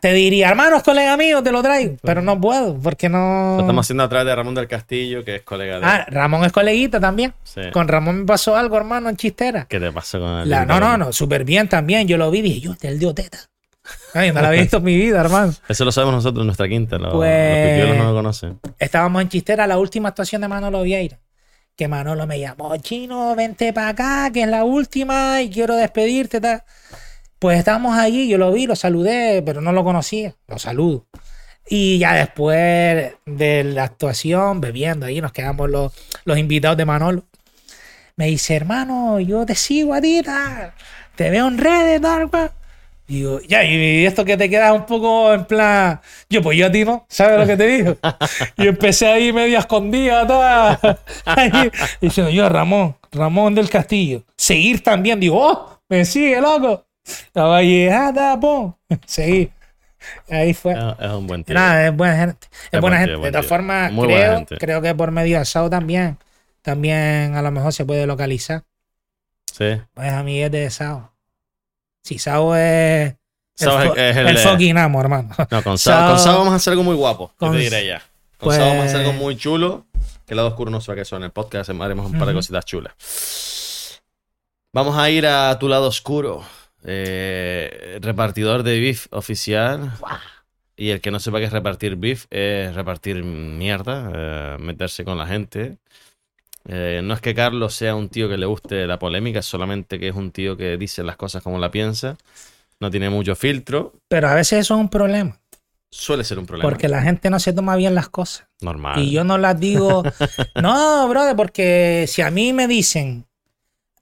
Te 0.00 0.12
diría, 0.12 0.48
hermanos, 0.48 0.82
colega 0.82 1.16
mío, 1.16 1.42
te 1.42 1.50
lo 1.52 1.62
traigo. 1.62 1.96
Pero 2.02 2.22
no 2.22 2.40
puedo, 2.40 2.78
porque 2.78 3.08
no. 3.08 3.54
Lo 3.56 3.60
estamos 3.60 3.86
haciendo 3.86 4.04
a 4.04 4.08
través 4.08 4.26
de 4.26 4.34
Ramón 4.36 4.54
del 4.54 4.68
Castillo, 4.68 5.24
que 5.24 5.36
es 5.36 5.42
colega 5.42 5.80
de. 5.80 5.86
Ah, 5.86 6.06
Ramón 6.08 6.44
es 6.44 6.52
coleguita 6.52 7.00
también. 7.00 7.34
Sí. 7.44 7.62
Con 7.72 7.88
Ramón 7.88 8.20
me 8.20 8.24
pasó 8.26 8.56
algo, 8.56 8.76
hermano, 8.76 9.08
en 9.08 9.16
chistera. 9.16 9.66
¿Qué 9.68 9.80
te 9.80 9.90
pasó 9.92 10.18
con 10.20 10.48
La- 10.48 10.64
no, 10.64 10.78
no, 10.80 10.96
no, 10.96 11.12
súper 11.12 11.44
bien 11.44 11.68
también. 11.68 12.06
Yo 12.08 12.16
lo 12.16 12.30
vi 12.30 12.38
y 12.38 12.42
dije, 12.42 12.60
yo, 12.60 12.72
este 12.72 12.88
es 12.88 12.92
el 12.94 12.98
dio 12.98 13.14
teta. 13.14 13.38
Ay, 14.12 14.32
no 14.32 14.40
lo 14.42 14.48
había 14.48 14.60
visto 14.60 14.76
en 14.78 14.84
mi 14.84 14.96
vida, 14.96 15.20
hermano. 15.20 15.52
Eso 15.68 15.84
lo 15.84 15.92
sabemos 15.92 16.14
nosotros 16.16 16.42
en 16.42 16.46
nuestra 16.46 16.68
quinta. 16.68 16.98
Los, 16.98 17.12
Pues- 17.14 17.86
los 17.88 17.96
no 17.96 18.04
lo 18.04 18.14
conocen. 18.14 18.60
Estábamos 18.78 19.22
en 19.22 19.28
Chistera, 19.30 19.66
la 19.66 19.78
última 19.78 20.10
actuación 20.10 20.42
de 20.42 20.48
Manolo 20.48 20.82
Vieira. 20.82 21.18
Que 21.74 21.88
Manolo 21.88 22.26
me 22.26 22.40
llamó, 22.40 22.76
chino, 22.78 23.34
vente 23.36 23.72
para 23.72 23.88
acá, 23.90 24.30
que 24.32 24.42
es 24.42 24.48
la 24.48 24.64
última 24.64 25.40
y 25.42 25.48
quiero 25.50 25.76
despedirte. 25.76 26.40
tal". 26.40 26.62
Pues 27.38 27.58
estábamos 27.58 27.96
allí, 27.96 28.28
yo 28.28 28.36
lo 28.36 28.52
vi, 28.52 28.66
lo 28.66 28.74
saludé, 28.74 29.42
pero 29.42 29.60
no 29.60 29.72
lo 29.72 29.84
conocía. 29.84 30.34
Lo 30.48 30.58
saludo. 30.58 31.06
Y 31.68 31.98
ya 31.98 32.14
después 32.14 33.12
de 33.26 33.64
la 33.64 33.84
actuación, 33.84 34.60
bebiendo 34.60 35.06
ahí, 35.06 35.20
nos 35.20 35.32
quedamos 35.32 35.70
los, 35.70 35.92
los 36.24 36.38
invitados 36.38 36.76
de 36.76 36.84
Manolo. 36.84 37.24
Me 38.16 38.26
dice, 38.26 38.56
hermano, 38.56 39.20
yo 39.20 39.46
te 39.46 39.54
sigo 39.54 39.94
a 39.94 40.00
ti, 40.00 40.22
te 41.14 41.30
veo 41.30 41.46
en 41.46 41.58
redes, 41.58 42.00
tal, 42.00 42.28
cual". 42.28 42.50
Digo, 43.06 43.40
ya, 43.40 43.64
y 43.64 44.04
esto 44.04 44.24
que 44.24 44.36
te 44.36 44.50
queda 44.50 44.72
un 44.72 44.84
poco 44.84 45.32
en 45.32 45.44
plan. 45.44 46.00
Yo, 46.28 46.42
pues 46.42 46.58
yo 46.58 46.66
a 46.66 46.72
ti 46.72 46.84
no, 46.84 47.06
¿sabes 47.08 47.38
lo 47.38 47.46
que 47.46 47.56
te 47.56 47.66
digo? 47.66 47.96
Y 48.56 48.66
empecé 48.66 49.06
ahí 49.06 49.32
medio 49.32 49.58
escondida, 49.58 50.26
tal, 50.26 50.98
ahí, 51.24 51.70
diciendo, 52.00 52.30
yo, 52.32 52.48
Ramón, 52.48 52.96
Ramón 53.12 53.54
del 53.54 53.70
Castillo. 53.70 54.24
Seguir 54.36 54.82
también, 54.82 55.20
digo, 55.20 55.38
oh, 55.40 55.80
me 55.88 56.04
sigue, 56.04 56.40
loco. 56.40 56.87
Estaba 57.08 57.56
ahí, 57.58 57.88
ah, 57.88 58.36
pum, 58.40 58.72
seguí. 59.06 59.50
Ahí 60.30 60.54
fue. 60.54 60.72
Es, 60.72 60.78
es 61.00 61.10
un 61.10 61.26
buen 61.26 61.42
tío. 61.42 61.54
Nada, 61.54 61.86
es 61.88 61.96
buena 61.96 62.16
gente. 62.16 62.46
Es, 62.52 62.68
Es 62.72 62.80
buena 62.80 62.98
buen 62.98 63.08
gente. 63.08 63.14
tío, 63.16 63.24
de 63.24 63.30
todas 63.32 63.46
formas, 63.46 63.92
creo, 63.92 64.46
creo 64.58 64.82
que 64.82 64.94
por 64.94 65.10
medio 65.10 65.38
de 65.40 65.44
Sao 65.44 65.68
también, 65.68 66.18
también 66.62 67.34
a 67.34 67.42
lo 67.42 67.50
mejor 67.50 67.72
se 67.72 67.84
puede 67.84 68.06
localizar. 68.06 68.62
Sí. 69.52 69.64
Es 69.64 70.12
amiguete 70.12 70.58
de 70.58 70.70
Sao. 70.70 71.12
Si 72.04 72.18
Sao 72.18 72.54
es. 72.56 73.14
Sao 73.56 73.82
el, 73.82 73.98
es- 73.98 74.16
el 74.16 74.28
el 74.28 74.38
fucking 74.38 74.78
amo, 74.78 75.00
hermano. 75.00 75.30
No, 75.50 75.62
con 75.64 75.76
Sao, 75.78 75.92
Sao- 75.98 76.10
con 76.10 76.18
Sao 76.20 76.38
vamos 76.38 76.52
a 76.52 76.56
hacer 76.56 76.70
algo 76.72 76.84
muy 76.84 76.94
guapo. 76.94 77.30
¿Qué 77.30 77.34
Con- 77.38 77.52
te 77.52 77.58
diré 77.58 77.86
ya? 77.86 77.98
Con 78.38 78.46
pues- 78.48 78.56
Sao 78.56 78.68
vamos 78.68 78.82
a 78.84 78.86
hacer 78.86 79.00
algo 79.00 79.12
muy 79.14 79.36
chulo. 79.36 79.84
Que 80.26 80.34
el 80.34 80.36
lado 80.36 80.48
oscuro 80.50 80.70
no 80.70 80.78
a 80.78 80.94
que 80.94 81.00
eso 81.00 81.16
en 81.16 81.24
el 81.24 81.32
podcast. 81.32 81.70
Haremos 81.70 82.06
un 82.06 82.18
par 82.18 82.28
de 82.28 82.34
cositas 82.34 82.64
chulas. 82.64 82.92
Vamos 84.72 84.96
a 84.96 85.10
ir 85.10 85.26
a 85.26 85.58
tu 85.58 85.68
lado 85.68 85.88
oscuro. 85.88 86.44
Eh, 86.84 87.98
repartidor 88.00 88.62
de 88.62 88.80
beef 88.80 89.06
oficial. 89.10 89.92
Y 90.76 90.90
el 90.90 91.00
que 91.00 91.10
no 91.10 91.18
sepa 91.18 91.38
qué 91.38 91.46
es 91.46 91.52
repartir 91.52 91.96
beef 91.96 92.26
es 92.30 92.74
repartir 92.74 93.24
mierda, 93.24 94.12
eh, 94.14 94.56
meterse 94.60 95.04
con 95.04 95.18
la 95.18 95.26
gente. 95.26 95.78
Eh, 96.68 97.00
no 97.02 97.14
es 97.14 97.20
que 97.20 97.34
Carlos 97.34 97.74
sea 97.74 97.94
un 97.94 98.08
tío 98.08 98.28
que 98.28 98.36
le 98.36 98.46
guste 98.46 98.86
la 98.86 98.98
polémica, 98.98 99.40
es 99.40 99.46
solamente 99.46 99.98
que 99.98 100.08
es 100.08 100.14
un 100.14 100.30
tío 100.30 100.56
que 100.56 100.76
dice 100.76 101.02
las 101.02 101.16
cosas 101.16 101.42
como 101.42 101.58
la 101.58 101.70
piensa. 101.70 102.16
No 102.78 102.90
tiene 102.90 103.10
mucho 103.10 103.34
filtro. 103.34 103.94
Pero 104.06 104.28
a 104.28 104.34
veces 104.34 104.60
eso 104.60 104.74
es 104.74 104.80
un 104.80 104.88
problema. 104.88 105.40
Suele 105.90 106.22
ser 106.22 106.38
un 106.38 106.46
problema. 106.46 106.68
Porque 106.68 106.86
la 106.86 107.02
gente 107.02 107.30
no 107.30 107.40
se 107.40 107.52
toma 107.52 107.74
bien 107.74 107.94
las 107.94 108.08
cosas. 108.08 108.46
Normal. 108.60 109.02
Y 109.02 109.10
yo 109.10 109.24
no 109.24 109.38
las 109.38 109.58
digo. 109.58 110.04
no, 110.62 111.08
brother, 111.08 111.34
porque 111.34 112.04
si 112.06 112.22
a 112.22 112.30
mí 112.30 112.52
me 112.52 112.68
dicen, 112.68 113.26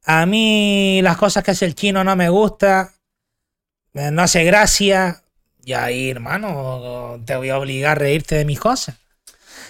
a 0.06 0.24
mí 0.26 1.00
las 1.02 1.16
cosas 1.18 1.44
que 1.44 1.50
hace 1.50 1.66
el 1.66 1.74
chino 1.74 2.02
no 2.04 2.16
me 2.16 2.28
gusta, 2.28 2.92
eh, 3.94 4.10
no 4.10 4.22
hace 4.22 4.44
gracia, 4.44 5.22
y 5.64 5.72
ahí, 5.72 6.10
hermano, 6.10 7.20
te 7.24 7.34
voy 7.36 7.48
a 7.50 7.58
obligar 7.58 7.92
a 7.92 7.94
reírte 8.00 8.36
de 8.36 8.44
mis 8.44 8.60
cosas. 8.60 8.96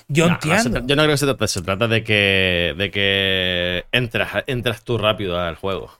Yo 0.08 0.28
No, 0.28 0.34
entiendo. 0.34 0.80
yo 0.86 0.94
no 0.94 1.02
creo 1.02 1.14
que 1.14 1.16
se 1.18 1.26
eso. 1.30 1.46
Se 1.46 1.62
trata 1.62 1.88
de 1.88 2.04
que, 2.04 2.74
de 2.76 2.90
que 2.90 3.86
entras, 3.92 4.44
entras 4.46 4.82
tú 4.82 4.98
rápido 4.98 5.38
al 5.40 5.56
juego. 5.56 5.90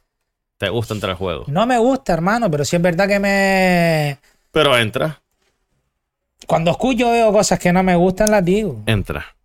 Te 0.58 0.68
gusta 0.68 0.94
entrar 0.94 1.10
al 1.12 1.16
juego. 1.16 1.44
No 1.48 1.66
me 1.66 1.78
gusta, 1.78 2.12
hermano, 2.12 2.50
pero 2.50 2.64
sí 2.64 2.76
es 2.76 2.82
verdad 2.82 3.08
que 3.08 3.18
me. 3.18 4.18
Pero 4.52 4.76
entra, 4.78 5.20
Cuando 6.46 6.70
escucho 6.70 7.10
veo 7.10 7.32
cosas 7.32 7.58
que 7.58 7.72
no 7.72 7.82
me 7.82 7.94
gustan, 7.96 8.30
las 8.30 8.44
digo. 8.44 8.82
entra. 8.86 9.35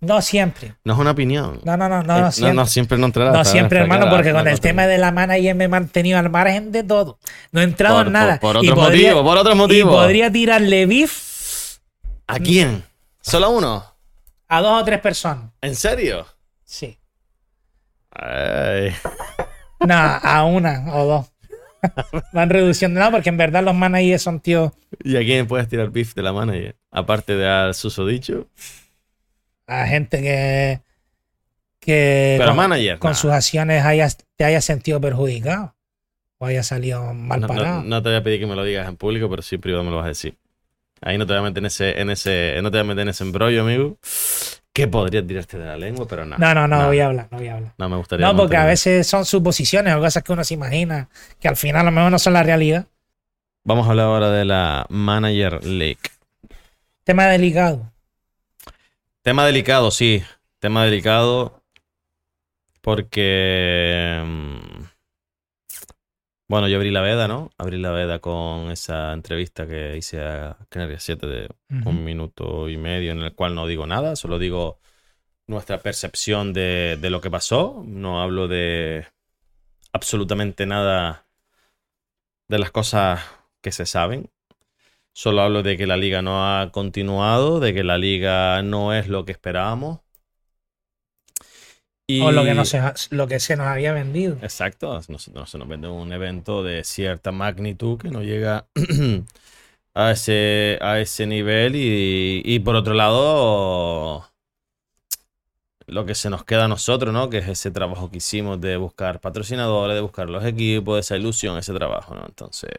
No 0.00 0.20
siempre. 0.20 0.74
No 0.84 0.92
es 0.92 0.98
una 0.98 1.12
opinión. 1.12 1.60
No, 1.64 1.76
no, 1.76 1.88
no, 1.88 2.00
Eh, 2.00 2.04
no, 2.04 2.20
no, 2.20 2.32
siempre. 2.32 2.54
no, 2.54 2.66
siempre 2.66 2.98
no 2.98 3.06
entrará. 3.06 3.32
No 3.32 3.44
siempre, 3.44 3.78
hermano, 3.80 4.08
porque 4.10 4.32
con 4.32 4.46
el 4.46 4.60
tema 4.60 4.86
de 4.86 4.98
la 4.98 5.10
manager 5.10 5.54
me 5.54 5.64
he 5.64 5.68
mantenido 5.68 6.18
al 6.18 6.28
margen 6.30 6.70
de 6.70 6.82
todo. 6.82 7.18
No 7.52 7.60
he 7.60 7.64
entrado 7.64 7.96
Por- 7.96 8.06
en 8.08 8.12
nada. 8.12 8.32
por- 8.40 8.52
por 8.54 8.56
otros 8.58 8.76
motivos, 8.76 9.22
por 9.22 9.38
otros 9.38 9.54
Y 9.54 9.58
motivos. 9.58 9.94
podría 9.94 10.30
tirarle 10.30 10.86
beef 10.86 11.78
¿A 12.26 12.38
quién? 12.38 12.84
¿Solo 13.20 13.46
a 13.46 13.48
uno? 13.50 13.84
a 14.48 14.60
dos 14.60 14.82
o 14.82 14.84
tres 14.84 15.00
personas. 15.00 15.50
¿En 15.60 15.74
serio? 15.74 16.26
Sí. 16.64 16.98
Ay. 18.10 18.92
No, 19.78 19.94
a 19.94 20.44
una 20.46 20.84
o 20.94 21.04
dos. 21.06 21.26
Van 22.32 22.48
reduciendo, 22.48 22.98
no, 22.98 23.10
porque 23.10 23.28
en 23.28 23.36
verdad 23.36 23.62
los 23.62 23.74
managers 23.74 24.22
son 24.22 24.40
tíos 24.40 24.72
¿Y 25.04 25.16
a 25.16 25.20
quién 25.20 25.46
puedes 25.46 25.68
tirar 25.68 25.90
beef 25.90 26.14
de 26.14 26.22
la 26.22 26.32
manager? 26.32 26.76
Aparte 26.90 27.36
de 27.36 27.46
al 27.46 27.74
susodicho. 27.74 28.48
A 29.66 29.86
gente 29.86 30.20
que. 30.22 30.80
que 31.80 32.36
Pero 32.38 32.50
con, 32.50 32.56
manager. 32.56 32.98
con 32.98 33.10
nah. 33.12 33.16
sus 33.16 33.30
acciones 33.32 33.84
hayas, 33.84 34.18
te 34.36 34.44
haya 34.44 34.60
sentido 34.60 35.00
perjudicado. 35.00 35.74
O 36.38 36.46
haya 36.46 36.62
salido 36.62 37.14
mal 37.14 37.40
No, 37.40 37.46
no- 37.48 37.54
parado. 37.54 37.82
no 37.82 38.02
te 38.02 38.10
voy 38.10 38.18
a 38.18 38.22
pedir 38.22 38.40
que 38.40 38.46
me 38.46 38.54
lo 38.54 38.62
digas 38.62 38.86
en 38.88 38.96
público, 38.96 39.28
pero 39.30 39.40
sí 39.42 39.54
en 39.54 39.60
privado 39.62 39.84
me 39.84 39.90
lo 39.90 39.96
vas 39.96 40.04
a 40.04 40.08
decir. 40.08 40.36
Ahí 41.00 41.16
no 41.18 41.26
te 41.26 41.32
voy 41.32 41.40
a 41.40 41.42
meter 41.44 41.58
en 41.58 41.66
ese, 41.66 42.00
en 42.00 42.10
ese, 42.10 42.58
no 42.62 42.70
te 42.70 42.76
voy 42.78 42.80
a 42.80 42.88
meter 42.88 43.02
en 43.02 43.08
ese 43.08 43.24
embrollo, 43.24 43.62
amigo. 43.62 43.96
Que 44.74 44.86
podría 44.86 45.26
tirarte 45.26 45.56
de 45.56 45.64
la 45.64 45.76
lengua, 45.78 46.06
pero 46.06 46.26
nada. 46.26 46.36
No, 46.54 46.60
no, 46.60 46.68
no, 46.68 46.86
voy 46.88 47.00
a 47.00 47.06
hablar, 47.06 47.28
no 47.30 47.38
voy 47.38 47.48
a 47.48 47.54
hablar. 47.54 47.72
No 47.78 47.88
me 47.88 47.96
gustaría. 47.96 48.26
No, 48.26 48.36
porque 48.36 48.56
a 48.58 48.66
veces 48.66 49.06
son 49.06 49.24
suposiciones 49.24 49.94
o 49.94 50.00
cosas 50.00 50.22
que 50.22 50.32
uno 50.34 50.44
se 50.44 50.52
imagina 50.52 51.08
que 51.40 51.48
al 51.48 51.56
final 51.56 51.80
a 51.80 51.84
lo 51.84 51.92
mejor 51.92 52.10
no 52.10 52.18
son 52.18 52.34
la 52.34 52.42
realidad. 52.42 52.86
Vamos 53.64 53.86
a 53.86 53.90
hablar 53.90 54.06
ahora 54.06 54.30
de 54.30 54.44
la 54.44 54.84
Manager 54.90 55.64
League. 55.64 55.98
Tema 57.04 57.26
delicado. 57.28 57.90
Tema 59.26 59.44
delicado, 59.44 59.90
sí. 59.90 60.22
Tema 60.60 60.84
delicado. 60.84 61.60
Porque. 62.80 64.22
mm, 64.24 64.84
Bueno, 66.46 66.68
yo 66.68 66.76
abrí 66.76 66.92
la 66.92 67.00
veda, 67.00 67.26
¿no? 67.26 67.50
Abrí 67.58 67.76
la 67.78 67.90
veda 67.90 68.20
con 68.20 68.70
esa 68.70 69.12
entrevista 69.12 69.66
que 69.66 69.96
hice 69.96 70.20
a 70.20 70.56
Canarias 70.68 71.02
7 71.02 71.26
de 71.26 71.48
un 71.84 72.04
minuto 72.04 72.68
y 72.68 72.76
medio, 72.76 73.10
en 73.10 73.18
el 73.18 73.34
cual 73.34 73.56
no 73.56 73.66
digo 73.66 73.84
nada, 73.84 74.14
solo 74.14 74.38
digo 74.38 74.78
nuestra 75.48 75.78
percepción 75.82 76.52
de, 76.52 76.96
de 77.00 77.10
lo 77.10 77.20
que 77.20 77.28
pasó. 77.28 77.82
No 77.84 78.22
hablo 78.22 78.46
de 78.46 79.08
absolutamente 79.92 80.66
nada 80.66 81.26
de 82.46 82.60
las 82.60 82.70
cosas 82.70 83.24
que 83.60 83.72
se 83.72 83.86
saben. 83.86 84.30
Solo 85.16 85.40
hablo 85.40 85.62
de 85.62 85.78
que 85.78 85.86
la 85.86 85.96
liga 85.96 86.20
no 86.20 86.44
ha 86.44 86.70
continuado, 86.70 87.58
de 87.58 87.72
que 87.72 87.82
la 87.82 87.96
liga 87.96 88.60
no 88.60 88.92
es 88.92 89.08
lo 89.08 89.24
que 89.24 89.32
esperábamos. 89.32 90.00
Y... 92.06 92.20
O 92.20 92.32
lo 92.32 92.44
que, 92.44 92.52
no 92.52 92.66
se, 92.66 92.82
lo 93.08 93.26
que 93.26 93.40
se 93.40 93.56
nos 93.56 93.66
había 93.66 93.94
vendido. 93.94 94.36
Exacto, 94.42 95.00
no 95.08 95.18
se, 95.18 95.32
no 95.32 95.46
se 95.46 95.56
nos 95.56 95.68
vende 95.68 95.88
un 95.88 96.12
evento 96.12 96.62
de 96.62 96.84
cierta 96.84 97.32
magnitud 97.32 97.98
que 97.98 98.10
no 98.10 98.22
llega 98.22 98.66
a 99.94 100.10
ese, 100.10 100.78
a 100.82 101.00
ese 101.00 101.26
nivel 101.26 101.76
y, 101.76 102.42
y 102.44 102.58
por 102.58 102.76
otro 102.76 102.92
lado 102.92 104.30
lo 105.86 106.04
que 106.04 106.14
se 106.14 106.28
nos 106.28 106.44
queda 106.44 106.66
a 106.66 106.68
nosotros, 106.68 107.14
¿no? 107.14 107.30
Que 107.30 107.38
es 107.38 107.48
ese 107.48 107.70
trabajo 107.70 108.10
que 108.10 108.18
hicimos 108.18 108.60
de 108.60 108.76
buscar 108.76 109.20
patrocinadores, 109.22 109.94
de 109.94 110.02
buscar 110.02 110.28
los 110.28 110.44
equipos, 110.44 111.00
esa 111.00 111.16
ilusión, 111.16 111.56
ese 111.56 111.72
trabajo, 111.72 112.14
¿no? 112.14 112.26
Entonces, 112.26 112.70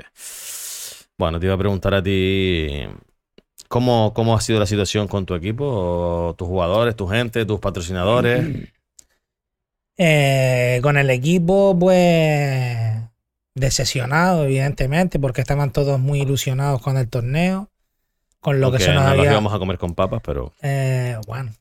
bueno, 1.17 1.39
te 1.39 1.45
iba 1.47 1.55
a 1.55 1.57
preguntar 1.57 1.93
a 1.95 2.03
ti 2.03 2.85
cómo, 3.67 4.13
cómo 4.13 4.35
ha 4.35 4.41
sido 4.41 4.59
la 4.59 4.65
situación 4.65 5.07
con 5.07 5.25
tu 5.25 5.33
equipo, 5.35 6.35
tus 6.37 6.47
jugadores, 6.47 6.95
tu 6.95 7.07
gente, 7.07 7.45
tus 7.45 7.59
patrocinadores. 7.59 8.45
Eh, 9.99 10.79
con 10.83 10.95
el 10.95 11.09
equipo, 11.09 11.75
pues, 11.79 13.01
decepcionado, 13.55 14.43
evidentemente, 14.43 15.17
porque 15.17 15.41
estaban 15.41 15.71
todos 15.71 15.99
muy 15.99 16.21
ilusionados 16.21 16.83
con 16.83 16.97
el 16.97 17.09
torneo, 17.09 17.71
con 18.39 18.61
lo 18.61 18.67
que 18.69 18.75
Aunque 18.75 18.83
se 18.83 18.93
nos 18.93 19.05
no 19.05 19.09
había... 19.09 19.31
íbamos 19.31 19.51
a 19.55 19.57
comer 19.57 19.79
con 19.79 19.95
papas, 19.95 20.21
pero... 20.23 20.53
Eh, 20.61 21.17
bueno, 21.25 21.51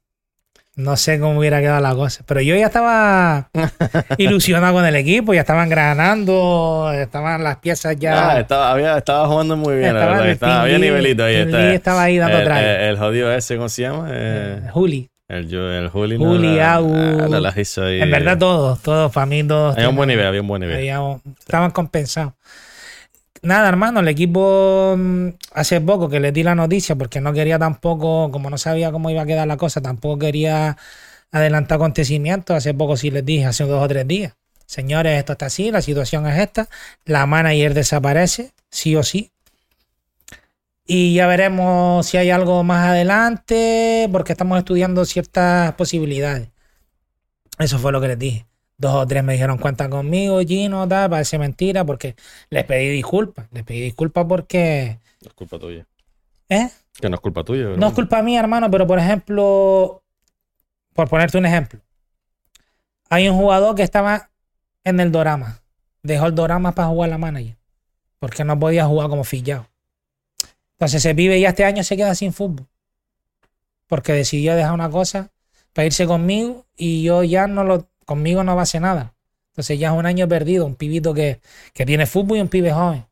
no 0.76 0.96
sé 0.96 1.18
cómo 1.18 1.38
hubiera 1.38 1.60
quedado 1.60 1.80
la 1.80 1.94
cosa, 1.94 2.22
pero 2.26 2.40
yo 2.42 2.54
ya 2.54 2.66
estaba 2.66 3.48
ilusionado 4.18 4.74
con 4.74 4.84
el 4.86 4.94
equipo, 4.96 5.32
ya 5.34 5.40
estaban 5.40 5.68
ganando, 5.68 6.92
estaban 6.94 7.42
las 7.42 7.56
piezas 7.56 7.96
ya... 7.98 8.30
Ah, 8.32 8.40
estaba, 8.40 8.70
había- 8.72 8.98
estaba 8.98 9.26
jugando 9.26 9.56
muy 9.56 9.76
bien, 9.76 9.94
la 9.94 10.00
Estaba 10.00 10.06
verdad. 10.12 10.22
que 10.22 10.28
el 10.28 10.34
estaba- 10.34 10.62
había 10.62 10.78
nivelito 10.78 11.24
ahí. 11.24 11.34
Está. 11.36 11.72
Estaba 11.74 12.02
ahí 12.02 12.18
dando 12.18 12.38
el, 12.38 12.44
traje. 12.44 12.74
el- 12.74 12.80
el 12.90 12.98
jodido 12.98 13.32
ese, 13.32 13.56
¿cómo 13.56 13.68
se 13.68 13.82
llama? 13.82 14.08
Eh, 14.10 14.60
Eh, 14.66 14.68
Juli. 14.70 15.08
el, 15.28 15.52
el 15.54 15.88
Juli. 15.88 16.16
Juli, 16.16 16.56
la- 16.56 16.74
Agu. 16.74 16.94
la- 17.28 17.40
las 17.40 17.56
hizo 17.56 17.82
ahí. 17.84 18.00
En 18.02 18.10
verdad 18.10 18.36
todos, 18.38 18.80
todos, 18.82 19.10
para 19.12 19.26
mí 19.26 19.42
todos. 19.44 19.76
Había 19.76 19.88
un 19.88 19.96
buen 19.96 20.08
nivel, 20.08 20.26
había 20.26 20.40
un 20.42 20.48
buen 20.48 20.60
nivel. 20.60 20.76
había- 20.76 21.00
estaban 21.40 21.70
compensados. 21.70 22.34
Nada, 23.46 23.68
hermano, 23.68 24.00
el 24.00 24.08
equipo 24.08 24.96
mm, 24.98 25.28
hace 25.52 25.80
poco 25.80 26.08
que 26.08 26.18
les 26.18 26.34
di 26.34 26.42
la 26.42 26.56
noticia 26.56 26.96
porque 26.96 27.20
no 27.20 27.32
quería 27.32 27.60
tampoco, 27.60 28.28
como 28.32 28.50
no 28.50 28.58
sabía 28.58 28.90
cómo 28.90 29.08
iba 29.08 29.22
a 29.22 29.26
quedar 29.26 29.46
la 29.46 29.56
cosa, 29.56 29.80
tampoco 29.80 30.18
quería 30.18 30.76
adelantar 31.30 31.76
acontecimientos. 31.76 32.56
Hace 32.56 32.74
poco 32.74 32.96
sí 32.96 33.12
les 33.12 33.24
dije, 33.24 33.46
hace 33.46 33.62
dos 33.64 33.84
o 33.84 33.86
tres 33.86 34.08
días. 34.08 34.34
Señores, 34.66 35.16
esto 35.16 35.32
está 35.34 35.46
así, 35.46 35.70
la 35.70 35.80
situación 35.80 36.26
es 36.26 36.40
esta. 36.40 36.68
La 37.04 37.24
manager 37.26 37.72
desaparece, 37.74 38.52
sí 38.68 38.96
o 38.96 39.04
sí. 39.04 39.30
Y 40.84 41.14
ya 41.14 41.28
veremos 41.28 42.04
si 42.04 42.16
hay 42.16 42.30
algo 42.30 42.64
más 42.64 42.88
adelante, 42.88 44.08
porque 44.10 44.32
estamos 44.32 44.58
estudiando 44.58 45.04
ciertas 45.04 45.72
posibilidades. 45.74 46.48
Eso 47.60 47.78
fue 47.78 47.92
lo 47.92 48.00
que 48.00 48.08
les 48.08 48.18
dije. 48.18 48.46
Dos 48.78 48.94
o 48.94 49.06
tres 49.06 49.24
me 49.24 49.32
dijeron, 49.32 49.56
cuenta 49.58 49.88
conmigo, 49.88 50.40
Gino, 50.40 50.86
tal, 50.86 51.08
parece 51.08 51.38
mentira, 51.38 51.84
porque 51.84 52.14
les 52.50 52.64
pedí 52.64 52.90
disculpas. 52.90 53.46
Les 53.52 53.64
pedí 53.64 53.80
disculpas 53.80 54.26
porque... 54.28 54.98
No 55.22 55.28
es 55.28 55.34
culpa 55.34 55.58
tuya. 55.58 55.86
¿Eh? 56.48 56.68
Que 57.00 57.08
no 57.08 57.16
es 57.16 57.20
culpa 57.20 57.42
tuya. 57.42 57.68
No 57.76 57.86
es 57.86 57.94
culpa 57.94 58.22
mía, 58.22 58.40
hermano, 58.40 58.70
pero 58.70 58.86
por 58.86 58.98
ejemplo, 58.98 60.02
por 60.92 61.08
ponerte 61.08 61.38
un 61.38 61.46
ejemplo, 61.46 61.80
hay 63.08 63.28
un 63.28 63.36
jugador 63.36 63.74
que 63.74 63.82
estaba 63.82 64.30
en 64.84 65.00
el 65.00 65.10
Dorama. 65.10 65.60
Dejó 66.02 66.26
el 66.26 66.34
Dorama 66.34 66.72
para 66.72 66.88
jugar 66.88 67.10
la 67.10 67.18
manager. 67.18 67.56
Porque 68.18 68.44
no 68.44 68.58
podía 68.58 68.86
jugar 68.86 69.08
como 69.08 69.24
fillado. 69.24 69.68
Entonces 70.72 71.04
ese 71.04 71.14
pibe 71.14 71.40
ya 71.40 71.50
este 71.50 71.64
año 71.64 71.82
se 71.82 71.96
queda 71.96 72.14
sin 72.14 72.32
fútbol. 72.32 72.66
Porque 73.86 74.12
decidió 74.12 74.54
dejar 74.54 74.72
una 74.72 74.90
cosa 74.90 75.30
para 75.72 75.86
irse 75.86 76.06
conmigo 76.06 76.66
y 76.76 77.02
yo 77.02 77.22
ya 77.22 77.46
no 77.46 77.64
lo, 77.64 77.88
conmigo 78.06 78.42
no 78.42 78.54
va 78.56 78.62
a 78.62 78.64
hacer 78.64 78.80
nada. 78.80 79.12
Entonces 79.52 79.78
ya 79.78 79.88
es 79.88 79.94
un 79.94 80.06
año 80.06 80.26
perdido, 80.28 80.64
un 80.64 80.74
pibito 80.74 81.12
que, 81.12 81.40
que 81.74 81.84
tiene 81.84 82.06
fútbol 82.06 82.38
y 82.38 82.40
un 82.40 82.48
pibe 82.48 82.72
joven. 82.72 83.04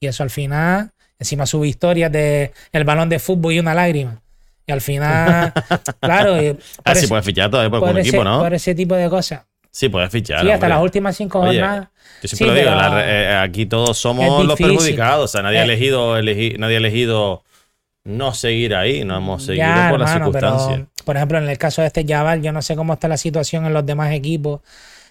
Y 0.00 0.06
eso 0.06 0.22
al 0.22 0.30
final, 0.30 0.90
encima 1.18 1.46
sube 1.46 1.66
historias 1.68 2.12
de 2.12 2.52
el 2.72 2.84
balón 2.84 3.08
de 3.08 3.18
fútbol 3.18 3.54
y 3.54 3.58
una 3.58 3.72
lágrima. 3.74 4.20
Y 4.66 4.72
al 4.72 4.80
final, 4.82 5.52
claro, 6.00 6.36
por, 6.36 6.56
Ah, 6.84 6.94
sí, 6.94 7.00
ese, 7.00 7.08
puedes 7.08 7.24
fichar 7.24 7.50
todavía 7.50 7.70
por 7.70 7.80
por 7.80 7.90
ese- 7.98 8.08
equipo, 8.08 8.22
¿no? 8.24 8.40
por 8.40 8.52
ese 8.52 8.74
tipo 8.74 8.94
de 8.94 9.08
cosas. 9.08 9.42
Sí, 9.70 9.88
puedes 9.88 10.10
fichar. 10.10 10.40
sí, 10.42 10.50
hasta 10.50 10.68
las 10.68 10.82
últimas 10.82 11.16
cinco 11.16 11.40
Oye, 11.40 11.60
jornadas. 11.60 11.88
Yo 12.22 12.28
siempre 12.28 12.36
Sí, 12.38 12.44
lo 12.44 12.54
digo, 12.54 12.70
la 12.70 12.88
re- 12.88 13.22
eh, 13.24 13.36
aquí 13.36 13.66
todos 13.66 13.96
somos 13.98 14.44
los 14.44 14.58
perjudicados. 14.58 15.24
O 15.26 15.28
sea, 15.28 15.42
nadie 15.42 15.58
ha 15.58 15.62
Eh. 15.62 15.64
elegido, 15.64 16.18
elegi- 16.18 16.58
nadie 16.58 16.76
ha 16.76 16.78
elegido 16.78 17.44
no 18.04 18.32
seguir 18.34 18.74
ahí. 18.74 19.04
No 19.04 19.16
hemos 19.18 19.44
seguido 19.44 19.66
Ya, 19.66 19.88
por 19.90 20.00
las 20.00 20.10
hermano, 20.14 20.32
circunstancias. 20.32 20.88
Por 21.08 21.16
ejemplo, 21.16 21.38
en 21.38 21.48
el 21.48 21.56
caso 21.56 21.80
de 21.80 21.86
este 21.86 22.04
Jabal, 22.06 22.42
yo 22.42 22.52
no 22.52 22.60
sé 22.60 22.76
cómo 22.76 22.92
está 22.92 23.08
la 23.08 23.16
situación 23.16 23.64
en 23.64 23.72
los 23.72 23.86
demás 23.86 24.12
equipos. 24.12 24.60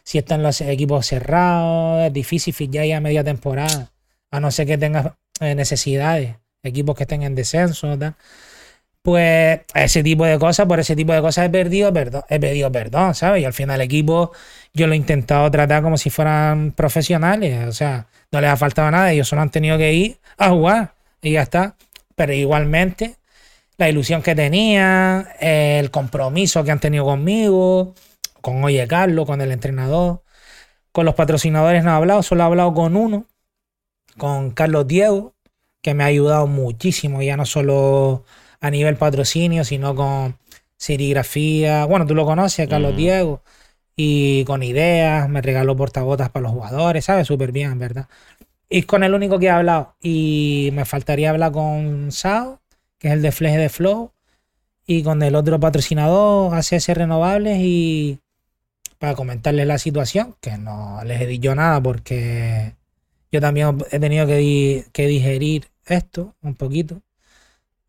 Si 0.03 0.19
están 0.19 0.44
los 0.44 0.61
equipos 0.61 1.07
cerrados, 1.07 2.06
es 2.06 2.14
difícil 2.14 2.53
fichar 2.53 2.86
ya 2.86 2.98
a 2.98 2.99
media 2.99 3.24
temporada. 3.24 3.90
A 4.30 4.40
no 4.40 4.52
ser 4.52 4.68
que 4.68 4.78
tengas 4.78 5.14
eh, 5.40 5.56
necesidades, 5.56 6.36
equipos 6.61 6.95
que 6.95 7.02
estén 7.02 7.24
en 7.24 7.34
descenso, 7.34 7.98
tal. 7.98 8.14
Pues 9.02 9.61
ese 9.74 10.03
tipo 10.03 10.24
de 10.24 10.38
cosas, 10.38 10.68
por 10.68 10.80
ese 10.80 10.95
tipo 10.95 11.14
de 11.14 11.22
cosas 11.22 11.48
he 11.48 11.49
perdido 11.49 11.91
perdón, 11.91 12.22
he 12.30 12.40
pedido 12.40 12.72
perdón, 12.72 13.15
¿sabes? 13.15 13.41
Y 13.41 13.45
al 13.45 13.53
final 13.53 13.82
el 13.82 13.86
equipo 13.88 14.32
yo 14.76 14.86
lo 14.86 14.94
he 14.94 14.98
intentado 14.98 15.49
tratar 15.49 15.82
como 15.82 15.98
si 15.98 16.11
fueran 16.11 16.74
profesionales, 16.74 17.68
o 17.68 17.72
sea, 17.72 18.06
no 18.32 18.40
les 18.40 18.52
ha 18.52 18.57
faltado 18.57 18.91
nada, 18.91 19.11
ellos 19.11 19.28
solo 19.28 19.41
han 19.41 19.49
tenido 19.49 19.80
que 19.80 19.94
ir 19.94 20.19
a 20.38 20.49
jugar 20.49 20.94
y 21.24 21.32
ya 21.32 21.41
está. 21.41 21.76
Pero 22.15 22.34
igualmente, 22.34 23.15
la 23.78 23.90
ilusión 23.90 24.22
que 24.22 24.36
tenía, 24.36 25.36
el 25.40 25.91
compromiso 25.91 26.64
que 26.64 26.72
han 26.72 26.80
tenido 26.80 27.06
conmigo, 27.06 27.94
con 28.41 28.64
Oye 28.64 28.88
Carlos, 28.88 29.26
con 29.26 29.41
el 29.41 29.52
entrenador, 29.52 30.24
con 30.91 31.06
los 31.06 31.16
patrocinadores 31.16 31.84
no 31.84 31.91
he 31.91 31.94
hablado, 31.94 32.24
solo 32.24 32.44
he 32.44 32.45
hablado 32.45 32.74
con 32.74 32.95
uno, 32.95 33.26
con 34.18 34.52
Carlos 34.52 34.88
Diego, 34.88 35.36
que 35.82 35.94
me 35.94 36.04
ha 36.04 36.08
ayudado 36.08 36.48
muchísimo, 36.48 37.22
ya 37.22 37.38
no 37.38 37.45
solo 37.45 38.24
a 38.60 38.72
nivel 38.72 38.95
patrocinio, 38.98 39.64
sino 39.64 39.95
con 39.95 40.38
serigrafía. 40.78 41.86
Bueno, 41.86 42.06
tú 42.08 42.16
lo 42.16 42.26
conoces, 42.26 42.68
Carlos 42.68 42.94
Mm. 42.94 42.98
Diego, 42.98 43.41
y 43.95 44.44
con 44.45 44.64
ideas, 44.64 45.30
me 45.30 45.41
regaló 45.41 45.76
portabotas 45.76 46.30
para 46.30 46.44
los 46.44 46.52
jugadores, 46.52 47.06
¿sabes? 47.06 47.28
Súper 47.28 47.52
bien, 47.52 47.72
en 47.74 47.80
verdad. 47.80 48.08
Y 48.70 48.80
es 48.80 48.86
con 48.86 49.04
el 49.04 49.14
único 49.14 49.40
que 49.40 49.48
he 49.48 49.49
hablado. 49.49 49.95
Y 50.02 50.72
me 50.74 50.86
faltaría 50.86 51.30
hablar 51.30 51.52
con 51.52 52.12
Sao, 52.12 52.60
que 52.99 53.07
es 53.10 53.14
el 53.14 53.22
de 53.22 53.32
Fleje 53.32 53.57
de 53.57 53.69
Flow, 53.69 54.11
y 54.86 55.03
con 55.03 55.22
el 55.22 55.36
otro 55.36 55.60
patrocinador, 55.60 56.53
ACS 56.56 56.94
Renovables, 56.94 57.57
y 57.60 58.19
para 58.99 59.15
comentarles 59.15 59.68
la 59.68 59.78
situación, 59.78 60.36
que 60.41 60.57
no 60.57 60.99
les 61.03 61.22
he 61.22 61.28
dicho 61.28 61.53
nada 61.53 61.82
porque 61.82 62.74
yo 63.32 63.41
también 63.41 63.78
he 63.91 63.99
tenido 63.99 64.26
que, 64.26 64.38
di- 64.38 64.84
que 64.94 65.07
digerir 65.07 65.68
esto 65.86 66.34
un 66.41 66.56
poquito. 66.56 67.02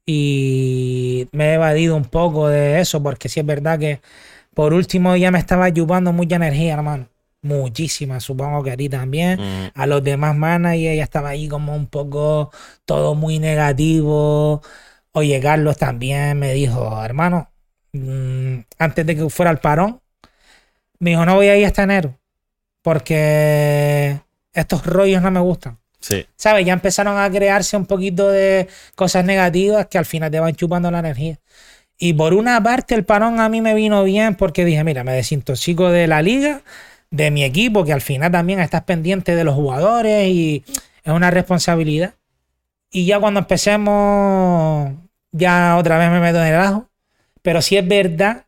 Y 0.05 1.29
me 1.33 1.51
he 1.51 1.55
evadido 1.55 1.95
un 1.97 2.05
poco 2.05 2.49
de 2.49 2.81
eso, 2.81 3.03
porque 3.03 3.29
sí 3.29 3.41
es 3.41 3.47
verdad 3.47 3.79
que 3.79 4.01
por 4.55 4.73
último 4.73 5.15
ya 5.17 5.31
me 5.31 5.39
estaba 5.39 5.73
chupando 5.73 6.13
mucha 6.13 6.37
energía, 6.37 6.75
hermano. 6.75 7.09
Muchísima, 7.43 8.19
supongo 8.19 8.63
que 8.65 8.73
a 8.73 8.77
ti 8.77 8.89
también 8.89 9.39
Mm. 9.41 9.67
a 9.75 9.87
los 9.87 10.03
demás 10.03 10.35
managers 10.37 10.97
ya 10.97 11.05
estaba 11.05 11.29
ahí 11.29 11.47
como 11.47 11.77
un 11.77 11.87
poco 11.87 12.51
todo 12.85 13.15
muy 13.15 13.39
negativo. 13.39 14.61
Oye, 15.13 15.41
Carlos 15.41 15.77
también 15.77 16.39
me 16.39 16.53
dijo, 16.53 17.05
hermano, 17.05 17.51
mm, 17.93 18.59
antes 18.79 19.07
de 19.07 19.17
que 19.17 19.31
fuera 19.31 19.51
el 19.51 19.59
parón, 19.59 20.01
me 20.99 21.11
dijo, 21.11 21.25
no 21.25 21.37
voy 21.37 21.49
a 21.49 21.57
ir 21.57 21.67
hasta 21.67 21.85
enero, 21.85 22.19
porque 22.83 24.21
estos 24.53 24.85
rollos 24.87 25.23
no 25.23 25.31
me 25.31 25.41
gustan. 25.41 25.79
Sí. 26.01 26.27
¿Sabes? 26.37 26.65
Ya 26.65 26.73
empezaron 26.73 27.19
a 27.19 27.29
crearse 27.31 27.77
un 27.77 27.87
poquito 27.87 28.29
de 28.31 28.69
cosas 28.95 29.25
negativas 29.25 29.87
que 29.87 29.99
al 29.99 30.05
final 30.05 30.31
te 30.31 30.41
van 30.41 30.55
chupando 30.55 30.91
la 30.91 31.01
energía. 31.01 31.39
Y 31.99 32.13
por 32.13 32.35
una 32.35 32.63
parte 32.63 32.95
el 32.95 33.05
parón 33.05 33.41
a 33.41 33.49
mí 33.49 33.61
me 33.61 33.75
vino 33.75 34.05
bien 34.05 34.37
porque 34.37 34.65
dije, 34.65 34.85
mira, 34.85 35.03
me 35.03 35.13
desintoxico 35.13 35.91
de 35.91 36.07
la 36.07 36.23
liga, 36.23 36.63
de 37.11 37.31
mi 37.31 37.43
equipo, 37.43 37.85
que 37.85 37.93
al 37.93 38.01
final 38.01 38.31
también 38.31 38.61
estás 38.61 38.85
pendiente 38.85 39.35
de 39.35 39.43
los 39.43 39.55
jugadores 39.55 40.29
y 40.29 40.65
es 41.03 41.13
una 41.13 41.31
responsabilidad. 41.31 42.15
Y 42.91 43.07
ya 43.07 43.21
cuando 43.21 43.41
empecemos, 43.41 44.93
ya 45.33 45.77
otra 45.77 45.99
vez 45.99 46.11
me 46.11 46.21
meto 46.21 46.39
en 46.41 46.55
el 46.55 46.61
ajo. 46.61 46.89
Pero 47.43 47.63
si 47.63 47.77
es 47.77 47.87
verdad, 47.87 48.47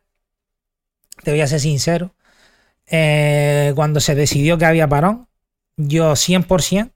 te 1.23 1.31
voy 1.31 1.41
a 1.41 1.47
ser 1.47 1.59
sincero, 1.59 2.13
eh, 2.87 3.71
cuando 3.75 3.99
se 3.99 4.15
decidió 4.15 4.57
que 4.57 4.65
había 4.65 4.87
parón, 4.87 5.27
yo 5.77 6.13
100% 6.13 6.91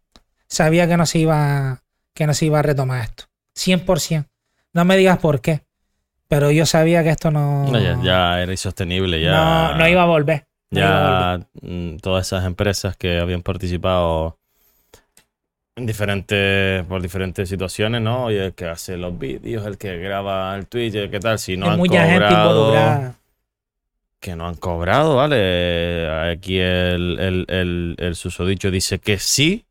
sabía 0.47 0.87
que 0.87 0.97
no 0.97 1.05
se 1.05 1.19
iba, 1.19 1.83
que 2.13 2.27
no 2.27 2.33
se 2.33 2.45
iba 2.45 2.59
a 2.59 2.63
retomar 2.63 3.03
esto. 3.03 3.25
100%. 3.55 4.27
No 4.73 4.85
me 4.85 4.97
digas 4.97 5.19
por 5.19 5.41
qué. 5.41 5.63
Pero 6.27 6.51
yo 6.51 6.65
sabía 6.65 7.03
que 7.03 7.09
esto 7.09 7.31
no. 7.31 7.71
No, 7.71 7.79
ya, 7.79 7.99
ya 8.01 8.41
era 8.41 8.51
insostenible, 8.51 9.21
ya. 9.21 9.31
no, 9.31 9.77
no 9.77 9.87
iba 9.87 10.01
a 10.01 10.05
volver. 10.05 10.47
no 10.71 10.79
iba 10.79 10.89
a 10.89 11.37
volver. 11.37 11.47
Ya 11.61 11.67
mm, 11.69 11.97
todas 11.97 12.27
esas 12.27 12.45
empresas 12.45 12.97
que 12.97 13.19
habían 13.19 13.43
participado 13.43 14.39
en 15.75 15.85
diferentes, 15.85 16.83
por 16.85 17.01
diferentes 17.01 17.49
situaciones, 17.49 18.01
¿no? 18.01 18.31
Y 18.31 18.37
el 18.37 18.53
que 18.53 18.65
hace 18.65 18.95
los 18.95 19.17
vídeos, 19.17 19.65
el 19.65 19.77
que 19.77 19.97
graba 19.97 20.55
el 20.55 20.67
Twitter, 20.67 21.09
¿qué 21.09 21.19
tal? 21.19 21.37
Si 21.37 21.57
no 21.57 21.69
han 21.69 21.79
cobrado, 21.79 23.15
que 24.19 24.35
no 24.35 24.47
han 24.47 24.55
cobrado, 24.55 25.17
¿vale? 25.17 26.09
Aquí 26.31 26.57
el, 26.57 27.19
el, 27.19 27.45
el, 27.49 27.95
el 27.99 28.15
susodicho 28.15 28.71
dice 28.71 28.99
que 28.99 29.19
sí, 29.19 29.65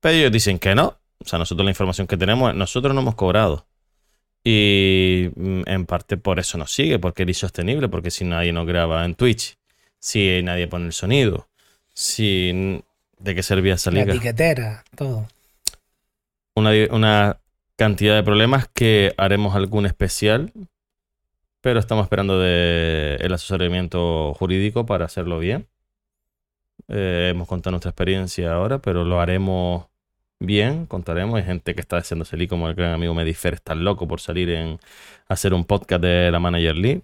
pero 0.00 0.14
ellos 0.16 0.32
dicen 0.32 0.58
que 0.58 0.74
no. 0.74 0.96
O 1.22 1.28
sea, 1.28 1.38
nosotros 1.38 1.64
la 1.64 1.70
información 1.70 2.06
que 2.06 2.16
tenemos, 2.16 2.54
nosotros 2.54 2.94
no 2.94 3.00
hemos 3.00 3.14
cobrado. 3.14 3.66
Y 4.42 5.28
mm, 5.36 5.62
en 5.66 5.84
parte 5.84 6.16
por 6.16 6.38
eso 6.38 6.56
nos 6.56 6.72
sigue, 6.72 6.98
porque 6.98 7.24
es 7.24 7.28
insostenible, 7.28 7.88
porque 7.88 8.10
si 8.10 8.24
nadie 8.24 8.52
nos 8.52 8.66
graba 8.66 9.04
en 9.04 9.14
Twitch, 9.14 9.58
si 9.98 10.42
nadie 10.42 10.66
pone 10.68 10.86
el 10.86 10.92
sonido, 10.92 11.48
si... 11.92 12.82
¿De 13.18 13.34
qué 13.34 13.42
servía 13.42 13.74
esa 13.74 13.90
La 13.90 14.00
etiquetera, 14.00 14.82
todo. 14.96 15.28
Una, 16.54 16.70
una 16.90 17.40
cantidad 17.76 18.14
de 18.14 18.22
problemas 18.22 18.68
que 18.68 19.14
haremos 19.16 19.54
algún 19.54 19.86
especial, 19.86 20.52
pero 21.60 21.80
estamos 21.80 22.04
esperando 22.04 22.38
de 22.38 23.16
el 23.20 23.32
asesoramiento 23.32 24.34
jurídico 24.34 24.86
para 24.86 25.04
hacerlo 25.04 25.38
bien. 25.38 25.66
Eh, 26.88 27.28
hemos 27.30 27.46
contado 27.46 27.72
nuestra 27.72 27.90
experiencia 27.90 28.52
ahora, 28.52 28.80
pero 28.80 29.04
lo 29.04 29.20
haremos 29.20 29.86
bien, 30.38 30.86
contaremos. 30.86 31.36
Hay 31.36 31.44
gente 31.44 31.74
que 31.74 31.80
está 31.80 31.96
deseando 31.96 32.24
salir, 32.24 32.48
como 32.48 32.68
el 32.68 32.74
gran 32.74 32.92
amigo 32.92 33.14
Medifer, 33.14 33.54
está 33.54 33.74
loco 33.74 34.08
por 34.08 34.20
salir 34.20 34.50
en 34.50 34.78
hacer 35.28 35.54
un 35.54 35.64
podcast 35.64 36.02
de 36.02 36.30
la 36.30 36.40
Manager 36.40 36.76
League. 36.76 37.02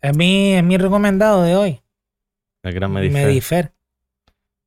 Es 0.00 0.16
mi, 0.16 0.54
es 0.54 0.64
mi 0.64 0.76
recomendado 0.76 1.42
de 1.42 1.56
hoy. 1.56 1.80
El 2.62 2.74
gran 2.74 2.92
Medifer. 2.92 3.26
Medifer. 3.26 3.72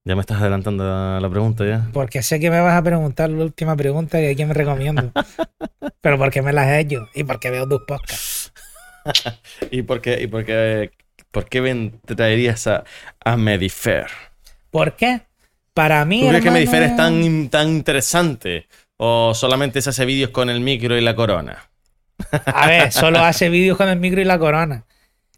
Ya 0.09 0.15
me 0.15 0.21
estás 0.21 0.41
adelantando 0.41 0.83
a 0.83 1.19
la 1.21 1.29
pregunta 1.29 1.63
ya. 1.67 1.87
Porque 1.93 2.23
sé 2.23 2.39
que 2.39 2.49
me 2.49 2.59
vas 2.59 2.75
a 2.75 2.81
preguntar 2.81 3.29
la 3.29 3.43
última 3.43 3.75
pregunta 3.75 4.17
que 4.17 4.35
quién 4.35 4.47
me 4.47 4.55
recomiendo. 4.55 5.11
Pero 6.01 6.17
porque 6.17 6.41
me 6.41 6.51
las 6.51 6.65
he 6.65 6.79
hecho 6.79 7.07
y 7.13 7.23
porque 7.25 7.51
veo 7.51 7.69
tus 7.69 7.83
podcasts. 7.83 8.51
¿Y 9.69 9.83
por 9.83 10.01
qué, 10.01 10.19
y 10.19 10.25
por 10.25 10.45
qué, 10.45 10.89
por 11.29 11.47
qué 11.47 11.91
traerías 12.15 12.65
a, 12.65 12.85
a 13.23 13.37
Medifer? 13.37 14.07
¿Por 14.71 14.95
qué? 14.95 15.21
Para 15.75 16.03
mí. 16.05 16.21
¿Tú 16.21 16.29
crees 16.29 16.41
que 16.41 16.47
hermano, 16.47 16.65
Medifer 16.65 16.81
es 16.81 16.95
tan, 16.95 17.49
tan 17.49 17.69
interesante? 17.69 18.67
¿O 18.97 19.35
solamente 19.35 19.79
se 19.79 19.91
hace 19.91 20.05
vídeos 20.05 20.31
con 20.31 20.49
el 20.49 20.59
micro 20.59 20.97
y 20.97 21.01
la 21.01 21.13
corona? 21.13 21.69
A 22.47 22.65
ver, 22.65 22.91
solo 22.91 23.19
hace 23.19 23.49
vídeos 23.49 23.77
con 23.77 23.87
el 23.87 23.99
micro 23.99 24.19
y 24.19 24.25
la 24.25 24.39
corona. 24.39 24.85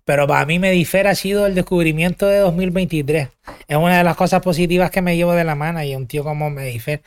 Pero 0.06 0.28
para 0.28 0.46
mí 0.46 0.60
Medifer 0.60 1.08
ha 1.08 1.16
sido 1.16 1.46
el 1.46 1.56
descubrimiento 1.56 2.28
de 2.28 2.40
2023. 2.40 3.30
Es 3.68 3.78
una 3.78 3.98
de 4.00 4.04
las 4.04 4.16
cosas 4.16 4.42
positivas 4.42 4.92
que 4.92 5.02
me 5.02 5.16
llevo 5.16 5.34
de 5.34 5.44
la 5.44 5.56
mano 5.56 5.84
y 5.84 5.96
un 5.96 6.08
tío 6.08 6.24
como 6.24 6.50
Medifer. 6.50 7.02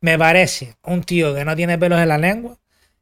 Me 0.00 0.18
parece 0.18 0.74
un 0.82 1.02
tío 1.02 1.34
que 1.34 1.44
no 1.44 1.54
tiene 1.54 1.78
pelos 1.78 2.00
en 2.00 2.08
la 2.08 2.18
lengua, 2.18 2.56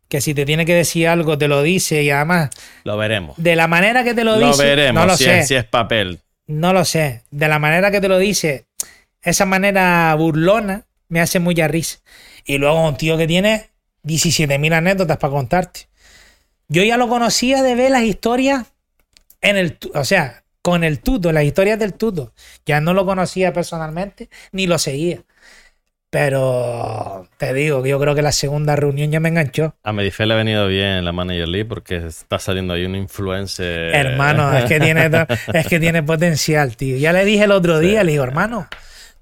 que 0.08 0.20
si 0.20 0.34
te 0.34 0.44
tiene 0.44 0.66
que 0.66 0.74
decir 0.74 1.08
algo 1.08 1.38
te 1.38 1.48
lo 1.48 1.62
dice 1.62 2.02
y 2.02 2.10
además 2.10 2.50
Lo 2.84 2.96
veremos. 2.96 3.36
de 3.38 3.56
la 3.56 3.66
manera 3.68 4.04
que 4.04 4.12
te 4.14 4.24
lo, 4.24 4.36
Lo, 4.36 4.48
dice, 4.48 4.64
veremos 4.64 5.00
no 5.02 5.06
lo 5.06 5.16
si, 5.16 5.24
sé. 5.24 5.38
Es, 5.40 5.48
si 5.48 5.54
es 5.54 5.64
papel. 5.64 6.20
No 6.46 6.72
lo 6.72 6.84
sé. 6.84 7.22
De 7.30 7.48
la 7.48 7.58
manera 7.58 7.90
que 7.90 8.00
te 8.00 8.08
lo 8.08 8.18
dice, 8.18 8.66
esa 9.22 9.46
manera 9.46 10.14
burlona 10.16 10.84
me 11.08 11.20
hace 11.20 11.38
mucha 11.38 11.68
risa. 11.68 11.98
Y 12.44 12.58
luego 12.58 12.86
un 12.86 12.96
tío 12.96 13.16
que 13.16 13.26
tiene 13.26 13.70
17.000 14.04 14.74
anécdotas 14.74 15.16
para 15.18 15.30
contarte. 15.30 15.82
Yo 16.68 16.82
ya 16.82 16.96
lo 16.96 17.08
conocía 17.08 17.62
de 17.62 17.74
ver 17.74 17.90
las 17.92 18.02
historias 18.02 18.66
en 19.42 19.56
el, 19.56 19.78
o 19.94 20.04
sea, 20.04 20.44
con 20.62 20.84
el 20.84 21.00
tuto, 21.00 21.32
las 21.32 21.44
historias 21.44 21.78
del 21.78 21.94
tuto. 21.94 22.32
Ya 22.64 22.80
no 22.80 22.94
lo 22.94 23.04
conocía 23.04 23.52
personalmente 23.52 24.30
ni 24.52 24.66
lo 24.66 24.78
seguía. 24.78 25.22
Pero 26.08 27.26
te 27.38 27.54
digo 27.54 27.82
que 27.82 27.88
yo 27.88 27.98
creo 27.98 28.14
que 28.14 28.20
la 28.20 28.32
segunda 28.32 28.76
reunión 28.76 29.10
ya 29.10 29.18
me 29.18 29.30
enganchó. 29.30 29.74
A 29.82 29.94
Medifer 29.94 30.26
le 30.26 30.34
ha 30.34 30.36
venido 30.36 30.66
bien 30.68 31.06
la 31.06 31.12
Manager 31.12 31.48
League 31.48 31.64
porque 31.64 31.96
está 32.06 32.38
saliendo 32.38 32.74
ahí 32.74 32.84
un 32.84 32.94
influencer. 32.94 33.94
Hermano, 33.94 34.54
es 34.54 34.66
que 34.66 34.78
tiene 34.78 35.08
es 35.54 35.66
que 35.66 35.80
tiene 35.80 36.02
potencial, 36.02 36.76
tío. 36.76 36.98
Ya 36.98 37.14
le 37.14 37.24
dije 37.24 37.44
el 37.44 37.50
otro 37.50 37.78
día, 37.78 38.04
le 38.04 38.12
digo, 38.12 38.24
hermano, 38.24 38.68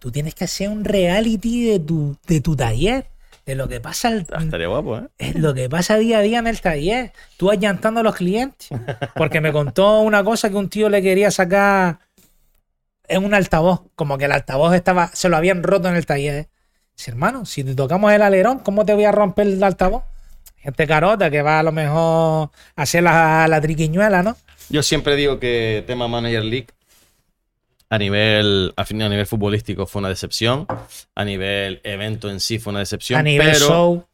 tú 0.00 0.10
tienes 0.10 0.34
que 0.34 0.44
hacer 0.44 0.68
un 0.68 0.84
reality 0.84 1.70
de 1.70 1.78
tu, 1.78 2.16
de 2.26 2.40
tu 2.40 2.56
taller, 2.56 3.06
de 3.46 3.54
lo 3.54 3.68
que 3.68 3.80
pasa 3.80 4.08
al- 4.08 4.26
Ah, 4.32 4.42
Estaría 4.42 4.68
guapo, 4.68 4.98
¿eh? 4.98 5.08
es 5.18 5.34
lo 5.34 5.54
que 5.54 5.68
pasa 5.68 5.96
día 5.96 6.18
a 6.18 6.20
día 6.22 6.38
en 6.38 6.46
el 6.46 6.60
taller. 6.60 7.12
Tú 7.36 7.50
allantando 7.50 8.00
a 8.00 8.02
los 8.02 8.14
clientes. 8.14 8.68
Porque 9.16 9.40
me 9.40 9.52
contó 9.52 10.00
una 10.00 10.22
cosa 10.24 10.50
que 10.50 10.56
un 10.56 10.68
tío 10.68 10.88
le 10.88 11.02
quería 11.02 11.30
sacar 11.30 11.98
en 13.08 13.24
un 13.24 13.34
altavoz. 13.34 13.82
Como 13.96 14.18
que 14.18 14.26
el 14.26 14.32
altavoz 14.32 14.74
estaba, 14.74 15.08
se 15.14 15.28
lo 15.28 15.36
habían 15.36 15.62
roto 15.62 15.88
en 15.88 15.96
el 15.96 16.06
taller. 16.06 16.48
Dice, 16.96 17.10
hermano, 17.10 17.44
si 17.46 17.64
te 17.64 17.74
tocamos 17.74 18.12
el 18.12 18.22
alerón, 18.22 18.58
¿cómo 18.60 18.84
te 18.84 18.94
voy 18.94 19.04
a 19.04 19.12
romper 19.12 19.46
el 19.46 19.62
altavoz? 19.62 20.02
Gente 20.56 20.86
carota 20.86 21.30
que 21.30 21.40
va 21.42 21.58
a 21.60 21.62
lo 21.62 21.72
mejor 21.72 22.50
a 22.76 22.82
hacer 22.82 23.02
la, 23.02 23.48
la 23.48 23.60
triquiñuela, 23.60 24.22
¿no? 24.22 24.36
Yo 24.68 24.82
siempre 24.82 25.16
digo 25.16 25.40
que 25.40 25.82
tema 25.86 26.06
Manager 26.06 26.44
League 26.44 26.66
a 27.92 27.98
nivel, 27.98 28.72
a 28.76 28.84
fin- 28.84 29.02
a 29.02 29.08
nivel 29.08 29.26
futbolístico 29.26 29.84
fue 29.86 29.98
una 30.00 30.08
decepción. 30.08 30.66
A 31.14 31.24
nivel 31.24 31.80
evento 31.84 32.30
en 32.30 32.38
sí 32.40 32.58
fue 32.58 32.70
una 32.70 32.80
decepción. 32.80 33.18
a 33.18 33.22
nivel 33.22 33.48
pero 33.52 33.66
show. 33.66 34.06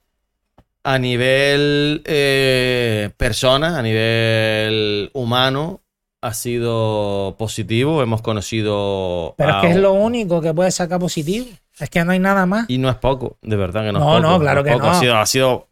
a 0.85 0.99
nivel 0.99 2.03
eh, 2.07 3.11
persona, 3.17 3.79
a 3.79 3.83
nivel 3.83 5.11
humano, 5.13 5.81
ha 6.23 6.33
sido 6.33 7.37
positivo. 7.39 8.03
Hemos 8.03 8.23
conocido. 8.23 9.35
Pero 9.37 9.51
es 9.51 9.57
que 9.63 9.71
es 9.73 9.77
lo 9.77 9.93
único 9.93 10.41
que 10.41 10.55
puede 10.55 10.71
sacar 10.71 10.99
positivo. 10.99 11.47
Es 11.79 11.91
que 11.91 12.03
no 12.05 12.13
hay 12.13 12.19
nada 12.19 12.47
más. 12.47 12.65
Y 12.71 12.79
no 12.79 12.89
es 12.89 12.97
poco, 12.97 13.37
de 13.43 13.57
verdad 13.57 13.85
que 13.85 13.93
no, 13.93 13.99
No, 13.99 14.17
es 14.17 14.23
poco. 14.23 14.33
no, 14.33 14.41
claro 14.41 14.61
es 14.61 14.67
que 14.67 14.73
poco. 14.73 14.87
no. 14.87 14.93
Ha 14.93 15.01
sido, 15.01 15.17
ha 15.19 15.27
sido 15.27 15.69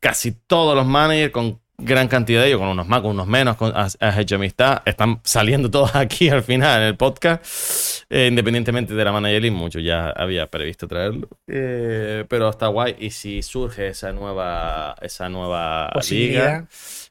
casi 0.00 0.32
todos 0.32 0.74
los 0.74 0.84
managers 0.86 1.32
con 1.32 1.60
gran 1.78 2.08
cantidad 2.08 2.40
de 2.42 2.48
ellos, 2.48 2.58
con 2.60 2.68
unos 2.68 2.86
más, 2.88 3.00
con 3.02 3.10
unos 3.12 3.26
menos, 3.26 3.56
con- 3.56 3.76
has, 3.76 3.96
has 4.00 4.18
hecho 4.18 4.36
amistad. 4.36 4.82
Están 4.86 5.20
saliendo 5.24 5.70
todos 5.70 5.94
aquí 5.94 6.28
al 6.28 6.42
final 6.42 6.82
en 6.82 6.88
el 6.88 6.96
podcast, 6.96 8.04
eh, 8.10 8.26
independientemente 8.28 8.94
de 8.94 9.04
la 9.04 9.12
manager 9.12 9.50
mucho 9.52 9.78
ya 9.78 10.10
había 10.10 10.46
previsto 10.50 10.88
traerlo. 10.88 11.28
Eh, 11.46 12.24
pero 12.28 12.48
está 12.48 12.68
guay. 12.68 12.96
Y 12.98 13.10
si 13.10 13.42
surge 13.42 13.88
esa 13.88 14.12
nueva, 14.12 14.94
esa 15.02 15.28
nueva 15.28 15.90
liga, 16.10 16.66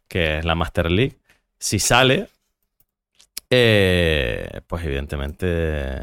que 0.08 0.40
es 0.40 0.46
la 0.46 0.56
Master 0.56 0.90
League, 0.92 1.18
si 1.60 1.80
sale, 1.80 2.28
eh, 3.50 4.62
pues 4.68 4.84
evidentemente 4.84 6.00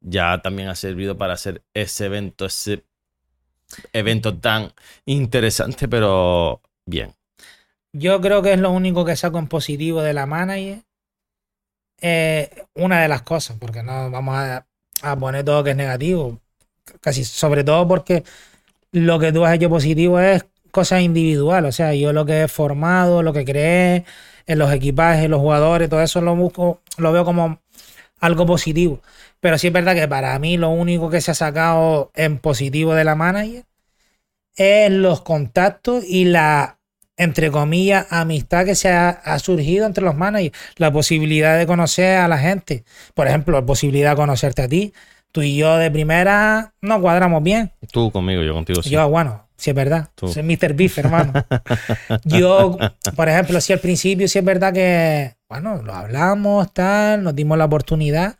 ya 0.00 0.40
también 0.42 0.68
ha 0.68 0.74
servido 0.74 1.16
para 1.18 1.34
hacer 1.34 1.62
ese 1.74 2.06
evento, 2.06 2.46
ese 2.46 2.84
evento 3.92 4.36
tan 4.36 4.72
interesante, 5.04 5.88
pero 5.88 6.62
bien. 6.86 7.14
Yo 7.92 8.20
creo 8.20 8.42
que 8.42 8.52
es 8.52 8.60
lo 8.60 8.70
único 8.70 9.04
que 9.04 9.16
saco 9.16 9.38
en 9.38 9.48
positivo 9.48 10.02
de 10.02 10.14
la 10.14 10.26
manager. 10.26 10.84
Eh, 12.00 12.64
una 12.74 13.02
de 13.02 13.08
las 13.08 13.22
cosas, 13.22 13.56
porque 13.60 13.82
no 13.82 14.10
vamos 14.10 14.36
a, 14.36 14.66
poner 15.18 15.44
todo 15.44 15.64
que 15.64 15.70
es 15.70 15.76
negativo. 15.76 16.38
Casi, 17.00 17.24
sobre 17.24 17.64
todo 17.64 17.86
porque 17.88 18.24
lo 18.92 19.18
que 19.18 19.32
tú 19.32 19.44
has 19.44 19.54
hecho 19.54 19.70
positivo 19.70 20.20
es 20.20 20.46
cosas 20.70 21.02
individuales. 21.02 21.70
O 21.70 21.72
sea, 21.76 21.94
yo 21.94 22.12
lo 22.12 22.26
que 22.26 22.42
he 22.42 22.48
formado, 22.48 23.22
lo 23.22 23.32
que 23.32 23.44
creé 23.44 24.04
en 24.46 24.58
los 24.58 24.72
equipajes, 24.72 25.28
los 25.28 25.40
jugadores, 25.40 25.88
todo 25.90 26.02
eso 26.02 26.20
lo 26.20 26.36
busco, 26.36 26.80
lo 26.98 27.12
veo 27.12 27.24
como 27.24 27.60
algo 28.20 28.46
positivo. 28.46 29.00
Pero 29.40 29.58
sí 29.58 29.68
es 29.68 29.72
verdad 29.72 29.94
que 29.94 30.08
para 30.08 30.38
mí 30.38 30.56
lo 30.58 30.70
único 30.70 31.10
que 31.10 31.20
se 31.20 31.32
ha 31.32 31.34
sacado 31.34 32.10
en 32.14 32.38
positivo 32.38 32.94
de 32.94 33.04
la 33.04 33.14
manager 33.16 33.64
es 34.56 34.90
los 34.92 35.22
contactos 35.22 36.04
y 36.06 36.26
la, 36.26 36.79
entre 37.20 37.50
comillas, 37.50 38.06
amistad 38.10 38.64
que 38.64 38.74
se 38.74 38.88
ha, 38.88 39.10
ha 39.10 39.38
surgido 39.38 39.84
entre 39.84 40.02
los 40.02 40.14
managers. 40.14 40.56
La 40.76 40.90
posibilidad 40.90 41.58
de 41.58 41.66
conocer 41.66 42.16
a 42.16 42.28
la 42.28 42.38
gente. 42.38 42.84
Por 43.14 43.28
ejemplo, 43.28 43.60
la 43.60 43.66
posibilidad 43.66 44.10
de 44.10 44.16
conocerte 44.16 44.62
a 44.62 44.68
ti. 44.68 44.94
Tú 45.30 45.42
y 45.42 45.56
yo 45.56 45.76
de 45.76 45.90
primera 45.90 46.72
no 46.80 47.00
cuadramos 47.00 47.42
bien. 47.42 47.72
Tú 47.92 48.10
conmigo, 48.10 48.42
yo 48.42 48.54
contigo 48.54 48.82
sí. 48.82 48.88
Yo, 48.88 49.08
bueno, 49.08 49.46
si 49.56 49.70
es 49.70 49.76
verdad. 49.76 50.08
Tú. 50.14 50.28
Soy 50.28 50.42
Mr. 50.42 50.72
Beef, 50.72 50.98
hermano. 50.98 51.32
yo, 52.24 52.78
por 53.14 53.28
ejemplo, 53.28 53.60
si 53.60 53.74
al 53.74 53.80
principio 53.80 54.26
sí 54.26 54.38
es 54.38 54.44
verdad 54.44 54.72
que, 54.72 55.34
bueno, 55.48 55.82
lo 55.82 55.92
hablamos, 55.92 56.72
tal, 56.72 57.22
nos 57.22 57.36
dimos 57.36 57.58
la 57.58 57.66
oportunidad 57.66 58.36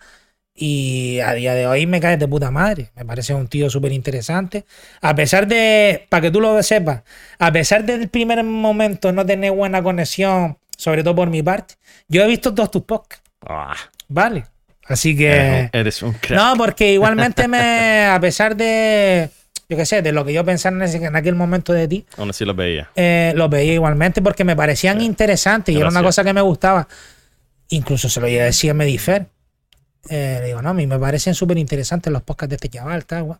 Y 0.62 1.20
a 1.20 1.32
día 1.32 1.54
de 1.54 1.66
hoy 1.66 1.86
me 1.86 2.00
cae 2.00 2.18
de 2.18 2.28
puta 2.28 2.50
madre. 2.50 2.90
Me 2.94 3.06
parece 3.06 3.32
un 3.32 3.48
tío 3.48 3.70
súper 3.70 3.92
interesante. 3.92 4.66
A 5.00 5.14
pesar 5.14 5.46
de, 5.46 6.06
para 6.10 6.20
que 6.20 6.30
tú 6.30 6.38
lo 6.38 6.62
sepas, 6.62 7.00
a 7.38 7.50
pesar 7.50 7.82
del 7.86 8.08
primer 8.10 8.44
momento 8.44 9.10
no 9.10 9.24
tener 9.24 9.52
buena 9.52 9.82
conexión, 9.82 10.58
sobre 10.76 11.02
todo 11.02 11.14
por 11.14 11.30
mi 11.30 11.42
parte, 11.42 11.76
yo 12.08 12.22
he 12.22 12.26
visto 12.26 12.52
todos 12.54 12.70
tus 12.70 12.82
podcasts. 12.82 13.24
Ah, 13.46 13.74
Vale. 14.08 14.44
Así 14.86 15.16
que. 15.16 15.70
eres, 15.72 16.02
un, 16.02 16.12
crack. 16.12 16.38
No, 16.38 16.54
porque 16.58 16.92
igualmente 16.92 17.48
me. 17.48 18.04
A 18.06 18.20
pesar 18.20 18.54
de. 18.54 19.30
Yo 19.68 19.76
qué 19.78 19.86
sé, 19.86 20.02
de 20.02 20.12
lo 20.12 20.24
que 20.26 20.32
yo 20.34 20.44
pensaba 20.44 20.76
en, 20.76 20.82
ese- 20.82 21.02
en 21.02 21.14
aquel 21.16 21.36
momento 21.36 21.72
de 21.72 21.86
ti, 21.88 22.04
Aún 22.18 22.28
así 22.30 22.44
los 22.44 22.56
veía. 22.56 22.90
eh, 22.96 23.32
los 23.36 23.48
veía 23.48 23.72
igualmente 23.72 24.20
porque 24.20 24.42
me 24.44 24.56
parecían 24.56 25.00
interesantes 25.00 25.74
y 25.74 25.78
era 25.78 25.88
una 25.88 26.02
cosa 26.02 26.22
que 26.24 26.34
me 26.34 26.40
gustaba. 26.42 26.86
Incluso 27.68 28.08
se 28.10 28.20
lo 28.20 28.26
iba 28.28 28.42
a 28.42 28.46
decir 28.46 28.72
a 28.72 28.74
Medifer. 28.74 29.26
Eh, 30.08 30.38
le 30.40 30.46
digo, 30.48 30.62
no, 30.62 30.70
a 30.70 30.74
mí 30.74 30.86
me 30.86 30.98
parecen 30.98 31.34
súper 31.34 31.58
interesantes 31.58 32.12
los 32.12 32.22
podcasts 32.22 32.50
de 32.50 32.56
este 32.56 32.68
chaval, 32.68 33.04
tal. 33.04 33.38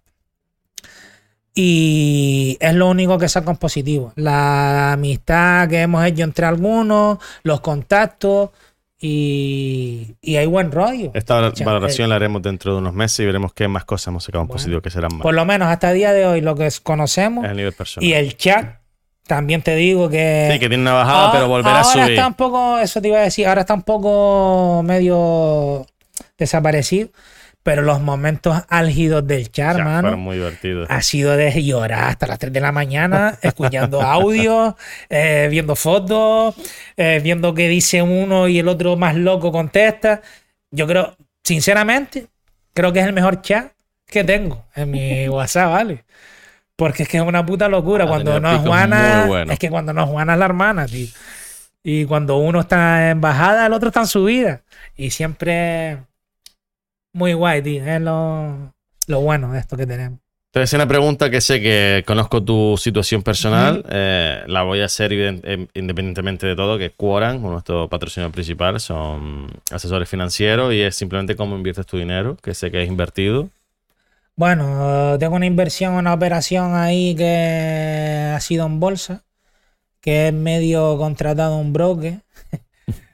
Y 1.55 2.57
es 2.61 2.75
lo 2.75 2.89
único 2.89 3.19
que 3.19 3.29
saco 3.29 3.51
en 3.51 3.57
positivo. 3.57 4.13
La 4.17 4.93
amistad 4.93 5.69
que 5.69 5.81
hemos 5.83 6.05
hecho 6.07 6.23
entre 6.23 6.47
algunos, 6.47 7.19
los 7.43 7.61
contactos 7.61 8.51
y, 9.01 10.15
y 10.21 10.37
hay 10.37 10.47
buen 10.47 10.71
rollo. 10.71 11.11
Esta 11.15 11.41
valoración 11.65 12.07
eh, 12.07 12.09
la 12.11 12.17
haremos 12.17 12.43
dentro 12.43 12.75
de 12.75 12.79
unos 12.79 12.95
meses 12.95 13.21
y 13.21 13.27
veremos 13.27 13.53
qué 13.53 13.67
más 13.67 13.85
cosas 13.85 14.09
hemos 14.09 14.25
sacado 14.25 14.43
en 14.43 14.49
Bueno. 14.49 14.59
positivo 14.59 14.81
que 14.81 14.91
serán 14.91 15.13
más. 15.15 15.23
Por 15.23 15.35
lo 15.35 15.45
menos 15.45 15.69
hasta 15.69 15.91
el 15.91 15.97
día 15.97 16.13
de 16.13 16.27
hoy 16.27 16.41
lo 16.41 16.55
que 16.55 16.69
conocemos 16.83 17.45
Es 17.45 17.51
el 17.51 17.57
nivel 17.57 17.73
personal. 17.73 18.09
y 18.09 18.13
el 18.13 18.37
chat, 18.37 18.77
también 19.27 19.63
te 19.63 19.75
digo 19.75 20.09
que... 20.09 20.51
Sí, 20.53 20.59
que 20.61 20.69
tiene 20.69 20.83
una 20.83 20.93
bajada, 20.93 21.19
Ahora- 21.21 21.33
pero 21.33 21.49
volverá 21.49 21.77
a 21.79 21.83
ahora 21.83 21.93
subir. 22.05 22.11
está 22.13 22.27
un 22.29 22.35
poco, 22.35 22.79
eso 22.79 23.01
te 23.03 23.09
iba 23.09 23.19
a 23.19 23.23
decir, 23.23 23.47
ahora 23.49 23.63
está 23.63 23.75
un 23.75 23.83
poco 23.83 24.83
medio 24.85 25.87
desaparecido, 26.41 27.11
pero 27.63 27.83
los 27.83 28.01
momentos 28.01 28.63
álgidos 28.69 29.27
del 29.27 29.53
chat, 29.53 29.73
O 29.73 29.75
sea, 29.75 29.81
hermano, 29.83 30.01
fueron 30.09 30.21
muy 30.21 30.37
divertidos. 30.37 30.89
ha 30.91 31.03
sido 31.03 31.37
de 31.37 31.63
llorar 31.63 32.09
hasta 32.09 32.27
las 32.27 32.39
3 32.39 32.53
de 32.53 32.61
la 32.61 32.73
mañana, 32.73 33.39
escuchando 33.43 34.01
audio, 34.01 34.77
eh, 35.09 35.49
viendo 35.51 35.77
fotos, 35.77 36.55
eh, 36.97 37.21
viendo 37.23 37.55
qué 37.55 37.69
dice 37.69 38.03
uno 38.03 38.49
y 38.49 38.59
el 38.59 38.67
otro 38.69 38.97
más 38.97 39.15
loco 39.15 39.53
contesta. 39.53 40.23
Yo 40.71 40.87
creo, 40.87 41.17
sinceramente, 41.45 42.27
creo 42.73 42.93
que 42.93 43.01
es 43.01 43.07
el 43.07 43.13
mejor 43.13 43.43
chat 43.43 43.73
que 44.07 44.25
tengo 44.25 44.65
en 44.75 44.91
mi 44.91 45.29
WhatsApp, 45.29 45.71
¿vale? 45.71 46.05
Porque 46.77 47.03
es 47.03 47.09
que 47.11 47.19
es 47.19 47.23
una 47.23 47.45
puta 47.45 47.69
locura. 47.69 48.07
Cuando 48.07 48.41
no 48.41 48.51
es 48.53 48.61
Juana, 48.61 49.29
es 49.51 49.59
que 49.59 49.69
cuando 49.69 49.93
no 49.93 50.05
es 50.05 50.09
Juana 50.09 50.33
es 50.33 50.39
la 50.39 50.45
hermana, 50.47 50.87
tío. 50.87 51.09
Y 51.83 52.07
cuando 52.07 52.39
uno 52.39 52.61
está 52.61 53.11
en 53.11 53.21
bajada, 53.21 53.67
el 53.67 53.75
otro 53.75 53.89
está 53.89 54.01
en 54.01 54.07
subida. 54.07 54.63
Y 54.97 55.11
siempre 55.11 55.99
muy 57.13 57.33
guay, 57.33 57.63
tío. 57.63 57.85
Es 57.85 58.01
lo, 58.01 58.73
lo 59.07 59.21
bueno 59.21 59.53
de 59.53 59.59
esto 59.59 59.77
que 59.77 59.87
tenemos. 59.87 60.21
Te 60.53 60.59
voy 60.59 60.67
una 60.75 60.89
pregunta 60.89 61.31
que 61.31 61.41
sé 61.41 61.61
que 61.61 62.03
conozco 62.05 62.43
tu 62.43 62.77
situación 62.77 63.23
personal. 63.23 63.85
eh, 63.89 64.43
la 64.49 64.65
voy 64.65 64.81
a 64.81 64.87
hacer 64.87 65.13
eh, 65.13 65.69
independientemente 65.75 66.45
de 66.45 66.57
todo, 66.57 66.77
que 66.77 66.91
Quoran, 66.91 67.41
nuestro 67.41 67.89
patrocinador 67.89 68.33
principal, 68.33 68.81
son 68.81 69.47
asesores 69.71 70.09
financieros 70.09 70.75
y 70.75 70.81
es 70.81 70.97
simplemente 70.97 71.37
cómo 71.37 71.55
inviertes 71.55 71.87
tu 71.87 71.99
dinero, 71.99 72.37
que 72.43 72.55
sé 72.55 72.73
que 72.73 72.83
es 72.83 72.89
invertido. 72.89 73.49
Bueno, 74.35 75.17
tengo 75.21 75.37
una 75.37 75.47
inversión, 75.47 75.95
una 75.95 76.13
operación 76.13 76.75
ahí 76.75 77.15
que 77.15 78.33
ha 78.35 78.41
sido 78.41 78.67
en 78.67 78.81
bolsa, 78.81 79.23
que 80.01 80.29
es 80.29 80.35
medio 80.35 80.99
contratado 80.99 81.59
un 81.59 81.73
broker. 81.73 82.23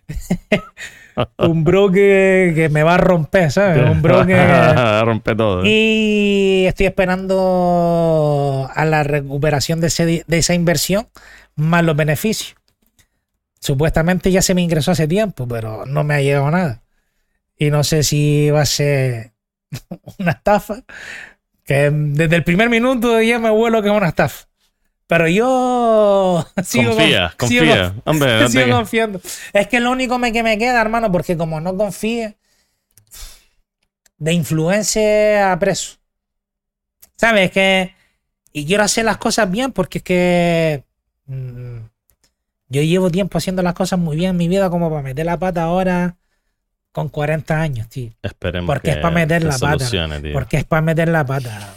un 1.38 1.64
broker 1.64 2.54
que 2.54 2.68
me 2.70 2.82
va 2.82 2.94
a 2.94 2.98
romper, 2.98 3.50
¿sabes? 3.50 3.90
Un 3.90 4.02
broker. 4.02 4.76
Rompe 5.04 5.34
todo. 5.34 5.64
¿eh? 5.64 5.68
Y 5.68 6.64
estoy 6.66 6.86
esperando 6.86 8.68
a 8.74 8.84
la 8.84 9.02
recuperación 9.02 9.80
de, 9.80 9.86
ese 9.86 10.24
de 10.26 10.38
esa 10.38 10.54
inversión 10.54 11.08
más 11.54 11.84
los 11.84 11.96
beneficios. 11.96 12.56
Supuestamente 13.60 14.30
ya 14.30 14.42
se 14.42 14.54
me 14.54 14.62
ingresó 14.62 14.92
hace 14.92 15.08
tiempo, 15.08 15.48
pero 15.48 15.86
no 15.86 16.04
me 16.04 16.14
ha 16.14 16.20
llegado 16.20 16.50
nada. 16.50 16.82
Y 17.58 17.70
no 17.70 17.82
sé 17.82 18.02
si 18.02 18.50
va 18.50 18.60
a 18.60 18.66
ser 18.66 19.32
una 20.18 20.32
estafa, 20.32 20.82
que 21.64 21.90
desde 21.90 22.36
el 22.36 22.44
primer 22.44 22.68
minuto 22.68 23.20
ya 23.22 23.38
me 23.38 23.50
vuelo 23.50 23.82
que 23.82 23.88
es 23.88 23.94
una 23.94 24.08
estafa. 24.08 24.46
Pero 25.08 25.28
yo 25.28 26.46
sigo, 26.64 26.90
confía, 26.96 27.34
con- 27.36 27.48
sigo 27.48 27.64
confía. 27.66 27.94
Hombre, 28.04 28.48
sigo 28.48 28.64
te- 28.64 28.70
confiando. 28.70 29.20
Es 29.52 29.68
que 29.68 29.80
lo 29.80 29.90
único 29.90 30.18
que 30.20 30.42
me 30.42 30.58
queda, 30.58 30.80
hermano, 30.80 31.10
porque 31.12 31.36
como 31.36 31.60
no 31.60 31.76
confíe, 31.76 32.36
de 34.18 34.32
influencia 34.32 35.52
a 35.52 35.58
preso. 35.58 35.96
¿Sabes? 37.16 37.50
Que. 37.50 37.94
Y 38.52 38.66
quiero 38.66 38.82
hacer 38.84 39.04
las 39.04 39.18
cosas 39.18 39.50
bien 39.50 39.72
porque 39.72 39.98
es 39.98 40.04
que. 40.04 40.84
mm, 41.26 41.78
yo 42.68 42.82
llevo 42.82 43.10
tiempo 43.10 43.38
haciendo 43.38 43.62
las 43.62 43.74
cosas 43.74 43.98
muy 43.98 44.16
bien 44.16 44.30
en 44.30 44.36
mi 44.38 44.48
vida 44.48 44.70
como 44.70 44.90
para 44.90 45.02
meter 45.02 45.24
la 45.26 45.38
pata 45.38 45.62
ahora 45.62 46.16
con 46.90 47.08
40 47.10 47.60
años, 47.60 47.88
tío. 47.88 48.10
Esperemos 48.22 48.66
Porque 48.66 48.90
que 48.90 48.96
es 48.96 48.96
para 49.02 49.14
meter 49.14 49.44
la 49.44 49.56
pata. 49.58 49.88
tío. 49.88 50.32
Porque 50.32 50.56
es 50.56 50.64
para 50.64 50.82
meter 50.82 51.08
la 51.08 51.24
pata. 51.24 51.74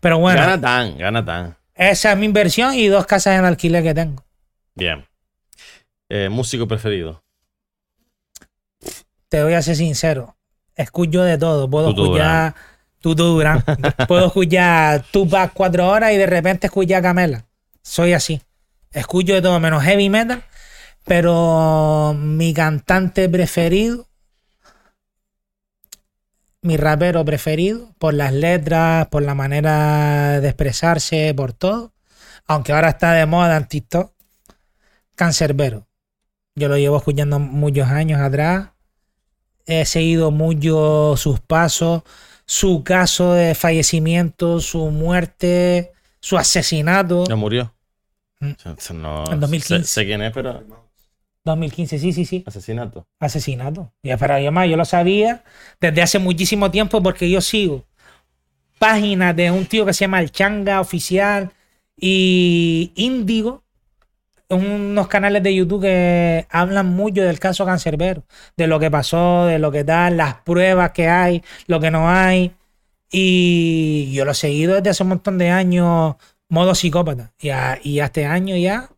Pero 0.00 0.18
bueno, 0.18 0.40
Gana 0.40 0.60
tan, 0.60 0.96
gana 0.96 1.24
tan. 1.24 1.56
Esa 1.76 2.12
es 2.12 2.18
mi 2.18 2.26
inversión 2.26 2.74
y 2.74 2.86
dos 2.88 3.06
casas 3.06 3.38
en 3.38 3.44
alquiler 3.44 3.82
que 3.82 3.94
tengo. 3.94 4.24
Bien. 4.74 5.06
Eh, 6.08 6.28
músico 6.28 6.66
preferido. 6.66 7.22
Te 9.28 9.42
voy 9.42 9.54
a 9.54 9.62
ser 9.62 9.76
sincero. 9.76 10.36
Escucho 10.74 11.22
de 11.22 11.36
todo. 11.38 11.68
Puedo 11.68 11.90
escuchar 11.90 12.54
Tutu 13.00 13.24
Durán. 13.24 13.64
Puedo 14.08 14.26
escuchar 14.26 15.04
Tupac 15.10 15.52
cuatro 15.52 15.88
horas 15.88 16.12
y 16.12 16.16
de 16.16 16.26
repente 16.26 16.66
escuchar 16.66 17.02
Camela. 17.02 17.46
Soy 17.82 18.12
así. 18.12 18.40
Escucho 18.92 19.34
de 19.34 19.42
todo 19.42 19.58
menos 19.60 19.82
heavy 19.82 20.08
metal. 20.08 20.42
Pero 21.04 22.14
mi 22.18 22.52
cantante 22.52 23.28
preferido, 23.28 24.08
mi 26.66 26.76
rapero 26.76 27.24
preferido, 27.24 27.94
por 27.98 28.14
las 28.14 28.32
letras, 28.32 29.06
por 29.08 29.22
la 29.22 29.34
manera 29.34 30.40
de 30.40 30.48
expresarse, 30.48 31.32
por 31.34 31.52
todo. 31.52 31.92
Aunque 32.46 32.72
ahora 32.72 32.90
está 32.90 33.12
de 33.12 33.26
moda 33.26 33.56
en 33.56 33.66
TikTok. 33.66 34.12
Cancerbero. 35.14 35.86
Yo 36.54 36.68
lo 36.68 36.76
llevo 36.76 36.96
escuchando 36.96 37.38
muchos 37.38 37.88
años 37.88 38.20
atrás 38.20 38.70
he 39.68 39.84
seguido 39.84 40.30
mucho 40.30 41.14
sus 41.16 41.40
pasos, 41.40 42.02
su 42.46 42.84
caso 42.84 43.32
de 43.32 43.54
fallecimiento, 43.56 44.60
su 44.60 44.90
muerte, 44.92 45.92
su 46.20 46.38
asesinato. 46.38 47.24
Ya 47.26 47.34
murió. 47.34 47.74
Mm. 48.38 48.52
No- 48.94 49.24
En 49.32 49.40
2015. 49.40 49.84
Sé, 49.84 49.92
sé 50.02 50.04
quién 50.06 50.22
es, 50.22 50.32
pero 50.32 50.62
2015, 51.46 51.98
sí, 51.98 52.12
sí, 52.12 52.24
sí. 52.26 52.44
asesinato. 52.46 53.06
Asesinato. 53.18 53.92
Y 54.02 54.14
pero 54.16 54.34
además 54.34 54.68
yo 54.68 54.76
lo 54.76 54.84
sabía 54.84 55.42
desde 55.80 56.02
hace 56.02 56.18
muchísimo 56.18 56.70
tiempo 56.70 57.02
porque 57.02 57.30
yo 57.30 57.40
sigo 57.40 57.84
páginas 58.78 59.34
de 59.34 59.50
un 59.50 59.66
tío 59.66 59.86
que 59.86 59.94
se 59.94 60.04
llama 60.04 60.20
El 60.20 60.30
Changa 60.30 60.80
Oficial 60.80 61.52
y 61.96 62.92
Índigo, 62.96 63.62
unos 64.48 65.08
canales 65.08 65.42
de 65.42 65.54
YouTube 65.54 65.82
que 65.82 66.46
hablan 66.50 66.86
mucho 66.86 67.22
del 67.22 67.38
caso 67.40 67.64
Cancerbero, 67.66 68.24
de 68.56 68.66
lo 68.66 68.78
que 68.78 68.90
pasó, 68.90 69.46
de 69.46 69.58
lo 69.58 69.72
que 69.72 69.84
tal, 69.84 70.16
las 70.18 70.34
pruebas 70.42 70.92
que 70.92 71.08
hay, 71.08 71.42
lo 71.66 71.80
que 71.80 71.90
no 71.90 72.08
hay. 72.08 72.52
Y 73.10 74.12
yo 74.12 74.24
lo 74.24 74.32
he 74.32 74.34
seguido 74.34 74.74
desde 74.76 74.90
hace 74.90 75.02
un 75.04 75.10
montón 75.10 75.38
de 75.38 75.50
años, 75.50 76.16
modo 76.48 76.74
psicópata. 76.74 77.32
Y, 77.40 77.50
a- 77.50 77.78
y 77.82 78.00
a 78.00 78.06
este 78.06 78.26
año 78.26 78.56
ya 78.56 78.90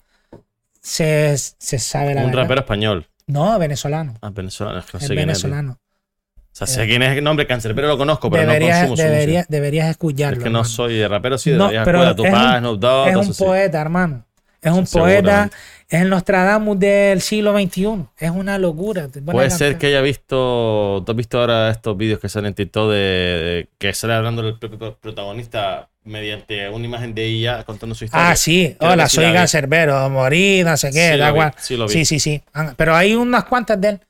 se, 0.80 1.36
se 1.36 1.78
sabe 1.78 2.14
la 2.14 2.20
Un 2.22 2.28
verdad. 2.28 2.42
rapero 2.42 2.60
español. 2.60 3.06
No, 3.26 3.58
venezolano. 3.58 4.14
Ah, 4.22 4.30
venezolano. 4.30 4.76
no 4.92 5.00
sé 5.00 5.04
es, 5.04 5.08
venezolano. 5.10 5.72
O 5.72 6.56
sea, 6.58 6.66
sé 6.66 6.86
quién 6.86 7.02
es 7.02 7.16
el 7.16 7.22
nombre 7.22 7.46
cáncer, 7.46 7.74
pero 7.74 7.86
lo 7.88 7.98
conozco, 7.98 8.30
pero 8.30 8.42
deberías, 8.46 8.82
no 8.82 8.88
consumo 8.88 8.96
su 8.96 9.02
deberías, 9.12 9.42
música. 9.42 9.54
deberías 9.54 9.90
escucharlo. 9.90 10.38
Es 10.38 10.42
que 10.44 10.50
no 10.50 10.58
hermano. 10.60 10.64
soy 10.74 10.94
de 10.96 11.06
rapero, 11.08 11.38
sí, 11.38 11.50
No, 11.52 11.68
pero 11.68 11.80
escuela, 12.02 12.10
es 12.10 12.16
Tupac, 12.16 12.64
un- 12.64 12.80
Dogg, 12.80 13.08
Es 13.08 13.16
un 13.16 13.22
eso 13.22 13.32
sí. 13.34 13.44
poeta, 13.44 13.80
hermano. 13.80 14.24
Es 14.60 14.72
un 14.72 14.86
poeta. 14.86 15.50
Es 15.88 16.02
el 16.02 16.10
Nostradamus 16.10 16.78
del 16.80 17.20
siglo 17.20 17.56
XXI. 17.56 18.06
Es 18.18 18.30
una 18.30 18.58
locura. 18.58 19.08
Puede 19.24 19.50
ser 19.50 19.78
que 19.78 19.86
haya 19.86 20.00
visto. 20.00 21.02
¿Tú 21.06 21.12
has 21.12 21.16
visto 21.16 21.38
ahora 21.40 21.70
estos 21.70 21.96
vídeos 21.96 22.18
que 22.18 22.28
salen 22.28 22.48
en 22.48 22.54
TikTok 22.54 22.90
de, 22.90 22.96
de- 22.96 23.68
que 23.78 23.92
sale 23.94 24.14
hablando 24.14 24.42
el 24.46 24.58
propio 24.58 24.96
protagonista 25.00 25.88
mediante 26.08 26.68
una 26.68 26.84
imagen 26.84 27.14
de 27.14 27.24
ella 27.26 27.64
contando 27.64 27.94
su 27.94 28.04
historia? 28.04 28.30
Ah, 28.30 28.36
sí. 28.36 28.76
Hola, 28.80 29.08
sí 29.08 29.16
soy 29.16 29.32
cancerbero. 29.32 30.08
Morí, 30.10 30.62
no 30.64 30.76
sé 30.76 30.90
qué. 30.90 31.12
Sí, 31.12 31.18
da 31.18 31.28
igual. 31.28 31.54
sí 31.58 31.76
lo 31.76 31.86
vi. 31.86 31.92
sí, 31.92 32.04
sí, 32.04 32.18
sí. 32.20 32.42
Ah, 32.54 32.74
Pero 32.76 32.94
hay 32.96 33.14
unas 33.14 33.44
cuantas 33.44 33.80
de 33.80 33.88
él. 33.90 34.00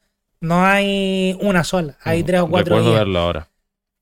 No 0.41 0.65
hay 0.65 1.37
una 1.41 1.65
sola. 1.65 1.97
Hay 2.03 2.23
Mm, 2.23 2.27
tres 2.27 2.41
o 2.41 2.49
cuatro. 2.49 2.77
Recuerdo 2.77 2.91
días. 2.91 3.01
verlo 3.01 3.19
ahora. 3.19 3.49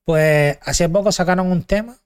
Pues 0.05 0.59
hace 0.63 0.89
poco 0.89 1.11
sacaron 1.11 1.51
un 1.51 1.63
tema 1.65 1.97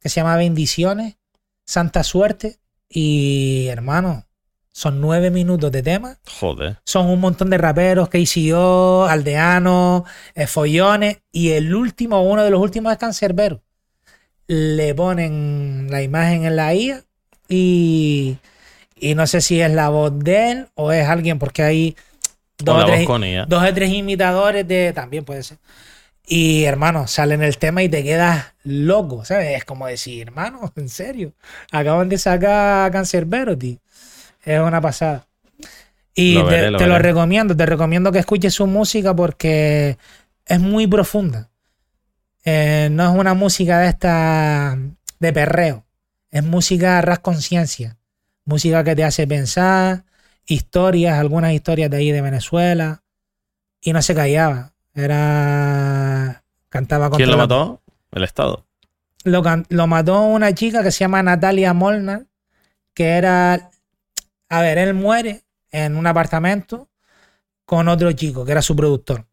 que 0.00 0.08
se 0.08 0.20
llama 0.20 0.36
Bendiciones, 0.36 1.16
Santa 1.64 2.02
Suerte. 2.04 2.58
Y 2.88 3.66
hermano, 3.68 4.26
Son 4.74 5.02
nueve 5.02 5.30
minutos 5.30 5.70
de 5.70 5.82
tema. 5.82 6.18
Joder. 6.40 6.78
Son 6.84 7.06
un 7.08 7.20
montón 7.20 7.50
de 7.50 7.58
raperos, 7.58 8.08
KCO, 8.08 9.04
aldeanos, 9.06 10.04
eh, 10.34 10.46
follones. 10.46 11.18
Y 11.30 11.50
el 11.50 11.74
último, 11.74 12.22
uno 12.22 12.42
de 12.42 12.48
los 12.50 12.58
últimos 12.60 12.90
es 12.92 12.98
Cancerbero. 12.98 13.60
Le 14.46 14.94
ponen 14.94 15.86
la 15.90 16.02
imagen 16.02 16.44
en 16.44 16.56
la 16.56 16.74
IA 16.74 17.02
y, 17.48 18.36
y 18.96 19.14
no 19.14 19.26
sé 19.26 19.40
si 19.40 19.60
es 19.60 19.70
la 19.72 19.88
voz 19.88 20.12
de 20.18 20.50
él 20.50 20.68
o 20.74 20.92
es 20.92 21.08
alguien, 21.08 21.38
porque 21.38 21.62
hay 21.62 21.96
dos, 22.58 22.82
o 22.82 22.86
tres, 22.86 23.06
con 23.06 23.24
ella. 23.24 23.46
dos 23.46 23.62
o 23.68 23.74
tres 23.74 23.90
imitadores 23.90 24.66
de. 24.66 24.92
También 24.92 25.24
puede 25.24 25.42
ser. 25.42 25.58
Y 26.26 26.64
hermano, 26.64 27.06
sale 27.08 27.34
en 27.34 27.42
el 27.42 27.58
tema 27.58 27.82
y 27.82 27.88
te 27.88 28.02
quedas 28.04 28.54
loco, 28.64 29.24
¿sabes? 29.24 29.56
Es 29.58 29.64
como 29.64 29.86
decir, 29.86 30.22
hermano, 30.28 30.72
en 30.76 30.88
serio. 30.88 31.32
Acaban 31.70 32.08
de 32.08 32.18
sacar 32.18 32.92
tío. 33.58 33.78
Es 34.44 34.60
una 34.60 34.80
pasada. 34.80 35.26
Y 36.14 36.34
Lo 36.34 36.48
te, 36.48 36.70
lo 36.70 36.78
te 36.78 36.86
lo 36.86 36.98
recomiendo, 36.98 37.56
te 37.56 37.64
recomiendo 37.66 38.12
que 38.12 38.18
escuches 38.18 38.54
su 38.54 38.66
música 38.66 39.14
porque 39.16 39.96
es 40.46 40.60
muy 40.60 40.86
profunda. 40.86 41.50
Eh, 42.44 42.88
no 42.90 43.10
es 43.12 43.18
una 43.18 43.34
música 43.34 43.78
de 43.78 43.88
esta 43.88 44.78
de 45.18 45.32
perreo. 45.32 45.84
Es 46.30 46.42
música 46.42 47.00
ras 47.00 47.20
conciencia. 47.20 47.98
Música 48.44 48.82
que 48.82 48.96
te 48.96 49.04
hace 49.04 49.26
pensar, 49.26 50.04
historias, 50.46 51.18
algunas 51.18 51.52
historias 51.52 51.90
de 51.90 51.98
ahí 51.98 52.10
de 52.10 52.22
Venezuela. 52.22 53.02
Y 53.80 53.92
no 53.92 54.02
se 54.02 54.14
callaba. 54.14 54.72
Era. 54.94 56.42
Cantaba 56.68 57.10
contra 57.10 57.24
¿Quién 57.24 57.30
lo 57.30 57.36
mató? 57.36 57.82
El 58.12 58.24
Estado. 58.24 58.66
lo, 59.24 59.42
lo 59.68 59.86
mató 59.86 60.22
una 60.22 60.54
chica 60.54 60.82
que 60.82 60.90
se 60.90 61.00
llama 61.00 61.22
Natalia 61.22 61.72
Molnar, 61.74 62.26
que 62.94 63.10
era, 63.10 63.70
a 64.48 64.60
ver, 64.60 64.78
él 64.78 64.94
muere 64.94 65.44
en 65.70 65.96
un 65.96 66.06
apartamento 66.06 66.88
con 67.64 67.88
otro 67.88 68.12
chico, 68.12 68.44
que 68.44 68.52
era 68.52 68.62
su 68.62 68.76
productor. 68.76 69.26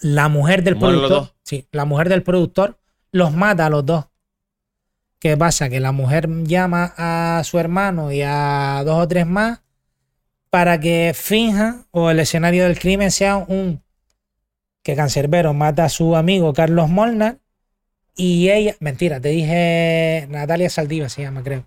La 0.00 0.28
mujer 0.28 0.62
del 0.62 0.76
¿Mueren 0.76 1.00
los 1.00 1.10
productor, 1.10 1.36
sí, 1.42 1.66
la 1.72 1.84
mujer 1.84 2.08
del 2.08 2.22
productor 2.22 2.78
los 3.12 3.32
mata 3.32 3.66
a 3.66 3.70
los 3.70 3.86
dos. 3.86 4.06
¿Qué 5.18 5.36
pasa? 5.36 5.68
Que 5.68 5.80
la 5.80 5.92
mujer 5.92 6.28
llama 6.44 6.92
a 6.96 7.42
su 7.44 7.58
hermano 7.58 8.12
y 8.12 8.22
a 8.22 8.82
dos 8.84 9.04
o 9.04 9.08
tres 9.08 9.26
más 9.26 9.62
para 10.50 10.78
que 10.78 11.12
finja 11.14 11.86
o 11.90 12.10
el 12.10 12.20
escenario 12.20 12.64
del 12.64 12.78
crimen 12.78 13.10
sea 13.10 13.36
un 13.36 13.82
que 14.82 14.94
Cancerbero 14.94 15.54
mata 15.54 15.86
a 15.86 15.88
su 15.88 16.14
amigo 16.14 16.52
Carlos 16.52 16.90
Molnar 16.90 17.38
y 18.16 18.50
ella, 18.50 18.76
mentira, 18.80 19.20
te 19.20 19.30
dije 19.30 20.26
Natalia 20.30 20.70
Saldiva 20.70 21.08
se 21.08 21.22
llama, 21.22 21.42
creo. 21.42 21.66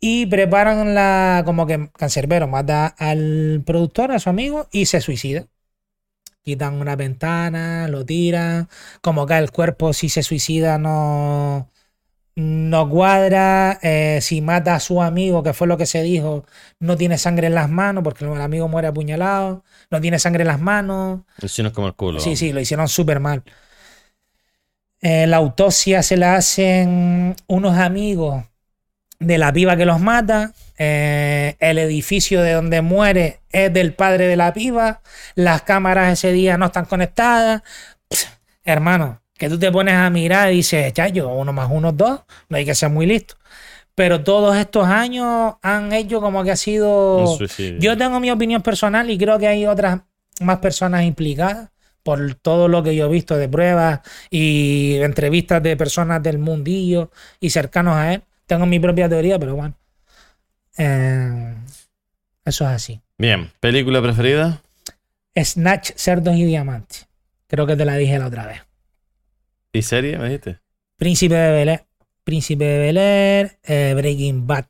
Y 0.00 0.26
preparan 0.26 0.94
la, 0.94 1.42
como 1.44 1.66
que 1.66 1.90
Cancerbero 1.96 2.48
mata 2.48 2.86
al 2.86 3.62
productor, 3.64 4.12
a 4.12 4.18
su 4.18 4.28
amigo, 4.28 4.68
y 4.70 4.86
se 4.86 5.00
suicida. 5.00 5.46
Quitan 6.46 6.74
una 6.74 6.94
ventana, 6.94 7.88
lo 7.88 8.06
tiran, 8.06 8.68
como 9.00 9.26
que 9.26 9.36
el 9.36 9.50
cuerpo 9.50 9.92
si 9.92 10.08
se 10.08 10.22
suicida 10.22 10.78
no, 10.78 11.68
no 12.36 12.88
cuadra, 12.88 13.80
eh, 13.82 14.20
si 14.22 14.40
mata 14.42 14.76
a 14.76 14.80
su 14.80 15.02
amigo, 15.02 15.42
que 15.42 15.52
fue 15.54 15.66
lo 15.66 15.76
que 15.76 15.86
se 15.86 16.04
dijo, 16.04 16.44
no 16.78 16.96
tiene 16.96 17.18
sangre 17.18 17.48
en 17.48 17.56
las 17.56 17.68
manos, 17.68 18.04
porque 18.04 18.24
el 18.24 18.40
amigo 18.40 18.68
muere 18.68 18.86
apuñalado, 18.86 19.64
no 19.90 20.00
tiene 20.00 20.20
sangre 20.20 20.42
en 20.42 20.46
las 20.46 20.60
manos, 20.60 21.22
no 21.36 21.46
es 21.46 21.74
como 21.74 21.88
el 21.88 21.94
culo. 21.94 22.20
Sí, 22.20 22.36
sí, 22.36 22.52
lo 22.52 22.60
hicieron 22.60 22.86
súper 22.86 23.18
mal. 23.18 23.42
Eh, 25.00 25.26
la 25.26 25.38
autopsia 25.38 26.00
se 26.04 26.16
la 26.16 26.36
hacen 26.36 27.34
unos 27.48 27.76
amigos 27.76 28.44
de 29.18 29.38
la 29.38 29.52
piba 29.52 29.76
que 29.76 29.84
los 29.84 29.98
mata. 29.98 30.52
Eh, 30.78 31.56
el 31.58 31.78
edificio 31.78 32.42
de 32.42 32.52
donde 32.52 32.82
muere 32.82 33.40
es 33.50 33.72
del 33.72 33.94
padre 33.94 34.26
de 34.26 34.36
la 34.36 34.52
piba. 34.52 35.00
Las 35.34 35.62
cámaras 35.62 36.12
ese 36.12 36.32
día 36.32 36.58
no 36.58 36.66
están 36.66 36.84
conectadas. 36.84 37.62
Pff, 38.08 38.26
hermano, 38.64 39.22
que 39.34 39.48
tú 39.48 39.58
te 39.58 39.70
pones 39.72 39.94
a 39.94 40.10
mirar 40.10 40.52
y 40.52 40.56
dices, 40.56 40.92
chayo, 40.92 41.28
uno 41.28 41.52
más 41.52 41.68
uno 41.70 41.90
es 41.90 41.96
dos. 41.96 42.20
No 42.48 42.56
hay 42.56 42.64
que 42.64 42.74
ser 42.74 42.90
muy 42.90 43.06
listo. 43.06 43.36
Pero 43.94 44.22
todos 44.22 44.56
estos 44.56 44.86
años 44.86 45.54
han 45.62 45.92
hecho 45.92 46.20
como 46.20 46.44
que 46.44 46.50
ha 46.50 46.56
sido. 46.56 47.38
Yo 47.78 47.96
tengo 47.96 48.20
mi 48.20 48.30
opinión 48.30 48.62
personal 48.62 49.10
y 49.10 49.16
creo 49.16 49.38
que 49.38 49.46
hay 49.46 49.66
otras 49.66 50.00
más 50.40 50.58
personas 50.58 51.04
implicadas 51.04 51.70
por 52.02 52.34
todo 52.34 52.68
lo 52.68 52.82
que 52.82 52.94
yo 52.94 53.06
he 53.06 53.08
visto 53.08 53.36
de 53.36 53.48
pruebas 53.48 54.00
y 54.30 54.96
entrevistas 55.00 55.62
de 55.62 55.76
personas 55.76 56.22
del 56.22 56.38
mundillo 56.38 57.10
y 57.40 57.50
cercanos 57.50 57.96
a 57.96 58.14
él. 58.14 58.22
Tengo 58.46 58.66
mi 58.66 58.78
propia 58.78 59.08
teoría, 59.08 59.38
pero 59.38 59.56
bueno. 59.56 59.74
Eh, 60.78 61.54
eso 62.44 62.64
es 62.64 62.70
así. 62.70 63.00
Bien, 63.18 63.50
¿película 63.60 64.02
preferida? 64.02 64.60
Snatch, 65.36 65.92
cerdos 65.96 66.34
y 66.36 66.44
diamantes. 66.44 67.06
Creo 67.48 67.66
que 67.66 67.76
te 67.76 67.84
la 67.84 67.96
dije 67.96 68.18
la 68.18 68.26
otra 68.26 68.46
vez. 68.46 68.62
¿Y 69.72 69.82
serie, 69.82 70.18
me 70.18 70.24
dijiste? 70.26 70.58
Príncipe 70.96 71.34
de 71.34 71.52
Bel 71.52 71.68
Air. 71.68 71.84
Príncipe 72.24 72.64
de 72.64 72.78
Bel 72.78 72.96
Air. 72.96 73.58
eh, 73.64 73.92
Breaking 73.96 74.46
Bad. 74.46 74.64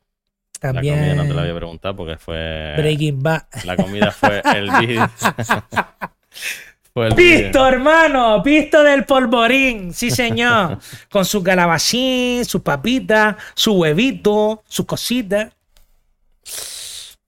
La 0.61 0.73
También. 0.73 0.95
comida 0.95 1.15
no 1.15 1.23
te 1.23 1.33
la 1.33 1.41
voy 1.43 1.51
a 1.51 1.55
preguntar 1.55 1.95
porque 1.95 2.17
fue. 2.17 2.73
Breaking 2.77 3.21
Bad. 3.23 3.43
La 3.63 3.75
comida 3.75 4.11
fue 4.11 4.41
el 4.55 4.69
vídeo. 4.79 5.09
fue 6.93 7.07
el 7.07 7.13
vídeo. 7.15 7.43
Pisto, 7.43 7.67
hermano, 7.67 8.41
pisto 8.43 8.83
del 8.83 9.05
polvorín, 9.05 9.93
sí 9.93 10.09
señor. 10.11 10.79
Con 11.09 11.25
su 11.25 11.41
calabacín, 11.43 12.43
su 12.43 12.61
papita, 12.63 13.37
su 13.55 13.73
huevito, 13.73 14.63
sus 14.67 14.85
cositas. 14.85 15.51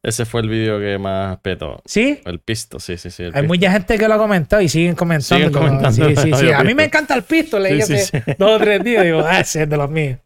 Ese 0.02 0.26
fue 0.26 0.41
el 0.41 0.50
vídeo 0.50 0.80
que 0.80 0.98
más 0.98 1.38
petó. 1.40 1.82
¿Sí? 1.86 2.22
El 2.26 2.40
pisto, 2.40 2.80
sí, 2.80 2.98
sí, 2.98 3.12
sí. 3.12 3.24
Hay 3.24 3.32
pisto. 3.32 3.48
mucha 3.48 3.72
gente 3.72 3.98
que 3.98 4.08
lo 4.08 4.14
ha 4.14 4.18
comentado 4.18 4.62
y 4.62 4.70
siguen 4.70 4.96
comentando. 4.96 5.36
Siguen 5.36 5.52
comentando 5.52 5.91
Sí, 5.91 6.16
sí, 6.16 6.32
sí. 6.34 6.52
A 6.56 6.64
mí 6.64 6.74
me 6.74 6.86
encanta 6.86 7.16
el 7.16 7.24
pisto, 7.24 7.60
leí 7.60 7.82
Sí, 7.82 7.88
sí, 7.88 7.94
hace 7.96 8.24
sí. 8.26 8.32
dos 8.38 8.52
o 8.52 8.60
tres 8.60 8.82
días. 8.84 9.04
Digo, 9.04 9.22
ah, 9.26 9.40
ese 9.41 9.64
es 9.64 9.70
de 9.70 9.78
los 9.78 9.90
míos. 9.90 10.20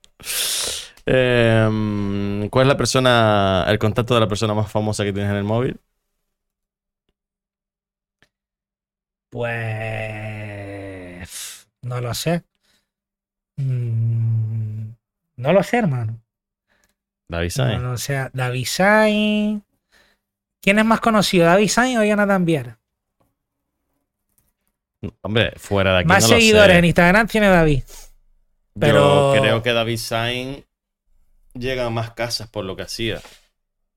Eh, 1.05 2.47
¿Cuál 2.51 2.65
es 2.65 2.67
la 2.67 2.77
persona, 2.77 3.65
el 3.67 3.79
contacto 3.79 4.13
de 4.13 4.19
la 4.19 4.27
persona 4.27 4.53
más 4.53 4.71
famosa 4.71 5.03
que 5.03 5.11
tienes 5.11 5.31
en 5.31 5.37
el 5.37 5.43
móvil? 5.43 5.77
Pues. 10.23 11.67
No 11.81 11.99
lo 12.01 12.13
sé. 12.13 12.43
Mm, 13.57 14.91
No 15.37 15.53
lo 15.53 15.63
sé, 15.63 15.77
hermano. 15.77 16.22
David 17.33 17.49
Sainz. 17.49 17.81
lo 17.81 17.97
sé. 17.97 18.29
David 18.33 18.65
Sainz. 18.65 19.63
¿Quién 20.61 20.79
es 20.79 20.85
más 20.85 20.99
conocido, 21.01 21.45
David 21.45 21.67
Sainz 21.67 21.99
o 21.99 22.03
Jonathan 22.03 22.45
Viera? 22.45 22.79
Hombre, 25.21 25.53
fuera 25.57 25.93
de 25.93 25.99
aquí 25.99 26.07
Más 26.07 26.23
no 26.23 26.29
lo 26.29 26.35
seguidores 26.35 26.73
sé. 26.73 26.79
en 26.79 26.85
Instagram 26.85 27.27
tiene 27.27 27.47
David. 27.49 27.83
pero- 28.79 29.35
Yo 29.35 29.41
creo 29.41 29.61
que 29.63 29.73
David 29.73 29.97
Sainz 29.97 30.63
llega 31.53 31.85
a 31.85 31.89
más 31.89 32.11
casas 32.11 32.47
por 32.47 32.63
lo 32.65 32.75
que 32.75 32.83
hacía. 32.83 33.19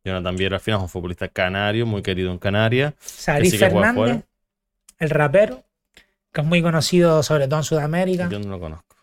Jonathan 0.04 0.36
Viera 0.36 0.56
al 0.56 0.60
final 0.60 0.80
es 0.80 0.82
un 0.84 0.88
futbolista 0.88 1.28
canario, 1.28 1.86
muy 1.86 2.02
querido 2.02 2.30
en 2.32 2.38
Canarias. 2.38 2.94
Sarif 3.00 3.50
sí 3.52 3.58
Fernández, 3.58 4.22
el 4.98 5.10
rapero, 5.10 5.64
que 6.32 6.40
es 6.40 6.46
muy 6.46 6.62
conocido 6.62 7.22
sobre 7.22 7.46
todo 7.48 7.60
en 7.60 7.64
Sudamérica. 7.64 8.28
Yo 8.28 8.38
no 8.38 8.50
lo 8.50 8.60
conozco. 8.60 8.96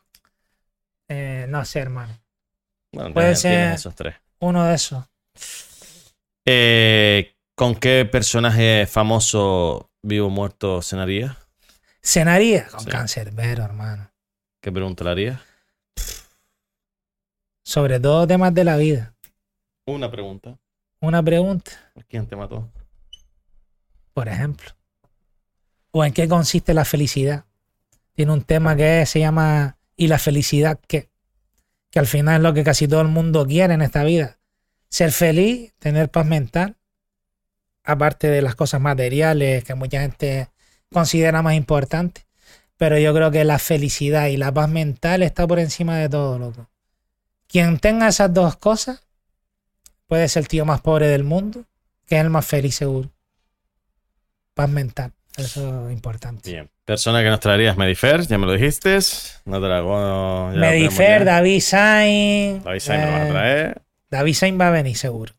Eh, 1.10 1.46
no 1.50 1.64
sé, 1.66 1.80
hermano. 1.80 2.18
Bueno, 2.92 3.14
Puede 3.14 3.36
ser- 3.36 3.74
esos 3.74 3.96
tres. 3.96 4.16
Uno 4.44 4.66
de 4.66 4.76
esos. 4.76 5.06
Eh, 6.46 7.34
¿Con 7.56 7.76
qué 7.76 8.04
personaje 8.04 8.86
famoso 8.88 9.90
vivo 10.02 10.28
o 10.28 10.30
muerto 10.30 10.82
cenaría? 10.82 11.38
Cenaría 12.02 12.68
con 12.68 12.82
Sí. 12.82 12.90
Cancerbero, 12.90 13.64
hermano. 13.64 14.12
¿Qué 14.62 14.70
pregunta 14.70 15.06
le 15.06 15.10
harías? 15.12 15.40
Sobre 17.64 18.02
todo 18.02 18.28
temas 18.28 18.54
de 18.54 18.66
la 18.66 18.76
vida. 18.76 19.16
Una 19.88 20.12
pregunta. 20.12 20.58
Una 21.00 21.24
pregunta, 21.24 21.72
¿Quién 22.10 22.28
te 22.28 22.36
mató? 22.36 22.70
por 24.14 24.28
ejemplo. 24.28 24.72
¿O 25.92 26.04
en 26.04 26.12
qué 26.14 26.28
consiste 26.28 26.74
la 26.74 26.84
felicidad? 26.86 27.46
Tiene 28.14 28.34
un 28.34 28.44
tema 28.44 28.76
que 28.76 29.06
se 29.06 29.20
llama 29.20 29.78
¿Y 29.96 30.08
la 30.08 30.20
felicidad 30.20 30.80
qué? 30.88 31.10
Que 31.94 32.00
al 32.00 32.08
final 32.08 32.38
es 32.38 32.42
lo 32.42 32.56
que 32.56 32.64
casi 32.64 32.88
todo 32.88 33.02
el 33.02 33.08
mundo 33.08 33.46
quiere 33.46 33.76
en 33.76 33.84
esta 33.84 34.04
vida. 34.04 34.40
Ser 34.90 35.12
feliz, 35.12 35.76
tener 35.78 36.10
paz 36.10 36.26
mental. 36.26 36.76
Aparte 37.84 38.30
de 38.30 38.42
las 38.42 38.56
cosas 38.56 38.82
materiales 38.82 39.64
que 39.64 39.76
mucha 39.76 40.02
gente 40.02 40.50
considera 40.92 41.44
más 41.44 41.54
importantes. 41.54 42.26
Pero 42.78 42.98
yo 42.98 43.14
creo 43.14 43.30
que 43.30 43.44
la 43.46 43.60
felicidad 43.60 44.26
y 44.26 44.38
la 44.38 44.52
paz 44.52 44.70
mental 44.70 45.22
está 45.22 45.46
por 45.46 45.60
encima 45.60 46.00
de 46.00 46.10
todo, 46.10 46.40
loco. 46.40 46.68
Quien 47.48 47.78
tenga 47.78 48.08
esas 48.08 48.34
dos 48.34 48.56
cosas 48.56 49.06
puede 50.08 50.28
ser 50.30 50.42
el 50.42 50.48
tío 50.48 50.66
más 50.66 50.82
pobre 50.82 51.06
del 51.06 51.24
mundo, 51.24 51.66
que 52.08 52.16
es 52.16 52.22
el 52.22 52.32
más 52.32 52.48
feliz 52.48 52.74
seguro. 52.74 53.12
Paz 54.56 54.68
mental, 54.68 55.14
eso 55.38 55.88
es 55.88 55.94
importante. 55.94 56.52
Bien. 56.52 56.70
Persona 56.86 57.24
que 57.24 57.30
nos 57.30 57.40
traerías 57.40 57.78
Medifer, 57.78 58.28
ya 58.28 58.38
me 58.38 58.46
lo 58.46 58.54
dijiste. 58.54 59.00
No 59.46 59.60
la 59.60 60.52
Medifer. 60.56 61.26
David 61.26 61.62
Sainz. 61.62 62.64
David 62.64 62.80
Sainz 62.80 63.06
me 63.06 63.06
lo 63.06 63.12
vas 63.12 63.22
a 63.22 63.28
eh, 63.28 63.32
traer. 63.32 63.82
David 64.10 64.34
Sainz 64.34 64.60
va 64.60 64.68
a 64.68 64.72
venir 64.72 64.98
seguro. 64.98 65.34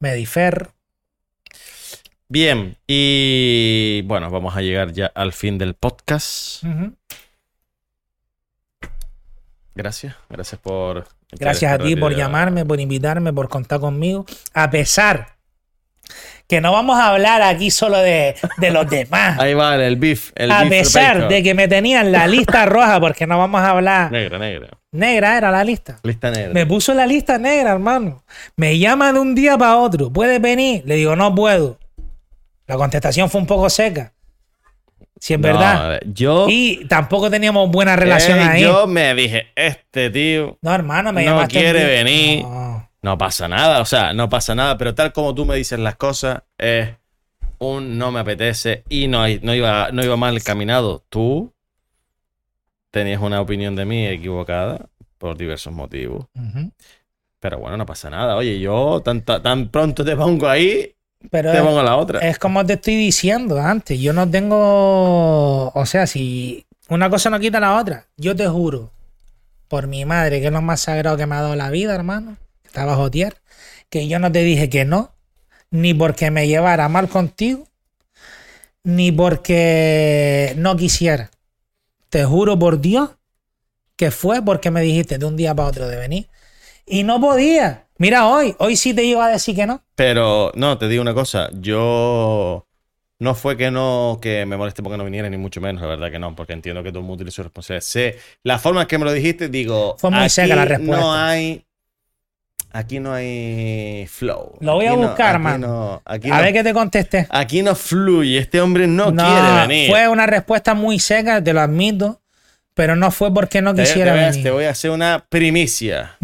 Medifer. 0.00 0.70
Bien, 2.30 2.76
y 2.86 4.02
bueno, 4.02 4.30
vamos 4.30 4.54
a 4.54 4.60
llegar 4.60 4.92
ya 4.92 5.06
al 5.14 5.32
fin 5.32 5.56
del 5.56 5.72
podcast. 5.72 6.62
Gracias, 9.74 10.14
gracias 10.28 10.60
por... 10.60 11.06
Gracias 11.32 11.72
a 11.72 11.78
ti 11.78 11.96
por 11.96 12.14
llamarme, 12.14 12.66
por 12.66 12.80
invitarme, 12.80 13.32
por 13.32 13.48
contar 13.48 13.80
conmigo. 13.80 14.26
A 14.52 14.70
pesar 14.70 15.37
que 16.46 16.60
no 16.60 16.72
vamos 16.72 16.98
a 16.98 17.08
hablar 17.08 17.42
aquí 17.42 17.70
solo 17.70 17.98
de, 17.98 18.34
de 18.56 18.70
los 18.70 18.88
demás. 18.88 19.38
Ahí 19.38 19.54
va 19.54 19.74
el 19.76 19.96
beef. 19.96 20.32
El 20.34 20.50
a 20.50 20.60
beef 20.60 20.70
pesar 20.70 21.28
de 21.28 21.42
que 21.42 21.54
me 21.54 21.68
tenían 21.68 22.10
la 22.12 22.26
lista 22.26 22.64
roja, 22.66 22.98
porque 23.00 23.26
no 23.26 23.38
vamos 23.38 23.60
a 23.60 23.70
hablar. 23.70 24.10
Negra, 24.12 24.38
negra. 24.38 24.68
Negra 24.90 25.36
era 25.36 25.50
la 25.50 25.62
lista. 25.64 25.98
Lista 26.02 26.30
negra. 26.30 26.54
Me 26.54 26.64
puso 26.64 26.94
la 26.94 27.06
lista 27.06 27.36
negra, 27.38 27.72
hermano. 27.72 28.22
Me 28.56 28.78
llama 28.78 29.12
de 29.12 29.18
un 29.18 29.34
día 29.34 29.58
para 29.58 29.76
otro. 29.76 30.10
¿Puedes 30.10 30.40
venir? 30.40 30.82
Le 30.86 30.94
digo, 30.96 31.14
no 31.14 31.34
puedo. 31.34 31.78
La 32.66 32.76
contestación 32.76 33.28
fue 33.28 33.40
un 33.42 33.46
poco 33.46 33.68
seca. 33.68 34.12
Si 35.20 35.34
es 35.34 35.40
No, 35.40 35.48
verdad. 35.48 35.88
ver, 35.88 36.02
yo... 36.12 36.46
Y 36.48 36.86
tampoco 36.86 37.28
teníamos 37.30 37.70
buena 37.70 37.96
relación 37.96 38.38
eh, 38.38 38.42
ahí. 38.42 38.62
Yo 38.62 38.86
me 38.86 39.14
dije, 39.14 39.48
este 39.56 40.10
tío 40.10 40.56
No, 40.62 40.72
hermano, 40.72 41.12
me 41.12 41.24
no 41.24 41.32
llamaste. 41.32 41.58
un 41.58 41.62
quiere 41.62 41.84
venir. 41.84 42.42
No. 42.44 42.67
No 43.02 43.16
pasa 43.16 43.46
nada, 43.48 43.80
o 43.80 43.84
sea, 43.84 44.12
no 44.12 44.28
pasa 44.28 44.54
nada, 44.54 44.76
pero 44.76 44.94
tal 44.94 45.12
como 45.12 45.34
tú 45.34 45.44
me 45.44 45.56
dices 45.56 45.78
las 45.78 45.96
cosas, 45.96 46.42
es 46.58 46.90
un 47.58 47.96
no 47.98 48.10
me 48.10 48.20
apetece 48.20 48.82
y 48.88 49.06
no, 49.08 49.20
no, 49.42 49.54
iba, 49.54 49.90
no 49.92 50.04
iba 50.04 50.16
mal 50.16 50.36
encaminado. 50.36 51.04
Tú 51.08 51.52
tenías 52.90 53.20
una 53.20 53.40
opinión 53.40 53.76
de 53.76 53.84
mí 53.84 54.06
equivocada 54.06 54.86
por 55.18 55.36
diversos 55.36 55.72
motivos, 55.72 56.26
pero 57.40 57.58
bueno, 57.58 57.76
no 57.76 57.86
pasa 57.86 58.10
nada. 58.10 58.36
Oye, 58.36 58.58
yo 58.58 59.00
tan, 59.04 59.22
tan- 59.22 59.42
tan 59.42 59.68
pronto 59.68 60.04
te 60.04 60.16
pongo 60.16 60.48
ahí, 60.48 60.92
Pero 61.30 61.52
te 61.52 61.58
es, 61.58 61.62
pongo 61.64 61.82
la 61.82 61.96
otra. 61.96 62.18
es 62.20 62.38
como 62.38 62.64
te 62.66 62.74
estoy 62.74 62.96
diciendo 62.96 63.60
antes. 63.60 64.00
Yo 64.00 64.12
no 64.12 64.28
tengo. 64.28 65.68
O 65.72 65.86
sea, 65.86 66.06
si 66.06 66.66
una 66.88 67.08
cosa 67.10 67.30
no 67.30 67.38
quita 67.38 67.60
la 67.60 67.76
otra. 67.76 68.06
Yo 68.16 68.34
te 68.34 68.46
juro, 68.48 68.90
por 69.68 69.86
mi 69.86 70.04
madre, 70.04 70.40
que 70.40 70.46
es 70.46 70.52
lo 70.52 70.62
más 70.62 70.80
sagrado 70.80 71.16
que 71.16 71.26
me 71.26 71.36
ha 71.36 71.42
dado 71.42 71.54
la 71.56 71.70
vida, 71.70 71.94
hermano, 71.94 72.36
bajo 72.74 73.10
tierra, 73.10 73.36
que 73.90 74.08
yo 74.08 74.18
no 74.18 74.30
te 74.32 74.42
dije 74.42 74.68
que 74.68 74.84
no, 74.84 75.14
ni 75.70 75.94
porque 75.94 76.30
me 76.30 76.46
llevara 76.48 76.88
mal 76.88 77.08
contigo, 77.08 77.66
ni 78.84 79.12
porque 79.12 80.54
no 80.56 80.76
quisiera. 80.76 81.30
Te 82.08 82.24
juro 82.24 82.58
por 82.58 82.80
Dios 82.80 83.10
que 83.96 84.10
fue 84.10 84.42
porque 84.42 84.70
me 84.70 84.80
dijiste 84.80 85.18
de 85.18 85.26
un 85.26 85.36
día 85.36 85.54
para 85.54 85.68
otro 85.68 85.88
de 85.88 85.96
venir. 85.96 86.28
Y 86.86 87.02
no 87.02 87.20
podía. 87.20 87.86
Mira, 87.98 88.28
hoy, 88.28 88.54
hoy 88.58 88.76
sí 88.76 88.94
te 88.94 89.02
iba 89.04 89.26
a 89.26 89.28
decir 89.28 89.56
que 89.56 89.66
no. 89.66 89.82
Pero 89.96 90.52
no, 90.54 90.78
te 90.78 90.88
digo 90.88 91.02
una 91.02 91.12
cosa, 91.12 91.50
yo 91.52 92.66
no 93.18 93.34
fue 93.34 93.56
que 93.56 93.70
no 93.72 94.20
que 94.22 94.46
me 94.46 94.56
moleste 94.56 94.82
porque 94.82 94.96
no 94.96 95.04
viniera 95.04 95.28
ni 95.28 95.36
mucho 95.36 95.60
menos, 95.60 95.82
la 95.82 95.88
verdad 95.88 96.10
que 96.10 96.20
no, 96.20 96.34
porque 96.36 96.52
entiendo 96.52 96.82
que 96.84 96.90
todo 96.90 97.00
el 97.00 97.06
mundo 97.06 97.18
tiene 97.18 97.32
su 97.32 97.42
responsabilidad. 97.42 97.84
Sé 97.84 98.18
la 98.44 98.58
forma 98.60 98.82
en 98.82 98.86
que 98.86 98.98
me 98.98 99.04
lo 99.04 99.12
dijiste, 99.12 99.48
digo, 99.48 99.96
Fue 99.98 100.10
muy 100.10 100.20
aquí 100.20 100.30
seca 100.30 100.54
la 100.54 100.64
respuesta. 100.64 101.04
no 101.04 101.12
hay 101.12 101.66
aquí 102.72 103.00
no 103.00 103.12
hay 103.12 104.06
flow. 104.08 104.56
Lo 104.60 104.74
voy 104.74 104.86
a 104.86 104.90
Aquí 104.92 105.00
no- 105.00 105.06
buscar, 105.08 105.34
aquí 105.36 105.42
mano. 105.44 105.66
no- 105.68 106.02
aquí, 106.04 106.30
A 106.30 106.36
no, 106.36 106.42
ver 106.42 106.52
qué 106.52 106.62
te 106.64 106.72
contesté. 106.74 107.26
aquí 107.30 107.62
no 107.62 107.74
fluye, 107.74 108.38
este 108.38 108.60
hombre 108.60 108.86
no, 108.86 109.14
quiere 109.14 109.66
venir. 109.66 109.90
Fue 109.90 110.08
una 110.08 110.26
respuesta 110.26 110.74
muy 110.74 110.98
seca, 110.98 111.42
te 111.42 111.52
lo 111.52 111.60
admito, 111.60 112.20
pero 112.74 112.94
no 112.96 113.10
fue 113.10 113.32
porque 113.32 113.60
no 113.62 113.74
te, 113.74 113.82
te 113.82 113.88
quisiera 113.88 114.12
voy 114.12 114.20
venir. 114.24 114.42
te 114.42 114.50
voy 114.50 114.64
a 114.64 114.70
hacer 114.70 114.90
una 114.90 115.26
primicia. 115.28 116.16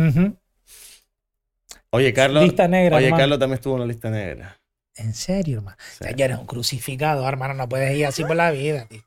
Oye, 1.91 2.12
Carlos. 2.12 2.43
Lista 2.45 2.66
negra, 2.69 2.97
Oye, 2.97 3.07
hermano. 3.07 3.21
Carlos 3.23 3.39
también 3.39 3.55
estuvo 3.57 3.75
en 3.75 3.81
la 3.81 3.87
lista 3.87 4.11
negra. 4.11 4.59
En 4.97 5.15
serio, 5.15 5.59
hermano. 5.59 5.77
Sí. 5.81 5.97
O 6.01 6.05
sea, 6.05 6.16
ya 6.16 6.25
eres 6.27 6.39
un 6.39 6.47
crucificado, 6.47 7.29
hermano. 7.29 7.55
No 7.55 7.69
puedes 7.69 7.97
ir 7.97 8.07
así 8.07 8.25
por 8.25 8.37
la 8.37 8.51
vida, 8.51 8.87
tío. 8.87 9.03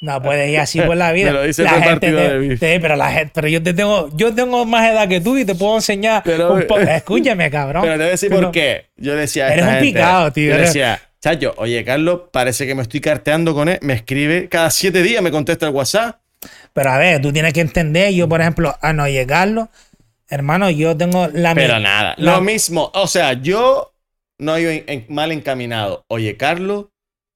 No 0.00 0.22
puedes 0.22 0.48
ir 0.50 0.58
así 0.58 0.80
por 0.80 0.96
la 0.96 1.12
vida. 1.12 1.26
Me 1.32 1.32
lo 1.32 1.42
dice 1.42 1.62
la 1.62 1.80
gente 1.82 2.10
te- 2.10 2.12
de 2.12 2.38
Biff. 2.38 2.58
te- 2.60 2.80
pero 2.80 2.96
la 2.96 3.12
gente, 3.12 3.32
pero 3.34 3.48
yo 3.48 3.62
te 3.62 3.74
tengo, 3.74 4.08
yo 4.16 4.34
tengo 4.34 4.64
más 4.64 4.90
edad 4.90 5.06
que 5.08 5.20
tú 5.20 5.36
y 5.36 5.44
te 5.44 5.54
puedo 5.54 5.74
enseñar 5.76 6.22
Pero- 6.24 6.54
un 6.54 6.66
poco. 6.66 6.80
Escúchame, 6.88 7.50
cabrón. 7.50 7.82
Pero 7.82 7.94
te 7.94 7.98
voy 7.98 8.06
a 8.08 8.10
decir 8.10 8.30
por 8.30 8.50
qué. 8.50 8.86
Yo 8.96 9.14
decía. 9.14 9.46
a 9.46 9.52
Eres 9.52 9.58
esta 9.58 9.68
un 9.68 9.74
gente, 9.84 9.92
picado, 9.98 10.32
tío, 10.32 10.48
Yo 10.48 10.54
eres- 10.54 10.66
decía, 10.68 11.00
Chacho, 11.20 11.52
oye, 11.58 11.84
Carlos, 11.84 12.22
parece 12.32 12.66
que 12.66 12.74
me 12.74 12.80
estoy 12.80 13.00
carteando 13.02 13.52
con 13.52 13.68
él. 13.68 13.78
Me 13.82 13.92
escribe 13.92 14.48
cada 14.48 14.70
siete 14.70 15.02
días, 15.02 15.22
me 15.22 15.30
contesta 15.30 15.66
el 15.66 15.74
WhatsApp. 15.74 16.16
Pero 16.72 16.90
a 16.90 16.96
ver, 16.96 17.20
tú 17.20 17.30
tienes 17.30 17.52
que 17.52 17.60
entender, 17.60 18.14
yo, 18.14 18.26
por 18.26 18.40
ejemplo, 18.40 18.74
a 18.80 18.94
no 18.94 19.06
llegarlo, 19.06 19.68
hermano, 20.30 20.70
yo 20.70 20.96
tengo 20.96 21.28
la 21.34 21.54
Pero 21.54 21.76
mi- 21.76 21.82
nada, 21.82 22.14
la- 22.16 22.32
lo 22.36 22.40
mismo. 22.40 22.90
O 22.94 23.06
sea, 23.06 23.34
yo 23.34 23.92
no 24.38 24.58
iba 24.58 24.72
en- 24.72 24.84
en- 24.86 25.04
mal 25.10 25.30
encaminado. 25.32 26.04
Oye, 26.08 26.38
Carlos 26.38 26.86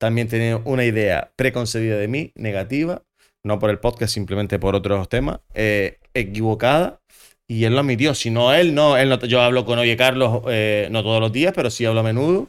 también 0.05 0.28
tenía 0.28 0.59
una 0.64 0.85
idea 0.85 1.31
preconcebida 1.36 1.97
de 1.97 2.09
mí, 2.09 2.31
negativa, 2.35 3.02
no 3.43 3.59
por 3.59 3.70
el 3.70 3.78
podcast, 3.78 4.12
simplemente 4.12 4.59
por 4.59 4.74
otros 4.74 5.09
temas, 5.09 5.39
eh, 5.55 5.97
equivocada. 6.12 7.01
Y 7.48 7.64
él 7.64 7.72
lo 7.74 7.81
admitió. 7.81 8.14
Si 8.14 8.31
no 8.31 8.52
él, 8.55 8.74
no, 8.74 8.97
él 8.97 9.09
no. 9.09 9.18
Yo 9.20 9.40
hablo 9.43 9.64
con 9.64 9.78
Oye 9.78 9.97
Carlos, 9.97 10.43
eh, 10.48 10.89
no 10.90 11.02
todos 11.02 11.20
los 11.20 11.32
días, 11.32 11.52
pero 11.55 11.70
sí 11.70 11.85
hablo 11.85 12.01
a 12.01 12.02
menudo. 12.02 12.48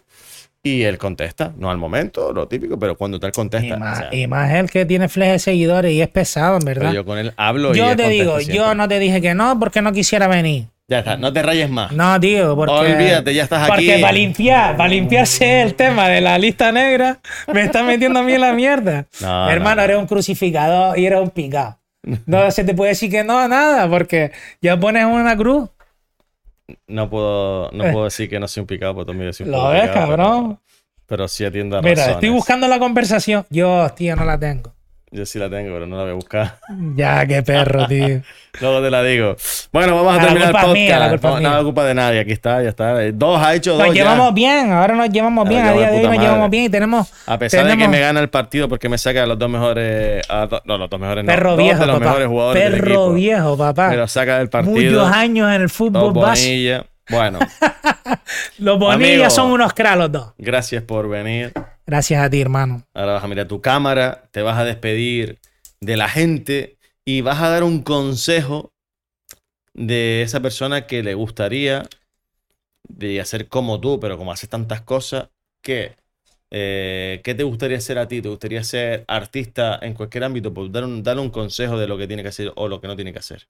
Y 0.63 0.81
él 0.83 0.97
contesta, 0.97 1.53
no 1.57 1.69
al 1.69 1.77
momento, 1.77 2.33
lo 2.33 2.47
típico, 2.47 2.79
pero 2.79 2.97
cuando 2.97 3.19
tal 3.19 3.29
Y 3.29 3.33
contesta. 3.33 3.77
más, 3.77 3.97
o 3.97 4.01
sea, 4.01 4.15
y 4.15 4.25
más 4.27 4.51
él 4.53 4.69
que 4.69 4.85
tiene 4.85 5.07
flejes 5.09 5.33
de 5.33 5.39
seguidores 5.39 5.91
y 5.91 6.01
es 6.01 6.07
pesado, 6.09 6.57
en 6.57 6.63
pero 6.63 6.79
verdad. 6.81 6.93
yo 6.93 7.05
con 7.05 7.17
él 7.19 7.33
hablo 7.37 7.73
y 7.75 7.77
Yo 7.77 7.95
te 7.95 8.09
digo, 8.09 8.37
siempre. 8.39 8.55
yo 8.55 8.73
no 8.73 8.87
te 8.87 8.97
dije 8.99 9.21
que 9.21 9.35
no 9.35 9.59
porque 9.59 9.81
no 9.81 9.91
quisiera 9.93 10.27
venir. 10.27 10.65
Ya 10.87 10.99
está, 10.99 11.17
no 11.17 11.33
te 11.33 11.41
rayes 11.41 11.67
más. 11.69 11.91
No, 11.91 12.19
tío, 12.19 12.55
porque. 12.55 12.73
Olvídate, 12.73 13.33
ya 13.33 13.43
estás 13.43 13.63
aquí. 13.71 13.87
Porque 13.87 13.99
para 14.01 14.13
limpiar, 14.13 14.77
para 14.77 14.89
limpiarse 14.89 15.61
el 15.63 15.73
tema 15.73 16.07
de 16.09 16.21
la 16.21 16.37
lista 16.37 16.71
negra, 16.71 17.19
me 17.51 17.63
está 17.63 17.81
metiendo 17.81 18.19
a 18.19 18.23
mí 18.23 18.33
en 18.33 18.41
la 18.41 18.53
mierda. 18.53 19.07
No, 19.21 19.49
Hermano, 19.49 19.75
no, 19.77 19.81
no. 19.81 19.83
eres 19.83 19.97
un 19.97 20.05
crucificador 20.05 20.97
y 20.99 21.05
eres 21.07 21.19
un 21.19 21.31
picado. 21.31 21.79
No 22.27 22.51
se 22.51 22.63
te 22.63 22.75
puede 22.75 22.89
decir 22.89 23.09
que 23.09 23.23
no 23.23 23.39
a 23.39 23.47
nada, 23.47 23.89
porque 23.89 24.31
ya 24.61 24.79
pones 24.79 25.05
una 25.05 25.35
cruz. 25.35 25.69
No 26.87 27.09
puedo, 27.09 27.71
no 27.71 27.83
puedo 27.91 28.03
decir 28.05 28.29
que 28.29 28.39
no 28.39 28.47
soy 28.47 28.61
un 28.61 28.67
picado, 28.67 28.93
porque 28.93 29.11
tú 29.11 29.17
me 29.17 29.25
decís 29.25 29.41
un 29.41 29.51
Lo 29.51 29.69
ves, 29.69 29.89
cabrón. 29.89 30.59
Pero, 30.59 30.61
pero 31.07 31.27
sí 31.27 31.45
atiendo 31.45 31.77
a 31.77 31.81
Mira, 31.81 31.95
razones. 31.95 32.15
estoy 32.17 32.29
buscando 32.29 32.67
la 32.67 32.77
conversación. 32.77 33.45
Yo, 33.49 33.89
tío, 33.95 34.15
no 34.15 34.23
la 34.23 34.39
tengo. 34.39 34.71
Yo 35.11 35.25
sí 35.25 35.39
la 35.39 35.49
tengo, 35.49 35.71
pero 35.73 35.85
no 35.87 35.95
la 35.97 36.01
voy 36.03 36.11
a 36.11 36.15
buscar. 36.15 36.57
Ya, 36.95 37.25
qué 37.25 37.41
perro, 37.41 37.87
tío. 37.87 38.21
Luego 38.61 38.81
te 38.81 38.89
la 38.89 39.03
digo. 39.03 39.35
Bueno, 39.71 39.95
vamos 39.95 40.17
a 40.17 40.21
terminar 40.25 40.47
el 40.47 40.51
podcast. 40.53 40.73
mía, 40.73 40.99
la 40.99 41.09
culpa 41.09 41.29
no, 41.29 41.39
no, 41.41 41.57
la 41.57 41.63
culpa 41.63 41.83
de 41.85 41.93
nadie. 41.93 42.19
Aquí 42.21 42.31
está, 42.31 42.61
ya 42.63 42.69
está. 42.69 43.03
Eh, 43.03 43.11
Dos 43.13 43.41
ha 43.41 43.53
hecho 43.53 43.71
Nos 43.77 43.79
dos 43.87 43.87
ya. 43.95 44.03
llevamos 44.03 44.33
bien, 44.33 44.71
ahora 44.71 44.95
nos 44.95 45.09
llevamos 45.09 45.45
Nos 45.45 45.49
bien. 45.53 45.65
A 45.65 45.73
día 45.73 45.89
de 45.91 45.97
hoy 45.97 46.03
nos 46.03 46.11
madre. 46.11 46.19
llevamos 46.25 46.49
bien 46.49 46.63
y 46.65 46.69
tenemos. 46.69 47.13
A 47.27 47.37
pesar 47.37 47.65
de 47.67 47.77
que 47.77 47.87
me 47.87 47.99
gana 47.99 48.19
el 48.19 48.29
partido 48.29 48.67
porque 48.69 48.89
me 48.89 48.97
saca 48.97 49.23
a 49.23 49.25
los 49.25 49.37
dos 49.37 49.49
mejores. 49.49 50.23
a 50.29 50.47
do- 50.47 50.61
no, 50.65 50.77
los 50.77 50.89
dos 50.89 50.99
mejores 50.99 51.23
no. 51.23 51.31
Perro 51.31 51.49
dos 51.51 51.59
viejo, 51.59 51.79
de 51.81 51.85
los 51.87 51.95
papá. 51.97 52.05
mejores 52.05 52.27
jugadores 52.27 52.63
del 52.63 52.81
Perro 52.81 53.13
viejo, 53.13 53.57
papá. 53.57 53.89
Me 53.89 53.97
lo 53.97 54.07
saca 54.07 54.37
del 54.39 54.49
partido. 54.49 54.73
Muchos 55.01 55.11
años 55.15 55.53
en 55.53 55.61
el 55.61 55.69
fútbol 55.69 56.13
base. 56.13 56.83
Bonilla. 57.09 57.29
Bueno, 57.29 57.39
Los 58.59 58.79
Bonillas 58.79 59.09
Amigo. 59.11 59.29
son 59.29 59.51
unos 59.51 59.73
cras 59.73 59.97
los 59.97 60.11
dos. 60.11 60.33
gracias 60.37 60.83
por 60.83 61.07
venir. 61.09 61.53
Gracias 61.85 62.23
a 62.23 62.29
ti, 62.29 62.41
hermano. 62.41 62.83
Ahora 62.93 63.13
vas 63.13 63.23
a 63.23 63.27
mirar 63.27 63.47
tu 63.47 63.61
cámara, 63.61 64.23
te 64.31 64.41
vas 64.41 64.57
a 64.57 64.63
despedir 64.63 65.39
de 65.81 65.97
la 65.97 66.09
gente 66.09 66.77
y 67.05 67.21
vas 67.21 67.41
a 67.41 67.49
dar 67.49 67.63
un 67.63 67.83
consejo 67.83 68.71
de 69.73 70.21
esa 70.23 70.39
persona 70.39 70.87
que 70.87 71.03
le 71.03 71.13
gustaría 71.13 71.87
de 72.87 73.19
hacer 73.21 73.47
como 73.49 73.79
tú, 73.79 73.99
pero 73.99 74.17
como 74.17 74.31
haces 74.31 74.49
tantas 74.49 74.81
cosas, 74.81 75.29
que 75.61 75.95
eh, 76.51 77.21
¿qué 77.23 77.35
te 77.35 77.43
gustaría 77.43 77.77
hacer 77.77 77.97
a 77.99 78.07
ti? 78.07 78.21
¿Te 78.21 78.29
gustaría 78.29 78.63
ser 78.63 79.03
artista 79.07 79.77
en 79.81 79.93
cualquier 79.93 80.23
ámbito? 80.23 80.53
Pues 80.53 80.71
dar 80.71 80.85
un, 80.85 81.03
dar 81.03 81.19
un 81.19 81.29
consejo 81.29 81.77
de 81.77 81.87
lo 81.87 81.97
que 81.97 82.07
tiene 82.07 82.23
que 82.23 82.29
hacer 82.29 82.51
o 82.55 82.67
lo 82.67 82.79
que 82.81 82.87
no 82.87 82.95
tiene 82.95 83.11
que 83.13 83.19
hacer. 83.19 83.47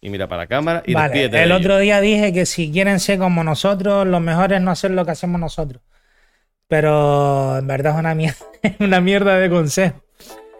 Y 0.00 0.10
mira 0.10 0.28
para 0.28 0.42
la 0.42 0.46
cámara 0.46 0.82
y 0.86 0.94
Vale, 0.94 1.08
despídete 1.08 1.36
de 1.36 1.42
el 1.42 1.50
ellos. 1.50 1.60
otro 1.60 1.78
día 1.78 2.00
dije 2.00 2.32
que 2.32 2.46
si 2.46 2.70
quieren 2.70 3.00
ser 3.00 3.18
como 3.18 3.42
nosotros, 3.42 4.06
lo 4.06 4.20
mejor 4.20 4.52
es 4.52 4.60
no 4.60 4.70
hacer 4.70 4.90
lo 4.90 5.04
que 5.04 5.12
hacemos 5.12 5.40
nosotros. 5.40 5.82
Pero 6.68 7.58
en 7.58 7.66
verdad 7.66 7.94
es 7.94 7.98
una 7.98 8.14
mierda, 8.14 8.38
una 8.80 9.00
mierda 9.00 9.36
de 9.38 9.50
consejo. 9.50 10.02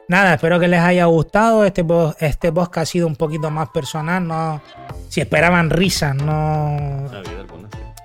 Nada, 0.08 0.34
espero 0.34 0.60
que 0.60 0.68
les 0.68 0.80
haya 0.80 1.06
gustado. 1.06 1.64
Este, 1.64 1.84
este 2.20 2.52
podcast 2.52 2.82
ha 2.82 2.86
sido 2.86 3.06
un 3.08 3.16
poquito 3.16 3.50
más 3.50 3.70
personal. 3.70 4.26
No, 4.26 4.60
si 5.08 5.20
esperaban 5.20 5.70
risas, 5.70 6.14
no. 6.14 7.10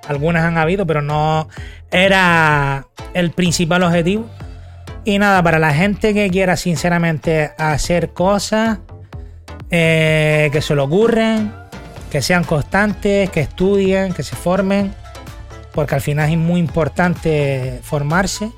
Algunas 0.08 0.44
han 0.44 0.58
habido, 0.58 0.88
pero 0.88 1.02
no 1.04 1.48
era 1.92 2.88
el 3.14 3.32
principal 3.32 3.84
objetivo. 3.84 4.28
Y 5.06 5.20
nada, 5.20 5.44
para 5.44 5.60
la 5.60 5.74
gente 5.74 6.14
que 6.14 6.30
quiera 6.30 6.58
sinceramente 6.58 7.52
hacer 7.58 8.14
cosas, 8.14 8.80
eh, 9.72 10.50
que 10.52 10.62
se 10.62 10.76
lo 10.76 10.84
ocurren, 10.84 11.54
que 12.12 12.22
sean 12.22 12.44
constantes, 12.44 13.30
que 13.30 13.40
estudien, 13.40 14.14
que 14.14 14.22
se 14.22 14.36
formen, 14.36 14.94
porque 15.74 15.96
al 15.96 16.02
final 16.02 16.30
es 16.30 16.38
muy 16.38 16.60
importante 16.60 17.80
formarse, 17.84 18.52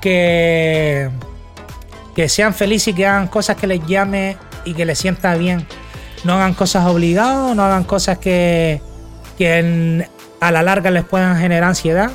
que, 0.00 1.10
que 2.14 2.28
sean 2.28 2.54
felices 2.54 2.88
y 2.88 2.94
que 2.94 3.06
hagan 3.06 3.26
cosas 3.26 3.56
que 3.56 3.66
les 3.66 3.84
llame 3.86 4.36
y 4.64 4.74
que 4.74 4.84
les 4.84 4.98
sienta 4.98 5.34
bien. 5.34 5.66
No 6.24 6.34
hagan 6.34 6.54
cosas 6.54 6.86
obligados, 6.86 7.54
no 7.56 7.64
hagan 7.64 7.84
cosas 7.84 8.18
que, 8.18 8.80
que 9.36 10.06
a 10.40 10.52
la 10.52 10.62
larga 10.62 10.90
les 10.90 11.04
puedan 11.04 11.38
generar 11.38 11.68
ansiedad. 11.68 12.10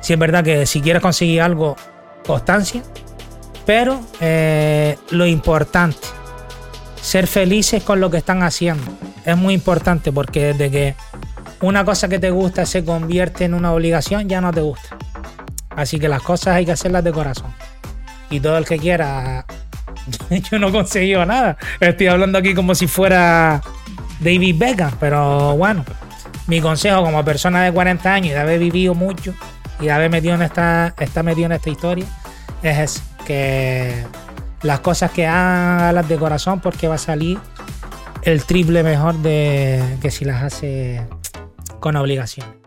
Si 0.00 0.12
es 0.12 0.18
verdad 0.18 0.44
que 0.44 0.66
si 0.66 0.80
quieres 0.80 1.00
conseguir 1.00 1.40
algo, 1.40 1.76
constancia. 2.26 2.82
Pero 3.64 4.00
eh, 4.20 4.98
lo 5.10 5.26
importante, 5.26 5.98
ser 7.02 7.26
felices 7.26 7.82
con 7.82 8.00
lo 8.00 8.10
que 8.10 8.16
están 8.16 8.42
haciendo. 8.42 8.84
Es 9.26 9.36
muy 9.36 9.52
importante 9.52 10.10
porque 10.10 10.54
desde 10.54 10.70
que 10.70 10.94
una 11.60 11.84
cosa 11.84 12.08
que 12.08 12.18
te 12.18 12.30
gusta 12.30 12.64
se 12.64 12.84
convierte 12.84 13.44
en 13.44 13.52
una 13.52 13.72
obligación, 13.72 14.28
ya 14.28 14.40
no 14.40 14.52
te 14.52 14.62
gusta. 14.62 14.96
Así 15.70 15.98
que 15.98 16.08
las 16.08 16.22
cosas 16.22 16.56
hay 16.56 16.64
que 16.64 16.72
hacerlas 16.72 17.04
de 17.04 17.12
corazón. 17.12 17.52
Y 18.30 18.40
todo 18.40 18.56
el 18.56 18.64
que 18.64 18.78
quiera. 18.78 19.44
Yo 20.50 20.58
no 20.58 20.68
he 20.68 20.72
conseguido 20.72 21.26
nada. 21.26 21.58
Estoy 21.80 22.06
hablando 22.06 22.38
aquí 22.38 22.54
como 22.54 22.74
si 22.74 22.86
fuera 22.86 23.60
David 24.20 24.56
Beckham, 24.58 24.92
pero 24.98 25.56
bueno. 25.56 25.84
Mi 26.46 26.60
consejo 26.60 27.02
como 27.02 27.24
persona 27.24 27.62
de 27.62 27.72
40 27.72 28.12
años 28.12 28.30
y 28.30 28.34
de 28.34 28.40
haber 28.40 28.58
vivido 28.58 28.94
mucho 28.94 29.34
y 29.80 29.84
de 29.84 29.92
haber 29.92 30.10
metido 30.10 30.34
en 30.34 30.42
esta, 30.42 30.94
está 30.98 31.22
metido 31.22 31.46
en 31.46 31.52
esta 31.52 31.70
historia 31.70 32.06
es 32.62 33.02
que 33.26 34.04
las 34.62 34.80
cosas 34.80 35.10
que 35.10 35.26
hagas 35.26 36.08
de 36.08 36.16
corazón 36.16 36.60
porque 36.60 36.88
va 36.88 36.94
a 36.94 36.98
salir 36.98 37.38
el 38.22 38.44
triple 38.44 38.82
mejor 38.82 39.16
de 39.16 39.98
que 40.00 40.10
si 40.10 40.24
las 40.24 40.42
hace 40.42 41.06
con 41.80 41.96
obligación. 41.96 42.61